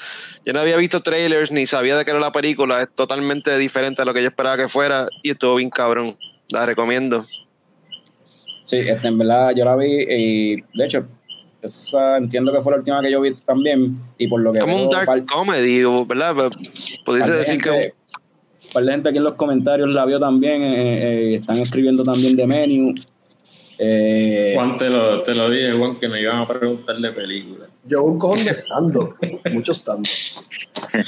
Yo 0.46 0.54
no 0.54 0.60
había 0.60 0.78
visto 0.78 1.02
trailers 1.02 1.52
ni 1.52 1.66
sabía 1.66 1.98
de 1.98 2.04
qué 2.06 2.12
era 2.12 2.20
la 2.20 2.32
película, 2.32 2.82
es 2.82 2.90
totalmente 2.96 3.58
diferente 3.58 4.02
a 4.02 4.06
lo 4.06 4.14
que 4.14 4.22
yo 4.22 4.28
esperaba 4.28 4.58
que 4.58 4.68
fuera 4.70 5.08
y 5.24 5.32
estuvo 5.32 5.56
bien 5.56 5.70
cabrón. 5.70 6.16
La 6.52 6.66
recomiendo. 6.66 7.26
Sí, 8.66 8.78
este, 8.78 9.08
en 9.08 9.18
verdad 9.18 9.52
yo 9.56 9.66
la 9.66 9.76
vi 9.76 9.86
y 10.08 10.56
de 10.56 10.86
hecho, 10.86 11.06
esa 11.62 12.18
entiendo 12.18 12.52
que 12.52 12.62
fue 12.62 12.72
la 12.72 12.78
última 12.80 13.02
que 13.02 13.12
yo 13.12 13.22
vi 13.22 13.34
también. 13.46 14.00
Y 14.18 14.28
por 14.28 14.42
lo 14.42 14.54
que. 14.54 14.60
Como 14.60 14.84
un 14.84 14.90
dark 14.90 15.06
par- 15.06 15.26
comedy, 15.26 15.84
¿verdad? 16.06 16.36
Par 17.06 17.16
de 17.16 17.38
decir 17.38 17.62
que 17.62 17.70
gente- 17.70 17.94
par 18.74 18.84
de 18.84 18.92
gente 18.92 19.10
aquí 19.10 19.18
en 19.18 19.24
los 19.24 19.34
comentarios 19.36 19.90
la 19.90 20.06
vio 20.06 20.20
también. 20.20 20.62
eh, 20.64 21.34
eh, 21.34 21.36
están 21.36 21.58
escribiendo 21.58 22.04
también 22.04 22.36
de 22.36 22.48
menú. 22.48 22.94
Eh, 23.82 24.52
Juan, 24.56 24.76
te 24.76 24.90
lo, 24.90 25.24
te 25.24 25.34
lo 25.34 25.50
dije, 25.50 25.72
Juan, 25.72 25.98
que 25.98 26.10
me 26.10 26.22
iban 26.22 26.42
a 26.42 26.48
preguntar 26.48 26.98
de 26.98 27.12
película. 27.14 27.68
Yo 27.86 28.04
un 28.04 28.20
cojón 28.20 28.44
de 28.44 28.52
stand-up. 28.52 29.16
Mucho 29.52 29.74
stand-up. 29.74 30.12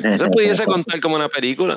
no 0.03 0.17
se 0.17 0.29
pudiese 0.29 0.65
contar 0.65 1.01
como 1.01 1.17
una 1.17 1.27
película. 1.27 1.75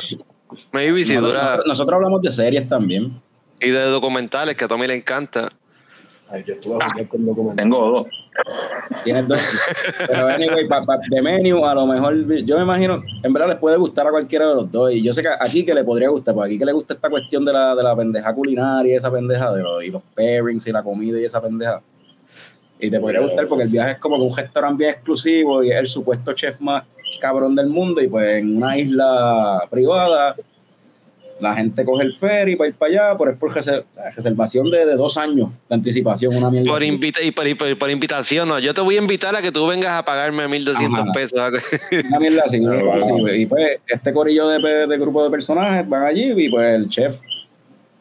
Maybe 0.71 1.05
si 1.05 1.15
nosotros, 1.15 1.33
dura. 1.33 1.61
nosotros 1.67 1.97
hablamos 1.97 2.23
de 2.23 2.31
series 2.31 2.69
también. 2.69 3.21
Y 3.61 3.71
de 3.71 3.81
documentales 3.87 4.55
que 4.55 4.65
a 4.65 4.69
Tommy 4.69 4.87
le 4.87 4.95
encanta. 4.95 5.53
Ay, 6.29 6.43
yo 6.47 6.55
estuve 6.55 6.75
a 6.83 6.89
jugar 6.89 7.09
con 7.09 7.27
documental. 7.27 7.57
Tengo 7.65 7.91
dos. 7.91 8.07
Tienes 9.05 9.29
dos. 9.29 9.39
Pero 10.09 10.27
anyway, 10.29 10.67
pa, 10.67 10.83
pa- 10.83 10.99
de 11.09 11.23
menú, 11.23 11.65
a 11.65 11.75
lo 11.75 11.87
mejor, 11.87 12.15
yo 12.45 12.57
me 12.57 12.63
imagino, 12.63 13.03
en 13.23 13.33
verdad 13.33 13.49
les 13.49 13.59
puede 13.59 13.77
gustar 13.77 14.07
a 14.07 14.11
cualquiera 14.11 14.49
de 14.49 14.55
los 14.55 14.71
dos. 14.73 14.93
Y 14.93 15.03
yo 15.03 15.13
sé 15.13 15.23
que 15.23 15.29
aquí 15.29 15.65
que 15.65 15.75
le 15.75 15.85
podría 15.85 16.09
gustar, 16.09 16.35
porque 16.35 16.51
aquí 16.51 16.59
que 16.59 16.65
le 16.65 16.73
gusta 16.73 16.95
esta 16.95 17.11
cuestión 17.11 17.45
de 17.45 17.53
la, 17.53 17.75
de 17.75 17.83
la 17.83 17.95
pendeja 17.95 18.35
culinaria 18.35 18.95
y 18.95 18.97
esa 18.97 19.11
pendeja, 19.13 19.53
de 19.53 19.63
los, 19.63 19.85
y 19.85 19.91
los 19.91 20.03
pairings 20.15 20.67
y 20.67 20.73
la 20.73 20.83
comida 20.83 21.21
y 21.21 21.25
esa 21.25 21.41
pendeja. 21.41 21.81
Y 22.81 22.91
te 22.91 22.99
podría 22.99 23.21
gustar 23.21 23.47
porque 23.47 23.65
el 23.65 23.71
viaje 23.71 23.93
es 23.93 23.99
como 23.99 24.17
que 24.17 24.23
un 24.23 24.37
restaurante 24.37 24.83
bien 24.85 24.95
exclusivo 24.95 25.63
y 25.63 25.71
es 25.71 25.77
el 25.77 25.87
supuesto 25.87 26.33
chef 26.33 26.59
más 26.61 26.83
cabrón 27.21 27.55
del 27.55 27.69
mundo 27.69 28.01
y 28.01 28.09
pues 28.09 28.39
en 28.39 28.57
una 28.57 28.77
isla 28.77 29.63
privada 29.71 30.35
la 31.41 31.55
gente 31.55 31.85
coge 31.85 32.05
el 32.05 32.15
ferry 32.15 32.57
para 32.57 32.69
ir 32.69 32.75
para 32.75 32.91
allá, 32.91 33.19
por, 33.19 33.29
es 33.29 33.37
por 33.37 33.53
reservación 33.53 34.71
de, 34.71 34.87
de, 34.87 34.97
dos 34.97 35.17
años 35.17 35.51
de 35.69 35.75
anticipación, 35.75 36.35
una 36.37 36.51
mierda. 36.51 36.71
Por, 36.71 36.83
invita 36.83 37.23
y 37.23 37.31
por, 37.31 37.79
por, 37.79 37.91
invitación, 37.91 38.49
no. 38.49 38.59
Yo 38.59 38.73
te 38.73 38.81
voy 38.81 38.97
a 38.97 38.99
invitar 38.99 39.35
a 39.35 39.43
que 39.43 39.51
tú 39.51 39.67
vengas 39.67 39.93
a 39.99 40.05
pagarme 40.05 40.47
1.200 40.47 41.13
pesos. 41.13 41.41
Una 42.09 42.19
mierda 42.19 42.43
así. 42.47 42.61
Y 43.37 43.47
pues 43.47 43.81
este 43.87 44.13
corillo 44.13 44.49
de, 44.49 44.87
de, 44.87 44.99
grupo 44.99 45.25
de 45.25 45.31
personajes 45.31 45.89
van 45.89 46.05
allí 46.05 46.33
y 46.37 46.49
pues 46.49 46.69
el 46.69 46.89
chef 46.89 47.19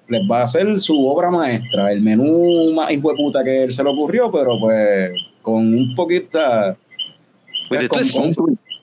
les 0.07 0.21
va 0.29 0.41
a 0.41 0.43
hacer 0.43 0.79
su 0.79 1.07
obra 1.07 1.31
maestra, 1.31 1.91
el 1.91 2.01
menú 2.01 2.73
más 2.73 2.91
hijo 2.91 3.09
de 3.09 3.15
puta 3.15 3.43
que 3.43 3.63
él 3.63 3.73
se 3.73 3.83
le 3.83 3.89
ocurrió, 3.89 4.31
pero 4.31 4.59
pues 4.59 5.11
con 5.41 5.55
un 5.55 5.95
poquito... 5.95 6.39
Pues, 7.69 7.87
con, 7.87 8.03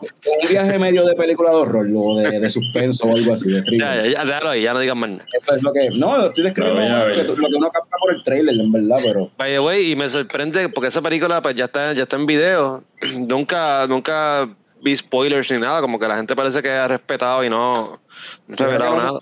un 0.00 0.48
viaje 0.48 0.78
medio 0.78 1.04
de 1.04 1.14
película 1.14 1.50
de 1.50 1.56
horror 1.56 1.88
o 1.94 2.16
de, 2.16 2.40
de 2.40 2.50
suspenso 2.50 3.06
o 3.06 3.14
algo 3.14 3.32
así. 3.32 3.50
De 3.50 3.62
ya, 3.78 4.06
ya, 4.06 4.24
ya, 4.24 4.56
ya 4.56 4.72
no 4.72 4.80
digas 4.80 4.96
más 4.96 5.10
nada. 5.10 5.24
Eso 5.36 5.54
es 5.54 5.62
lo 5.62 5.72
que. 5.72 5.90
No, 5.90 6.16
lo 6.16 6.28
estoy 6.28 6.44
describiendo 6.44 6.98
lo, 6.98 7.14
que, 7.14 7.24
lo 7.24 7.48
que 7.48 7.54
uno 7.56 7.70
capta 7.70 7.96
por 7.98 8.14
el 8.14 8.22
trailer, 8.22 8.54
en 8.58 8.72
verdad, 8.72 8.96
pero. 9.02 9.30
By 9.36 9.52
the 9.52 9.60
way, 9.60 9.92
y 9.92 9.96
me 9.96 10.08
sorprende 10.08 10.68
porque 10.68 10.88
esa 10.88 11.02
película 11.02 11.42
pues 11.42 11.54
ya 11.54 11.64
está, 11.64 11.92
ya 11.92 12.02
está 12.02 12.16
en 12.16 12.26
video. 12.26 12.82
nunca, 13.28 13.86
nunca 13.86 14.48
vi 14.82 14.96
spoilers 14.96 15.50
ni 15.50 15.58
nada, 15.58 15.80
como 15.80 15.98
que 15.98 16.08
la 16.08 16.16
gente 16.16 16.34
parece 16.34 16.62
que 16.62 16.70
ha 16.70 16.88
respetado 16.88 17.44
y 17.44 17.50
no, 17.50 18.00
no 18.46 18.54
ha 18.54 18.56
revelado 18.56 18.96
nada. 18.96 19.20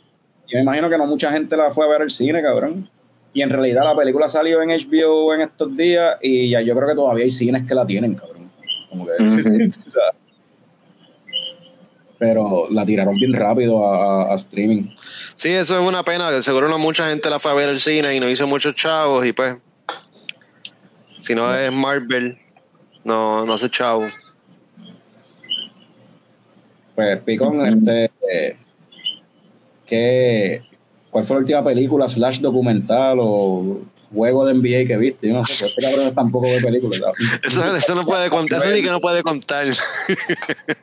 Yo 0.49 0.57
me 0.57 0.63
imagino 0.63 0.89
que 0.89 0.97
no 0.97 1.07
mucha 1.07 1.31
gente 1.31 1.57
la 1.57 1.71
fue 1.71 1.85
a 1.85 1.89
ver 1.89 2.03
al 2.03 2.11
cine, 2.11 2.41
cabrón. 2.43 2.89
Y 3.35 3.43
en 3.43 3.51
realidad 3.51 3.85
la 3.85 3.95
película 3.95 4.29
salió 4.29 4.63
en 4.63 4.71
HBO 4.71 5.35
en 5.35 5.43
estos 5.43 5.77
días 5.77 6.17
y 6.23 6.51
ya 6.51 6.63
yo 6.63 6.75
creo 6.75 6.89
que 6.89 6.95
todavía 6.95 7.25
hay 7.25 7.31
cines 7.31 7.67
que 7.67 7.75
la 7.75 7.87
tienen, 7.87 8.15
cabrón. 8.15 8.51
Como 8.89 9.07
que, 9.07 9.13
o 9.23 9.91
sea, 9.91 10.03
pero 12.19 12.67
la 12.71 12.85
tiraron 12.85 13.15
bien 13.15 13.33
rápido 13.33 13.87
a, 13.87 14.35
streaming. 14.35 14.91
Sí, 15.37 15.49
eso 15.49 15.81
es 15.81 15.87
una 15.87 16.03
pena, 16.03 16.31
que 16.31 16.43
seguro 16.43 16.69
no 16.69 16.79
mucha 16.79 17.09
gente 17.09 17.31
la 17.31 17.39
fue 17.39 17.53
a 17.53 17.55
ver 17.55 17.69
al 17.69 17.81
cine 17.81 18.15
y 18.15 18.21
no 18.21 18.29
hizo 18.29 18.47
muchos 18.47 18.75
chavos 18.75 19.25
y 19.25 19.33
pues, 19.33 19.57
si 21.21 21.35
no 21.35 21.55
es 21.55 21.73
Marvel, 21.73 22.39
no, 23.05 23.47
no 23.47 23.53
hace 23.53 23.71
chavo. 23.71 24.07
Pues 26.95 27.21
Picón, 27.21 27.65
este, 27.65 28.59
¿qué, 29.87 30.63
¿cuál 31.11 31.25
fue 31.25 31.37
la 31.37 31.41
última 31.41 31.65
película 31.65 32.09
slash 32.09 32.41
documental 32.41 33.19
o 33.21 33.83
juego 34.13 34.47
de 34.47 34.55
NBA 34.55 34.87
que 34.87 34.97
viste. 34.97 35.29
Yo 35.29 35.35
no 35.35 35.45
sé, 35.45 35.67
este 35.67 35.83
cabrón 35.83 36.15
tampoco 36.15 36.47
ve 36.47 36.61
películas. 36.63 37.01
Eso, 37.43 37.77
eso, 37.77 37.95
no 37.95 38.05
puede 38.05 38.31
contar, 38.31 38.59
eso 38.59 38.75
sí 38.75 38.83
que 38.83 38.91
no 38.91 39.01
puede 39.01 39.23
contar. 39.23 39.67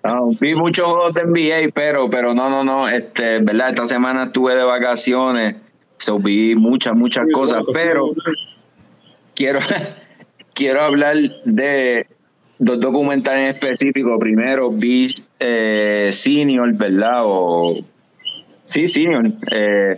No, 0.03 0.29
vi 0.39 0.53
muchos 0.55 0.85
juegos 0.85 1.13
de 1.15 1.23
NBA, 1.23 1.71
pero, 1.73 2.09
pero 2.09 2.33
no, 2.33 2.49
no, 2.49 2.63
no. 2.63 2.87
Este, 2.87 3.39
verdad, 3.39 3.69
esta 3.69 3.87
semana 3.87 4.25
estuve 4.25 4.55
de 4.55 4.63
vacaciones, 4.63 5.55
so 5.97 6.19
vi 6.19 6.55
muchas, 6.55 6.95
muchas 6.95 7.25
cosas, 7.33 7.63
pero 7.73 8.11
quiero, 9.33 9.59
quiero 10.53 10.81
hablar 10.81 11.17
de 11.45 12.07
dos 12.59 12.79
documentales 12.79 13.55
específicos. 13.55 14.17
Primero, 14.19 14.71
vi 14.71 15.07
eh, 15.39 16.09
Senior, 16.11 16.75
¿verdad? 16.75 17.21
O, 17.23 17.83
sí, 18.65 18.87
Senior. 18.87 19.25
Eh, 19.51 19.93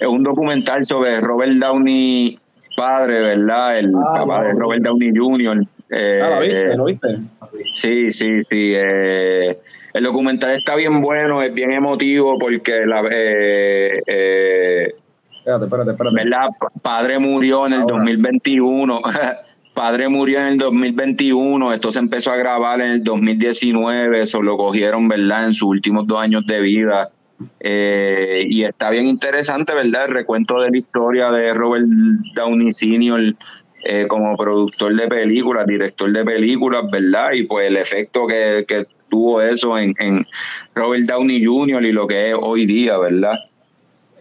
es 0.00 0.08
un 0.08 0.22
documental 0.22 0.84
sobre 0.84 1.20
Robert 1.20 1.52
Downey 1.52 2.39
padre, 2.80 3.20
¿verdad? 3.20 3.78
El 3.78 3.92
ah, 3.94 4.20
papá 4.20 4.44
de 4.44 4.52
Robert 4.52 4.82
Downey 4.82 5.12
Jr. 5.14 5.66
Eh, 5.90 6.20
ah, 6.22 6.30
¿lo 6.30 6.40
viste? 6.40 6.76
¿Lo 6.76 6.84
viste? 6.86 7.08
Sí, 7.74 8.10
sí, 8.10 8.42
sí. 8.42 8.72
Eh, 8.74 9.58
el 9.92 10.04
documental 10.04 10.52
está 10.52 10.76
bien 10.76 11.02
bueno, 11.02 11.42
es 11.42 11.52
bien 11.52 11.72
emotivo 11.72 12.38
porque 12.38 12.86
la... 12.86 13.02
Eh, 13.10 14.02
eh 14.06 14.94
espérate, 15.38 15.64
espérate, 15.64 15.90
espérate. 15.90 16.16
¿verdad? 16.16 16.48
Padre 16.80 17.18
murió 17.18 17.66
en 17.66 17.74
el 17.74 17.82
2021. 17.82 19.00
Padre 19.74 20.08
murió 20.08 20.40
en 20.40 20.46
el 20.46 20.58
2021, 20.58 21.72
esto 21.72 21.90
se 21.90 22.00
empezó 22.00 22.32
a 22.32 22.36
grabar 22.36 22.80
en 22.80 22.90
el 22.90 23.04
2019, 23.04 24.20
eso 24.20 24.42
lo 24.42 24.56
cogieron, 24.56 25.08
¿verdad? 25.08 25.46
En 25.46 25.54
sus 25.54 25.68
últimos 25.68 26.06
dos 26.06 26.18
años 26.20 26.44
de 26.44 26.60
vida. 26.60 27.10
Eh, 27.60 28.44
y 28.48 28.64
está 28.64 28.90
bien 28.90 29.06
interesante, 29.06 29.74
¿verdad? 29.74 30.06
El 30.06 30.14
recuento 30.14 30.60
de 30.60 30.70
la 30.70 30.78
historia 30.78 31.30
de 31.30 31.54
Robert 31.54 31.86
Downey 32.34 32.72
Sr. 32.72 33.34
Eh, 33.82 34.06
como 34.08 34.36
productor 34.36 34.94
de 34.94 35.08
películas, 35.08 35.66
director 35.66 36.12
de 36.12 36.24
películas, 36.24 36.84
¿verdad? 36.90 37.32
Y 37.32 37.44
pues 37.44 37.66
el 37.66 37.76
efecto 37.76 38.26
que, 38.26 38.86
tuvo 39.08 39.42
eso 39.42 39.76
en, 39.76 39.94
Robert 40.74 41.04
Downey 41.04 41.44
Jr. 41.44 41.84
y 41.84 41.92
lo 41.92 42.06
que 42.06 42.30
es 42.30 42.36
hoy 42.38 42.66
día, 42.66 42.96
¿verdad? 42.98 43.34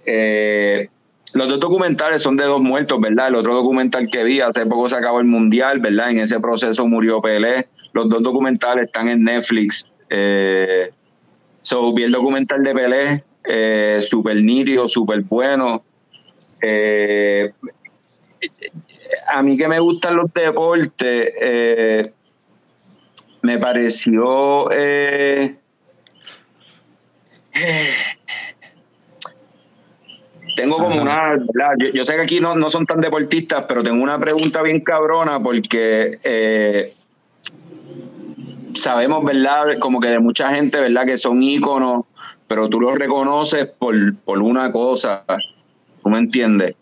Eh, 0.06 0.90
los 1.36 1.48
dos 1.48 1.60
documentales 1.60 2.24
son 2.24 2.38
de 2.38 2.46
dos 2.46 2.60
muertos, 2.60 3.00
¿verdad? 3.00 3.28
El 3.28 3.36
otro 3.36 3.54
documental 3.54 4.10
que 4.10 4.24
vi, 4.24 4.40
hace 4.40 4.66
poco 4.66 4.90
se 4.90 4.96
acabó 4.96 5.20
el 5.20 5.28
Mundial, 5.28 5.80
¿verdad? 5.80 6.10
En 6.10 6.20
ese 6.22 6.40
proceso 6.40 6.88
murió 6.88 7.22
Pelé. 7.22 7.68
Los 7.94 8.10
dos 8.10 8.24
documentales 8.24 8.86
están 8.86 9.10
en 9.10 9.24
Netflix. 9.24 9.88
So, 11.70 11.94
vi 11.94 12.02
el 12.02 12.12
documental 12.12 12.64
de 12.64 12.74
Pelé, 12.74 13.24
eh, 13.44 14.00
súper 14.02 14.38
nítido, 14.38 14.88
súper 14.88 15.22
bueno. 15.22 15.84
Eh, 16.64 17.54
a 19.32 19.44
mí 19.44 19.56
que 19.56 19.68
me 19.68 19.80
gustan 19.80 20.16
los 20.16 20.34
deportes, 20.34 21.32
eh, 21.40 22.12
me 23.44 23.60
pareció... 23.60 24.68
tengo 30.56 30.78
como 30.78 31.00
una... 31.00 31.38
Yo, 31.94 32.04
sé 32.04 32.16
que 32.16 32.22
aquí 32.22 32.40
no, 32.40 32.56
no, 32.56 32.72
son 32.72 32.88
tan 32.88 33.00
deportistas, 33.00 33.66
pero 33.68 33.84
tengo 33.84 34.02
una 34.02 34.20
pregunta 34.20 34.64
bien 34.64 34.80
cabrona 34.80 35.40
porque 35.40 36.18
sabemos, 38.76 39.24
¿verdad? 39.24 39.80
Como 39.80 40.00
que 40.00 40.10
de 40.10 40.20
mucha 40.20 40.54
gente, 40.54 40.80
¿verdad? 40.80 41.06
Que 41.06 41.18
son 41.18 41.42
íconos, 41.42 42.06
pero 42.48 42.70
tú 42.70 42.80
los 42.80 42.98
reconoces 42.98 43.68
por, 43.68 44.16
por 44.18 44.40
una 44.40 44.72
cosa, 44.72 45.24
¿tú 46.02 46.10
me 46.10 46.20
entiendes? 46.20 46.76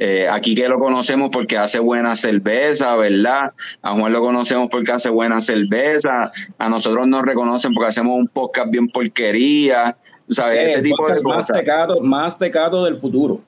Eh, 0.00 0.28
aquí 0.30 0.54
que 0.54 0.68
lo 0.68 0.78
conocemos 0.78 1.30
porque 1.32 1.58
hace 1.58 1.80
buena 1.80 2.14
cerveza, 2.14 2.94
¿verdad? 2.94 3.52
A 3.82 3.94
Juan 3.94 4.12
lo 4.12 4.20
conocemos 4.20 4.68
porque 4.70 4.92
hace 4.92 5.10
buena 5.10 5.40
cerveza. 5.40 6.30
A 6.56 6.68
nosotros 6.68 7.08
nos 7.08 7.22
reconocen 7.22 7.74
porque 7.74 7.88
hacemos 7.88 8.16
un 8.16 8.28
podcast 8.28 8.70
bien 8.70 8.88
porquería. 8.88 9.96
¿Sabes? 10.28 10.72
Ese 10.72 10.82
tipo 10.82 11.04
de 11.08 11.20
cosas. 11.20 11.56
Más 12.00 12.38
tecato, 12.38 12.84
del 12.84 12.94
futuro. 12.94 13.40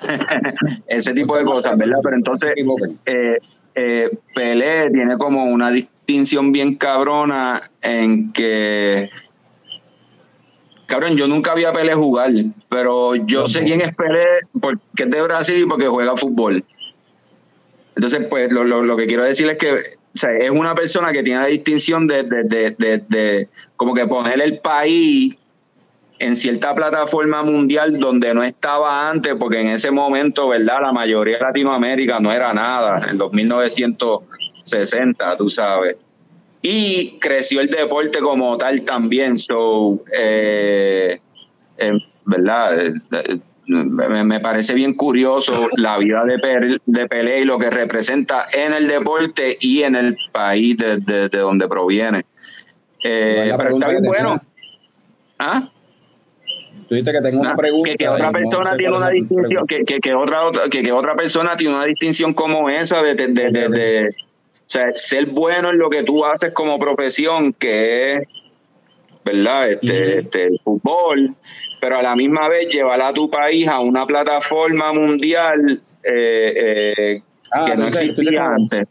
Ese 0.86 1.12
tipo 1.12 1.36
de 1.36 1.44
cosas, 1.44 1.76
¿verdad? 1.76 1.98
Pero 2.02 2.16
entonces, 2.16 2.50
eh, 3.04 3.38
eh, 3.74 4.18
Pelé 4.34 4.90
tiene 4.90 5.18
como 5.18 5.44
una 5.44 5.70
distinción 6.06 6.52
bien 6.52 6.74
cabrona 6.74 7.70
en 7.80 8.32
que 8.32 9.08
cabrón, 10.86 11.16
yo 11.16 11.26
nunca 11.26 11.54
vi 11.54 11.64
a 11.64 11.72
Pelé 11.72 11.94
jugar, 11.94 12.30
pero 12.68 13.14
yo 13.14 13.48
sé 13.48 13.64
quién 13.64 13.80
es 13.80 13.94
Pelé 13.94 14.24
porque 14.60 15.04
es 15.04 15.10
de 15.10 15.22
Brasil 15.22 15.58
y 15.58 15.64
porque 15.64 15.88
juega 15.88 16.16
fútbol. 16.16 16.62
Entonces, 17.96 18.26
pues 18.28 18.52
lo, 18.52 18.96
que 18.96 19.06
quiero 19.06 19.24
decir 19.24 19.48
es 19.48 19.56
que 19.56 19.78
es 20.14 20.50
una 20.50 20.74
persona 20.74 21.12
que 21.12 21.22
tiene 21.22 21.40
la 21.40 21.46
distinción 21.46 22.06
de, 22.06 22.24
de, 22.24 23.48
como 23.76 23.94
que 23.94 24.06
poner 24.06 24.40
el 24.40 24.58
país 24.58 25.36
en 26.18 26.36
cierta 26.36 26.74
plataforma 26.74 27.42
mundial 27.42 27.98
donde 27.98 28.34
no 28.34 28.42
estaba 28.42 29.08
antes, 29.08 29.34
porque 29.34 29.60
en 29.60 29.68
ese 29.68 29.90
momento, 29.90 30.48
¿verdad? 30.48 30.78
La 30.82 30.92
mayoría 30.92 31.38
de 31.38 31.44
Latinoamérica 31.44 32.20
no 32.20 32.32
era 32.32 32.52
nada, 32.52 33.08
en 33.10 33.18
2960, 34.64 35.36
tú 35.36 35.48
sabes. 35.48 35.96
Y 36.62 37.18
creció 37.20 37.60
el 37.60 37.68
deporte 37.68 38.20
como 38.20 38.56
tal 38.56 38.82
también, 38.82 39.36
so, 39.36 40.02
eh, 40.16 41.20
eh, 41.76 41.92
¿verdad? 42.24 42.90
Me, 43.66 44.40
parece 44.40 44.74
bien 44.74 44.94
curioso 44.94 45.68
la 45.76 45.98
vida 45.98 46.24
de, 46.24 46.78
de 46.84 47.06
Pelé 47.06 47.40
y 47.40 47.44
lo 47.44 47.58
que 47.58 47.70
representa 47.70 48.46
en 48.52 48.72
el 48.74 48.88
deporte 48.88 49.56
y 49.60 49.82
en 49.82 49.94
el 49.94 50.16
país 50.32 50.76
de, 50.76 51.28
donde 51.28 51.68
proviene. 51.68 52.24
Eh, 53.02 53.52
pero 53.56 53.70
está 53.70 53.88
bien 53.90 54.02
bueno. 54.02 54.40
¿Ah? 55.38 55.70
Tú 56.88 56.94
dices 56.94 57.12
que 57.12 57.20
tengo 57.22 57.40
una 57.40 57.56
pregunta. 57.56 57.94
Que, 57.96 58.08
otra 58.08 58.30
persona 58.30 58.76
tiene 58.76 58.96
una 58.96 59.10
distinción, 59.10 59.66
que, 59.66 59.84
que, 59.84 60.14
otra, 60.14 60.38
que, 60.70 60.92
otra 60.92 61.14
persona 61.14 61.56
tiene 61.56 61.74
una 61.74 61.84
distinción 61.84 62.34
como 62.34 62.68
esa 62.68 63.02
de, 63.02 63.14
de, 63.14 63.28
de, 63.28 64.14
o 64.66 64.70
sea, 64.70 64.90
ser 64.94 65.26
bueno 65.26 65.70
en 65.70 65.78
lo 65.78 65.90
que 65.90 66.02
tú 66.02 66.24
haces 66.24 66.52
como 66.52 66.78
profesión, 66.78 67.52
que 67.52 68.14
es, 68.14 68.20
¿verdad? 69.24 69.72
Este, 69.72 70.20
este, 70.20 70.46
el 70.46 70.60
fútbol, 70.64 71.34
pero 71.80 71.98
a 71.98 72.02
la 72.02 72.16
misma 72.16 72.48
vez 72.48 72.68
llevar 72.68 73.00
a 73.02 73.12
tu 73.12 73.30
país 73.30 73.68
a 73.68 73.80
una 73.80 74.06
plataforma 74.06 74.92
mundial 74.92 75.82
eh, 76.02 76.94
eh, 76.96 77.22
ah, 77.52 77.64
que 77.66 77.76
no 77.76 77.86
existía 77.86 78.46
antes. 78.46 78.88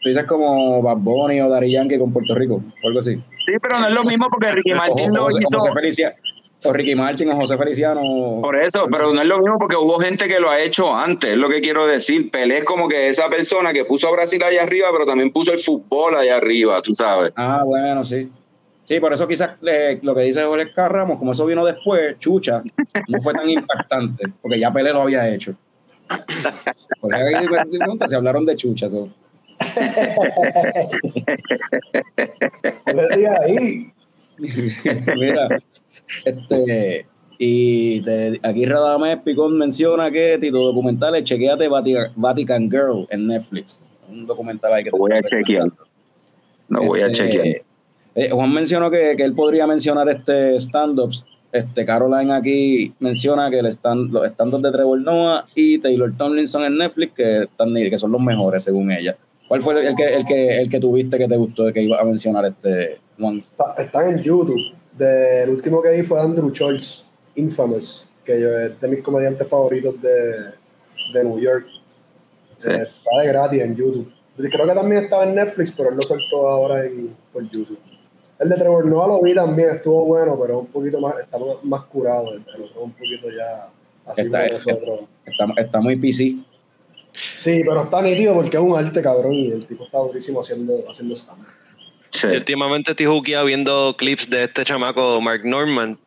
Tú 0.00 0.08
dices 0.08 0.24
como 0.24 0.82
Bad 0.82 0.98
Bunny 0.98 1.40
o 1.40 1.48
Dari 1.48 1.72
Yankee 1.72 1.98
con 1.98 2.12
Puerto 2.12 2.34
Rico, 2.34 2.62
o 2.82 2.86
algo 2.86 3.00
así. 3.00 3.16
Sí, 3.44 3.52
pero 3.60 3.78
no 3.78 3.88
es 3.88 3.94
lo 3.94 4.04
mismo 4.04 4.28
porque 4.30 4.52
Ricky 4.52 4.72
Martin 4.72 5.10
o, 5.10 5.28
lo 5.28 5.30
hizo. 5.30 5.48
José 5.50 5.70
o 6.62 6.72
Ricky 6.72 6.94
Martin 6.94 7.30
o 7.30 7.36
José 7.36 7.56
Feliciano. 7.56 8.00
Por 8.42 8.56
eso, 8.56 8.86
pero 8.90 9.12
no 9.12 9.20
es 9.20 9.26
lo 9.26 9.38
mismo 9.38 9.58
porque 9.58 9.76
hubo 9.76 9.98
gente 9.98 10.28
que 10.28 10.40
lo 10.40 10.50
ha 10.50 10.60
hecho 10.60 10.94
antes, 10.94 11.30
es 11.30 11.36
lo 11.36 11.48
que 11.48 11.60
quiero 11.60 11.86
decir. 11.86 12.30
Pelé 12.30 12.58
es 12.58 12.64
como 12.64 12.88
que 12.88 13.08
esa 13.08 13.28
persona 13.28 13.72
que 13.72 13.84
puso 13.84 14.08
a 14.08 14.12
Brasil 14.12 14.42
allá 14.42 14.62
arriba, 14.62 14.88
pero 14.92 15.06
también 15.06 15.32
puso 15.32 15.52
el 15.52 15.58
fútbol 15.58 16.16
allá 16.16 16.36
arriba, 16.36 16.80
tú 16.82 16.94
sabes. 16.94 17.32
Ah, 17.36 17.62
bueno, 17.64 18.04
sí. 18.04 18.30
Sí, 18.84 18.98
por 18.98 19.12
eso 19.12 19.28
quizás 19.28 19.52
eh, 19.66 20.00
lo 20.02 20.14
que 20.14 20.22
dice 20.22 20.42
Jorge 20.42 20.72
Carramos, 20.72 21.18
como 21.18 21.32
eso 21.32 21.46
vino 21.46 21.64
después, 21.64 22.18
Chucha, 22.18 22.62
no 23.06 23.22
fue 23.22 23.32
tan 23.32 23.48
impactante, 23.48 24.24
porque 24.42 24.58
ya 24.58 24.72
Pelé 24.72 24.92
lo 24.92 25.02
había 25.02 25.28
hecho. 25.32 25.54
Por 27.00 27.14
ahí 27.14 27.46
si 28.08 28.14
hablaron 28.14 28.44
de 28.44 28.56
Chucha. 28.56 28.90
so. 28.90 29.08
Ahí. 33.42 33.92
Mira, 35.16 35.48
este, 36.24 37.06
y 37.38 38.00
te- 38.02 38.38
aquí 38.42 38.64
Radamés 38.64 39.18
Picón 39.24 39.56
menciona 39.56 40.10
que 40.10 40.38
Tito 40.40 40.58
Documentales, 40.58 41.24
chequeate 41.24 41.68
Vatican, 41.68 42.12
Vatican 42.16 42.70
Girl 42.70 43.06
en 43.10 43.26
Netflix. 43.26 43.82
Un 44.10 44.26
documental 44.26 44.72
ahí 44.74 44.84
que 44.84 44.90
te 44.90 44.96
Lo 44.96 45.00
voy 45.02 45.12
a 45.12 45.18
estoy 45.18 45.40
chequear. 45.42 45.70
No 46.68 46.82
voy 46.84 47.00
a 47.00 47.06
Este, 47.06 47.24
chequear. 47.30 47.46
eh, 48.14 48.30
Juan 48.30 48.52
mencionó 48.52 48.90
que, 48.90 49.14
que 49.16 49.22
él 49.24 49.34
podría 49.34 49.66
mencionar 49.66 50.08
este 50.08 50.56
stand-ups. 50.56 51.24
Este, 51.52 51.84
Caroline 51.84 52.32
aquí 52.32 52.92
menciona 53.00 53.50
que 53.50 53.58
el 53.58 53.66
stand, 53.66 54.12
los 54.12 54.24
stand-ups 54.26 54.62
de 54.62 54.70
Trevor 54.70 55.00
Noah 55.00 55.46
y 55.54 55.78
Taylor 55.78 56.12
Tomlinson 56.16 56.62
en 56.64 56.76
Netflix, 56.78 57.12
que, 57.14 57.42
están, 57.42 57.74
que 57.74 57.98
son 57.98 58.12
los 58.12 58.20
mejores 58.20 58.62
según 58.62 58.92
ella. 58.92 59.16
¿Cuál 59.48 59.62
fue 59.62 59.84
el 59.84 59.96
que, 59.96 60.04
el 60.14 60.24
que, 60.24 60.58
el 60.60 60.68
que 60.70 60.78
tuviste 60.78 61.18
que 61.18 61.26
te 61.26 61.36
gustó 61.36 61.72
que 61.72 61.82
iba 61.82 62.00
a 62.00 62.04
mencionar 62.04 62.44
este 62.44 62.98
Juan? 63.18 63.38
Está- 63.38 63.82
Están 63.82 64.10
en 64.16 64.22
YouTube. 64.22 64.60
De- 64.96 65.42
el 65.44 65.50
último 65.50 65.80
que 65.82 65.90
vi 65.90 66.02
fue 66.02 66.20
Andrew 66.20 66.50
Schultz, 66.50 67.04
Infamous, 67.36 68.10
que 68.24 68.40
yo- 68.40 68.58
es 68.58 68.80
de 68.80 68.88
mis 68.88 69.02
comediantes 69.02 69.46
favoritos 69.48 70.00
de, 70.02 70.52
de 71.14 71.24
New 71.24 71.38
York. 71.38 71.66
Sí. 72.58 72.68
Eh, 72.70 72.82
está 72.82 73.20
de 73.22 73.26
gratis 73.28 73.62
en 73.62 73.76
YouTube. 73.76 74.12
Creo 74.36 74.66
que 74.66 74.74
también 74.74 75.04
estaba 75.04 75.24
en 75.24 75.34
Netflix, 75.34 75.70
pero 75.72 75.90
él 75.90 75.96
lo 75.96 76.02
soltó 76.02 76.48
ahora 76.48 76.84
en, 76.84 77.14
por 77.32 77.42
YouTube. 77.48 77.78
El 78.38 78.48
de 78.48 78.56
Trevor 78.56 78.86
Noah 78.86 79.06
lo 79.06 79.22
vi 79.22 79.34
también, 79.34 79.68
estuvo 79.70 80.04
bueno, 80.06 80.38
pero 80.40 80.60
un 80.60 80.66
poquito 80.68 80.98
más, 80.98 81.14
está 81.20 81.38
más, 81.38 81.62
más 81.62 81.82
curado. 81.82 82.32
El, 82.32 82.42
el 82.56 82.62
otro 82.62 82.82
un 82.84 82.92
poquito 82.92 83.28
ya 83.30 83.70
así 84.06 84.22
Está- 84.22 84.46
como 84.46 84.52
nosotros. 84.54 85.00
Está, 85.26 85.60
está 85.60 85.80
muy 85.80 85.96
PC. 85.96 86.36
Sí, 87.34 87.62
pero 87.66 87.82
está 87.82 88.00
nítido 88.00 88.34
porque 88.34 88.56
es 88.56 88.62
un 88.62 88.76
arte 88.76 89.02
cabrón 89.02 89.34
y 89.34 89.50
el 89.50 89.66
tipo 89.66 89.84
está 89.84 89.98
durísimo 89.98 90.40
haciendo, 90.40 90.84
haciendo 90.88 91.14
stand. 91.14 91.44
Sí. 92.10 92.26
Yo 92.26 92.34
últimamente 92.34 92.90
estoy 92.92 93.06
juqueado 93.06 93.46
viendo 93.46 93.94
clips 93.96 94.28
de 94.30 94.44
este 94.44 94.64
chamaco 94.64 95.20
Mark 95.20 95.42
Norman. 95.44 95.98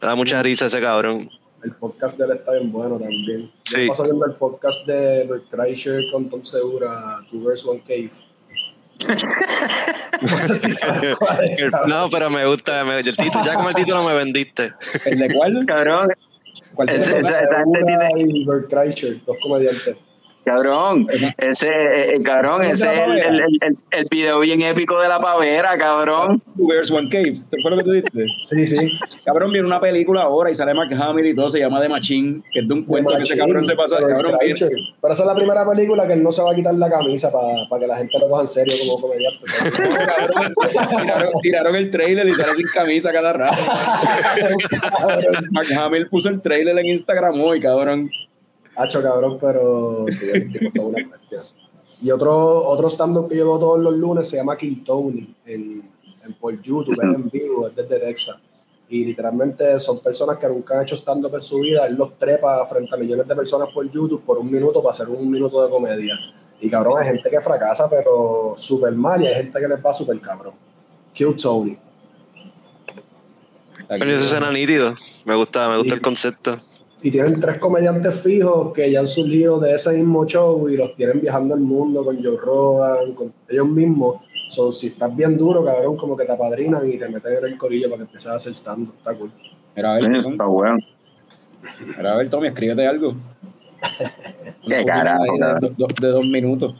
Me 0.00 0.08
da 0.08 0.14
mucha 0.14 0.42
risa 0.42 0.66
ese 0.66 0.80
cabrón. 0.80 1.30
El 1.64 1.72
podcast 1.72 2.18
de 2.18 2.24
él 2.26 2.32
está 2.32 2.52
bien 2.52 2.70
bueno 2.70 2.98
también. 2.98 3.50
Sí. 3.64 3.82
Yo 3.82 3.88
paso 3.88 4.04
viendo 4.04 4.26
el 4.26 4.34
podcast 4.34 4.86
de 4.86 5.26
Bert 5.26 5.48
Kreischer 5.50 6.04
con 6.12 6.28
Tom 6.28 6.44
Segura, 6.44 6.90
Two 7.30 7.40
Girls, 7.40 7.64
One 7.64 7.82
Cave. 7.86 8.10
no 10.22 10.28
sé 10.28 10.56
si 10.56 10.72
sabes 10.72 11.16
cuál 11.16 11.38
es, 11.44 11.70
cabrón. 11.70 11.90
No, 11.90 12.08
pero 12.10 12.30
me 12.30 12.46
gusta. 12.46 12.84
me- 12.84 13.00
el 13.00 13.16
título, 13.16 13.44
ya 13.44 13.54
con 13.54 13.66
el 13.66 13.74
título 13.74 14.04
me 14.04 14.14
vendiste. 14.14 14.72
¿El 15.04 15.18
de 15.18 15.34
cuál? 15.34 15.64
Cabrón, 15.66 16.08
¿Cuál 16.74 16.88
Tom 16.88 16.96
esa 16.96 17.12
gente 17.12 17.32
Segura 17.32 18.08
y 18.16 18.44
Bert 18.46 18.70
Kreischer, 18.70 19.24
dos 19.24 19.36
comediantes. 19.42 19.96
Cabrón, 20.46 21.08
ese, 21.38 21.66
eh, 21.66 22.14
eh, 22.14 22.22
cabrón, 22.22 22.62
ese 22.62 22.86
es 22.92 22.98
el, 23.00 23.18
el, 23.18 23.40
el, 23.40 23.78
el 23.90 24.06
video 24.08 24.38
bien 24.38 24.62
épico 24.62 25.00
de 25.00 25.08
la 25.08 25.20
pavera, 25.20 25.76
cabrón. 25.76 26.40
Two 26.56 26.68
Bears, 26.68 26.88
One 26.92 27.08
Cave. 27.10 27.40
¿Te 27.50 27.60
fue 27.60 27.72
lo 27.72 27.76
que 27.78 27.82
tú 27.82 27.90
dijiste? 27.90 28.26
Sí, 28.46 28.64
sí. 28.64 28.98
Cabrón, 29.24 29.50
viene 29.50 29.66
una 29.66 29.80
película 29.80 30.22
ahora 30.22 30.50
y 30.50 30.54
sale 30.54 30.72
Mark 30.72 30.94
Hamill 30.94 31.26
y 31.26 31.34
todo, 31.34 31.48
se 31.48 31.58
llama 31.58 31.80
The 31.80 31.88
Machine, 31.88 32.42
que 32.52 32.60
es 32.60 32.68
de 32.68 32.74
un 32.74 32.84
cuento 32.84 33.10
que 33.16 33.22
ese 33.24 33.36
cabrón 33.36 33.66
se 33.66 33.74
pasa. 33.74 33.96
Bert 33.96 34.08
Cabrón. 34.08 34.36
Pero 34.38 35.12
esa 35.12 35.22
es 35.22 35.26
la 35.26 35.34
primera 35.34 35.68
película 35.68 36.06
que 36.06 36.12
él 36.12 36.22
no 36.22 36.30
se 36.30 36.42
va 36.42 36.52
a 36.52 36.54
quitar 36.54 36.74
la 36.74 36.88
camisa 36.88 37.32
para 37.32 37.80
que 37.80 37.86
la 37.88 37.96
gente 37.96 38.16
lo 38.20 38.28
coja 38.28 38.42
en 38.42 38.48
serio 38.48 38.74
como 38.86 39.00
comediante. 39.00 39.44
tiraron, 41.02 41.32
tiraron 41.42 41.76
el 41.76 41.90
trailer 41.90 42.28
y 42.28 42.34
sale 42.34 42.54
sin 42.54 42.66
camisa 42.68 43.12
cada 43.12 43.32
rato. 43.32 43.56
Mark 45.50 45.66
Hamill 45.76 46.08
puso 46.08 46.28
el 46.28 46.40
trailer 46.40 46.78
en 46.78 46.86
Instagram 46.86 47.40
hoy, 47.40 47.58
cabrón. 47.58 48.08
Hacho, 48.76 49.02
cabrón, 49.02 49.38
pero 49.40 50.04
sí, 50.10 50.28
el 50.32 50.52
tipo 50.52 50.70
fue 50.70 50.84
una 50.84 51.08
bestia. 51.10 51.42
Y 52.00 52.10
otro, 52.10 52.68
otro 52.68 52.88
stand-up 52.90 53.28
que 53.28 53.36
yo 53.36 53.44
veo 53.46 53.58
todos 53.58 53.80
los 53.80 53.96
lunes 53.96 54.28
se 54.28 54.36
llama 54.36 54.56
Kill 54.56 54.84
Tony 54.84 55.34
en, 55.46 55.88
en 56.24 56.34
por 56.34 56.60
YouTube, 56.60 56.92
es 56.92 57.00
en 57.00 57.30
vivo, 57.30 57.68
es 57.68 57.74
desde 57.74 57.98
Texas. 57.98 58.36
Y 58.88 59.04
literalmente 59.04 59.80
son 59.80 60.00
personas 60.00 60.36
que 60.36 60.46
nunca 60.46 60.76
han 60.76 60.82
hecho 60.82 60.94
stand-up 60.94 61.34
en 61.34 61.42
su 61.42 61.58
vida. 61.58 61.86
Él 61.86 61.94
los 61.94 62.16
trepa 62.18 62.64
frente 62.66 62.94
a 62.94 62.98
millones 62.98 63.26
de 63.26 63.34
personas 63.34 63.68
por 63.72 63.90
YouTube 63.90 64.22
por 64.22 64.38
un 64.38 64.50
minuto 64.50 64.82
para 64.82 64.90
hacer 64.90 65.08
un 65.08 65.28
minuto 65.30 65.64
de 65.64 65.70
comedia. 65.70 66.14
Y 66.60 66.70
cabrón, 66.70 66.98
hay 66.98 67.08
gente 67.08 67.30
que 67.30 67.40
fracasa, 67.40 67.88
pero 67.88 68.54
súper 68.56 68.94
mal, 68.94 69.22
y 69.22 69.26
hay 69.26 69.34
gente 69.34 69.58
que 69.58 69.68
les 69.68 69.84
va 69.84 69.92
súper 69.92 70.20
cabrón. 70.20 70.54
Kill 71.12 71.34
Tony. 71.34 71.78
Aquí. 73.88 73.98
Coño, 73.98 74.16
eso 74.16 74.28
suena 74.28 74.50
nítido. 74.50 74.94
Me 75.24 75.34
gusta, 75.34 75.68
me 75.68 75.78
gusta 75.78 75.94
el 75.94 76.00
concepto. 76.00 76.60
Y 77.02 77.10
tienen 77.10 77.38
tres 77.40 77.58
comediantes 77.58 78.22
fijos 78.22 78.72
que 78.72 78.90
ya 78.90 79.00
han 79.00 79.06
surgido 79.06 79.58
de 79.60 79.74
ese 79.74 79.92
mismo 79.92 80.24
show 80.26 80.68
y 80.68 80.76
los 80.76 80.94
tienen 80.96 81.20
viajando 81.20 81.54
el 81.54 81.60
mundo 81.60 82.04
con 82.04 82.16
Joe 82.22 82.36
Rogan, 82.36 83.12
con 83.14 83.32
ellos 83.48 83.68
mismos. 83.68 84.16
So, 84.48 84.70
si 84.72 84.88
estás 84.88 85.14
bien 85.14 85.36
duro, 85.36 85.64
cabrón, 85.64 85.96
como 85.96 86.16
que 86.16 86.24
te 86.24 86.32
apadrinan 86.32 86.88
y 86.88 86.96
te 86.98 87.08
meten 87.08 87.34
en 87.38 87.44
el 87.52 87.58
corillo 87.58 87.88
para 87.88 87.98
que 87.98 88.02
empieces 88.04 88.30
a 88.30 88.36
hacer 88.36 88.52
stand 88.52 88.88
Está 88.96 89.14
cool. 89.14 89.30
Mira, 89.74 89.92
a 89.94 89.98
ver, 89.98 90.16
Está 90.16 90.44
bueno. 90.46 90.78
mira, 91.96 92.12
a 92.14 92.16
ver, 92.16 92.30
Tommy, 92.30 92.46
escríbete 92.48 92.86
algo. 92.86 93.14
Qué 94.66 94.84
carajo, 94.84 95.24
de, 95.60 95.86
de 96.00 96.08
dos 96.08 96.24
minutos. 96.24 96.74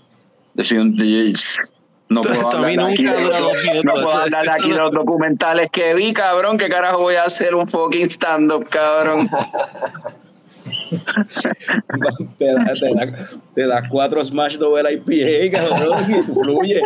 Yo 0.55 0.65
soy 0.65 0.79
un- 0.79 0.97
yo- 0.97 1.39
no 2.09 2.21
puedo 2.21 2.51
hablar 2.51 2.91
aquí 2.91 3.05
de-. 3.05 3.83
No 3.85 3.93
puedo 3.95 4.17
hablar 4.17 4.49
aquí 4.55 4.71
de 4.71 4.79
los 4.79 4.93
documentales 4.93 5.71
que 5.71 5.95
vi, 5.95 6.13
cabrón. 6.13 6.59
¿Qué 6.59 6.69
carajo 6.69 7.01
voy 7.01 7.17
a 7.17 7.25
hacer 7.25 7.55
un 7.55 7.69
fucking 7.69 8.09
stand-up, 8.11 8.69
cabrón? 8.69 9.29
te, 12.39 12.53
da, 12.53 12.73
te, 12.73 12.95
da, 12.95 13.29
te 13.55 13.67
da 13.67 13.89
cuatro 13.89 14.23
Smash 14.25 14.57
Double 14.57 14.93
IPA, 14.93 15.59
cabrón, 15.59 16.05
y 16.11 16.23
fluye. 16.23 16.83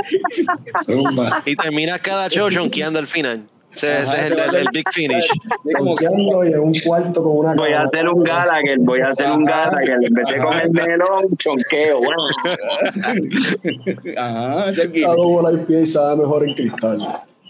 Y 1.44 1.56
terminas 1.56 1.98
cada 2.00 2.28
show 2.28 2.50
chonqueando 2.50 2.98
al 2.98 3.06
final. 3.06 3.46
Ese, 3.72 4.02
es 4.02 4.12
el, 4.32 4.38
el- 4.38 4.54
el 4.56 4.66
big 4.72 4.84
finish. 4.92 5.28
Y 5.64 5.74
en 6.46 6.60
un 6.60 6.74
cuarto 6.84 7.22
con 7.22 7.38
una 7.38 7.54
Voy 7.54 7.72
a 7.72 7.82
hacer 7.82 8.08
un 8.08 8.22
Gallagher, 8.24 8.78
voy 8.80 9.00
a 9.00 9.10
hacer 9.10 9.30
un 9.30 9.44
Gallagher. 9.44 9.98
En 10.02 10.12
vez 10.12 10.26
de 10.26 10.36
comer 10.38 10.70
melón, 10.70 11.36
chonqueo. 11.38 11.98
Bueno, 11.98 12.26
Ajá, 14.18 14.68
ese 14.68 14.82
es 14.82 14.88
el 14.92 15.00
La 15.02 15.14
gimmick. 15.14 15.16
doble 15.16 15.62
IPA 15.76 15.86
sabe 15.86 16.16
mejor 16.22 16.48
en 16.48 16.54
cristal. 16.54 16.98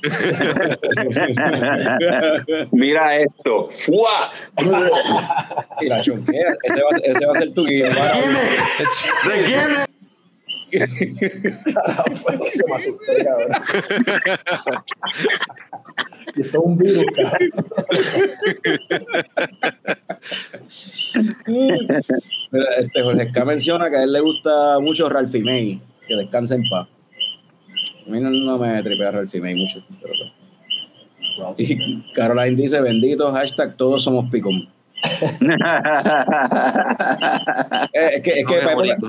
mira 2.73 3.17
esto. 3.19 3.69
¡Fua! 3.71 4.31
Y 5.83 5.87
la 5.89 6.03
chonquea. 6.03 6.55
Ese 6.63 6.83
va, 6.83 6.91
ese 7.03 7.27
va 7.27 7.33
a 7.33 7.39
ser 7.39 7.55
tu 7.55 7.65
guía. 7.67 7.89
Carajo, 7.89 8.21
se 12.51 12.65
me 12.69 12.75
asusté, 12.75 13.25
cabrón. 13.25 13.53
Y 16.37 16.43
esto 16.43 16.59
es 16.59 16.65
un 16.65 16.77
virus, 16.77 17.07
cabrón. 17.15 17.51
Mira, 21.47 22.69
Este 22.79 23.03
Jorge 23.03 23.33
K 23.33 23.45
menciona 23.45 23.91
que 23.91 23.97
a 23.97 24.03
él 24.05 24.13
le 24.13 24.21
gusta 24.21 24.79
mucho 24.81 25.09
Ralphie 25.09 25.43
May, 25.43 25.81
que 26.07 26.15
descanse 26.15 26.55
en 26.55 26.63
paz. 26.71 26.89
A 28.07 28.11
mí 28.11 28.21
no, 28.21 28.31
no 28.31 28.59
me 28.59 28.83
tripea 28.83 29.11
Ralphie 29.11 29.41
May 29.41 29.55
mucho. 29.55 29.83
Pero, 30.01 30.13
y 31.57 32.03
Caroline 32.13 32.57
dice, 32.57 32.81
bendito, 32.81 33.33
hashtag 33.33 33.77
todos 33.77 34.03
somos 34.05 34.31
picón. 34.31 34.69
Eh, 37.93 38.11
es 38.17 38.23
que, 38.23 38.41
es 38.41 38.47
que 38.47 38.57
No. 38.99 39.09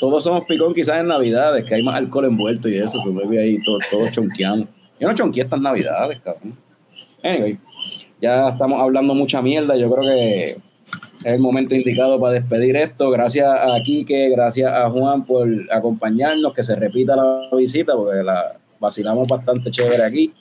Todos 0.00 0.24
somos 0.24 0.44
picón 0.44 0.74
quizás 0.74 1.00
en 1.00 1.08
navidades, 1.08 1.64
que 1.64 1.74
hay 1.74 1.82
más 1.82 1.96
alcohol 1.96 2.26
envuelto 2.26 2.68
y 2.68 2.76
eso, 2.76 2.98
se 3.00 3.10
ve 3.10 3.40
ahí 3.40 3.62
todos 3.62 3.84
todo 3.90 4.08
chonqueamos. 4.10 4.68
Yo 5.00 5.08
no 5.08 5.14
chonqueé 5.14 5.42
estas 5.44 5.60
navidades, 5.60 6.20
cabrón. 6.22 6.56
Anyway, 7.22 7.58
ya 8.20 8.50
estamos 8.50 8.80
hablando 8.80 9.14
mucha 9.14 9.42
mierda, 9.42 9.76
yo 9.76 9.90
creo 9.90 10.04
que 10.04 10.44
es 10.50 10.58
el 11.24 11.38
momento 11.40 11.74
indicado 11.74 12.18
para 12.20 12.34
despedir 12.34 12.76
esto. 12.76 13.10
Gracias 13.10 13.48
a 13.48 13.80
Quique, 13.84 14.28
gracias 14.30 14.72
a 14.72 14.90
Juan 14.90 15.24
por 15.24 15.48
acompañarnos, 15.70 16.52
que 16.52 16.62
se 16.62 16.74
repita 16.76 17.16
la 17.16 17.48
visita, 17.56 17.94
porque 17.94 18.22
la 18.22 18.56
vacilamos 18.80 19.28
bastante 19.28 19.70
chévere 19.70 20.02
aquí. 20.02 20.32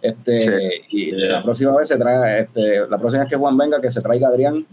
Este, 0.00 0.38
Sí. 0.38 0.48
y 0.90 1.04
Yeah. 1.10 1.32
la 1.32 1.42
próxima 1.42 1.76
vez 1.76 1.88
se 1.88 1.98
trae, 1.98 2.40
este, 2.40 2.80
la 2.88 2.98
próxima 2.98 3.24
vez 3.24 3.30
que 3.30 3.36
Juan 3.36 3.56
venga, 3.56 3.80
que 3.80 3.90
se 3.90 4.00
traiga 4.00 4.28
Adrián 4.28 4.64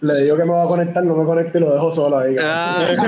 Le 0.00 0.22
digo 0.22 0.36
que 0.36 0.44
me 0.44 0.50
va 0.52 0.64
a 0.64 0.66
conectar, 0.68 1.04
no 1.04 1.14
me 1.16 1.24
conecto 1.24 1.58
y 1.58 1.60
lo 1.60 1.72
dejo 1.72 1.90
solo 1.90 2.18
ahí. 2.18 2.36
Ah, 2.40 2.84
Eso 2.88 3.00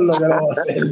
es 0.00 0.04
lo 0.04 0.14
que 0.18 0.24
lo 0.24 0.40
voy 0.40 0.48
a 0.48 0.52
hacer. 0.52 0.84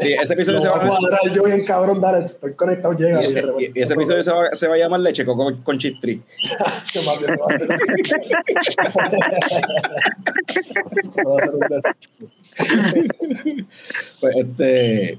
Sí, 0.00 0.12
ese 0.12 0.34
episodio 0.34 0.58
Lo 0.58 0.62
se 0.64 0.68
va 0.68 0.76
a 0.76 0.86
cuadrar 0.86 1.20
yo 1.32 1.42
bien 1.44 1.64
cabrón, 1.64 2.00
dale, 2.00 2.26
estoy 2.26 2.54
conectado, 2.54 2.94
llega. 2.96 3.20
y, 3.22 3.72
ese 3.74 3.94
episodio 3.94 4.22
se 4.22 4.32
va, 4.32 4.48
se 4.54 4.68
va 4.68 4.74
a 4.74 4.78
llamar 4.78 5.00
Leche 5.00 5.24
con, 5.24 5.62
con 5.62 5.78
Chistri. 5.78 6.22
Pues, 14.20 14.36
este, 14.36 15.18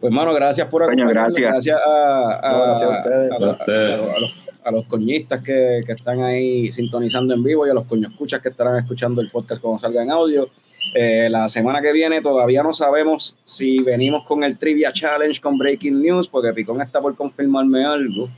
pues, 0.00 0.12
mano, 0.12 0.32
gracias 0.34 0.68
por 0.68 0.82
acompañarnos, 0.82 1.36
gracias. 1.36 1.76
a, 1.84 2.38
a- 2.48 2.52
No, 2.52 2.62
gracias 2.64 2.90
a 2.90 2.98
ustedes. 2.98 3.30
a- 3.32 3.34
a- 3.34 3.38
A 3.38 3.50
ustedes. 3.52 4.00
a- 4.00 4.14
a 4.16 4.20
los, 4.20 4.34
a 4.64 4.70
los 4.70 4.86
coñistas 4.86 5.42
que, 5.42 5.82
que 5.84 5.92
están 5.92 6.22
ahí 6.22 6.70
sintonizando 6.70 7.34
en 7.34 7.42
vivo 7.42 7.66
y 7.66 7.70
a 7.70 7.74
los 7.74 7.84
coño 7.84 8.08
escuchas 8.08 8.40
que 8.40 8.48
estarán 8.48 8.76
escuchando 8.76 9.20
el 9.20 9.30
podcast 9.30 9.60
cuando 9.60 9.78
salga 9.78 10.02
en 10.02 10.10
audio. 10.10 10.48
Eh, 10.94 11.28
la 11.30 11.48
semana 11.48 11.80
que 11.80 11.92
viene 11.92 12.20
todavía 12.20 12.62
no 12.62 12.72
sabemos 12.72 13.38
si 13.44 13.78
venimos 13.78 14.26
con 14.26 14.44
el 14.44 14.58
Trivia 14.58 14.92
Challenge 14.92 15.40
con 15.40 15.58
Breaking 15.58 16.02
News, 16.02 16.28
porque 16.28 16.52
Picón 16.52 16.80
está 16.80 17.00
por 17.00 17.14
confirmarme 17.14 17.84
algo. 17.84 18.28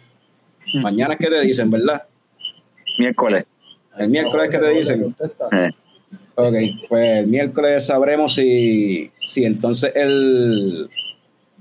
Mañana 0.75 1.15
es 1.15 1.21
que 1.21 1.31
te 1.31 1.41
dicen, 1.41 1.71
¿verdad? 1.71 2.03
Miércoles. 2.99 3.45
El 3.99 4.09
miércoles 4.09 4.51
que 4.51 4.59
te 4.59 4.71
dicen. 4.71 5.15
Eh, 5.53 5.71
Ok, 6.37 6.55
pues 6.89 7.19
el 7.19 7.27
miércoles 7.29 7.87
sabremos 7.87 8.35
si, 8.35 9.11
si 9.25 9.45
entonces 9.45 9.93
el 9.95 10.89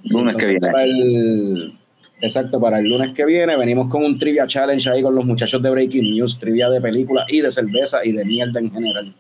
si 0.04 0.14
Lunes 0.14 0.36
que 0.36 0.48
viene. 0.48 0.68
El, 0.84 1.78
exacto, 2.24 2.60
para 2.60 2.80
el 2.80 2.86
lunes 2.90 3.14
que 3.14 3.26
viene 3.26 3.56
venimos 3.58 3.88
con 3.90 4.04
un 4.04 4.18
trivia 4.18 4.48
challenge 4.48 4.90
ahí 4.90 5.04
con 5.04 5.14
los 5.14 5.26
muchachos 5.26 5.62
de 5.62 5.70
Breaking 5.70 6.12
News, 6.12 6.40
trivia 6.40 6.70
de 6.70 6.82
películas 6.82 7.26
y 7.30 7.42
de 7.42 7.52
cerveza 7.52 8.00
y 8.04 8.14
de 8.14 8.26
mierda 8.26 8.60
en 8.60 8.72
general. 8.72 9.14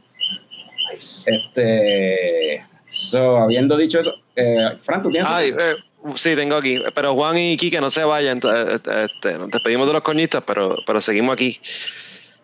Este, 1.25 2.63
so, 2.87 3.37
habiendo 3.37 3.77
dicho 3.77 3.99
eso, 3.99 4.13
eh, 4.35 4.69
Fran, 4.83 5.01
¿tú 5.03 5.09
tienes? 5.11 5.27
ay, 5.29 5.49
eh, 5.49 5.75
sí, 6.15 6.35
tengo 6.35 6.55
aquí. 6.55 6.79
Pero 6.93 7.13
Juan 7.15 7.37
y 7.37 7.57
Quique 7.57 7.79
no 7.81 7.89
se 7.89 8.03
vayan. 8.03 8.39
eh, 8.43 8.79
Este, 9.05 9.37
nos 9.37 9.49
despedimos 9.49 9.87
de 9.87 9.93
los 9.93 10.01
coñistas, 10.03 10.43
pero, 10.45 10.77
pero 10.85 11.01
seguimos 11.01 11.33
aquí. 11.33 11.59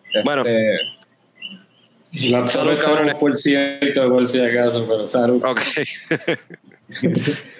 Este, 0.06 0.22
bueno. 0.24 0.44
La 2.12 2.44
Salud, 2.48 2.48
salud, 2.48 2.78
cabrones. 2.82 3.14
por 3.14 3.36
cierto, 3.36 4.10
por 4.10 4.26
si 4.26 4.40
acaso, 4.40 4.84
pero 4.90 5.06
salud. 5.06 5.44
Ok. 5.44 5.60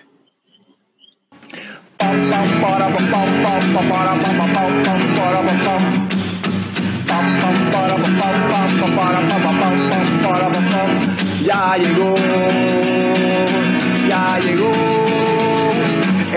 Ya 11.44 11.74
llegó, 11.76 12.14
ya 14.08 14.38
llegó 14.40 14.72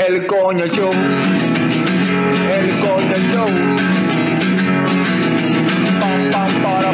el 0.07 0.25
coño 0.25 0.65
show, 0.67 0.91
el 2.57 2.79
coño 2.79 3.17
show. 3.31 3.47
Pam, 5.99 6.31
para. 6.63 6.93